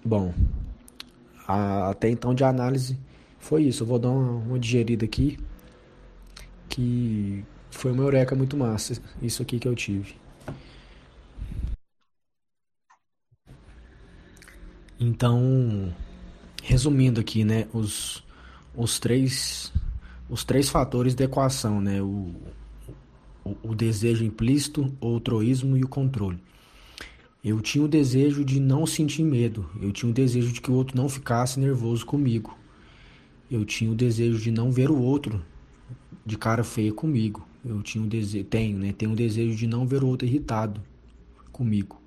bom, 0.05 0.35
a, 1.47 1.91
até 1.91 2.09
então 2.09 2.35
de 2.35 2.45
análise 2.45 2.99
foi 3.39 3.65
isso. 3.65 3.83
Eu 3.83 3.87
vou 3.87 3.99
dar 3.99 4.11
uma, 4.11 4.33
uma 4.33 4.59
digerida 4.59 5.05
aqui, 5.05 5.39
que 6.69 7.45
foi 7.73 7.91
uma 7.91 8.05
eureka 8.05 8.37
muito 8.37 8.57
massa, 8.57 9.03
isso 9.21 9.43
aqui 9.43 9.59
que 9.59 9.67
eu 9.67 9.75
tive. 9.75 10.15
Então, 15.01 15.93
resumindo 16.63 17.21
aqui, 17.21 17.45
né, 17.45 17.67
os 17.73 18.23
os 18.75 18.99
três 18.99 19.73
os 20.31 20.45
três 20.45 20.69
fatores 20.69 21.15
da 21.15 21.25
equação, 21.25 21.81
né? 21.81 22.01
O, 22.01 22.33
o, 23.45 23.57
o 23.63 23.75
desejo 23.75 24.25
implícito, 24.25 24.95
o 25.01 25.07
altruísmo 25.09 25.77
e 25.77 25.83
o 25.83 25.89
controle. 25.89 26.39
Eu 27.45 27.61
tinha 27.61 27.85
o 27.85 27.89
desejo 27.89 28.45
de 28.45 28.61
não 28.61 28.87
sentir 28.87 29.25
medo. 29.25 29.69
Eu 29.81 29.91
tinha 29.91 30.09
o 30.09 30.15
desejo 30.15 30.53
de 30.53 30.61
que 30.61 30.71
o 30.71 30.75
outro 30.75 30.97
não 30.97 31.09
ficasse 31.09 31.59
nervoso 31.59 32.07
comigo. 32.07 32.57
Eu 33.51 33.65
tinha 33.65 33.91
o 33.91 33.97
desejo 33.97 34.39
de 34.39 34.53
não 34.53 34.71
ver 34.71 34.91
o 34.91 35.03
outro 35.03 35.45
de 36.25 36.39
cara 36.39 36.63
feia 36.63 36.93
comigo. 36.93 37.47
Eu 37.65 37.83
tinha 37.83 38.03
o 38.03 38.07
desejo, 38.07 38.45
tenho, 38.45 38.79
né? 38.79 38.93
Tenho 38.93 39.13
o 39.13 39.17
desejo 39.17 39.57
de 39.57 39.67
não 39.67 39.87
ver 39.87 40.03
o 40.03 40.09
outro 40.09 40.27
irritado 40.27 40.83
comigo. 41.53 42.01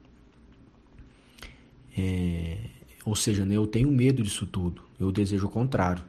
É, 1.98 2.58
ou 3.06 3.16
seja, 3.16 3.46
né, 3.46 3.56
eu 3.56 3.66
tenho 3.66 3.90
medo 3.90 4.22
disso 4.22 4.46
tudo. 4.46 4.82
Eu 5.00 5.12
desejo 5.12 5.48
o 5.48 5.50
contrário. 5.50 6.04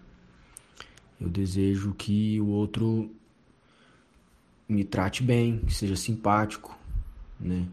Eu 1.20 1.28
desejo 1.28 1.94
que 1.94 2.40
o 2.40 2.48
outro 2.48 3.10
me 4.68 4.84
trate 4.84 5.22
bem, 5.22 5.58
que 5.58 5.72
seja 5.72 5.94
simpático, 5.94 6.76
né? 7.38 7.68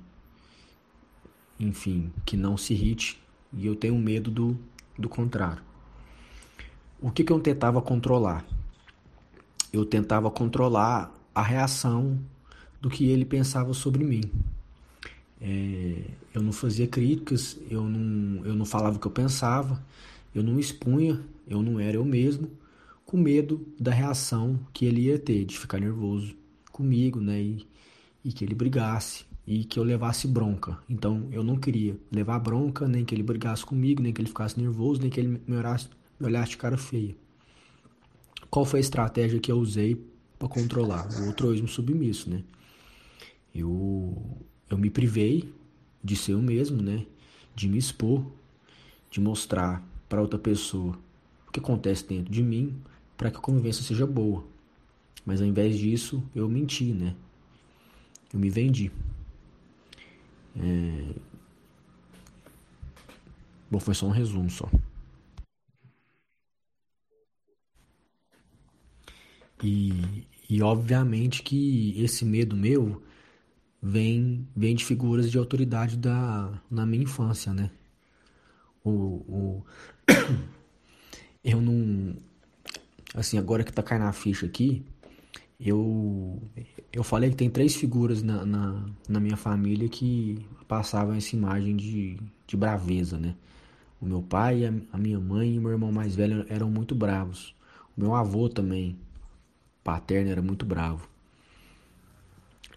Enfim, 1.59 2.11
que 2.25 2.37
não 2.37 2.55
se 2.55 2.73
irrite. 2.73 3.19
E 3.51 3.65
eu 3.65 3.75
tenho 3.75 3.97
medo 3.97 4.29
do, 4.29 4.57
do 4.97 5.09
contrário. 5.09 5.63
O 7.01 7.11
que, 7.11 7.23
que 7.23 7.31
eu 7.33 7.39
tentava 7.39 7.81
controlar? 7.81 8.45
Eu 9.71 9.85
tentava 9.85 10.29
controlar 10.29 11.13
a 11.33 11.41
reação 11.41 12.19
do 12.81 12.89
que 12.89 13.05
ele 13.05 13.25
pensava 13.25 13.73
sobre 13.73 14.03
mim. 14.03 14.23
É, 15.41 16.05
eu 16.33 16.41
não 16.41 16.51
fazia 16.51 16.87
críticas, 16.87 17.57
eu 17.69 17.83
não, 17.83 18.45
eu 18.45 18.55
não 18.55 18.65
falava 18.65 18.97
o 18.97 18.99
que 18.99 19.07
eu 19.07 19.11
pensava, 19.11 19.83
eu 20.33 20.43
não 20.43 20.59
expunha, 20.59 21.19
eu 21.47 21.61
não 21.61 21.79
era 21.79 21.97
eu 21.97 22.05
mesmo 22.05 22.49
com 23.13 23.17
medo 23.17 23.63
da 23.79 23.91
reação 23.91 24.59
que 24.73 24.85
ele 24.85 25.01
ia 25.01 25.19
ter, 25.19 25.45
de 25.45 25.59
ficar 25.59 25.79
nervoso 25.79 26.35
comigo, 26.71 27.21
né? 27.21 27.39
E, 27.39 27.67
e 28.25 28.33
que 28.33 28.43
ele 28.43 28.55
brigasse 28.55 29.23
e 29.45 29.63
que 29.63 29.77
eu 29.77 29.83
levasse 29.83 30.27
bronca. 30.27 30.79
Então 30.89 31.27
eu 31.31 31.43
não 31.43 31.55
queria 31.57 31.95
levar 32.11 32.39
bronca, 32.39 32.87
nem 32.87 33.05
que 33.05 33.13
ele 33.13 33.21
brigasse 33.21 33.63
comigo, 33.63 34.01
nem 34.01 34.11
que 34.11 34.19
ele 34.19 34.29
ficasse 34.29 34.59
nervoso, 34.59 34.99
nem 34.99 35.11
que 35.11 35.19
ele 35.19 35.39
me 35.45 35.55
olhasse, 35.55 35.89
me 36.19 36.25
olhasse 36.25 36.51
de 36.51 36.57
cara 36.57 36.75
feia. 36.75 37.15
Qual 38.49 38.65
foi 38.65 38.79
a 38.79 38.81
estratégia 38.81 39.39
que 39.39 39.51
eu 39.51 39.59
usei 39.59 40.03
para 40.43 40.49
controlar? 40.49 41.07
O 41.21 41.27
altruísmo 41.27 41.69
submisso, 41.69 42.29
né? 42.29 42.43
Eu, 43.55 44.21
eu 44.69 44.77
me 44.77 44.89
privei 44.89 45.49
de 46.03 46.17
ser 46.17 46.33
eu 46.33 46.41
mesmo, 46.41 46.81
né? 46.81 47.05
De 47.55 47.69
me 47.69 47.77
expor, 47.77 48.25
de 49.09 49.21
mostrar 49.21 49.81
para 50.09 50.21
outra 50.21 50.37
pessoa 50.37 50.99
o 51.47 51.51
que 51.51 51.59
acontece 51.59 52.05
dentro 52.05 52.31
de 52.31 52.43
mim, 52.43 52.75
para 53.15 53.31
que 53.31 53.37
a 53.37 53.39
convivência 53.39 53.83
seja 53.83 54.05
boa. 54.05 54.43
Mas 55.25 55.39
ao 55.39 55.47
invés 55.47 55.77
disso, 55.77 56.21
eu 56.35 56.49
menti, 56.49 56.91
né? 56.91 57.15
Eu 58.33 58.39
me 58.39 58.49
vendi. 58.49 58.91
É... 60.57 61.13
Bom, 63.71 63.79
foi 63.79 63.93
só 63.93 64.07
um 64.07 64.11
resumo 64.11 64.49
só. 64.49 64.69
E, 69.63 70.27
e 70.53 70.61
obviamente 70.61 71.41
que 71.41 71.99
esse 71.99 72.23
medo 72.23 72.55
meu 72.55 73.01
vem, 73.81 74.47
vem 74.55 74.75
de 74.75 74.85
figuras 74.85 75.31
de 75.31 75.35
autoridade 75.39 75.97
da, 75.97 76.61
na 76.69 76.85
minha 76.85 77.01
infância, 77.01 77.51
né? 77.51 77.71
O, 78.83 78.91
o, 78.91 79.65
eu 81.43 81.59
não 81.59 82.15
assim, 83.15 83.39
agora 83.39 83.63
que 83.63 83.73
tá 83.73 83.81
caindo 83.81 84.03
a 84.03 84.13
ficha 84.13 84.45
aqui, 84.45 84.85
eu, 85.59 86.39
eu 86.91 87.03
falei 87.03 87.31
que 87.31 87.35
tem 87.35 87.49
três 87.49 87.75
figuras 87.75 88.21
na, 88.21 88.45
na, 88.45 88.85
na, 89.09 89.19
minha 89.19 89.35
família 89.35 89.89
que 89.89 90.45
passavam 90.67 91.15
essa 91.15 91.35
imagem 91.35 91.75
de, 91.75 92.19
de 92.45 92.55
braveza, 92.55 93.17
né? 93.17 93.33
O 93.99 94.05
meu 94.05 94.21
pai, 94.21 94.65
a 94.91 94.97
minha 94.99 95.19
mãe 95.19 95.55
e 95.55 95.59
meu 95.59 95.71
irmão 95.71 95.91
mais 95.91 96.13
velho 96.15 96.45
eram 96.47 96.69
muito 96.69 96.93
bravos. 96.93 97.55
O 97.97 98.01
meu 98.01 98.13
avô 98.13 98.47
também, 98.47 98.99
paterno, 99.83 100.29
era 100.31 100.41
muito 100.41 100.65
bravo. 100.65 101.07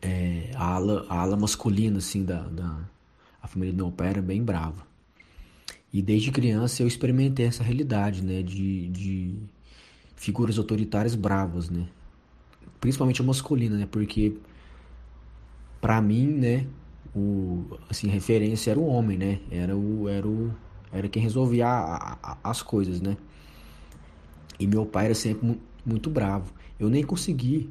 É, 0.03 0.51
a, 0.55 0.75
ala, 0.75 1.07
a 1.09 1.21
ala 1.21 1.37
masculina, 1.37 1.99
assim, 1.99 2.25
da, 2.25 2.43
da 2.43 2.79
a 3.47 3.49
família 3.49 3.73
do 3.73 3.77
meu 3.77 3.93
pai 3.93 4.09
era 4.09 4.23
bem 4.23 4.43
brava. 4.43 4.85
E 5.93 6.03
desde 6.03 6.31
criança 6.31 6.83
eu 6.83 6.87
experimentei 6.87 7.47
essa 7.47 7.63
realidade, 7.63 8.23
né, 8.23 8.43
de, 8.43 8.89
de 8.89 9.35
figuras 10.17 10.59
autoritárias 10.59 11.15
bravas, 11.15 11.71
né, 11.71 11.87
principalmente 12.81 13.23
a 13.23 13.25
masculina, 13.25 13.77
né, 13.77 13.87
porque 13.91 14.37
para 15.81 16.03
mim, 16.03 16.27
né, 16.27 16.67
o 17.15 17.79
assim 17.89 18.09
referência 18.09 18.73
era 18.73 18.81
o 18.81 18.87
homem, 18.87 19.17
né, 19.17 19.41
era 19.51 19.77
o 19.77 20.09
era 20.09 20.27
o 20.27 20.53
era 20.93 21.09
quem 21.09 21.23
resolvia 21.23 21.67
a, 21.67 22.19
a, 22.23 22.39
as 22.43 22.63
coisas, 22.63 23.01
né. 23.01 23.17
E 24.59 24.67
meu 24.67 24.85
pai 24.85 25.07
era 25.07 25.15
sempre 25.15 25.61
muito 25.85 26.11
bravo. 26.11 26.53
Eu 26.79 26.89
nem 26.89 27.03
consegui 27.03 27.71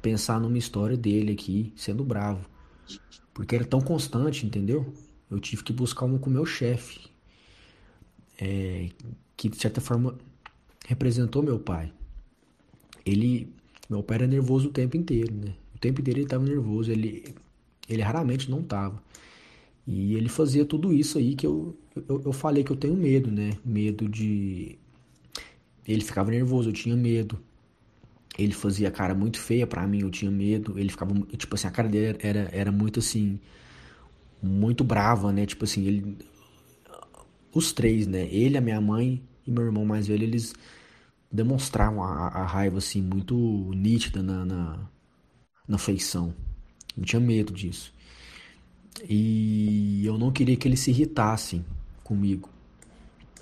pensar 0.00 0.40
numa 0.40 0.58
história 0.58 0.96
dele 0.96 1.32
aqui 1.32 1.72
sendo 1.76 2.04
bravo, 2.04 2.44
porque 3.32 3.54
era 3.54 3.64
tão 3.64 3.80
constante, 3.80 4.46
entendeu? 4.46 4.92
Eu 5.30 5.40
tive 5.40 5.62
que 5.62 5.72
buscar 5.72 6.04
uma 6.04 6.18
com 6.18 6.30
meu 6.30 6.44
chefe, 6.44 7.00
é, 8.40 8.90
que 9.36 9.48
de 9.48 9.56
certa 9.56 9.80
forma 9.80 10.16
representou 10.86 11.42
meu 11.42 11.58
pai. 11.58 11.92
Ele, 13.04 13.52
meu 13.88 14.02
pai 14.02 14.18
era 14.18 14.26
nervoso 14.26 14.68
o 14.68 14.72
tempo 14.72 14.96
inteiro, 14.96 15.34
né? 15.34 15.54
O 15.74 15.78
tempo 15.78 16.00
inteiro 16.00 16.20
ele 16.20 16.26
estava 16.26 16.44
nervoso, 16.44 16.90
ele, 16.90 17.34
ele 17.88 18.02
raramente 18.02 18.50
não 18.50 18.60
estava. 18.60 19.02
E 19.86 20.14
ele 20.14 20.28
fazia 20.28 20.64
tudo 20.64 20.92
isso 20.92 21.18
aí 21.18 21.34
que 21.34 21.46
eu, 21.46 21.76
eu, 22.08 22.22
eu 22.24 22.32
falei 22.32 22.64
que 22.64 22.70
eu 22.70 22.76
tenho 22.76 22.96
medo, 22.96 23.30
né? 23.30 23.58
Medo 23.64 24.08
de. 24.08 24.78
Ele 25.86 26.02
ficava 26.02 26.30
nervoso, 26.30 26.70
eu 26.70 26.72
tinha 26.72 26.96
medo. 26.96 27.38
Ele 28.38 28.52
fazia 28.52 28.90
cara 28.90 29.14
muito 29.14 29.38
feia 29.40 29.66
para 29.66 29.86
mim, 29.86 30.00
eu 30.02 30.10
tinha 30.10 30.30
medo. 30.30 30.78
Ele 30.78 30.90
ficava, 30.90 31.14
tipo 31.36 31.54
assim, 31.54 31.68
a 31.68 31.70
cara 31.70 31.88
dele 31.88 32.18
era, 32.22 32.48
era 32.52 32.72
muito 32.72 32.98
assim, 33.00 33.38
muito 34.42 34.84
brava, 34.84 35.32
né? 35.32 35.46
Tipo 35.46 35.64
assim, 35.64 35.84
ele 35.86 36.18
os 37.52 37.72
três, 37.72 38.06
né? 38.06 38.26
Ele, 38.30 38.56
a 38.58 38.60
minha 38.60 38.80
mãe 38.80 39.22
e 39.46 39.50
meu 39.50 39.64
irmão 39.64 39.84
mais 39.84 40.06
velho, 40.06 40.22
eles 40.24 40.54
demonstravam 41.32 42.02
a, 42.02 42.28
a 42.28 42.46
raiva 42.46 42.78
assim 42.78 43.02
muito 43.02 43.36
nítida 43.74 44.22
na, 44.22 44.44
na, 44.44 44.78
na 45.68 45.78
feição. 45.78 46.34
Eu 46.96 47.04
tinha 47.04 47.20
medo 47.20 47.52
disso. 47.52 47.92
E 49.08 50.02
eu 50.06 50.16
não 50.16 50.30
queria 50.30 50.56
que 50.56 50.66
eles 50.68 50.80
se 50.80 50.90
irritassem 50.90 51.64
comigo. 52.02 52.48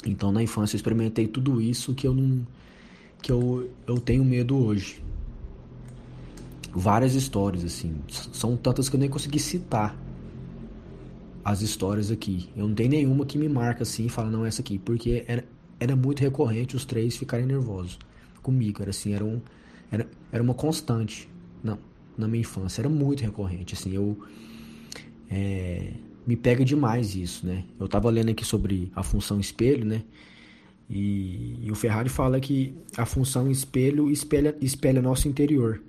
Então 0.07 0.33
na 0.33 0.43
infância 0.43 0.75
eu 0.75 0.79
experimentei 0.79 1.27
tudo 1.29 1.61
isso 1.61 1.95
que 1.95 2.07
eu 2.07 2.15
não 2.15 2.47
que 3.23 3.31
eu, 3.31 3.71
eu 3.87 3.99
tenho 3.99 4.25
medo 4.25 4.57
hoje. 4.57 5.03
Várias 6.75 7.15
histórias 7.15 7.65
assim, 7.65 7.95
são 8.33 8.57
tantas 8.57 8.89
que 8.89 8.97
eu 8.97 9.01
nem 9.01 9.09
consegui 9.09 9.39
citar 9.39 9.97
as 11.45 11.61
histórias 11.61 12.11
aqui. 12.11 12.49
Eu 12.57 12.69
não 12.69 12.75
tenho 12.75 12.91
nenhuma 12.91 13.27
que 13.27 13.39
me 13.39 13.49
marca 13.49 13.83
assim 13.83 14.07
e 14.07 14.09
fala, 14.09 14.31
não, 14.31 14.45
essa 14.45 14.63
aqui. 14.63 14.79
Porque 14.79 15.25
era, 15.27 15.45
era 15.79 15.95
muito 15.95 16.21
recorrente 16.21 16.75
os 16.77 16.85
três 16.85 17.17
ficarem 17.17 17.47
nervosos 17.47 17.99
comigo. 18.43 18.81
Era 18.81 18.91
assim, 18.91 19.13
era, 19.13 19.25
um, 19.25 19.41
era, 19.91 20.09
era 20.31 20.43
uma 20.43 20.55
constante 20.55 21.29
na, 21.63 21.77
na 22.17 22.27
minha 22.27 22.41
infância. 22.41 22.81
Era 22.81 22.89
muito 22.89 23.23
recorrente. 23.23 23.75
Assim, 23.75 23.93
eu. 23.93 24.19
É, 25.31 25.93
me 26.27 26.37
pega 26.37 26.65
demais 26.65 27.17
isso, 27.17 27.47
né? 27.47 27.65
Eu 27.81 27.89
tava 27.89 28.09
lendo 28.09 28.31
aqui 28.31 28.45
sobre 28.45 28.93
a 28.95 29.03
função 29.03 29.41
espelho, 29.41 29.85
né? 29.85 30.03
E, 30.95 31.57
e 31.63 31.73
o 31.73 31.75
Ferrari 31.75 32.11
fala 32.11 32.39
que 32.39 32.77
a 32.99 33.07
função 33.07 33.51
espelho 33.51 34.11
espelha, 34.11 34.55
espelha 34.61 35.01
nosso 35.01 35.27
interior. 35.27 35.83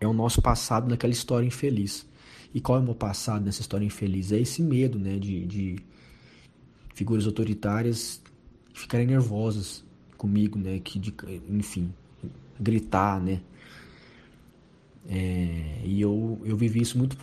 É 0.00 0.06
o 0.06 0.12
nosso 0.14 0.40
passado 0.40 0.88
naquela 0.88 1.12
história 1.12 1.46
infeliz. 1.46 2.06
E 2.54 2.62
qual 2.62 2.78
é 2.78 2.80
o 2.80 2.84
meu 2.84 2.94
passado 2.94 3.44
nessa 3.44 3.60
história 3.60 3.84
infeliz? 3.84 4.32
É 4.32 4.40
esse 4.40 4.62
medo, 4.62 4.98
né, 4.98 5.18
de, 5.18 5.44
de 5.44 5.76
figuras 6.94 7.26
autoritárias 7.26 8.22
ficarem 8.72 9.06
nervosas 9.06 9.84
comigo, 10.16 10.58
né, 10.58 10.80
que 10.82 10.98
de, 10.98 11.14
enfim, 11.50 11.92
gritar, 12.58 13.20
né. 13.20 13.42
É, 15.06 15.82
e 15.84 16.00
eu, 16.00 16.40
eu 16.42 16.56
vivi 16.56 16.80
isso 16.80 16.96
muito, 16.96 17.18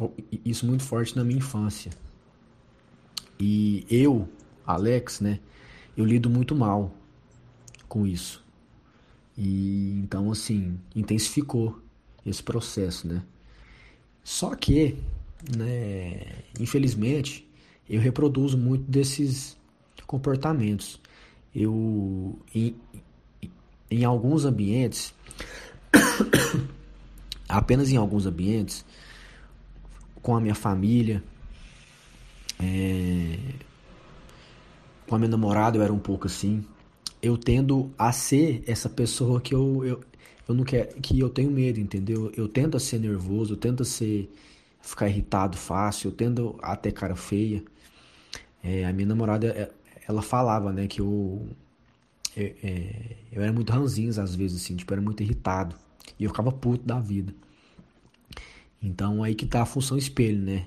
isso 0.45 0.67
muito 0.67 0.83
forte 0.83 1.15
na 1.15 1.23
minha 1.23 1.39
infância. 1.39 1.91
E 3.39 3.83
eu, 3.89 4.29
Alex, 4.63 5.21
né, 5.21 5.39
eu 5.95 6.05
lido 6.05 6.29
muito 6.29 6.55
mal 6.55 6.93
com 7.87 8.05
isso. 8.05 8.43
E 9.37 9.99
então, 10.03 10.31
assim, 10.31 10.79
intensificou 10.95 11.79
esse 12.25 12.41
processo, 12.41 13.07
né. 13.07 13.23
Só 14.23 14.55
que 14.55 14.97
né, 15.57 16.19
infelizmente, 16.59 17.47
eu 17.89 17.99
reproduzo 17.99 18.57
muito 18.57 18.89
desses 18.89 19.57
comportamentos. 20.05 20.99
Eu, 21.53 22.39
em, 22.53 22.75
em 23.89 24.05
alguns 24.05 24.45
ambientes, 24.45 25.13
apenas 27.49 27.89
em 27.89 27.97
alguns 27.97 28.25
ambientes, 28.25 28.85
com 30.21 30.35
a 30.35 30.41
minha 30.41 30.55
família, 30.55 31.23
é, 32.59 33.37
com 35.11 35.15
a 35.17 35.19
minha 35.19 35.29
namorada 35.29 35.77
eu 35.77 35.83
era 35.83 35.91
um 35.91 35.99
pouco 35.99 36.27
assim. 36.27 36.63
Eu 37.21 37.37
tendo 37.37 37.91
a 37.97 38.13
ser 38.13 38.63
essa 38.65 38.89
pessoa 38.89 39.41
que 39.41 39.53
eu, 39.53 39.85
eu, 39.85 40.01
eu 40.47 40.55
não 40.55 40.63
quero, 40.63 40.95
que 41.01 41.19
eu 41.19 41.29
tenho 41.29 41.51
medo, 41.51 41.81
entendeu? 41.81 42.31
Eu 42.35 42.47
tento 42.47 42.77
a 42.77 42.79
ser 42.79 42.97
nervoso, 42.99 43.53
eu 43.53 43.57
tento 43.57 43.83
a 43.83 43.85
ser 43.85 44.31
ficar 44.81 45.09
irritado 45.09 45.57
fácil, 45.57 46.09
eu 46.09 46.13
tendo 46.15 46.57
a 46.61 46.77
ter 46.77 46.93
cara 46.93 47.15
feia. 47.15 47.61
É, 48.63 48.85
a 48.85 48.93
minha 48.93 49.07
namorada, 49.07 49.47
é, 49.47 49.71
ela 50.07 50.21
falava, 50.21 50.71
né, 50.71 50.87
que 50.87 51.01
eu, 51.01 51.47
eu, 52.35 52.55
é, 52.63 53.17
eu 53.31 53.41
era 53.43 53.53
muito 53.53 53.71
ranzinho 53.71 54.09
às 54.21 54.35
vezes, 54.35 54.61
assim, 54.63 54.75
tipo, 54.75 54.93
era 54.93 55.01
muito 55.01 55.23
irritado. 55.23 55.75
E 56.19 56.23
eu 56.23 56.29
ficava 56.29 56.51
puto 56.51 56.85
da 56.85 56.99
vida. 56.99 57.33
Então 58.81 59.23
aí 59.23 59.35
que 59.35 59.45
tá 59.45 59.61
a 59.61 59.65
função 59.65 59.97
espelho, 59.97 60.39
né? 60.41 60.65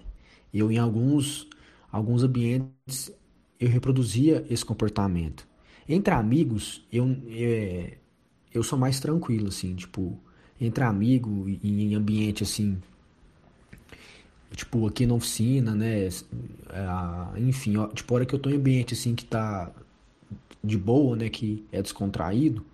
Eu 0.52 0.70
em 0.70 0.78
alguns, 0.78 1.48
alguns 1.90 2.22
ambientes 2.22 3.12
eu 3.58 3.68
reproduzia 3.68 4.44
esse 4.50 4.64
comportamento. 4.64 5.46
Entre 5.88 6.12
amigos, 6.12 6.86
eu, 6.92 7.16
é, 7.28 7.98
eu 8.52 8.62
sou 8.62 8.78
mais 8.78 9.00
tranquilo, 9.00 9.48
assim, 9.48 9.74
tipo, 9.74 10.18
entre 10.60 10.84
amigo 10.84 11.48
e 11.48 11.84
em 11.84 11.94
ambiente 11.94 12.42
assim 12.42 12.78
tipo, 14.54 14.86
aqui 14.86 15.06
na 15.06 15.14
oficina, 15.14 15.74
né? 15.74 16.06
É, 16.06 17.40
enfim, 17.40 17.74
tipo, 17.94 18.14
hora 18.14 18.24
que 18.24 18.34
eu 18.34 18.38
tô 18.38 18.50
em 18.50 18.54
ambiente 18.56 18.94
assim 18.94 19.14
que 19.14 19.24
tá 19.24 19.70
de 20.62 20.78
boa, 20.78 21.16
né? 21.16 21.28
Que 21.28 21.64
é 21.72 21.82
descontraído, 21.82 22.64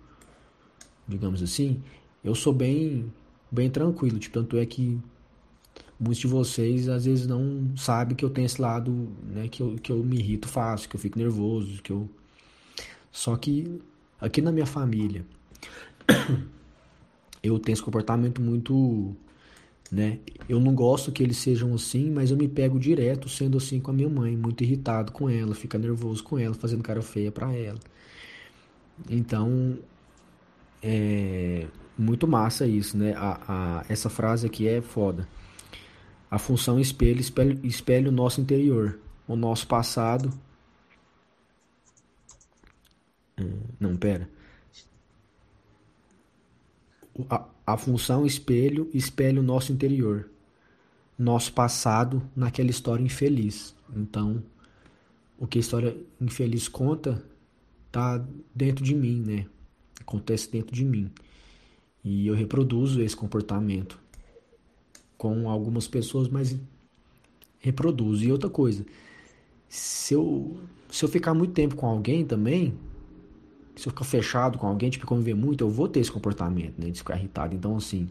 digamos 1.07 1.41
assim, 1.41 1.81
eu 2.23 2.35
sou 2.35 2.53
bem, 2.53 3.11
bem 3.51 3.69
tranquilo. 3.69 4.19
Tipo, 4.19 4.39
tanto 4.39 4.57
é 4.57 4.65
que 4.65 4.99
muitos 6.01 6.19
de 6.19 6.27
vocês 6.27 6.89
às 6.89 7.05
vezes 7.05 7.27
não 7.27 7.71
sabem 7.77 8.15
que 8.15 8.25
eu 8.25 8.29
tenho 8.29 8.45
esse 8.45 8.61
lado, 8.61 9.09
né? 9.23 9.47
Que 9.47 9.61
eu, 9.61 9.75
que 9.75 9.91
eu 9.91 10.03
me 10.03 10.17
irrito 10.17 10.47
fácil, 10.47 10.89
que 10.89 10.95
eu 10.95 10.99
fico 10.99 11.19
nervoso, 11.19 11.81
que 11.81 11.91
eu. 11.91 12.09
Só 13.11 13.35
que 13.37 13.81
aqui 14.19 14.41
na 14.41 14.51
minha 14.51 14.65
família, 14.65 15.25
eu 17.43 17.59
tenho 17.59 17.73
esse 17.73 17.83
comportamento 17.83 18.41
muito 18.41 19.15
né? 19.91 20.19
Eu 20.47 20.59
não 20.59 20.73
gosto 20.73 21.11
que 21.11 21.21
eles 21.21 21.37
sejam 21.37 21.73
assim, 21.73 22.09
mas 22.09 22.31
eu 22.31 22.37
me 22.37 22.47
pego 22.47 22.79
direto 22.79 23.27
sendo 23.27 23.57
assim 23.57 23.79
com 23.79 23.91
a 23.91 23.93
minha 23.93 24.09
mãe, 24.09 24.37
muito 24.37 24.63
irritado 24.63 25.11
com 25.11 25.29
ela, 25.29 25.53
fica 25.53 25.77
nervoso 25.77 26.23
com 26.23 26.39
ela, 26.39 26.53
fazendo 26.53 26.81
cara 26.81 27.01
feia 27.01 27.31
para 27.31 27.53
ela. 27.53 27.79
Então, 29.09 29.77
é 30.81 31.67
muito 31.97 32.27
massa 32.27 32.65
isso, 32.65 32.97
né? 32.97 33.13
A, 33.17 33.39
a, 33.47 33.85
essa 33.89 34.09
frase 34.09 34.47
aqui 34.47 34.67
é 34.67 34.81
foda. 34.81 35.27
A 36.31 36.39
função 36.39 36.79
espelho, 36.79 37.19
espelho 37.19 37.59
espelha 37.65 38.07
o 38.07 38.11
nosso 38.11 38.39
interior, 38.39 38.97
o 39.27 39.35
nosso 39.35 39.67
passado. 39.67 40.31
Hum, 43.37 43.59
não, 43.77 43.97
pera. 43.97 44.29
A, 47.29 47.45
a 47.67 47.77
função 47.77 48.25
espelho 48.25 48.89
espelha 48.93 49.41
o 49.41 49.43
nosso 49.43 49.73
interior, 49.73 50.29
nosso 51.19 51.51
passado 51.51 52.23
naquela 52.33 52.69
história 52.69 53.03
infeliz. 53.03 53.75
Então, 53.93 54.41
o 55.37 55.45
que 55.45 55.57
a 55.57 55.61
história 55.61 55.97
infeliz 56.21 56.69
conta 56.69 57.21
tá 57.91 58.25
dentro 58.55 58.85
de 58.85 58.95
mim, 58.95 59.21
né? 59.21 59.47
Acontece 59.99 60.49
dentro 60.49 60.73
de 60.73 60.85
mim. 60.85 61.11
E 62.01 62.25
eu 62.25 62.33
reproduzo 62.33 63.01
esse 63.01 63.17
comportamento 63.17 64.00
com 65.21 65.47
algumas 65.47 65.87
pessoas, 65.87 66.27
mas 66.27 66.57
reproduzo. 67.59 68.25
E 68.25 68.31
outra 68.31 68.49
coisa, 68.49 68.83
se 69.69 70.15
eu, 70.15 70.57
se 70.89 71.05
eu 71.05 71.09
ficar 71.09 71.35
muito 71.35 71.53
tempo 71.53 71.75
com 71.75 71.85
alguém 71.85 72.25
também, 72.25 72.73
se 73.75 73.87
eu 73.87 73.91
ficar 73.91 74.03
fechado 74.03 74.57
com 74.57 74.65
alguém, 74.65 74.89
tipo, 74.89 75.05
conviver 75.05 75.35
muito, 75.35 75.63
eu 75.63 75.69
vou 75.69 75.87
ter 75.87 75.99
esse 75.99 76.11
comportamento, 76.11 76.73
né? 76.79 76.89
De 76.89 76.97
ficar 76.97 77.17
irritado. 77.17 77.53
Então, 77.53 77.77
assim, 77.77 78.09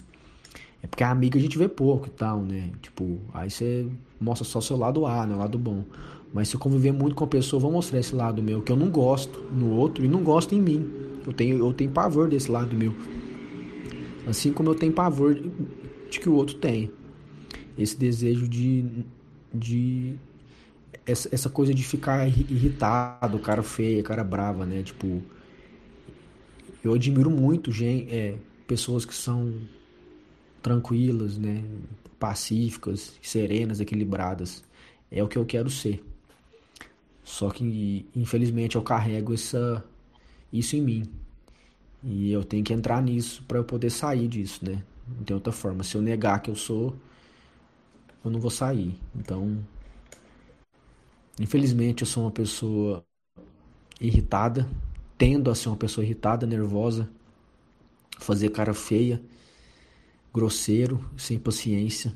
é 0.84 0.86
porque 0.86 1.02
a 1.02 1.10
amiga 1.10 1.36
a 1.36 1.42
gente 1.42 1.58
vê 1.58 1.68
pouco 1.68 2.06
e 2.06 2.10
tal, 2.10 2.42
né? 2.42 2.70
Tipo, 2.80 3.18
aí 3.34 3.50
você 3.50 3.88
mostra 4.20 4.44
só 4.44 4.60
seu 4.60 4.76
lado 4.76 5.04
A, 5.04 5.26
né? 5.26 5.34
O 5.34 5.38
lado 5.38 5.58
bom. 5.58 5.84
Mas 6.32 6.46
se 6.46 6.54
eu 6.54 6.60
conviver 6.60 6.92
muito 6.92 7.16
com 7.16 7.24
a 7.24 7.26
pessoa, 7.26 7.58
vou 7.58 7.72
mostrar 7.72 7.98
esse 7.98 8.14
lado 8.14 8.40
meu, 8.40 8.62
que 8.62 8.70
eu 8.70 8.76
não 8.76 8.88
gosto 8.88 9.36
no 9.52 9.70
outro 9.72 10.04
e 10.04 10.06
não 10.06 10.22
gosto 10.22 10.54
em 10.54 10.62
mim. 10.62 10.88
Eu 11.26 11.32
tenho, 11.32 11.58
eu 11.58 11.72
tenho 11.72 11.90
pavor 11.90 12.28
desse 12.28 12.52
lado 12.52 12.72
meu. 12.76 12.94
Assim 14.28 14.52
como 14.52 14.70
eu 14.70 14.76
tenho 14.76 14.92
pavor 14.92 15.34
de 15.34 16.20
que 16.20 16.28
o 16.28 16.34
outro 16.34 16.54
tenha. 16.54 16.99
Esse 17.78 17.96
desejo 17.96 18.48
de. 18.48 19.04
de 19.52 20.14
essa, 21.06 21.28
essa 21.32 21.48
coisa 21.48 21.74
de 21.74 21.82
ficar 21.82 22.26
irritado, 22.28 23.38
cara 23.38 23.62
feia, 23.62 24.02
cara 24.02 24.24
brava, 24.24 24.66
né? 24.66 24.82
Tipo. 24.82 25.22
Eu 26.82 26.94
admiro 26.94 27.30
muito 27.30 27.70
gente, 27.70 28.10
é, 28.10 28.36
pessoas 28.66 29.04
que 29.04 29.14
são 29.14 29.52
tranquilas, 30.62 31.36
né? 31.36 31.62
Pacíficas, 32.18 33.14
serenas, 33.22 33.80
equilibradas. 33.80 34.62
É 35.10 35.22
o 35.22 35.28
que 35.28 35.36
eu 35.36 35.44
quero 35.44 35.68
ser. 35.68 36.02
Só 37.24 37.50
que, 37.50 38.06
infelizmente, 38.14 38.76
eu 38.76 38.82
carrego 38.82 39.34
essa, 39.34 39.84
isso 40.52 40.76
em 40.76 40.82
mim. 40.82 41.02
E 42.02 42.32
eu 42.32 42.42
tenho 42.42 42.64
que 42.64 42.72
entrar 42.72 43.02
nisso 43.02 43.42
para 43.46 43.58
eu 43.58 43.64
poder 43.64 43.90
sair 43.90 44.26
disso, 44.26 44.64
né? 44.64 44.82
Não 45.06 45.24
tem 45.24 45.34
outra 45.34 45.52
forma. 45.52 45.82
Se 45.82 45.96
eu 45.96 46.02
negar 46.02 46.40
que 46.40 46.50
eu 46.50 46.56
sou, 46.56 46.96
eu 48.24 48.30
não 48.30 48.40
vou 48.40 48.50
sair. 48.50 48.98
Então, 49.14 49.64
infelizmente, 51.38 52.02
eu 52.02 52.06
sou 52.06 52.24
uma 52.24 52.30
pessoa 52.30 53.04
irritada, 54.00 54.68
tendo 55.18 55.50
a 55.50 55.54
ser 55.54 55.68
uma 55.68 55.76
pessoa 55.76 56.04
irritada, 56.04 56.46
nervosa, 56.46 57.08
fazer 58.18 58.50
cara 58.50 58.74
feia, 58.74 59.20
grosseiro, 60.32 61.04
sem 61.16 61.38
paciência, 61.38 62.14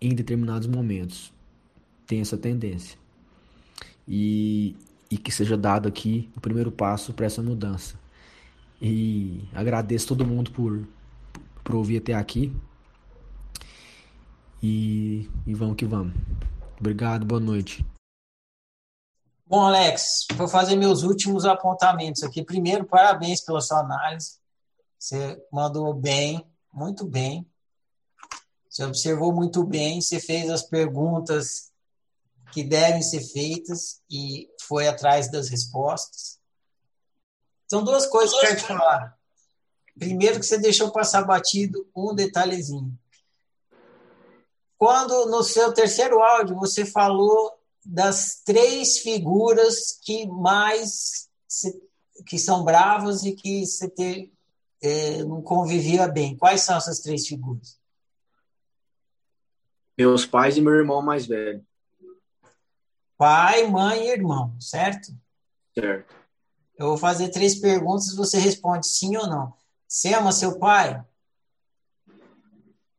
em 0.00 0.14
determinados 0.14 0.66
momentos. 0.66 1.32
Tem 2.06 2.20
essa 2.20 2.36
tendência. 2.36 2.98
E, 4.06 4.74
e 5.10 5.16
que 5.16 5.30
seja 5.30 5.56
dado 5.56 5.88
aqui 5.88 6.28
o 6.36 6.40
primeiro 6.40 6.72
passo 6.72 7.12
para 7.12 7.26
essa 7.26 7.42
mudança. 7.42 7.98
E 8.80 9.42
agradeço 9.54 10.08
todo 10.08 10.26
mundo 10.26 10.50
por, 10.50 10.86
por 11.62 11.74
ouvir 11.74 11.98
até 11.98 12.14
aqui. 12.14 12.52
E, 14.62 15.28
e 15.46 15.54
vamos 15.54 15.76
que 15.76 15.86
vamos. 15.86 16.14
Obrigado, 16.78 17.24
boa 17.24 17.40
noite. 17.40 17.84
Bom, 19.46 19.62
Alex, 19.62 20.26
vou 20.34 20.46
fazer 20.46 20.76
meus 20.76 21.02
últimos 21.02 21.44
apontamentos 21.44 22.22
aqui. 22.22 22.44
Primeiro, 22.44 22.84
parabéns 22.84 23.40
pela 23.40 23.60
sua 23.60 23.80
análise. 23.80 24.38
Você 24.98 25.42
mandou 25.52 25.92
bem, 25.94 26.46
muito 26.72 27.04
bem. 27.04 27.44
Você 28.68 28.84
observou 28.84 29.32
muito 29.32 29.64
bem, 29.64 30.00
você 30.00 30.20
fez 30.20 30.48
as 30.48 30.62
perguntas 30.62 31.72
que 32.52 32.62
devem 32.62 33.02
ser 33.02 33.20
feitas 33.20 34.00
e 34.08 34.48
foi 34.62 34.86
atrás 34.86 35.30
das 35.30 35.48
respostas. 35.48 36.38
São 37.68 37.82
duas 37.82 38.06
coisas 38.06 38.30
que 38.30 38.36
eu 38.36 38.48
quero 38.48 38.60
te 38.60 38.66
falar. 38.66 39.18
Primeiro, 39.98 40.38
que 40.38 40.46
você 40.46 40.58
deixou 40.58 40.92
passar 40.92 41.24
batido 41.24 41.88
um 41.94 42.14
detalhezinho. 42.14 42.96
Quando 44.80 45.26
no 45.26 45.42
seu 45.42 45.74
terceiro 45.74 46.22
áudio 46.22 46.56
você 46.56 46.86
falou 46.86 47.52
das 47.84 48.40
três 48.42 49.00
figuras 49.00 50.00
que 50.02 50.26
mais 50.26 51.28
se, 51.46 51.78
que 52.26 52.38
são 52.38 52.64
bravas 52.64 53.22
e 53.22 53.32
que 53.32 53.66
você 53.66 53.90
te, 53.90 54.32
é, 54.80 55.22
não 55.24 55.42
convivia 55.42 56.08
bem. 56.08 56.34
Quais 56.34 56.62
são 56.62 56.78
essas 56.78 57.00
três 57.00 57.26
figuras? 57.26 57.78
Meus 59.98 60.24
pais 60.24 60.56
e 60.56 60.62
meu 60.62 60.72
irmão 60.72 61.02
mais 61.02 61.26
velho. 61.26 61.62
Pai, 63.18 63.66
mãe 63.66 64.06
e 64.06 64.12
irmão, 64.12 64.58
certo? 64.58 65.12
Certo. 65.78 66.14
Eu 66.78 66.86
vou 66.86 66.96
fazer 66.96 67.28
três 67.28 67.54
perguntas 67.54 68.06
e 68.06 68.16
você 68.16 68.38
responde 68.38 68.86
sim 68.86 69.14
ou 69.14 69.26
não. 69.26 69.52
Você 69.86 70.14
ama 70.14 70.32
seu 70.32 70.58
pai? 70.58 71.04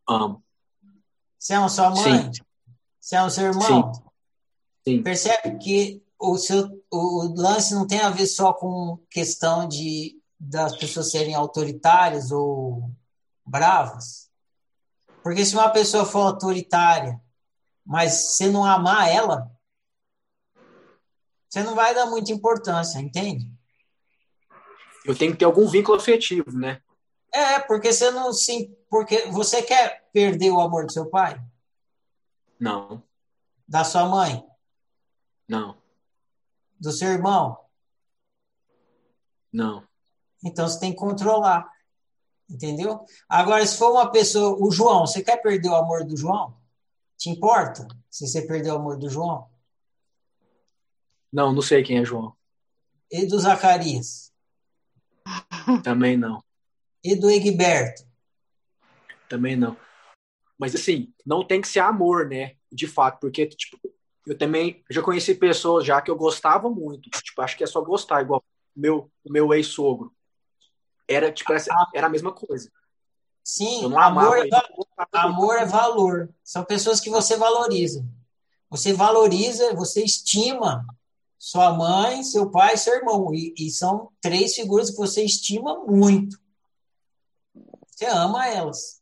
Amo. 0.07 0.43
Você 1.41 1.55
ama 1.55 1.69
sua 1.69 1.89
mãe? 1.89 2.31
Sim. 2.31 2.43
Você 2.99 3.15
ama 3.15 3.29
seu 3.31 3.45
irmão? 3.47 3.91
Sim. 3.95 4.01
Sim. 4.83 5.03
Percebe 5.03 5.57
que 5.57 6.03
o, 6.19 6.37
seu, 6.37 6.69
o 6.91 7.33
lance 7.35 7.73
não 7.73 7.87
tem 7.87 7.99
a 7.99 8.11
ver 8.11 8.27
só 8.27 8.53
com 8.53 8.99
questão 9.09 9.67
de 9.67 10.21
das 10.39 10.75
pessoas 10.75 11.09
serem 11.09 11.33
autoritárias 11.33 12.31
ou 12.31 12.91
bravas? 13.43 14.29
Porque 15.23 15.43
se 15.43 15.55
uma 15.55 15.69
pessoa 15.69 16.05
for 16.05 16.27
autoritária, 16.27 17.19
mas 17.83 18.35
você 18.35 18.47
não 18.47 18.63
amar 18.63 19.09
ela, 19.09 19.51
você 21.49 21.63
não 21.63 21.73
vai 21.73 21.95
dar 21.95 22.05
muita 22.05 22.31
importância, 22.31 22.99
entende? 22.99 23.51
Eu 25.03 25.17
tenho 25.17 25.31
que 25.31 25.39
ter 25.39 25.45
algum 25.45 25.67
vínculo 25.67 25.97
afetivo, 25.97 26.51
né? 26.51 26.81
É, 27.33 27.59
porque 27.59 27.93
você 27.93 28.11
não 28.11 28.33
sim, 28.33 28.75
porque 28.89 29.27
você 29.27 29.61
quer 29.61 30.09
perder 30.11 30.51
o 30.51 30.59
amor 30.59 30.85
do 30.85 30.91
seu 30.91 31.09
pai? 31.09 31.41
Não. 32.59 33.01
Da 33.67 33.83
sua 33.83 34.05
mãe? 34.05 34.45
Não. 35.47 35.81
Do 36.79 36.91
seu 36.91 37.09
irmão? 37.09 37.57
Não. 39.51 39.87
Então 40.43 40.67
você 40.67 40.79
tem 40.79 40.91
que 40.91 40.99
controlar. 40.99 41.69
Entendeu? 42.49 43.05
Agora, 43.29 43.65
se 43.65 43.77
for 43.77 43.91
uma 43.91 44.11
pessoa, 44.11 44.57
o 44.61 44.69
João, 44.69 45.07
você 45.07 45.23
quer 45.23 45.37
perder 45.41 45.69
o 45.69 45.75
amor 45.75 46.03
do 46.03 46.17
João? 46.17 46.57
Te 47.17 47.29
importa 47.29 47.87
se 48.09 48.27
você 48.27 48.41
perder 48.41 48.71
o 48.71 48.75
amor 48.75 48.97
do 48.97 49.09
João? 49.09 49.49
Não, 51.31 51.53
não 51.53 51.61
sei 51.61 51.81
quem 51.81 51.99
é 51.99 52.05
João. 52.05 52.35
E 53.09 53.25
do 53.25 53.39
Zacarias? 53.39 54.33
Também 55.83 56.17
não. 56.17 56.43
E 57.03 57.15
do 57.15 57.29
Egberto? 57.29 58.03
Também 59.27 59.55
não. 59.55 59.77
Mas 60.57 60.75
assim, 60.75 61.13
não 61.25 61.45
tem 61.45 61.61
que 61.61 61.67
ser 61.67 61.79
amor, 61.79 62.27
né? 62.27 62.55
De 62.71 62.87
fato, 62.87 63.19
porque 63.19 63.47
tipo, 63.47 63.79
eu 64.27 64.37
também 64.37 64.83
já 64.89 65.01
conheci 65.01 65.33
pessoas 65.35 65.85
já 65.85 66.01
que 66.01 66.11
eu 66.11 66.15
gostava 66.15 66.69
muito. 66.69 67.09
Tipo, 67.09 67.41
acho 67.41 67.57
que 67.57 67.63
é 67.63 67.67
só 67.67 67.81
gostar, 67.81 68.21
igual 68.21 68.43
o 68.75 68.79
meu, 68.79 69.11
meu 69.25 69.53
ex-sogro. 69.53 70.13
Era 71.07 71.31
tipo 71.31 71.51
era 71.93 72.07
a 72.07 72.09
mesma 72.09 72.31
coisa. 72.31 72.71
Sim, 73.43 73.91
amor, 73.95 74.37
é, 74.37 74.49
amor 75.13 75.55
é 75.57 75.65
valor. 75.65 76.29
São 76.43 76.63
pessoas 76.63 76.99
que 76.99 77.09
você 77.09 77.35
valoriza. 77.35 78.05
Você 78.69 78.93
valoriza, 78.93 79.73
você 79.73 80.03
estima 80.03 80.85
sua 81.37 81.73
mãe, 81.73 82.23
seu 82.23 82.51
pai 82.51 82.77
seu 82.77 82.93
irmão. 82.93 83.33
E, 83.33 83.53
e, 83.57 83.71
são 83.71 84.09
três 84.21 84.53
figuras 84.53 84.91
que 84.91 84.97
você 84.97 85.23
estima 85.23 85.83
muito. 85.85 86.39
Você 88.01 88.07
ama 88.07 88.47
elas. 88.47 88.99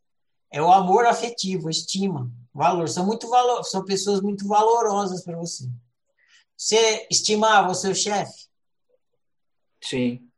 É 0.52 0.62
o 0.62 0.70
amor 0.70 1.06
afetivo, 1.06 1.70
estima, 1.70 2.30
valor. 2.54 2.90
São 2.90 3.06
muito 3.06 3.30
valor, 3.30 3.64
são 3.64 3.86
pessoas 3.86 4.20
muito 4.20 4.46
valorosas 4.46 5.24
para 5.24 5.38
você. 5.38 5.70
Você 6.58 7.08
estimava 7.10 7.72
o 7.72 7.76
seu 7.76 7.96
chefe? 7.96 8.50
Sim. 9.82 10.30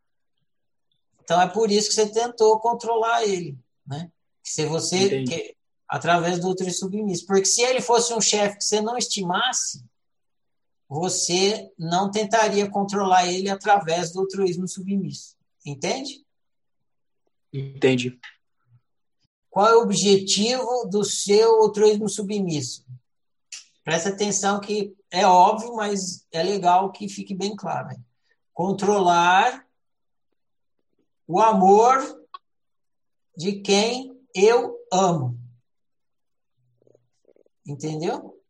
Então 1.23 1.41
é 1.41 1.47
por 1.47 1.71
isso 1.71 1.89
que 1.89 1.95
você 1.95 2.07
tentou 2.07 2.59
controlar 2.59 3.23
ele, 3.23 3.57
né? 3.83 4.11
Se 4.43 4.67
você 4.67 5.23
que, 5.23 5.55
através 5.88 6.39
do 6.39 6.47
outro 6.47 6.69
submisso, 6.71 7.25
porque 7.25 7.45
se 7.45 7.63
ele 7.63 7.81
fosse 7.81 8.13
um 8.13 8.21
chefe 8.21 8.59
que 8.59 8.63
você 8.63 8.79
não 8.79 8.95
estimasse, 8.95 9.83
você 10.88 11.67
não 11.79 12.11
tentaria 12.11 12.69
controlar 12.69 13.25
ele 13.25 13.49
através 13.49 14.11
do 14.11 14.19
altruísmo 14.19 14.67
submisso. 14.67 15.35
Entende? 15.65 16.23
Entendi. 17.51 18.19
Qual 19.52 19.68
é 19.68 19.76
o 19.76 19.82
objetivo 19.82 20.86
do 20.86 21.03
seu 21.03 21.61
altruísmo 21.61 22.07
submisso? 22.07 22.86
Presta 23.84 24.07
atenção 24.07 24.61
que 24.61 24.95
é 25.11 25.28
óbvio, 25.28 25.76
mas 25.76 26.26
é 26.32 26.41
legal 26.41 26.90
que 26.90 27.10
fique 27.10 27.36
bem 27.36 27.53
claro. 27.53 27.90
Controlar 28.53 29.68
o 31.28 31.41
amor 31.41 32.26
de 33.36 33.60
quem 33.60 34.18
eu 34.34 34.80
amo. 34.90 35.38
Entendeu? 37.68 38.41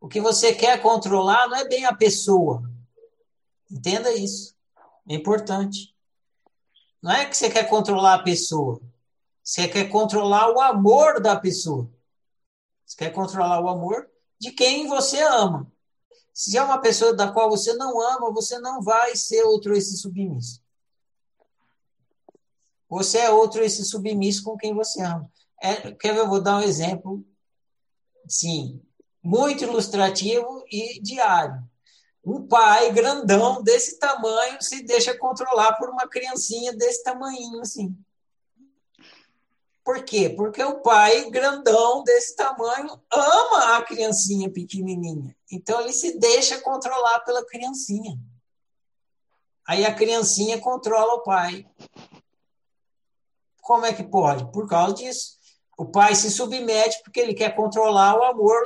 O 0.00 0.06
que 0.06 0.20
você 0.20 0.54
quer 0.54 0.80
controlar 0.80 1.48
não 1.48 1.56
é 1.56 1.66
bem 1.66 1.84
a 1.86 1.94
pessoa. 1.94 2.62
Entenda 3.68 4.14
isso. 4.14 4.54
É 5.08 5.14
importante. 5.16 5.92
Não 7.02 7.10
é 7.10 7.26
que 7.26 7.36
você 7.36 7.50
quer 7.50 7.68
controlar 7.68 8.14
a 8.14 8.22
pessoa. 8.22 8.80
Você 9.42 9.66
quer 9.68 9.88
controlar 9.88 10.52
o 10.52 10.60
amor 10.60 11.20
da 11.20 11.36
pessoa. 11.36 11.90
Você 12.84 12.96
quer 12.96 13.10
controlar 13.10 13.60
o 13.60 13.68
amor 13.68 14.08
de 14.38 14.52
quem 14.52 14.86
você 14.86 15.20
ama. 15.22 15.70
Se 16.32 16.56
é 16.56 16.62
uma 16.62 16.78
pessoa 16.78 17.14
da 17.14 17.30
qual 17.30 17.50
você 17.50 17.74
não 17.74 18.00
ama, 18.00 18.32
você 18.32 18.58
não 18.58 18.80
vai 18.80 19.14
ser 19.16 19.42
outro 19.42 19.76
esse 19.76 19.96
submisso. 19.96 20.62
Você 22.88 23.18
é 23.18 23.30
outro 23.30 23.62
esse 23.62 23.84
submisso 23.84 24.42
com 24.42 24.56
quem 24.56 24.74
você 24.74 25.02
ama. 25.02 25.30
É, 25.62 25.92
quer 25.92 26.14
ver? 26.14 26.20
Eu 26.20 26.28
vou 26.28 26.40
dar 26.40 26.56
um 26.56 26.62
exemplo, 26.62 27.24
sim, 28.26 28.82
muito 29.22 29.64
ilustrativo 29.64 30.64
e 30.70 31.00
diário. 31.00 31.62
Um 32.24 32.46
pai 32.46 32.92
grandão 32.92 33.62
desse 33.62 33.98
tamanho 33.98 34.60
se 34.60 34.82
deixa 34.82 35.16
controlar 35.16 35.74
por 35.74 35.88
uma 35.88 36.08
criancinha 36.08 36.72
desse 36.72 37.02
tamanho, 37.02 37.60
assim. 37.60 37.96
Por 39.84 40.04
quê? 40.04 40.28
Porque 40.28 40.62
o 40.62 40.80
pai 40.80 41.30
grandão 41.30 42.04
desse 42.04 42.36
tamanho 42.36 43.00
ama 43.10 43.76
a 43.76 43.82
criancinha 43.82 44.50
pequenininha. 44.50 45.34
Então 45.50 45.80
ele 45.80 45.92
se 45.92 46.18
deixa 46.18 46.60
controlar 46.60 47.20
pela 47.20 47.44
criancinha. 47.44 48.18
Aí 49.66 49.84
a 49.84 49.94
criancinha 49.94 50.60
controla 50.60 51.14
o 51.14 51.22
pai. 51.22 51.66
Como 53.62 53.86
é 53.86 53.92
que 53.92 54.02
pode? 54.02 54.50
Por 54.52 54.68
causa 54.68 54.94
disso. 54.94 55.38
O 55.78 55.86
pai 55.86 56.14
se 56.14 56.30
submete 56.30 57.02
porque 57.02 57.20
ele 57.20 57.34
quer 57.34 57.56
controlar 57.56 58.18
o 58.18 58.24
amor, 58.24 58.62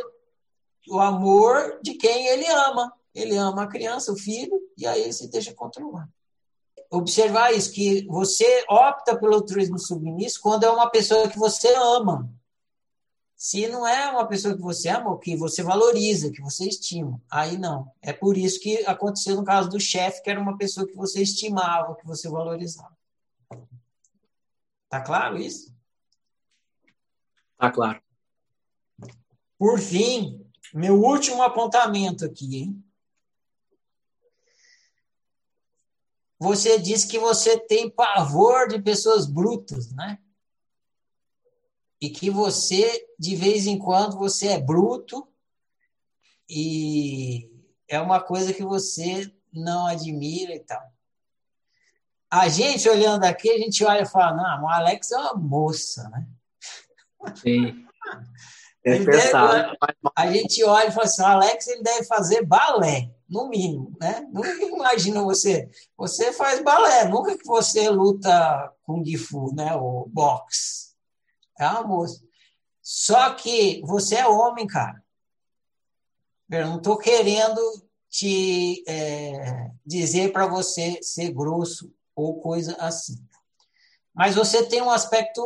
o 0.89 0.99
amor 0.99 1.79
de 1.83 1.95
quem 1.95 2.27
ele 2.27 2.47
ama. 2.47 2.93
Ele 3.15 3.37
ama 3.37 3.63
a 3.63 3.69
criança, 3.69 4.13
o 4.13 4.17
filho, 4.17 4.61
e 4.77 4.85
aí 4.87 5.03
ele 5.03 5.13
se 5.13 5.31
deixa 5.31 5.55
controlar 5.55 6.09
observar 6.97 7.53
isso, 7.53 7.73
que 7.73 8.07
você 8.07 8.65
opta 8.69 9.17
pelo 9.17 9.35
altruísmo 9.35 9.79
submisso 9.79 10.41
quando 10.41 10.65
é 10.65 10.71
uma 10.71 10.91
pessoa 10.91 11.29
que 11.29 11.39
você 11.39 11.75
ama. 11.75 12.33
Se 13.37 13.67
não 13.69 13.87
é 13.87 14.11
uma 14.11 14.27
pessoa 14.27 14.55
que 14.55 14.63
você 14.63 14.89
ama, 14.89 15.11
ou 15.11 15.19
que 15.19 15.37
você 15.37 15.63
valoriza, 15.63 16.31
que 16.31 16.41
você 16.41 16.67
estima, 16.67 17.21
aí 17.31 17.59
não. 17.59 17.93
É 18.01 18.13
por 18.13 18.39
isso 18.39 18.61
que 18.61 18.87
aconteceu 18.87 19.37
no 19.37 19.45
caso 19.45 19.69
do 19.69 19.81
chefe, 19.81 20.23
que 20.23 20.31
era 20.31 20.41
uma 20.41 20.57
pessoa 20.57 20.87
que 20.87 20.95
você 20.95 21.23
estimava, 21.23 21.97
que 21.97 22.07
você 22.07 22.29
valorizava. 22.29 22.97
Tá 24.89 25.01
claro 25.01 25.37
isso? 25.39 25.75
Tá 27.59 27.71
claro. 27.71 28.01
Por 29.59 29.79
fim, 29.79 30.45
meu 30.73 31.03
último 31.03 31.43
apontamento 31.43 32.25
aqui, 32.25 32.57
hein? 32.57 32.84
Você 36.39 36.79
disse 36.79 37.09
que 37.09 37.19
você 37.19 37.59
tem 37.59 37.91
pavor 37.91 38.69
de 38.69 38.81
pessoas 38.81 39.27
brutas, 39.27 39.93
né? 39.93 40.19
E 42.01 42.11
que 42.11 42.29
você, 42.29 43.07
de 43.19 43.35
vez 43.37 43.67
em 43.67 43.79
quando, 43.79 44.19
você 44.19 44.49
é 44.49 44.61
bruto 44.61 45.27
e 46.49 47.51
é 47.89 47.99
uma 48.01 48.21
coisa 48.21 48.53
que 48.53 48.65
você 48.65 49.33
não 49.53 49.87
admira 49.87 50.55
e 50.55 50.61
tal. 50.61 50.83
A 52.31 52.49
gente, 52.49 52.89
olhando 52.89 53.25
aqui, 53.25 53.49
a 53.49 53.59
gente 53.59 53.85
olha 53.85 54.03
e 54.03 54.07
fala, 54.07 54.37
não, 54.37 54.65
o 54.65 54.69
Alex 54.69 55.13
é 55.13 55.17
uma 55.17 55.35
moça, 55.35 56.09
né? 56.11 56.27
Sim. 57.37 57.87
É 58.85 58.99
deve, 58.99 59.33
a 60.15 60.33
gente 60.33 60.63
olha 60.65 60.89
e 60.89 60.91
fala 60.91 61.05
assim, 61.05 61.23
o 61.23 61.27
Alex 61.27 61.67
ele 61.69 61.83
deve 61.83 62.05
fazer 62.05 62.45
balé 62.45 63.11
no 63.35 63.49
mínimo, 63.49 63.93
né? 64.01 64.27
Nunca 64.33 64.63
imagina 64.63 65.23
você, 65.23 65.69
você 65.97 66.33
faz 66.33 66.63
balé, 66.63 67.09
nunca 67.09 67.37
que 67.37 67.45
você 67.45 67.91
luta 67.91 68.73
kung 68.85 69.05
fu, 69.17 69.53
né? 69.53 69.75
O 69.75 70.07
boxe, 70.09 70.95
é 71.59 71.67
uma 71.67 71.83
moça. 71.83 72.23
Só 72.81 73.35
que 73.35 73.83
você 73.85 74.17
é 74.17 74.27
homem, 74.27 74.67
cara. 74.67 75.03
Eu 76.49 76.69
não 76.69 76.77
estou 76.77 76.97
querendo 76.97 77.61
te 78.09 78.85
é, 78.87 79.71
dizer 79.85 80.33
para 80.33 80.47
você 80.47 81.03
ser 81.03 81.33
grosso 81.33 81.93
ou 82.15 82.41
coisa 82.41 82.77
assim. 82.77 83.17
Mas 84.15 84.37
você 84.37 84.65
tem 84.65 84.81
um 84.81 84.91
aspecto 84.91 85.43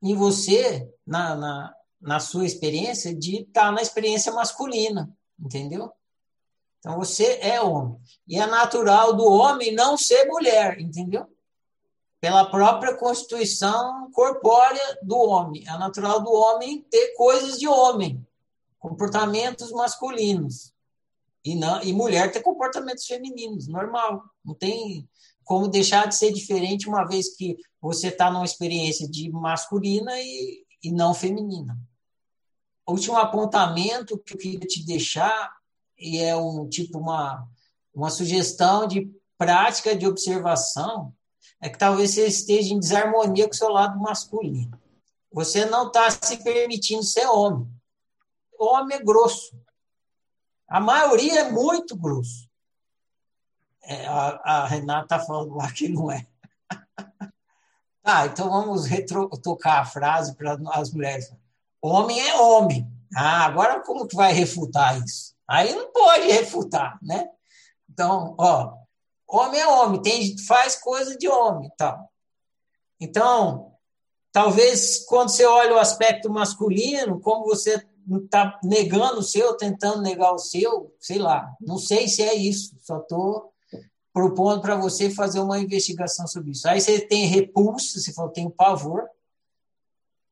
em 0.00 0.14
você, 0.14 0.88
na, 1.04 1.34
na, 1.34 1.74
na 2.00 2.20
sua 2.20 2.46
experiência, 2.46 3.12
de 3.12 3.40
estar 3.40 3.62
tá 3.62 3.72
na 3.72 3.82
experiência 3.82 4.30
masculina, 4.30 5.12
entendeu? 5.40 5.90
Então 6.84 6.98
você 6.98 7.38
é 7.40 7.62
homem. 7.62 7.98
E 8.28 8.38
é 8.38 8.46
natural 8.46 9.14
do 9.14 9.24
homem 9.24 9.74
não 9.74 9.96
ser 9.96 10.26
mulher, 10.26 10.78
entendeu? 10.78 11.26
Pela 12.20 12.44
própria 12.44 12.94
constituição 12.94 14.10
corpórea 14.12 14.98
do 15.02 15.16
homem. 15.16 15.64
É 15.66 15.78
natural 15.78 16.22
do 16.22 16.30
homem 16.30 16.82
ter 16.90 17.14
coisas 17.14 17.58
de 17.58 17.66
homem, 17.66 18.22
comportamentos 18.78 19.70
masculinos. 19.72 20.74
E, 21.42 21.54
não, 21.54 21.82
e 21.82 21.90
mulher 21.90 22.30
ter 22.30 22.42
comportamentos 22.42 23.06
femininos, 23.06 23.66
normal. 23.66 24.22
Não 24.44 24.54
tem 24.54 25.08
como 25.42 25.68
deixar 25.68 26.06
de 26.06 26.14
ser 26.14 26.32
diferente 26.32 26.86
uma 26.86 27.04
vez 27.04 27.34
que 27.34 27.56
você 27.80 28.08
está 28.08 28.30
numa 28.30 28.44
experiência 28.44 29.08
de 29.08 29.30
masculina 29.30 30.20
e, 30.20 30.66
e 30.82 30.92
não 30.92 31.14
feminina. 31.14 31.78
Último 32.86 33.16
apontamento 33.16 34.18
que 34.18 34.34
eu 34.34 34.38
queria 34.38 34.60
te 34.60 34.84
deixar 34.84 35.50
e 35.98 36.18
é 36.18 36.36
um 36.36 36.68
tipo 36.68 36.98
uma, 36.98 37.46
uma 37.94 38.10
sugestão 38.10 38.86
de 38.86 39.10
prática 39.38 39.96
de 39.96 40.06
observação, 40.06 41.14
é 41.60 41.68
que 41.68 41.78
talvez 41.78 42.12
você 42.12 42.26
esteja 42.26 42.74
em 42.74 42.78
desarmonia 42.78 43.46
com 43.46 43.54
o 43.54 43.56
seu 43.56 43.68
lado 43.68 43.98
masculino. 43.98 44.78
Você 45.32 45.64
não 45.64 45.88
está 45.88 46.10
se 46.10 46.42
permitindo 46.42 47.02
ser 47.02 47.26
homem. 47.26 47.68
Homem 48.58 48.98
é 48.98 49.02
grosso. 49.02 49.58
A 50.68 50.80
maioria 50.80 51.40
é 51.40 51.50
muito 51.50 51.96
grosso. 51.96 52.48
É, 53.82 54.06
a, 54.06 54.40
a, 54.44 54.66
Renata 54.66 55.16
está 55.16 55.20
falando 55.20 55.54
lá 55.54 55.70
que 55.70 55.88
não 55.88 56.10
é. 56.10 56.26
tá, 58.02 58.26
então 58.26 58.48
vamos 58.48 58.86
retocar 58.86 59.80
a 59.80 59.84
frase 59.84 60.34
para 60.34 60.58
as 60.72 60.92
mulheres. 60.92 61.32
Homem 61.82 62.18
é 62.20 62.34
homem. 62.40 62.90
Ah, 63.14 63.44
agora 63.44 63.82
como 63.82 64.06
que 64.06 64.16
vai 64.16 64.32
refutar 64.32 64.98
isso? 65.04 65.33
Aí 65.48 65.74
não 65.74 65.92
pode 65.92 66.26
refutar, 66.26 66.98
né? 67.02 67.28
Então, 67.88 68.34
ó, 68.38 68.74
homem 69.28 69.60
é 69.60 69.66
homem, 69.66 70.02
tem, 70.02 70.38
faz 70.38 70.76
coisa 70.76 71.16
de 71.16 71.28
homem, 71.28 71.70
tal. 71.76 72.10
Então, 72.98 73.72
talvez 74.32 75.04
quando 75.04 75.28
você 75.28 75.44
olha 75.44 75.74
o 75.74 75.78
aspecto 75.78 76.30
masculino, 76.30 77.20
como 77.20 77.44
você 77.44 77.84
está 78.24 78.58
negando 78.62 79.20
o 79.20 79.22
seu, 79.22 79.56
tentando 79.56 80.02
negar 80.02 80.32
o 80.32 80.38
seu, 80.38 80.94
sei 81.00 81.18
lá, 81.18 81.54
não 81.60 81.78
sei 81.78 82.08
se 82.08 82.22
é 82.22 82.34
isso, 82.34 82.76
só 82.80 82.98
estou 82.98 83.52
propondo 84.12 84.60
para 84.60 84.76
você 84.76 85.10
fazer 85.10 85.40
uma 85.40 85.58
investigação 85.58 86.26
sobre 86.26 86.52
isso. 86.52 86.68
Aí 86.68 86.80
você 86.80 87.00
tem 87.00 87.26
repulsa, 87.26 87.98
você 87.98 88.12
falou, 88.12 88.30
tem 88.30 88.48
pavor 88.48 89.08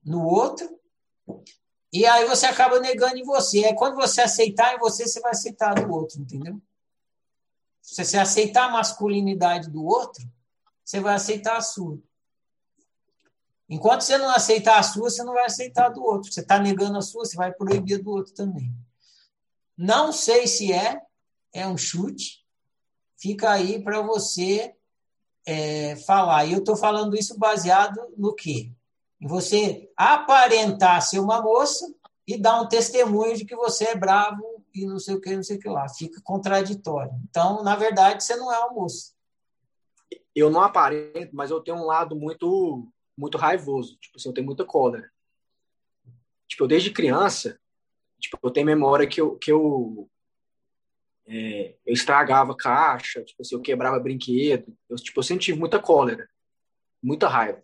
no 0.05 0.24
outro, 0.24 0.68
e 1.93 2.06
aí 2.06 2.27
você 2.27 2.47
acaba 2.47 2.81
negando 2.81 3.19
em 3.19 3.24
você. 3.24 3.64
É 3.64 3.74
quando 3.74 3.97
você 3.97 4.23
aceitar 4.23 4.74
em 4.74 4.78
você, 4.78 5.06
você 5.06 5.20
vai 5.20 5.32
aceitar 5.32 5.74
do 5.74 5.93
outro, 5.93 6.20
entendeu? 6.20 6.60
Se 7.82 8.02
você 8.02 8.16
aceitar 8.16 8.64
a 8.64 8.70
masculinidade 8.70 9.69
do 9.69 9.85
outro, 9.85 10.24
você 10.82 11.01
vai 11.01 11.14
aceitar 11.14 11.56
a 11.56 11.60
sua. 11.60 11.98
Enquanto 13.69 14.02
você 14.02 14.16
não 14.16 14.31
aceitar 14.31 14.78
a 14.78 14.82
sua, 14.82 15.10
você 15.10 15.23
não 15.23 15.35
vai 15.35 15.44
aceitar 15.44 15.90
do 15.90 16.02
outro. 16.02 16.32
Você 16.32 16.40
está 16.40 16.59
negando 16.59 16.97
a 16.97 17.02
sua, 17.02 17.24
você 17.24 17.36
vai 17.36 17.52
proibir 17.52 18.02
do 18.02 18.10
outro 18.10 18.32
também. 18.32 18.73
Não 19.77 20.12
sei 20.12 20.47
se 20.47 20.73
é, 20.73 21.01
é 21.52 21.66
um 21.66 21.77
chute. 21.77 22.43
Fica 23.16 23.51
aí 23.51 23.82
para 23.82 24.01
você 24.01 24.74
é, 25.44 25.97
falar. 25.97 26.47
E 26.47 26.52
eu 26.52 26.59
estou 26.59 26.77
falando 26.77 27.16
isso 27.16 27.39
baseado 27.39 28.01
no 28.16 28.35
quê? 28.35 28.73
Você 29.23 29.90
aparentar 29.97 31.01
ser 31.03 31.20
uma 31.20 31.40
moça 31.40 31.86
e 32.27 32.36
dar 32.36 32.61
um 32.61 32.69
testemunho 32.69 33.36
de 33.36 33.44
que 33.44 33.55
você 33.55 33.85
é 33.86 33.97
bravo 33.97 34.65
e 34.74 34.86
não 34.86 34.99
sei 34.99 35.15
o 35.15 35.20
que, 35.20 35.35
não 35.35 35.43
sei 35.43 35.57
o 35.57 35.61
que 35.61 35.69
lá. 35.69 35.89
Fica 35.89 36.20
contraditório. 36.23 37.12
Então, 37.28 37.62
na 37.62 37.77
verdade, 37.77 38.23
você 38.23 38.36
não 38.36 38.53
é 38.53 38.59
uma 38.59 38.73
moça. 38.73 39.12
Eu 40.35 40.51
não 40.51 40.62
aparento, 40.62 41.35
mas 41.35 41.51
eu 41.51 41.61
tenho 41.61 41.77
um 41.77 41.86
lado 41.86 42.16
muito 42.16 42.89
muito 43.16 43.36
raivoso. 43.36 43.97
Tipo 43.99 44.16
assim, 44.19 44.31
eu 44.31 44.35
tenho 44.35 44.47
muita 44.47 44.65
cólera. 44.65 45.11
Tipo, 46.49 46.65
eu 46.65 46.69
desde 46.69 46.90
criança, 46.90 47.61
tipo, 48.19 48.39
eu 48.43 48.51
tenho 48.51 48.66
memória 48.66 49.07
que 49.07 49.20
eu, 49.20 49.36
que 49.36 49.53
eu, 49.53 50.11
é, 51.27 51.77
eu 51.85 51.93
estragava 51.93 52.57
caixa, 52.57 53.23
tipo 53.23 53.43
assim, 53.43 53.55
eu 53.55 53.61
quebrava 53.61 54.01
brinquedo. 54.01 54.77
Eu, 54.89 54.97
tipo, 54.97 55.20
eu 55.20 55.23
sempre 55.23 55.44
tive 55.44 55.59
muita 55.59 55.78
cólera, 55.78 56.28
muita 57.03 57.28
raiva. 57.28 57.62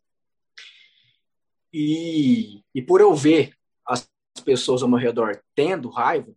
E, 1.73 2.62
e 2.74 2.82
por 2.82 3.01
eu 3.01 3.15
ver 3.15 3.55
as 3.86 4.11
pessoas 4.45 4.82
ao 4.82 4.89
meu 4.89 4.99
redor 4.99 5.43
tendo 5.55 5.89
raiva, 5.89 6.35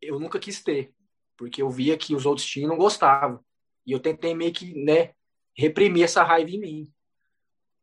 eu 0.00 0.20
nunca 0.20 0.38
quis 0.38 0.62
ter, 0.62 0.92
porque 1.36 1.62
eu 1.62 1.70
via 1.70 1.96
que 1.96 2.14
os 2.14 2.26
outros 2.26 2.46
tinham 2.46 2.66
e 2.66 2.68
não 2.68 2.76
gostavam. 2.76 3.40
E 3.86 3.92
eu 3.92 4.00
tentei 4.00 4.34
meio 4.34 4.52
que, 4.52 4.74
né, 4.84 5.14
reprimir 5.56 6.04
essa 6.04 6.22
raiva 6.22 6.50
em 6.50 6.60
mim. 6.60 6.92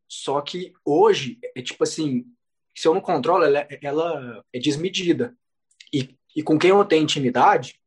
Só 0.08 0.40
que 0.40 0.72
hoje, 0.84 1.38
é 1.54 1.62
tipo 1.62 1.82
assim, 1.84 2.26
se 2.74 2.86
eu 2.86 2.94
não 2.94 3.00
controlo, 3.00 3.44
ela, 3.44 3.66
ela 3.82 4.44
é 4.52 4.58
desmedida. 4.58 5.36
E, 5.92 6.16
e 6.34 6.42
com 6.42 6.58
quem 6.58 6.70
eu 6.70 6.84
tenho 6.84 7.02
intimidade, 7.02 7.80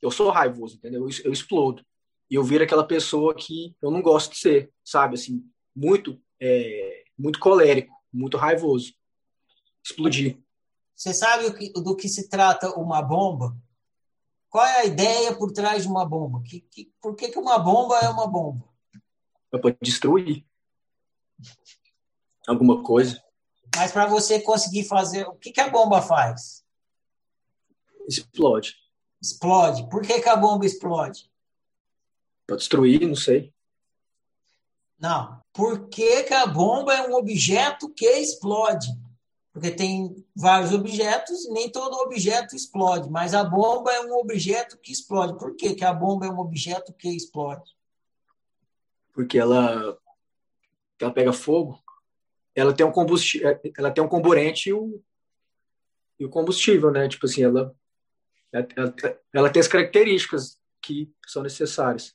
eu 0.00 0.10
sou 0.10 0.30
raivoso, 0.30 0.76
entendeu? 0.76 1.08
Eu, 1.08 1.24
eu 1.24 1.32
explodo. 1.32 1.84
E 2.30 2.34
eu 2.34 2.44
viro 2.44 2.64
aquela 2.64 2.86
pessoa 2.86 3.34
que 3.34 3.74
eu 3.82 3.90
não 3.90 4.00
gosto 4.00 4.32
de 4.32 4.38
ser, 4.38 4.72
sabe? 4.84 5.14
Assim, 5.14 5.44
muito, 5.74 6.20
é, 6.40 7.04
muito 7.18 7.38
colérico, 7.38 7.94
muito 8.12 8.36
raivoso. 8.36 8.94
Explodir. 9.84 10.38
Você 10.94 11.14
sabe 11.14 11.50
do 11.72 11.96
que, 11.96 12.08
se 12.08 12.28
trata 12.28 12.78
uma 12.78 13.00
bomba? 13.00 13.56
Qual 14.48 14.64
é 14.66 14.80
a 14.80 14.84
ideia 14.84 15.34
por 15.34 15.52
trás 15.52 15.82
de 15.82 15.88
uma 15.88 16.04
bomba? 16.04 16.42
Que, 16.42 16.60
que, 16.60 16.92
por 17.00 17.14
que, 17.14 17.28
que 17.28 17.38
uma 17.38 17.58
bomba 17.58 17.98
é 18.00 18.08
uma 18.08 18.26
bomba? 18.26 18.68
Para 19.50 19.76
destruir 19.80 20.44
alguma 22.46 22.82
coisa. 22.82 23.22
Mas 23.76 23.92
para 23.92 24.06
você 24.06 24.40
conseguir 24.40 24.84
fazer. 24.84 25.26
O 25.26 25.34
que, 25.34 25.52
que 25.52 25.60
a 25.60 25.70
bomba 25.70 26.02
faz? 26.02 26.64
Explode. 28.08 28.74
Explode. 29.22 29.88
Por 29.88 30.02
que, 30.02 30.20
que 30.20 30.28
a 30.28 30.36
bomba 30.36 30.66
explode? 30.66 31.30
Para 32.46 32.56
destruir, 32.56 33.06
não 33.06 33.14
sei. 33.14 33.54
Não. 35.00 35.40
Por 35.52 35.88
que, 35.88 36.24
que 36.24 36.34
a 36.34 36.46
bomba 36.46 36.94
é 36.94 37.08
um 37.08 37.14
objeto 37.14 37.88
que 37.88 38.06
explode? 38.06 38.88
Porque 39.52 39.70
tem 39.70 40.24
vários 40.36 40.72
objetos 40.72 41.44
e 41.46 41.52
nem 41.52 41.70
todo 41.70 41.96
objeto 41.96 42.54
explode, 42.54 43.10
mas 43.10 43.34
a 43.34 43.42
bomba 43.42 43.92
é 43.92 44.00
um 44.02 44.12
objeto 44.12 44.78
que 44.78 44.92
explode. 44.92 45.38
Por 45.38 45.56
que, 45.56 45.74
que 45.74 45.84
a 45.84 45.92
bomba 45.92 46.26
é 46.26 46.30
um 46.30 46.38
objeto 46.38 46.92
que 46.92 47.08
explode? 47.08 47.68
Porque 49.12 49.38
ela, 49.38 49.98
ela 51.00 51.12
pega 51.12 51.32
fogo, 51.32 51.82
ela 52.54 52.72
tem 52.72 52.86
um 52.86 52.92
combustível, 52.92 53.58
ela 53.76 53.90
tem 53.90 54.04
um 54.04 54.08
comburente 54.08 54.68
e 54.68 54.72
o, 54.72 55.02
e 56.18 56.24
o 56.24 56.30
combustível, 56.30 56.92
né? 56.92 57.08
Tipo 57.08 57.26
assim, 57.26 57.42
ela, 57.42 57.74
ela, 58.52 58.94
ela 59.32 59.50
tem 59.50 59.60
as 59.60 59.68
características 59.68 60.60
que 60.80 61.12
são 61.26 61.42
necessárias. 61.42 62.14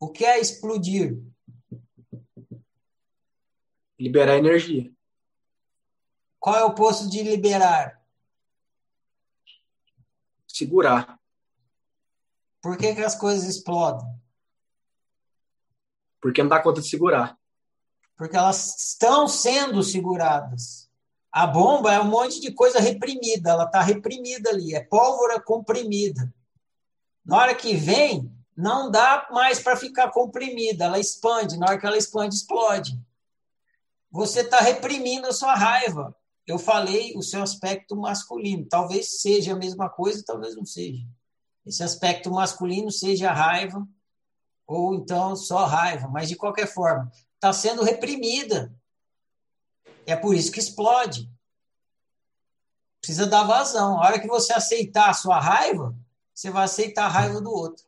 O 0.00 0.10
que 0.10 0.24
é 0.24 0.40
explodir? 0.40 1.20
Liberar 3.98 4.36
energia. 4.36 4.92
Qual 6.38 6.56
é 6.56 6.64
o 6.64 6.74
posto 6.74 7.10
de 7.10 7.22
liberar? 7.22 8.00
Segurar. 10.46 11.18
Por 12.62 12.76
que, 12.76 12.94
que 12.94 13.02
as 13.02 13.14
coisas 13.14 13.48
explodem? 13.48 14.08
Porque 16.20 16.42
não 16.42 16.48
dá 16.48 16.60
conta 16.60 16.80
de 16.80 16.88
segurar. 16.88 17.36
Porque 18.16 18.36
elas 18.36 18.76
estão 18.78 19.28
sendo 19.28 19.82
seguradas. 19.82 20.88
A 21.30 21.46
bomba 21.46 21.92
é 21.92 22.00
um 22.00 22.08
monte 22.08 22.40
de 22.40 22.52
coisa 22.52 22.80
reprimida, 22.80 23.50
ela 23.50 23.64
está 23.64 23.80
reprimida 23.80 24.50
ali, 24.50 24.74
é 24.74 24.82
pólvora 24.82 25.40
comprimida. 25.40 26.32
Na 27.24 27.36
hora 27.36 27.54
que 27.54 27.74
vem, 27.74 28.32
não 28.56 28.90
dá 28.90 29.28
mais 29.30 29.60
para 29.60 29.76
ficar 29.76 30.10
comprimida, 30.10 30.86
ela 30.86 30.98
expande. 30.98 31.58
Na 31.58 31.66
hora 31.66 31.78
que 31.78 31.86
ela 31.86 31.96
expande, 31.96 32.34
explode. 32.34 32.98
Você 34.10 34.40
está 34.40 34.60
reprimindo 34.60 35.26
a 35.28 35.32
sua 35.32 35.54
raiva 35.54 36.14
eu 36.48 36.58
falei 36.58 37.14
o 37.14 37.22
seu 37.22 37.42
aspecto 37.42 37.94
masculino. 37.94 38.64
Talvez 38.64 39.20
seja 39.20 39.52
a 39.52 39.56
mesma 39.56 39.90
coisa, 39.90 40.24
talvez 40.26 40.56
não 40.56 40.64
seja. 40.64 41.06
Esse 41.66 41.82
aspecto 41.82 42.30
masculino 42.30 42.90
seja 42.90 43.30
a 43.30 43.34
raiva, 43.34 43.86
ou 44.66 44.94
então 44.94 45.36
só 45.36 45.66
raiva, 45.66 46.08
mas 46.08 46.26
de 46.26 46.36
qualquer 46.36 46.66
forma, 46.66 47.12
está 47.34 47.52
sendo 47.52 47.84
reprimida. 47.84 48.74
É 50.06 50.16
por 50.16 50.34
isso 50.34 50.50
que 50.50 50.58
explode. 50.58 51.30
Precisa 52.98 53.26
dar 53.26 53.44
vazão. 53.44 53.98
A 53.98 54.06
hora 54.06 54.18
que 54.18 54.26
você 54.26 54.54
aceitar 54.54 55.10
a 55.10 55.14
sua 55.14 55.38
raiva, 55.38 55.94
você 56.34 56.50
vai 56.50 56.64
aceitar 56.64 57.04
a 57.04 57.08
raiva 57.08 57.42
do 57.42 57.50
outro. 57.50 57.84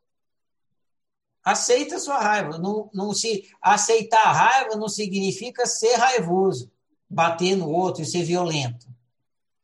Aceita 1.44 1.96
a 1.96 2.00
sua 2.00 2.18
raiva. 2.18 2.58
Não, 2.58 2.90
não 2.92 3.14
se 3.14 3.50
aceitar 3.60 4.26
a 4.26 4.32
raiva 4.32 4.76
não 4.76 4.88
significa 4.88 5.66
ser 5.66 5.94
raivoso 5.94 6.70
bater 7.08 7.56
no 7.56 7.68
outro 7.68 8.02
e 8.02 8.06
ser 8.06 8.22
violento. 8.22 8.86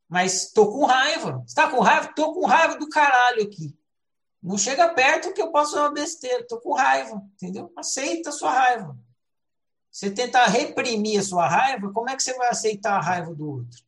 Mas 0.09 0.53
tô 0.53 0.73
com 0.73 0.85
raiva. 0.85 1.43
Está 1.47 1.69
com 1.71 1.81
raiva? 1.81 2.13
Tô 2.15 2.33
com 2.33 2.47
raiva 2.47 2.77
do 2.79 2.89
caralho 2.89 3.43
aqui. 3.43 3.77
Não 4.43 4.57
chega 4.57 4.89
perto 4.95 5.33
que 5.33 5.43
eu 5.43 5.51
posso 5.51 5.73
fazer 5.73 5.83
uma 5.83 5.93
besteira. 5.93 6.47
Tô 6.47 6.61
com 6.61 6.75
raiva, 6.75 7.23
entendeu? 7.35 7.73
Aceita 7.77 8.31
a 8.31 8.33
sua 8.33 8.53
raiva. 8.53 8.97
Você 9.91 10.11
tentar 10.11 10.47
reprimir 10.47 11.19
a 11.19 11.23
sua 11.23 11.49
raiva, 11.49 11.91
como 11.93 12.11
é 12.11 12.17
que 12.17 12.23
você 12.23 12.35
vai 12.35 12.49
aceitar 12.49 12.97
a 12.97 13.01
raiva 13.01 13.35
do 13.35 13.49
outro? 13.49 13.83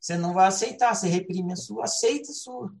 Você 0.00 0.16
não 0.16 0.32
vai 0.32 0.46
aceitar, 0.46 0.94
você 0.94 1.08
reprime 1.08 1.52
a 1.52 1.56
sua, 1.56 1.84
aceita 1.84 2.30
a 2.30 2.34
sua. 2.34 2.72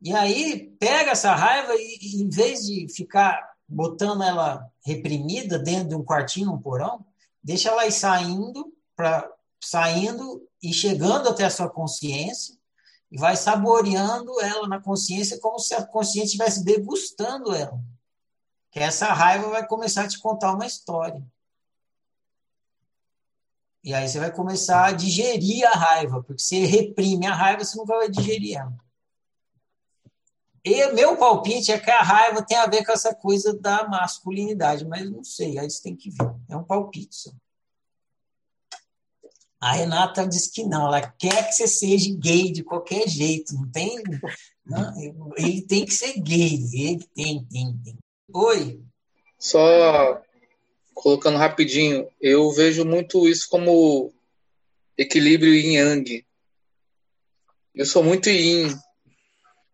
E 0.00 0.14
aí, 0.14 0.70
pega 0.78 1.10
essa 1.10 1.34
raiva 1.34 1.74
e, 1.74 1.98
e 2.00 2.22
em 2.22 2.28
vez 2.28 2.66
de 2.66 2.86
ficar 2.88 3.52
botando 3.68 4.22
ela 4.22 4.70
reprimida 4.84 5.58
dentro 5.58 5.88
de 5.88 5.94
um 5.94 6.04
quartinho, 6.04 6.52
um 6.52 6.60
porão, 6.60 7.04
deixa 7.42 7.68
ela 7.68 7.86
ir 7.86 7.92
saindo, 7.92 8.72
pra, 8.96 9.28
saindo 9.60 10.46
e 10.62 10.72
chegando 10.72 11.28
até 11.28 11.44
a 11.44 11.50
sua 11.50 11.68
consciência, 11.68 12.56
e 13.10 13.18
vai 13.18 13.36
saboreando 13.36 14.40
ela 14.40 14.68
na 14.68 14.80
consciência 14.80 15.38
como 15.40 15.58
se 15.58 15.74
a 15.74 15.84
consciência 15.84 16.26
estivesse 16.26 16.64
degustando 16.64 17.54
ela. 17.54 17.80
Que 18.70 18.80
essa 18.80 19.12
raiva 19.12 19.48
vai 19.48 19.66
começar 19.66 20.04
a 20.04 20.08
te 20.08 20.18
contar 20.18 20.52
uma 20.52 20.66
história. 20.66 21.22
E 23.82 23.94
aí 23.94 24.06
você 24.06 24.18
vai 24.18 24.30
começar 24.30 24.86
a 24.86 24.92
digerir 24.92 25.66
a 25.66 25.72
raiva, 25.72 26.22
porque 26.22 26.42
você 26.42 26.66
reprime 26.66 27.26
a 27.26 27.34
raiva, 27.34 27.64
você 27.64 27.76
nunca 27.78 27.96
vai 27.96 28.10
digerir 28.10 28.58
ela. 28.58 28.87
E 30.64 30.86
meu 30.92 31.16
palpite 31.16 31.72
é 31.72 31.78
que 31.78 31.90
a 31.90 32.02
raiva 32.02 32.42
tem 32.42 32.56
a 32.56 32.66
ver 32.66 32.84
com 32.84 32.92
essa 32.92 33.14
coisa 33.14 33.54
da 33.54 33.88
masculinidade, 33.88 34.84
mas 34.86 35.10
não 35.10 35.22
sei, 35.22 35.58
aí 35.58 35.70
você 35.70 35.82
tem 35.82 35.96
que 35.96 36.10
ver. 36.10 36.34
É 36.48 36.56
um 36.56 36.64
palpite 36.64 37.14
só. 37.14 37.30
A 39.60 39.72
Renata 39.72 40.26
diz 40.26 40.46
que 40.48 40.62
não, 40.64 40.86
ela 40.86 41.00
quer 41.00 41.48
que 41.48 41.52
você 41.52 41.66
seja 41.66 42.14
gay 42.16 42.52
de 42.52 42.62
qualquer 42.62 43.08
jeito, 43.08 43.54
não 43.54 43.68
tem. 43.70 44.02
Não, 44.64 44.94
ele 45.36 45.62
tem 45.62 45.84
que 45.84 45.92
ser 45.92 46.20
gay, 46.20 46.62
ele 46.72 47.04
tem, 47.14 47.44
tem, 47.44 47.76
tem. 47.82 47.98
Oi. 48.32 48.80
Só 49.38 50.22
colocando 50.94 51.38
rapidinho, 51.38 52.08
eu 52.20 52.50
vejo 52.52 52.84
muito 52.84 53.28
isso 53.28 53.48
como 53.48 54.12
equilíbrio 54.96 55.54
yin 55.54 55.74
yang. 55.74 56.26
Eu 57.74 57.86
sou 57.86 58.02
muito 58.02 58.28
yin, 58.28 58.76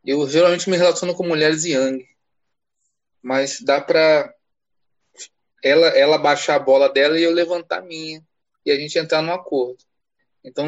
eu 0.04 0.28
geralmente 0.28 0.68
me 0.68 0.76
relaciono 0.76 1.14
com 1.14 1.26
mulheres 1.26 1.64
yang, 1.64 2.06
mas 3.22 3.60
dá 3.60 3.80
para 3.80 4.34
ela, 5.62 5.86
ela 5.88 6.18
baixar 6.18 6.56
a 6.56 6.58
bola 6.58 6.92
dela 6.92 7.18
e 7.18 7.22
eu 7.22 7.32
levantar 7.32 7.78
a 7.78 7.82
minha 7.82 8.22
e 8.66 8.70
a 8.70 8.76
gente 8.76 8.98
entrar 8.98 9.22
num 9.22 9.32
acordo. 9.32 9.82
Então, 10.44 10.66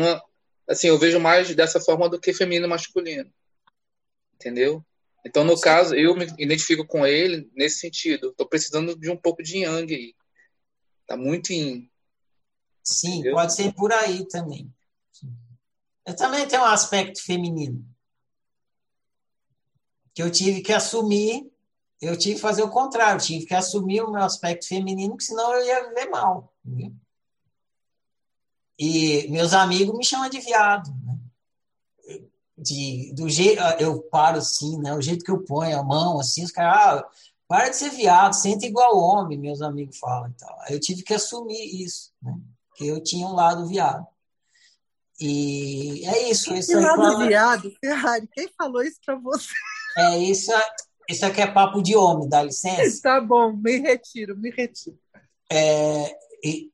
assim, 0.67 0.89
eu 0.89 0.99
vejo 0.99 1.21
mais 1.21 1.55
dessa 1.55 1.79
forma 1.79 2.09
do 2.09 2.19
que 2.19 2.33
feminino 2.33 2.67
e 2.67 2.71
masculino. 2.71 3.31
Entendeu? 4.35 4.83
Então, 5.25 5.45
no 5.45 5.57
Sim. 5.57 5.63
caso, 5.63 5.95
eu 5.95 6.17
me 6.17 6.25
identifico 6.39 6.87
com 6.87 7.07
ele 7.07 7.51
nesse 7.55 7.81
sentido. 7.81 8.31
Estou 8.31 8.49
precisando 8.49 8.99
de 8.99 9.11
um 9.11 9.17
pouco 9.17 9.43
de 9.43 9.59
yang 9.59 9.95
aí. 9.95 10.15
Tá 11.07 11.17
muito 11.17 11.53
em. 11.53 11.91
Sim, 12.83 13.17
entendeu? 13.17 13.35
pode 13.35 13.55
ser 13.55 13.73
por 13.75 13.93
aí 13.93 14.27
também. 14.29 14.73
Eu 16.07 16.15
também 16.17 16.47
tenho 16.47 16.63
um 16.63 16.67
aspecto 16.67 17.23
feminino 17.23 17.85
que 20.17 20.23
eu 20.23 20.31
tive 20.31 20.63
que 20.63 20.73
assumir, 20.73 21.47
eu 22.01 22.17
tive 22.17 22.37
que 22.37 22.41
fazer 22.41 22.63
o 22.63 22.71
contrário, 22.71 23.21
tive 23.21 23.45
que 23.45 23.55
assumir 23.55 24.01
o 24.01 24.11
meu 24.11 24.23
aspecto 24.23 24.67
feminino, 24.67 25.11
porque 25.11 25.27
senão 25.27 25.53
eu 25.53 25.67
ia 25.67 25.89
viver 25.89 26.07
mal. 26.07 26.51
Entendeu? 26.65 26.91
E 28.79 29.29
meus 29.29 29.53
amigos 29.53 29.95
me 29.95 30.03
chamam 30.03 30.31
de 30.31 30.41
viado. 30.41 30.91
Né? 31.05 32.23
De, 32.57 33.13
do 33.13 33.29
jeito, 33.29 33.63
eu 33.79 34.01
paro 34.05 34.39
assim, 34.39 34.79
né? 34.79 34.95
O 34.95 35.03
jeito 35.03 35.23
que 35.23 35.31
eu 35.31 35.45
ponho 35.45 35.79
a 35.79 35.83
mão, 35.83 36.19
assim, 36.19 36.45
os 36.45 36.51
caras, 36.51 37.03
ah, 37.03 37.09
para 37.47 37.69
de 37.69 37.77
ser 37.77 37.91
viado, 37.91 38.33
senta 38.33 38.65
igual 38.65 38.97
homem, 38.97 39.39
meus 39.39 39.61
amigos 39.61 39.99
falam. 39.99 40.33
Então. 40.35 40.49
Eu 40.71 40.81
tive 40.81 41.03
que 41.03 41.13
assumir 41.13 41.83
isso, 41.83 42.11
né? 42.23 42.35
Que 42.75 42.87
eu 42.87 43.03
tinha 43.03 43.27
um 43.27 43.35
lado 43.35 43.67
viado. 43.67 44.07
E 45.21 46.07
é 46.07 46.31
isso. 46.31 46.55
Que 46.55 46.75
lado 46.75 47.03
fala... 47.03 47.27
viado, 47.27 47.71
Ferrari? 47.81 48.27
Quem 48.33 48.49
falou 48.57 48.83
isso 48.83 48.99
para 49.05 49.17
você? 49.17 49.53
É, 49.97 50.19
isso, 50.19 50.53
isso 51.09 51.25
aqui 51.25 51.41
é 51.41 51.47
papo 51.47 51.83
de 51.83 51.97
homem, 51.97 52.29
dá 52.29 52.43
licença? 52.43 53.01
Tá 53.03 53.21
bom, 53.21 53.53
me 53.53 53.79
retiro, 53.79 54.37
me 54.37 54.51
retiro. 54.51 54.99
É, 55.51 56.17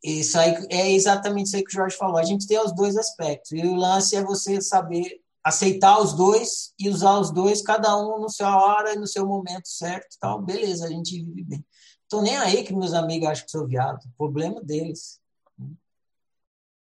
isso 0.03 0.39
aí 0.39 0.55
é 0.71 0.91
exatamente 0.91 1.47
isso 1.47 1.57
aí 1.57 1.65
que 1.65 1.71
o 1.71 1.75
Jorge 1.75 1.97
falou. 1.97 2.19
A 2.19 2.25
gente 2.25 2.47
tem 2.47 2.59
os 2.59 2.75
dois 2.75 2.97
aspectos. 2.97 3.53
E 3.53 3.67
o 3.67 3.75
lance 3.75 4.17
é 4.17 4.23
você 4.23 4.61
saber 4.61 5.21
aceitar 5.45 5.99
os 5.99 6.13
dois 6.15 6.73
e 6.79 6.89
usar 6.89 7.19
os 7.19 7.31
dois, 7.33 7.63
cada 7.63 7.97
um 7.97 8.21
no 8.21 8.29
sua 8.29 8.57
hora 8.57 8.95
e 8.95 8.99
no 8.99 9.07
seu 9.07 9.27
momento 9.27 9.69
certo. 9.69 10.17
Tal. 10.21 10.41
Beleza, 10.41 10.87
a 10.87 10.89
gente 10.89 11.23
vive 11.23 11.45
bem. 11.45 11.65
Tô 12.09 12.21
nem 12.21 12.37
aí 12.37 12.63
que 12.63 12.75
meus 12.75 12.93
amigos 12.93 13.29
acham 13.29 13.45
que 13.45 13.51
sou 13.51 13.67
viado. 13.67 14.01
Problema 14.17 14.63
deles. 14.63 15.21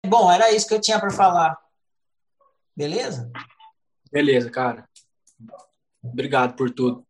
Bom, 0.06 0.30
era 0.30 0.52
isso 0.52 0.68
que 0.68 0.74
eu 0.74 0.80
tinha 0.80 1.00
para 1.00 1.10
falar. 1.10 1.58
Beleza? 2.76 3.30
Beleza, 4.12 4.50
cara. 4.50 4.88
Obrigado 6.12 6.56
por 6.56 6.70
tudo. 6.70 7.06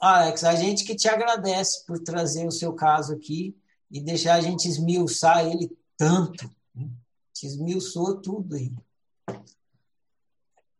Alex, 0.00 0.42
a 0.42 0.56
gente 0.56 0.84
que 0.84 0.96
te 0.96 1.08
agradece 1.08 1.86
por 1.86 1.98
trazer 2.00 2.46
o 2.46 2.50
seu 2.50 2.74
caso 2.74 3.14
aqui 3.14 3.56
e 3.90 4.00
deixar 4.00 4.34
a 4.34 4.40
gente 4.40 4.66
esmiuçar 4.66 5.46
ele 5.46 5.70
tanto. 5.96 6.50
Né? 6.74 6.90
Te 7.32 7.46
esmiuçou 7.46 8.20
tudo 8.20 8.56
aí. 8.56 8.74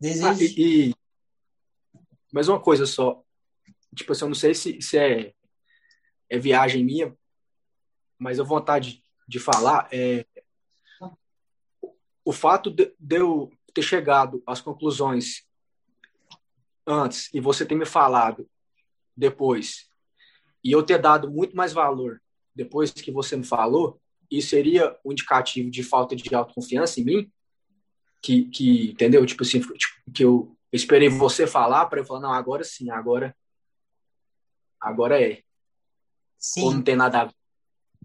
Desejo... 0.01 0.29
Ah, 0.29 0.35
e, 0.43 0.91
e, 0.91 0.95
mais 2.33 2.49
uma 2.49 2.61
coisa 2.61 2.85
só. 2.85 3.23
Tipo 3.95 4.11
assim, 4.11 4.24
eu 4.24 4.29
não 4.29 4.35
sei 4.35 4.55
se, 4.55 4.83
se 4.83 4.99
é, 4.99 5.33
é 6.29 6.39
viagem 6.39 6.85
minha, 6.85 7.16
mas 8.19 8.41
a 8.41 8.45
vontade 8.45 9.05
de 9.29 9.39
falar 9.39 9.89
é 9.93 10.27
o 12.24 12.33
fato 12.33 12.70
de, 12.70 12.95
de 12.99 13.16
eu 13.19 13.53
ter 13.73 13.83
chegado 13.83 14.43
às 14.47 14.61
conclusões 14.61 15.47
antes 16.87 17.29
e 17.33 17.41
você 17.41 17.65
ter 17.65 17.75
me 17.75 17.87
falado 17.87 18.49
depois 19.17 19.91
e 20.65 20.73
eu 20.73 20.83
ter 20.83 20.99
dado 20.99 21.31
muito 21.31 21.57
mais 21.57 21.73
valor 21.73 22.21
depois 22.55 22.91
que 22.91 23.11
você 23.11 23.37
me 23.37 23.45
falou, 23.45 24.01
isso 24.31 24.51
seria 24.51 24.97
um 25.05 25.13
indicativo 25.13 25.71
de 25.71 25.83
falta 25.83 26.15
de 26.15 26.35
autoconfiança 26.35 27.01
em 27.01 27.05
mim? 27.05 27.33
Que, 28.21 28.45
que 28.45 28.91
entendeu? 28.91 29.25
Tipo 29.27 29.43
assim, 29.43 29.61
tipo, 29.61 30.13
que 30.13 30.25
eu 30.25 30.57
esperei 30.73 31.09
você 31.09 31.47
falar 31.47 31.87
para 31.87 32.01
eu 32.01 32.05
falar, 32.05 32.21
não, 32.21 32.33
agora 32.33 32.63
sim, 32.63 32.91
agora 32.91 33.35
agora 34.81 35.21
é. 35.21 35.43
Sim. 36.39 36.65
Ou 36.65 36.75
não 36.75 36.83
tem 36.83 36.97
nada 36.97 37.21
a 37.21 37.25
ver? 37.27 37.35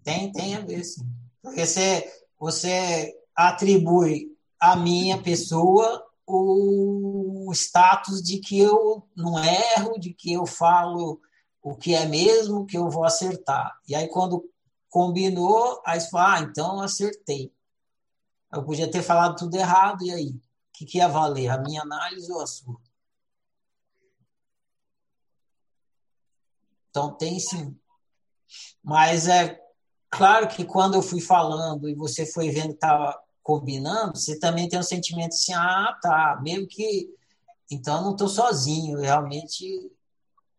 Tem, 0.04 0.32
tem 0.32 0.56
a 0.56 0.62
ver, 0.62 0.84
sim. 0.84 1.04
Porque 1.41 1.66
você, 1.66 2.04
você 2.40 3.14
atribui 3.36 4.36
a 4.60 4.76
minha 4.76 5.22
pessoa 5.22 6.07
o 6.28 7.49
status 7.54 8.22
de 8.22 8.40
que 8.40 8.60
eu 8.60 9.08
não 9.16 9.41
erro, 9.41 9.98
de 9.98 10.14
que 10.14 10.34
eu 10.34 10.45
falo 10.45 11.22
o 11.62 11.76
que 11.76 11.95
é 11.95 12.06
mesmo, 12.06 12.66
que 12.66 12.78
eu 12.78 12.90
vou 12.90 13.06
acertar. 13.06 13.80
E 13.88 13.95
aí, 13.95 14.10
quando 14.10 14.44
combinou, 14.90 15.82
aí 15.86 15.99
você 15.99 16.10
fala, 16.10 16.36
ah, 16.36 16.41
então 16.41 16.82
acertei. 16.82 17.54
Eu 18.54 18.64
podia 18.64 18.91
ter 18.91 19.02
falado 19.02 19.38
tudo 19.38 19.56
errado, 19.56 20.04
e 20.04 20.12
aí? 20.12 20.30
O 20.30 20.41
que, 20.74 20.86
que 20.86 20.98
ia 20.98 21.08
valer, 21.08 21.49
a 21.49 21.58
minha 21.58 21.82
análise 21.82 22.32
ou 22.32 22.41
a 22.41 22.48
sua? 22.48 22.80
Então, 26.90 27.14
tem 27.16 27.40
sim. 27.40 27.78
Mas 28.84 29.28
é 29.28 29.60
claro 30.10 30.48
que 30.48 30.66
quando 30.66 30.95
eu 30.95 31.02
fui 31.02 31.22
falando 31.22 31.88
e 31.90 31.95
você 31.95 32.26
foi 32.26 32.49
vendo 32.49 32.70
que 32.70 32.76
estava 32.76 33.18
combinando, 33.48 34.18
você 34.18 34.38
também 34.38 34.68
tem 34.68 34.78
um 34.78 34.84
sentimento 34.84 35.32
assim, 35.32 35.53
ah, 35.53 35.98
tá, 36.02 36.38
meio 36.44 36.68
que. 36.68 37.10
Então 37.72 38.03
não 38.03 38.11
estou 38.11 38.28
sozinho, 38.28 38.99
realmente 38.99 39.90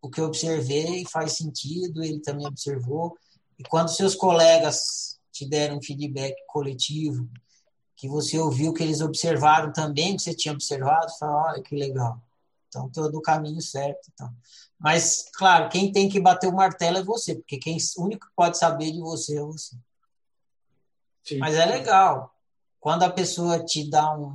o 0.01 0.09
que 0.09 0.19
eu 0.19 0.24
observei 0.24 1.05
faz 1.05 1.36
sentido, 1.36 2.02
ele 2.02 2.20
também 2.20 2.47
observou. 2.47 3.15
E 3.59 3.62
quando 3.65 3.90
seus 3.90 4.15
colegas 4.15 5.20
te 5.31 5.47
deram 5.47 5.77
um 5.77 5.82
feedback 5.82 6.35
coletivo, 6.47 7.28
que 7.94 8.09
você 8.09 8.39
ouviu 8.39 8.73
que 8.73 8.82
eles 8.82 9.02
observaram 9.02 9.70
também, 9.70 10.16
que 10.16 10.23
você 10.23 10.35
tinha 10.35 10.55
observado, 10.55 11.10
você 11.10 11.19
fala, 11.19 11.52
olha 11.52 11.62
que 11.62 11.77
legal. 11.77 12.23
Então, 12.69 12.86
estou 12.86 13.10
do 13.10 13.20
caminho 13.20 13.60
certo. 13.60 14.09
Então. 14.15 14.32
Mas, 14.78 15.28
claro, 15.35 15.69
quem 15.69 15.93
tem 15.93 16.09
que 16.09 16.20
bater 16.20 16.48
o 16.48 16.56
martelo 16.56 16.98
é 16.98 17.02
você, 17.02 17.35
porque 17.35 17.59
quem 17.59 17.77
o 17.98 18.02
único 18.02 18.27
que 18.27 18.32
pode 18.35 18.56
saber 18.56 18.93
de 18.93 19.01
você 19.01 19.36
é 19.36 19.43
você. 19.43 19.77
Sim. 21.24 21.39
Mas 21.39 21.55
é 21.55 21.66
legal 21.66 22.38
quando 22.89 23.02
a 23.02 23.10
pessoa 23.10 23.62
te 23.62 23.90
dá 23.90 24.16
um, 24.16 24.35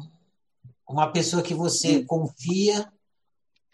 uma 0.87 1.11
pessoa 1.11 1.41
que 1.41 1.55
você 1.55 2.05
confia, 2.05 2.87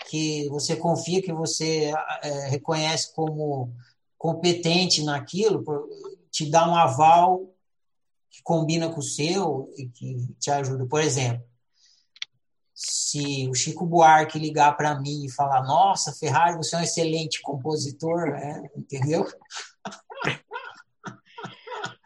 que 0.10 0.48
você 0.48 0.74
confia, 0.74 1.22
que 1.22 1.34
você 1.34 1.92
é, 2.24 2.48
reconhece 2.48 3.14
como 3.14 3.76
competente 4.18 5.04
naquilo, 5.04 5.66
te 6.32 6.50
dá 6.50 6.66
um 6.66 6.78
aval 6.78 7.54
que 8.32 8.42
combina 8.42 8.88
com 8.88 9.02
o 9.02 9.04
seu 9.04 9.70
e 9.76 9.90
que 9.90 10.34
te 10.40 10.50
ajuda. 10.50 10.86
Por 10.86 11.02
exemplo, 11.02 11.44
se 12.74 13.50
o 13.50 13.54
Chico 13.54 13.86
Buarque 13.86 14.40
ligar 14.40 14.78
para 14.78 14.98
mim 14.98 15.26
e 15.26 15.30
falar: 15.30 15.62
Nossa, 15.64 16.14
Ferrari, 16.14 16.56
você 16.56 16.78
é 16.78 16.80
um 16.80 16.84
excelente 16.84 17.42
compositor, 17.42 18.32
né? 18.32 18.64
entendeu? 18.78 19.28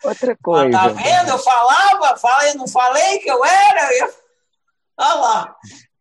Outra 0.03 0.37
coisa. 0.37 0.71
tá 0.71 0.87
vendo? 0.89 1.29
Eu 1.29 1.39
falava, 1.39 2.17
falei, 2.17 2.53
não 2.55 2.67
falei 2.67 3.19
que 3.19 3.29
eu 3.29 3.43
era. 3.43 3.97
Eu... 3.97 4.13
Olha 4.97 5.15
lá. 5.15 5.55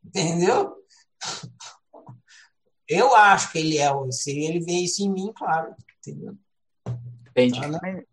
Entendeu? 0.05 0.77
Eu 2.89 3.15
acho 3.15 3.53
que 3.53 3.59
ele 3.59 3.79
é 3.79 3.91
Se 4.11 4.31
ele 4.31 4.61
vê 4.61 4.73
isso 4.73 5.03
em 5.03 5.11
mim, 5.11 5.33
claro. 5.35 5.75
Entendeu? 5.99 6.35
Entendi. 7.31 7.61
Tá, 7.61 7.69
né? 7.69 8.05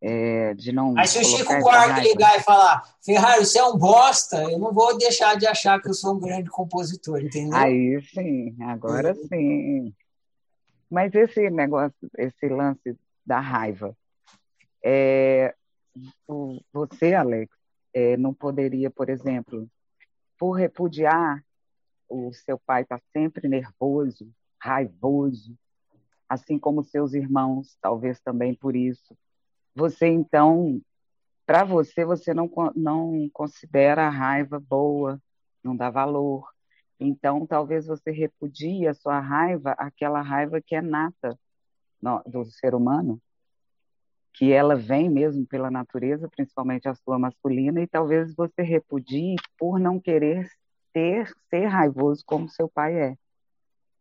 é, 0.00 0.54
de 0.54 0.72
não. 0.72 0.96
Aí 0.96 1.06
se 1.06 1.18
o 1.18 1.24
Chico 1.24 1.58
Buarque 1.60 2.00
ligar 2.00 2.36
e 2.36 2.42
falar, 2.42 2.82
Ferrari, 3.04 3.44
você 3.44 3.58
é 3.58 3.64
um 3.64 3.76
bosta, 3.76 4.42
eu 4.44 4.58
não 4.58 4.72
vou 4.72 4.96
deixar 4.96 5.36
de 5.36 5.46
achar 5.46 5.80
que 5.80 5.88
eu 5.88 5.94
sou 5.94 6.14
um 6.14 6.20
grande 6.20 6.48
compositor, 6.50 7.20
entendeu? 7.20 7.56
Aí 7.56 8.00
sim, 8.14 8.56
agora 8.62 9.14
sim. 9.14 9.92
Mas 10.90 11.14
esse 11.14 11.50
negócio, 11.50 11.94
esse 12.16 12.48
lance 12.48 12.96
da 13.26 13.40
raiva, 13.40 13.94
é, 14.84 15.54
você, 16.72 17.14
Alex, 17.14 17.54
é, 17.92 18.16
não 18.16 18.32
poderia, 18.32 18.90
por 18.90 19.08
exemplo, 19.08 19.68
por 20.38 20.52
repudiar, 20.52 21.44
o 22.08 22.32
seu 22.32 22.58
pai 22.58 22.82
está 22.82 23.00
sempre 23.12 23.48
nervoso, 23.48 24.30
raivoso, 24.60 25.56
assim 26.28 26.58
como 26.58 26.84
seus 26.84 27.12
irmãos, 27.12 27.76
talvez 27.80 28.20
também 28.20 28.54
por 28.54 28.76
isso. 28.76 29.16
Você, 29.74 30.06
então, 30.06 30.80
para 31.46 31.64
você, 31.64 32.04
você 32.04 32.32
não, 32.32 32.50
não 32.74 33.28
considera 33.32 34.06
a 34.06 34.10
raiva 34.10 34.60
boa, 34.60 35.20
não 35.62 35.76
dá 35.76 35.90
valor. 35.90 36.48
Então, 37.00 37.46
talvez 37.46 37.86
você 37.86 38.10
repudie 38.10 38.86
a 38.86 38.94
sua 38.94 39.20
raiva, 39.20 39.72
aquela 39.72 40.20
raiva 40.20 40.60
que 40.60 40.74
é 40.74 40.82
nata 40.82 41.38
do 42.26 42.44
ser 42.46 42.74
humano, 42.74 43.20
que 44.32 44.52
ela 44.52 44.76
vem 44.76 45.08
mesmo 45.08 45.46
pela 45.46 45.70
natureza, 45.70 46.28
principalmente 46.28 46.88
a 46.88 46.94
sua 46.94 47.18
masculina, 47.18 47.80
e 47.80 47.86
talvez 47.86 48.34
você 48.34 48.62
repudie 48.62 49.36
por 49.58 49.80
não 49.80 50.00
querer 50.00 50.48
ter, 50.92 51.32
ser 51.50 51.66
raivoso 51.66 52.22
como 52.24 52.48
seu 52.48 52.68
pai 52.68 52.98
é, 52.98 53.16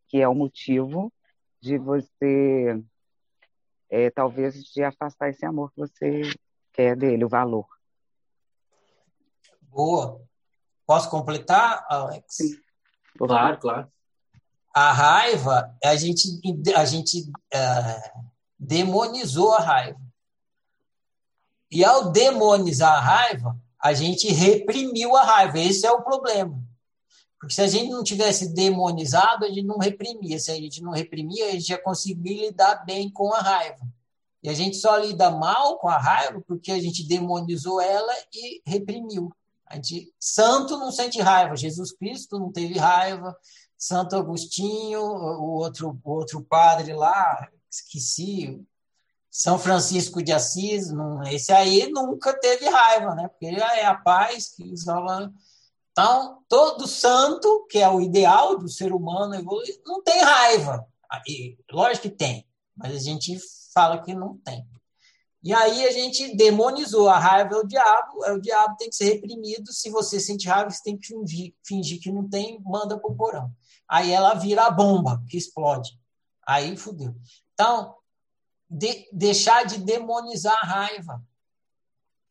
que 0.08 0.22
é 0.22 0.28
o 0.28 0.36
motivo 0.36 1.12
de 1.60 1.78
você, 1.78 2.82
é, 3.90 4.10
talvez, 4.10 4.64
de 4.64 4.84
afastar 4.84 5.30
esse 5.30 5.46
amor 5.46 5.72
que 5.72 5.80
você 5.80 6.22
quer 6.72 6.96
dele, 6.96 7.26
o 7.26 7.30
valor. 7.30 7.68
Boa. 9.62 10.22
Posso 10.86 11.10
completar, 11.10 11.86
Alex? 11.90 12.26
Sim. 12.30 12.56
Claro, 13.18 13.58
claro. 13.60 13.92
A 14.74 14.94
raiva, 14.94 15.76
a 15.84 15.96
gente, 15.96 16.28
a 16.76 16.86
gente 16.86 17.24
uh, 17.24 18.28
demonizou 18.58 19.54
a 19.54 19.60
raiva. 19.60 20.00
E 21.72 21.84
ao 21.84 22.12
demonizar 22.12 22.94
a 22.94 23.00
raiva, 23.00 23.58
a 23.80 23.94
gente 23.94 24.28
reprimiu 24.32 25.16
a 25.16 25.24
raiva. 25.24 25.60
Esse 25.60 25.86
é 25.86 25.92
o 25.92 26.02
problema. 26.02 26.62
Porque 27.40 27.54
se 27.54 27.62
a 27.62 27.68
gente 27.68 27.92
não 27.92 28.04
tivesse 28.04 28.54
demonizado, 28.54 29.46
a 29.46 29.50
gente 29.50 29.64
não 29.64 29.78
reprimia. 29.78 30.40
Se 30.40 30.52
a 30.52 30.56
gente 30.56 30.82
não 30.82 30.92
reprimia, 30.92 31.48
a 31.48 31.52
gente 31.52 31.70
ia 31.70 31.82
conseguir 31.82 32.36
lidar 32.36 32.84
bem 32.86 33.10
com 33.12 33.34
a 33.34 33.40
raiva. 33.40 33.86
E 34.42 34.50
a 34.50 34.54
gente 34.54 34.78
só 34.78 34.98
lida 34.98 35.30
mal 35.30 35.78
com 35.78 35.88
a 35.88 35.98
raiva 35.98 36.42
porque 36.48 36.72
a 36.72 36.80
gente 36.80 37.08
demonizou 37.08 37.82
ela 37.82 38.14
e 38.34 38.62
reprimiu. 38.66 39.32
A 39.66 39.76
gente, 39.76 40.14
santo 40.20 40.78
não 40.78 40.92
sente 40.92 41.20
raiva. 41.20 41.56
Jesus 41.56 41.92
Cristo 41.92 42.40
não 42.40 42.52
teve 42.52 42.78
raiva. 42.78 43.36
Santo 43.78 44.16
Agostinho, 44.16 45.02
o 45.02 45.60
outro, 45.60 46.00
o 46.04 46.12
outro 46.12 46.42
padre 46.42 46.94
lá, 46.94 47.48
esqueci, 47.70 48.60
são 49.38 49.60
Francisco 49.60 50.24
de 50.24 50.34
Assis, 50.34 50.92
não, 50.92 51.22
esse 51.28 51.54
aí 51.54 51.92
nunca 51.92 52.34
teve 52.34 52.68
raiva, 52.68 53.14
né? 53.14 53.28
Porque 53.28 53.46
ele 53.46 53.62
é 53.62 53.86
a 53.86 53.94
paz 53.94 54.50
que 54.50 54.64
usava. 54.74 55.32
Então, 55.92 56.40
todo 56.50 56.88
santo, 56.88 57.68
que 57.70 57.78
é 57.78 57.88
o 57.88 58.02
ideal 58.02 58.58
do 58.58 58.68
ser 58.68 58.92
humano 58.92 59.40
não 59.86 60.02
tem 60.02 60.20
raiva. 60.24 60.84
E, 61.28 61.56
lógico 61.72 62.10
que 62.10 62.16
tem, 62.16 62.48
mas 62.76 62.96
a 62.96 62.98
gente 62.98 63.38
fala 63.72 64.02
que 64.02 64.16
não 64.16 64.40
tem. 64.40 64.68
E 65.44 65.54
aí 65.54 65.86
a 65.86 65.92
gente 65.92 66.36
demonizou. 66.36 67.08
A 67.08 67.20
raiva 67.20 67.58
é 67.58 67.60
o 67.60 67.68
diabo, 67.68 68.26
é 68.26 68.34
o 68.34 68.42
diabo 68.42 68.76
tem 68.76 68.90
que 68.90 68.96
ser 68.96 69.14
reprimido. 69.14 69.72
Se 69.72 69.92
você 69.92 70.20
sente 70.20 70.48
raiva, 70.48 70.72
você 70.72 70.82
tem 70.82 70.98
que 70.98 71.06
fingir, 71.06 71.54
fingir 71.64 72.02
que 72.02 72.12
não 72.12 72.28
tem, 72.28 72.60
manda 72.66 72.98
pro 72.98 73.14
porão. 73.14 73.52
Aí 73.88 74.12
ela 74.12 74.34
vira 74.34 74.64
a 74.64 74.72
bomba 74.72 75.24
que 75.30 75.38
explode. 75.38 75.92
Aí 76.44 76.76
fudeu. 76.76 77.16
Então, 77.54 77.97
de, 78.70 79.08
deixar 79.12 79.66
de 79.66 79.78
demonizar 79.78 80.58
a 80.62 80.66
raiva. 80.66 81.24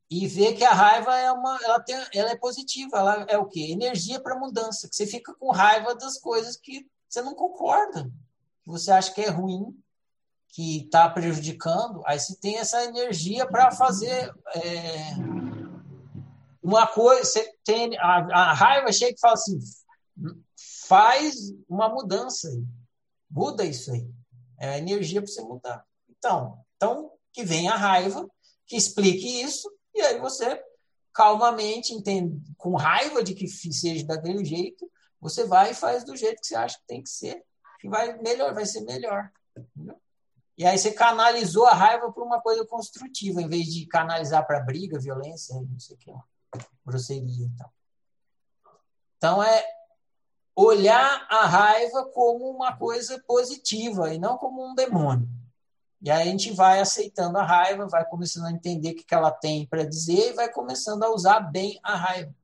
e 0.08 0.26
ver 0.28 0.54
que 0.54 0.64
a 0.64 0.72
raiva 0.72 1.16
é 1.18 1.32
uma, 1.32 1.58
ela, 1.64 1.80
tem, 1.80 1.96
ela 2.14 2.30
é 2.30 2.36
positiva, 2.36 2.96
ela 2.96 3.26
é 3.28 3.36
o 3.38 3.46
quê? 3.46 3.72
Energia 3.72 4.20
para 4.20 4.38
mudança, 4.38 4.88
que 4.88 4.94
você 4.94 5.06
fica 5.06 5.34
com 5.34 5.50
raiva 5.50 5.96
das 5.96 6.18
coisas 6.18 6.56
que 6.56 6.86
você 7.08 7.20
não 7.22 7.34
concorda, 7.34 8.04
que 8.62 8.70
você 8.70 8.92
acha 8.92 9.12
que 9.12 9.22
é 9.22 9.30
ruim, 9.30 9.76
que 10.48 10.84
está 10.84 11.08
prejudicando, 11.10 12.02
aí 12.06 12.18
você 12.18 12.36
tem 12.36 12.56
essa 12.58 12.84
energia 12.84 13.46
para 13.46 13.72
fazer 13.72 14.32
é, 14.54 15.14
uma 16.62 16.86
coisa, 16.86 17.24
você 17.24 17.52
tem 17.64 17.98
a, 17.98 18.50
a 18.50 18.52
raiva 18.52 18.92
chega 18.92 19.14
e 19.16 19.20
fala 19.20 19.34
assim, 19.34 19.58
faz 20.86 21.52
uma 21.68 21.88
mudança 21.88 22.48
aí, 22.48 22.64
muda 23.28 23.64
isso 23.64 23.90
aí, 23.92 24.08
é 24.58 24.70
a 24.70 24.78
energia 24.78 25.20
para 25.20 25.30
você 25.30 25.42
mudar. 25.42 25.84
Então, 26.18 26.58
então 26.76 27.12
que 27.32 27.44
venha 27.44 27.72
a 27.72 27.76
raiva, 27.76 28.28
que 28.66 28.76
explique 28.76 29.42
isso 29.42 29.70
e 29.94 30.00
aí 30.02 30.18
você, 30.18 30.62
calmamente, 31.12 31.94
entende, 31.94 32.38
com 32.58 32.76
raiva 32.76 33.22
de 33.22 33.34
que 33.34 33.48
seja 33.48 34.04
daquele 34.06 34.44
jeito, 34.44 34.90
você 35.20 35.44
vai 35.44 35.70
e 35.70 35.74
faz 35.74 36.04
do 36.04 36.14
jeito 36.14 36.40
que 36.40 36.46
você 36.46 36.54
acha 36.54 36.78
que 36.78 36.86
tem 36.86 37.02
que 37.02 37.08
ser, 37.08 37.42
que 37.80 37.88
vai 37.88 38.16
melhor, 38.18 38.52
vai 38.54 38.66
ser 38.66 38.82
melhor. 38.82 39.30
Entendeu? 39.56 39.98
E 40.58 40.64
aí 40.64 40.78
você 40.78 40.92
canalizou 40.92 41.66
a 41.66 41.74
raiva 41.74 42.10
para 42.12 42.22
uma 42.22 42.40
coisa 42.40 42.66
construtiva, 42.66 43.40
em 43.40 43.48
vez 43.48 43.66
de 43.66 43.86
canalizar 43.86 44.46
para 44.46 44.60
briga, 44.60 44.98
violência, 44.98 45.54
não 45.54 45.78
sei 45.78 45.96
o 45.96 45.98
que, 45.98 46.12
grosseria 46.84 47.46
então. 47.46 47.70
Então 49.16 49.42
é 49.42 49.64
olhar 50.54 51.26
a 51.30 51.46
raiva 51.46 52.10
como 52.12 52.50
uma 52.50 52.76
coisa 52.76 53.22
positiva 53.26 54.12
e 54.14 54.18
não 54.18 54.38
como 54.38 54.66
um 54.66 54.74
demônio. 54.74 55.28
E 56.02 56.10
aí 56.10 56.28
a 56.28 56.30
gente 56.30 56.52
vai 56.52 56.80
aceitando 56.80 57.38
a 57.38 57.42
raiva, 57.42 57.88
vai 57.88 58.04
começando 58.04 58.46
a 58.46 58.52
entender 58.52 58.90
o 58.90 58.94
que 58.94 59.14
ela 59.14 59.30
tem 59.30 59.66
para 59.66 59.84
dizer 59.84 60.30
e 60.30 60.34
vai 60.34 60.50
começando 60.50 61.02
a 61.02 61.10
usar 61.10 61.40
bem 61.40 61.78
a 61.82 61.96
raiva. 61.96 62.34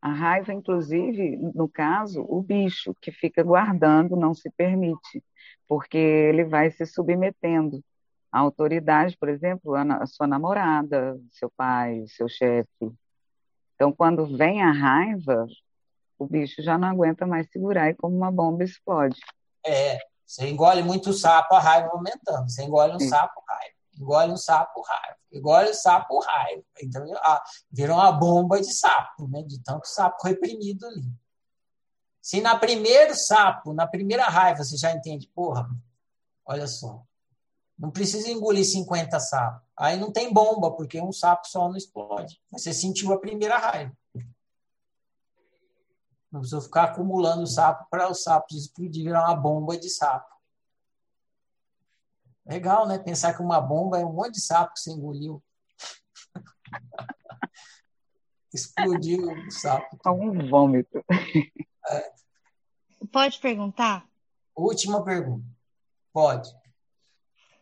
A 0.00 0.12
raiva, 0.12 0.52
inclusive, 0.52 1.36
no 1.54 1.66
caso, 1.66 2.26
o 2.28 2.42
bicho 2.42 2.94
que 3.00 3.10
fica 3.10 3.42
guardando 3.42 4.14
não 4.14 4.34
se 4.34 4.50
permite, 4.50 5.24
porque 5.66 5.96
ele 5.96 6.44
vai 6.44 6.70
se 6.70 6.84
submetendo 6.84 7.82
à 8.30 8.40
autoridade, 8.40 9.16
por 9.16 9.30
exemplo, 9.30 9.74
a 9.74 10.06
sua 10.06 10.26
namorada, 10.26 11.18
seu 11.30 11.50
pai, 11.56 12.04
seu 12.06 12.28
chefe. 12.28 12.92
Então, 13.74 13.90
quando 13.92 14.36
vem 14.36 14.62
a 14.62 14.70
raiva, 14.70 15.46
o 16.18 16.26
bicho 16.26 16.62
já 16.62 16.76
não 16.76 16.88
aguenta 16.88 17.26
mais 17.26 17.50
segurar 17.50 17.88
e 17.88 17.94
como 17.94 18.14
uma 18.14 18.30
bomba 18.30 18.62
explode. 18.62 19.18
É, 19.64 19.98
você 20.26 20.48
engole 20.48 20.82
muito 20.82 21.12
sapo, 21.12 21.54
a 21.54 21.60
raiva 21.60 21.90
aumentando. 21.92 22.48
Você 22.48 22.62
engole 22.62 22.94
um 22.94 23.00
sapo, 23.00 23.42
raiva. 23.46 23.74
Engole 23.98 24.32
um 24.32 24.36
sapo, 24.36 24.82
raiva. 24.82 25.16
Engole 25.32 25.70
um 25.70 25.74
sapo, 25.74 26.18
raiva. 26.20 26.64
Então, 26.82 27.04
virou 27.70 27.96
uma 27.96 28.12
bomba 28.12 28.60
de 28.60 28.72
sapo, 28.72 29.28
né? 29.28 29.42
De 29.42 29.62
tanto 29.62 29.86
sapo 29.86 30.26
reprimido 30.26 30.86
ali. 30.86 31.04
Se 32.20 32.40
na 32.40 32.58
primeiro 32.58 33.14
sapo, 33.14 33.74
na 33.74 33.86
primeira 33.86 34.24
raiva, 34.24 34.64
você 34.64 34.78
já 34.78 34.92
entende, 34.92 35.28
porra, 35.28 35.68
olha 36.46 36.66
só, 36.66 37.02
não 37.78 37.90
precisa 37.90 38.30
engolir 38.30 38.64
50 38.64 39.20
sapos. 39.20 39.62
Aí 39.76 39.98
não 39.98 40.10
tem 40.10 40.32
bomba, 40.32 40.70
porque 40.72 41.00
um 41.00 41.12
sapo 41.12 41.46
só 41.46 41.68
não 41.68 41.76
explode. 41.76 42.40
Você 42.50 42.72
sentiu 42.72 43.12
a 43.12 43.18
primeira 43.18 43.58
raiva. 43.58 43.92
Não 46.34 46.40
precisa 46.40 46.60
ficar 46.60 46.86
acumulando 46.86 47.46
sapo 47.46 47.86
para 47.88 48.10
os 48.10 48.24
sapos 48.24 48.56
explodir, 48.56 49.04
virar 49.04 49.28
uma 49.28 49.36
bomba 49.36 49.78
de 49.78 49.88
sapo. 49.88 50.34
Legal, 52.44 52.88
né? 52.88 52.98
Pensar 52.98 53.34
que 53.34 53.40
uma 53.40 53.60
bomba 53.60 54.00
é 54.00 54.04
um 54.04 54.12
monte 54.12 54.32
de 54.32 54.40
sapo 54.40 54.74
que 54.74 54.80
você 54.80 54.90
engoliu. 54.90 55.40
Explodiu 58.52 59.30
o 59.30 59.50
sapo. 59.52 59.96
É 60.04 60.10
um 60.10 60.48
vômito. 60.50 61.04
É. 61.88 62.12
Pode 63.12 63.38
perguntar? 63.38 64.04
Última 64.56 65.04
pergunta. 65.04 65.46
Pode. 66.12 66.50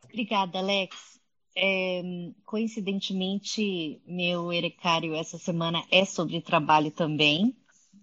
Obrigada, 0.04 0.60
Alex. 0.60 1.20
É, 1.54 2.00
coincidentemente, 2.46 4.00
meu 4.06 4.50
erecário 4.50 5.14
essa 5.14 5.36
semana 5.36 5.84
é 5.90 6.06
sobre 6.06 6.40
trabalho 6.40 6.90
também. 6.90 7.54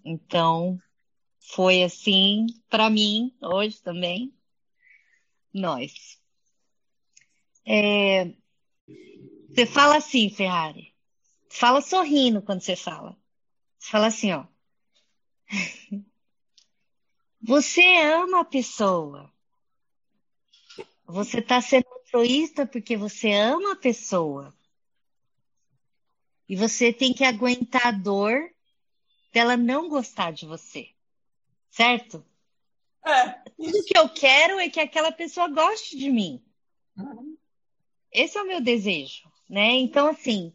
Então, 0.04 0.80
foi 1.38 1.82
assim 1.82 2.46
para 2.68 2.88
mim 2.90 3.34
hoje 3.40 3.80
também. 3.82 4.32
Nós. 5.52 6.20
É, 7.66 8.32
você 9.48 9.66
fala 9.66 9.96
assim, 9.96 10.30
Ferrari. 10.30 10.94
Fala 11.50 11.80
sorrindo 11.80 12.40
quando 12.40 12.60
você 12.60 12.76
fala. 12.76 13.16
Você 13.78 13.90
fala 13.90 14.06
assim, 14.06 14.32
ó. 14.32 14.46
Você 17.42 17.82
ama 17.96 18.40
a 18.40 18.44
pessoa. 18.44 19.32
Você 21.06 21.38
está 21.38 21.60
sendo 21.62 21.88
altruísta 21.88 22.66
porque 22.66 22.98
você 22.98 23.32
ama 23.32 23.72
a 23.72 23.76
pessoa. 23.76 24.54
E 26.46 26.54
você 26.54 26.92
tem 26.92 27.14
que 27.14 27.24
aguentar 27.24 27.86
a 27.86 27.90
dor 27.92 28.38
dela 29.32 29.56
não 29.56 29.88
gostar 29.88 30.32
de 30.32 30.46
você. 30.46 30.88
Certo? 31.70 32.24
É. 33.04 33.30
Tudo 33.56 33.84
que 33.84 33.96
eu 33.96 34.08
quero 34.08 34.58
é 34.58 34.68
que 34.68 34.80
aquela 34.80 35.12
pessoa 35.12 35.48
goste 35.48 35.96
de 35.96 36.10
mim. 36.10 36.42
Uhum. 36.96 37.36
Esse 38.12 38.36
é 38.36 38.42
o 38.42 38.46
meu 38.46 38.60
desejo, 38.60 39.30
né? 39.48 39.72
Então, 39.76 40.08
assim, 40.08 40.52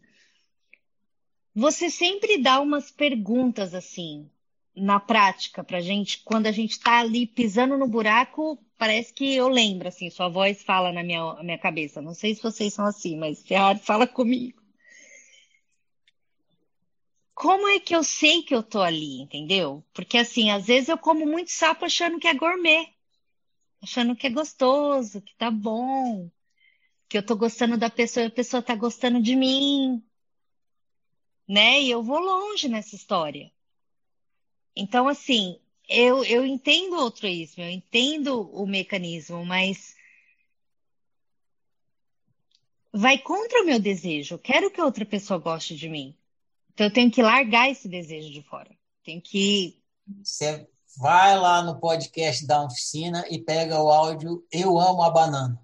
você 1.54 1.90
sempre 1.90 2.38
dá 2.38 2.60
umas 2.60 2.90
perguntas 2.90 3.74
assim 3.74 4.30
na 4.74 5.00
prática 5.00 5.64
pra 5.64 5.80
gente, 5.80 6.22
quando 6.22 6.46
a 6.46 6.52
gente 6.52 6.78
tá 6.78 6.98
ali 6.98 7.26
pisando 7.26 7.78
no 7.78 7.88
buraco, 7.88 8.62
parece 8.76 9.10
que 9.14 9.34
eu 9.34 9.48
lembro, 9.48 9.88
assim, 9.88 10.10
sua 10.10 10.28
voz 10.28 10.62
fala 10.62 10.92
na 10.92 11.02
minha, 11.02 11.32
na 11.32 11.42
minha 11.42 11.58
cabeça. 11.58 12.02
Não 12.02 12.12
sei 12.12 12.34
se 12.34 12.42
vocês 12.42 12.74
são 12.74 12.84
assim, 12.84 13.16
mas 13.16 13.42
Ferrari 13.42 13.78
fala 13.78 14.06
comigo 14.06 14.65
como 17.36 17.68
é 17.68 17.78
que 17.78 17.94
eu 17.94 18.02
sei 18.02 18.42
que 18.42 18.54
eu 18.54 18.62
tô 18.62 18.80
ali, 18.80 19.20
entendeu? 19.20 19.84
Porque 19.92 20.16
assim, 20.16 20.50
às 20.50 20.66
vezes 20.66 20.88
eu 20.88 20.96
como 20.96 21.26
muito 21.26 21.50
sapo 21.52 21.84
achando 21.84 22.18
que 22.18 22.26
é 22.26 22.32
gourmet, 22.32 22.94
achando 23.82 24.16
que 24.16 24.26
é 24.26 24.30
gostoso, 24.30 25.20
que 25.20 25.36
tá 25.36 25.50
bom, 25.50 26.30
que 27.08 27.18
eu 27.18 27.24
tô 27.24 27.36
gostando 27.36 27.76
da 27.76 27.90
pessoa 27.90 28.24
e 28.24 28.28
a 28.28 28.30
pessoa 28.30 28.62
tá 28.62 28.74
gostando 28.74 29.20
de 29.22 29.36
mim, 29.36 30.02
né? 31.46 31.82
E 31.82 31.90
eu 31.90 32.02
vou 32.02 32.20
longe 32.20 32.70
nessa 32.70 32.96
história. 32.96 33.52
Então, 34.74 35.06
assim, 35.06 35.60
eu, 35.90 36.24
eu 36.24 36.46
entendo 36.46 36.94
o 36.96 37.00
altruísmo, 37.00 37.62
eu 37.62 37.70
entendo 37.70 38.50
o 38.50 38.66
mecanismo, 38.66 39.44
mas 39.44 39.94
vai 42.90 43.18
contra 43.18 43.60
o 43.62 43.66
meu 43.66 43.78
desejo. 43.78 44.36
Eu 44.36 44.38
quero 44.38 44.70
que 44.70 44.80
outra 44.80 45.04
pessoa 45.04 45.38
goste 45.38 45.76
de 45.76 45.86
mim. 45.86 46.16
Então 46.76 46.88
eu 46.88 46.92
tenho 46.92 47.10
que 47.10 47.22
largar 47.22 47.70
esse 47.70 47.88
desejo 47.88 48.30
de 48.30 48.42
fora. 48.42 48.70
Tem 49.02 49.18
que. 49.18 49.82
Você 50.22 50.68
vai 50.98 51.34
lá 51.38 51.62
no 51.62 51.80
podcast 51.80 52.46
da 52.46 52.62
oficina 52.62 53.24
e 53.30 53.38
pega 53.38 53.80
o 53.82 53.90
áudio 53.90 54.46
Eu 54.52 54.78
Amo 54.78 55.02
a 55.02 55.08
Banana. 55.08 55.58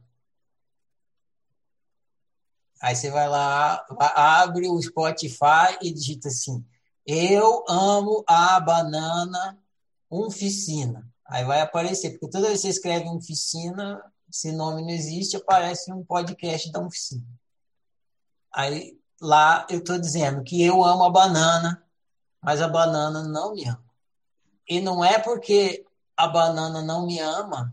Aí 2.81 2.97
você 2.97 3.11
vai 3.11 3.29
lá, 3.29 3.87
abre 4.15 4.67
o 4.71 4.81
Spotify 4.81 5.77
e 5.83 5.93
digita 5.93 6.29
assim: 6.29 6.65
Eu 7.07 7.63
amo 7.69 8.25
a 8.27 8.59
banana 8.59 9.63
oficina. 10.09 11.07
Aí 11.27 11.45
vai 11.45 11.61
aparecer, 11.61 12.13
porque 12.13 12.31
toda 12.31 12.47
vez 12.47 12.63
que 12.63 12.69
você 12.69 12.69
escreve 12.71 13.07
oficina, 13.11 14.03
esse 14.31 14.51
nome 14.51 14.81
não 14.81 14.89
existe, 14.89 15.37
aparece 15.37 15.93
um 15.93 16.03
podcast 16.03 16.73
da 16.73 16.81
oficina. 16.81 17.27
Aí 18.51 18.99
lá 19.23 19.65
eu 19.71 19.79
estou 19.79 19.99
dizendo 19.99 20.43
que 20.43 20.63
eu 20.63 20.85
amo 20.85 21.05
a 21.05 21.11
banana, 21.11 21.81
mas 22.41 22.61
a 22.61 22.67
banana 22.67 23.23
não 23.23 23.55
me 23.55 23.65
ama. 23.65 23.85
E 24.69 24.81
não 24.81 25.05
é 25.05 25.19
porque 25.19 25.87
a 26.17 26.27
banana 26.27 26.83
não 26.83 27.07
me 27.07 27.21
ama 27.21 27.73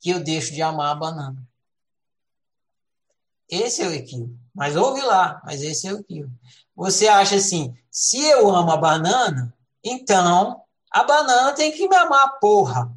que 0.00 0.10
eu 0.10 0.24
deixo 0.24 0.52
de 0.54 0.62
amar 0.62 0.92
a 0.92 0.94
banana. 0.94 1.46
Esse 3.48 3.82
é 3.82 3.86
o 3.86 3.92
equívoco. 3.92 4.34
Mas 4.54 4.74
ouve 4.74 5.02
lá, 5.02 5.42
mas 5.44 5.62
esse 5.62 5.86
é 5.86 5.92
o 5.92 6.00
equívoco. 6.00 6.34
Você 6.74 7.06
acha 7.06 7.36
assim, 7.36 7.76
se 7.90 8.24
eu 8.24 8.50
amo 8.50 8.72
a 8.72 8.76
banana, 8.78 9.54
então 9.84 10.64
a 10.90 11.04
banana 11.04 11.52
tem 11.52 11.70
que 11.70 11.86
me 11.86 11.96
amar, 11.96 12.38
porra. 12.40 12.90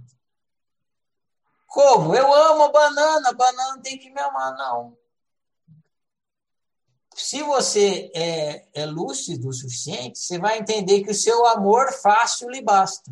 Como? 1.67 2.15
Eu 2.15 2.33
amo 2.33 2.63
a 2.63 2.71
banana, 2.71 3.29
a 3.29 3.33
banana 3.33 3.81
tem 3.81 3.97
que 3.97 4.09
me 4.09 4.21
amar, 4.21 4.55
não 4.55 4.95
se 7.15 7.41
você 7.43 8.11
é, 8.13 8.67
é 8.73 8.85
lúcido 8.85 9.47
o 9.47 9.53
suficiente, 9.53 10.19
você 10.19 10.37
vai 10.37 10.59
entender 10.59 11.01
que 11.01 11.11
o 11.11 11.15
seu 11.15 11.45
amor 11.47 11.93
fácil 11.93 12.49
lhe 12.49 12.61
basta. 12.61 13.09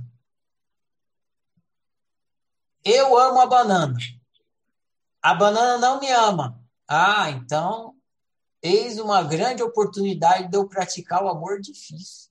Eu 2.83 3.17
amo 3.17 3.39
a 3.39 3.45
banana. 3.45 3.97
A 5.21 5.33
banana 5.33 5.77
não 5.77 6.01
me 6.01 6.11
ama. 6.11 6.61
Ah, 6.85 7.29
então 7.29 7.95
eis 8.61 8.99
uma 8.99 9.23
grande 9.23 9.63
oportunidade 9.63 10.49
de 10.49 10.57
eu 10.57 10.67
praticar 10.67 11.23
o 11.23 11.29
amor 11.29 11.61
difícil. 11.61 12.29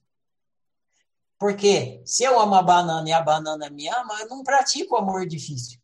Porque 1.39 2.03
se 2.05 2.23
eu 2.23 2.39
amo 2.39 2.53
a 2.53 2.61
banana 2.61 3.09
e 3.09 3.11
a 3.11 3.21
banana 3.21 3.67
me 3.71 3.87
ama, 3.87 4.21
eu 4.21 4.29
não 4.29 4.43
pratico 4.43 4.93
o 4.93 4.97
amor 4.99 5.25
difícil. 5.25 5.81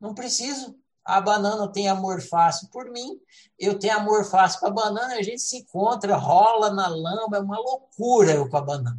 Não 0.00 0.14
preciso. 0.14 0.78
A 1.06 1.20
banana 1.20 1.68
tem 1.68 1.88
amor 1.88 2.20
fácil 2.20 2.68
por 2.68 2.90
mim, 2.90 3.20
eu 3.56 3.78
tenho 3.78 3.96
amor 3.96 4.24
fácil 4.24 4.58
com 4.58 4.66
a 4.66 4.70
banana, 4.70 5.14
a 5.14 5.22
gente 5.22 5.40
se 5.40 5.58
encontra, 5.58 6.16
rola 6.16 6.70
na 6.70 6.88
lama, 6.88 7.36
é 7.36 7.40
uma 7.40 7.58
loucura 7.58 8.32
eu 8.32 8.50
com 8.50 8.56
a 8.56 8.60
banana. 8.60 8.98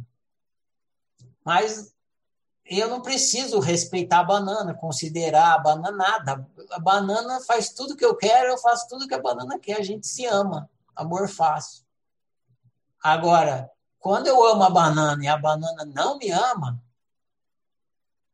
Mas 1.44 1.92
eu 2.64 2.88
não 2.88 3.02
preciso 3.02 3.60
respeitar 3.60 4.20
a 4.20 4.24
banana, 4.24 4.72
considerar 4.72 5.54
a 5.54 5.58
banana 5.58 5.90
nada. 5.90 6.48
A 6.70 6.78
banana 6.78 7.40
faz 7.42 7.74
tudo 7.74 7.94
que 7.94 8.04
eu 8.04 8.16
quero, 8.16 8.52
eu 8.52 8.58
faço 8.58 8.88
tudo 8.88 9.06
que 9.06 9.14
a 9.14 9.20
banana 9.20 9.58
quer, 9.58 9.78
a 9.78 9.82
gente 9.82 10.06
se 10.06 10.24
ama. 10.24 10.68
Amor 10.96 11.28
fácil. 11.28 11.84
Agora, 13.02 13.70
quando 13.98 14.28
eu 14.28 14.42
amo 14.46 14.64
a 14.64 14.70
banana 14.70 15.22
e 15.22 15.28
a 15.28 15.36
banana 15.36 15.84
não 15.84 16.16
me 16.16 16.30
ama, 16.30 16.82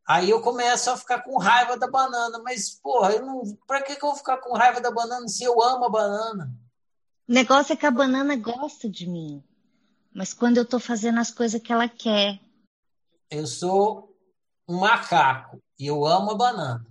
Aí 0.07 0.31
eu 0.31 0.43
começo 0.43 0.91
a 0.91 0.97
ficar 0.97 1.23
com 1.23 1.39
raiva 1.39 1.79
da 1.79 1.91
banana. 1.91 2.39
Mas, 2.41 2.71
porra, 2.71 3.13
eu 3.13 3.25
não... 3.25 3.43
pra 3.67 3.83
que, 3.83 3.97
que 3.97 4.05
eu 4.05 4.11
vou 4.11 4.17
ficar 4.17 4.37
com 4.39 4.55
raiva 4.55 4.81
da 4.81 4.91
banana 4.91 5.27
se 5.29 5.43
eu 5.45 5.63
amo 5.63 5.87
a 5.87 5.89
banana? 5.89 6.55
O 7.27 7.33
negócio 7.33 7.73
é 7.73 7.77
que 7.77 7.87
a 7.87 7.91
banana 7.91 8.37
gosta 8.37 8.89
de 8.89 9.07
mim. 9.07 9.43
Mas 10.15 10.35
quando 10.35 10.59
eu 10.59 10.65
tô 10.65 10.79
fazendo 10.79 11.19
as 11.19 11.31
coisas 11.31 11.61
que 11.61 11.73
ela 11.73 11.89
quer. 11.89 12.39
Eu 13.31 13.47
sou 13.47 14.15
um 14.69 14.79
macaco 14.79 15.63
e 15.79 15.87
eu 15.87 16.05
amo 16.05 16.33
a 16.33 16.35
banana. 16.35 16.87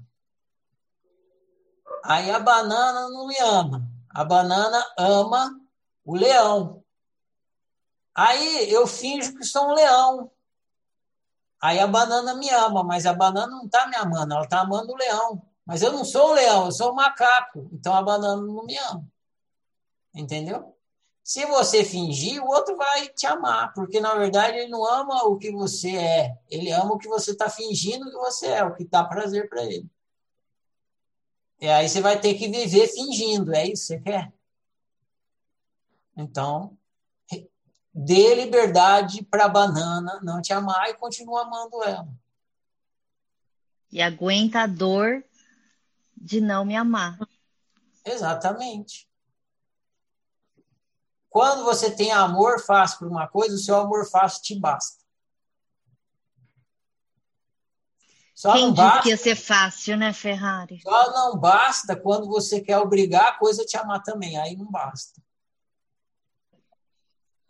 Aí 2.03 2.31
a 2.31 2.39
banana 2.39 3.09
não 3.09 3.27
me 3.27 3.37
ama. 3.39 3.87
A 4.09 4.25
banana 4.25 4.85
ama 4.97 5.59
o 6.03 6.15
leão. 6.15 6.83
Aí 8.13 8.69
eu 8.71 8.85
finjo 8.85 9.35
que 9.35 9.45
sou 9.45 9.69
um 9.69 9.73
leão. 9.73 10.31
Aí 11.63 11.79
a 11.79 11.87
banana 11.87 12.35
me 12.35 12.49
ama, 12.49 12.83
mas 12.83 13.05
a 13.05 13.13
banana 13.13 13.47
não 13.47 13.63
está 13.63 13.87
me 13.87 13.95
amando, 13.95 14.33
ela 14.33 14.43
está 14.43 14.59
amando 14.59 14.91
o 14.91 14.97
leão. 14.97 15.41
Mas 15.65 15.81
eu 15.81 15.93
não 15.93 16.03
sou 16.03 16.31
o 16.31 16.33
leão, 16.33 16.65
eu 16.65 16.73
sou 16.73 16.91
o 16.91 16.95
macaco. 16.95 17.69
Então 17.71 17.93
a 17.93 18.01
banana 18.01 18.41
não 18.41 18.65
me 18.65 18.77
ama. 18.77 19.07
Entendeu? 20.13 20.77
Se 21.23 21.45
você 21.45 21.85
fingir, 21.85 22.43
o 22.43 22.47
outro 22.47 22.75
vai 22.75 23.07
te 23.07 23.25
amar, 23.25 23.73
porque 23.73 24.01
na 24.01 24.13
verdade 24.15 24.57
ele 24.57 24.69
não 24.69 24.85
ama 24.85 25.23
o 25.23 25.37
que 25.37 25.53
você 25.53 25.95
é, 25.95 26.37
ele 26.49 26.69
ama 26.69 26.95
o 26.95 26.97
que 26.97 27.07
você 27.07 27.31
está 27.31 27.49
fingindo 27.49 28.11
que 28.11 28.17
você 28.17 28.47
é, 28.47 28.63
o 28.65 28.75
que 28.75 28.83
dá 28.83 29.05
prazer 29.05 29.47
para 29.47 29.63
ele. 29.63 29.89
E 31.61 31.69
aí 31.69 31.87
você 31.87 32.01
vai 32.01 32.19
ter 32.19 32.33
que 32.33 32.49
viver 32.49 32.89
fingindo, 32.89 33.55
é 33.55 33.65
isso 33.67 33.87
que 33.87 33.87
você 33.87 34.01
quer? 34.01 34.33
Então, 36.17 36.77
dê 37.93 38.33
liberdade 38.33 39.23
para 39.23 39.45
a 39.45 39.49
banana 39.49 40.19
não 40.23 40.41
te 40.41 40.51
amar 40.51 40.89
e 40.89 40.95
continua 40.95 41.43
amando 41.43 41.83
ela. 41.83 42.07
E 43.91 44.01
aguenta 44.01 44.61
a 44.61 44.67
dor 44.67 45.23
de 46.17 46.41
não 46.41 46.65
me 46.65 46.75
amar. 46.75 47.19
Exatamente. 48.03 49.07
Quando 51.29 51.63
você 51.63 51.89
tem 51.89 52.11
amor 52.11 52.59
fácil 52.59 52.99
por 52.99 53.07
uma 53.07 53.27
coisa, 53.27 53.55
o 53.55 53.59
seu 53.59 53.75
amor 53.75 54.09
fácil 54.09 54.41
te 54.41 54.59
basta. 54.59 55.03
Só 58.35 58.53
Quem 58.53 58.67
não 58.67 58.73
basta, 58.73 59.03
que 59.03 59.09
ia 59.09 59.17
ser 59.17 59.35
fácil, 59.35 59.95
né, 59.95 60.11
Ferrari? 60.11 60.81
Só 60.81 61.11
não 61.11 61.37
basta 61.37 61.95
quando 61.95 62.27
você 62.27 62.59
quer 62.59 62.77
obrigar 62.77 63.29
a 63.29 63.37
coisa 63.37 63.61
a 63.61 63.65
te 63.65 63.77
amar 63.77 64.03
também. 64.03 64.37
Aí 64.37 64.55
não 64.55 64.69
basta. 64.69 65.22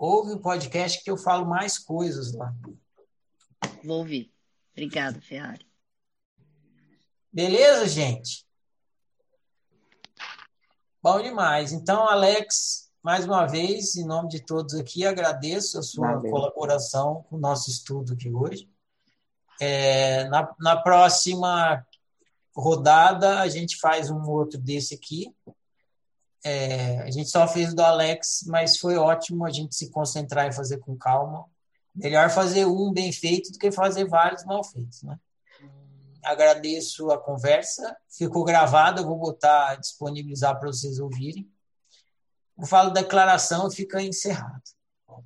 Ouve 0.05 0.33
o 0.33 0.39
podcast 0.41 1.01
que 1.01 1.09
eu 1.09 1.15
falo 1.15 1.45
mais 1.45 1.79
coisas 1.79 2.33
lá. 2.33 2.53
Vou 3.85 3.99
ouvir. 3.99 4.33
Obrigada, 4.73 5.21
Ferrari. 5.21 5.65
Beleza, 7.31 7.87
gente? 7.87 8.45
Bom 11.01 11.21
demais. 11.21 11.71
Então, 11.71 12.05
Alex, 12.05 12.91
mais 13.01 13.23
uma 13.23 13.45
vez, 13.45 13.95
em 13.95 14.05
nome 14.05 14.27
de 14.27 14.45
todos 14.45 14.73
aqui, 14.73 15.05
agradeço 15.05 15.79
a 15.79 15.81
sua 15.81 16.15
Valeu. 16.15 16.29
colaboração 16.29 17.23
com 17.29 17.37
o 17.37 17.39
nosso 17.39 17.69
estudo 17.69 18.11
aqui 18.11 18.29
hoje. 18.29 18.69
É, 19.61 20.27
na, 20.27 20.53
na 20.59 20.81
próxima 20.81 21.81
rodada, 22.53 23.39
a 23.39 23.47
gente 23.47 23.77
faz 23.77 24.09
um 24.09 24.29
outro 24.29 24.59
desse 24.59 24.95
aqui. 24.95 25.33
É, 26.43 26.99
a 26.99 27.09
gente 27.09 27.29
só 27.29 27.47
fez 27.47 27.73
do 27.73 27.81
Alex, 27.81 28.43
mas 28.47 28.77
foi 28.77 28.97
ótimo 28.97 29.45
a 29.45 29.49
gente 29.49 29.75
se 29.75 29.89
concentrar 29.89 30.47
e 30.47 30.53
fazer 30.53 30.77
com 30.79 30.97
calma. 30.97 31.45
Melhor 31.95 32.29
fazer 32.29 32.65
um 32.65 32.91
bem 32.91 33.11
feito 33.11 33.51
do 33.51 33.57
que 33.57 33.71
fazer 33.71 34.05
vários 34.05 34.43
mal 34.43 34.63
feitos, 34.63 35.03
né? 35.03 35.17
Agradeço 36.23 37.11
a 37.11 37.17
conversa, 37.17 37.95
ficou 38.09 38.43
gravada, 38.43 39.03
vou 39.03 39.17
botar, 39.17 39.75
disponibilizar 39.75 40.57
para 40.59 40.71
vocês 40.71 40.99
ouvirem. 40.99 41.47
Eu 42.57 42.65
falo 42.65 42.91
declaração 42.91 43.67
e 43.67 43.75
fica 43.75 44.01
encerrado. 44.01 44.61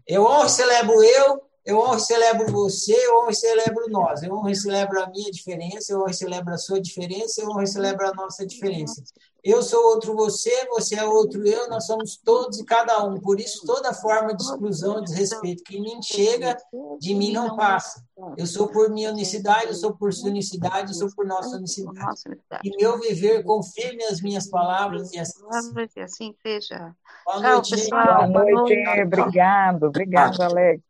Eu 0.06 0.26
honro 0.26 0.48
e 0.48 0.49
celebro 0.49 1.03
eu, 1.03 1.48
eu 1.65 1.77
honro 1.80 1.98
e 1.98 2.02
celebro 2.02 2.52
você, 2.52 2.94
eu 2.94 3.19
honro 3.19 3.30
e 3.30 3.35
celebro 3.35 3.89
nós. 3.89 4.23
Eu 4.23 4.34
honro 4.34 4.49
e 4.49 4.56
celebro 4.56 5.02
a 5.02 5.07
minha 5.07 5.30
diferença, 5.30 5.91
eu 5.91 5.99
honro 5.99 6.10
e 6.10 6.14
celebro 6.14 6.53
a 6.53 6.57
sua 6.57 6.81
diferença, 6.81 7.41
eu 7.41 7.49
honro 7.49 7.61
e 7.61 7.68
celebro 7.68 8.07
a 8.07 8.14
nossa 8.14 8.45
diferença. 8.45 9.03
Eu 9.48 9.64
sou 9.64 9.82
outro 9.86 10.14
você, 10.14 10.68
você 10.68 10.95
é 10.95 11.06
outro 11.06 11.48
eu, 11.48 11.69
nós 11.69 11.86
somos 11.86 12.18
todos 12.18 12.60
e 12.60 12.65
cada 12.65 13.02
um. 13.06 13.18
Por 13.18 13.40
isso, 13.40 13.65
toda 13.65 13.94
forma 13.94 14.36
de 14.36 14.44
exclusão, 14.44 15.02
desrespeito 15.02 15.64
que 15.64 15.80
me 15.80 16.03
chega, 16.03 16.57
de 16.99 17.15
mim 17.15 17.32
não 17.32 17.56
passa. 17.56 18.03
Eu 18.36 18.45
sou 18.45 18.68
por 18.68 18.90
minha 18.90 19.10
unicidade, 19.10 19.68
eu 19.68 19.74
sou 19.74 19.95
por 19.95 20.14
sua 20.14 20.30
unicidade, 20.30 20.91
eu 20.91 20.95
sou 20.95 21.10
por 21.15 21.26
nossa 21.26 21.56
unicidade. 21.56 21.98
E 22.64 22.76
meu 22.76 22.99
viver 22.99 23.41
confirme 23.44 24.03
as 24.03 24.22
minhas 24.22 24.49
palavras 24.49 25.14
e 25.14 25.19
assim. 25.19 25.41
assim 26.02 26.36
seja. 26.41 26.94
Boa 27.26 27.40
noite, 27.40 27.90
Boa 27.90 28.28
noite. 28.28 28.74
Obrigado, 29.02 29.84
obrigado, 29.84 30.41
Alex. 30.41 30.86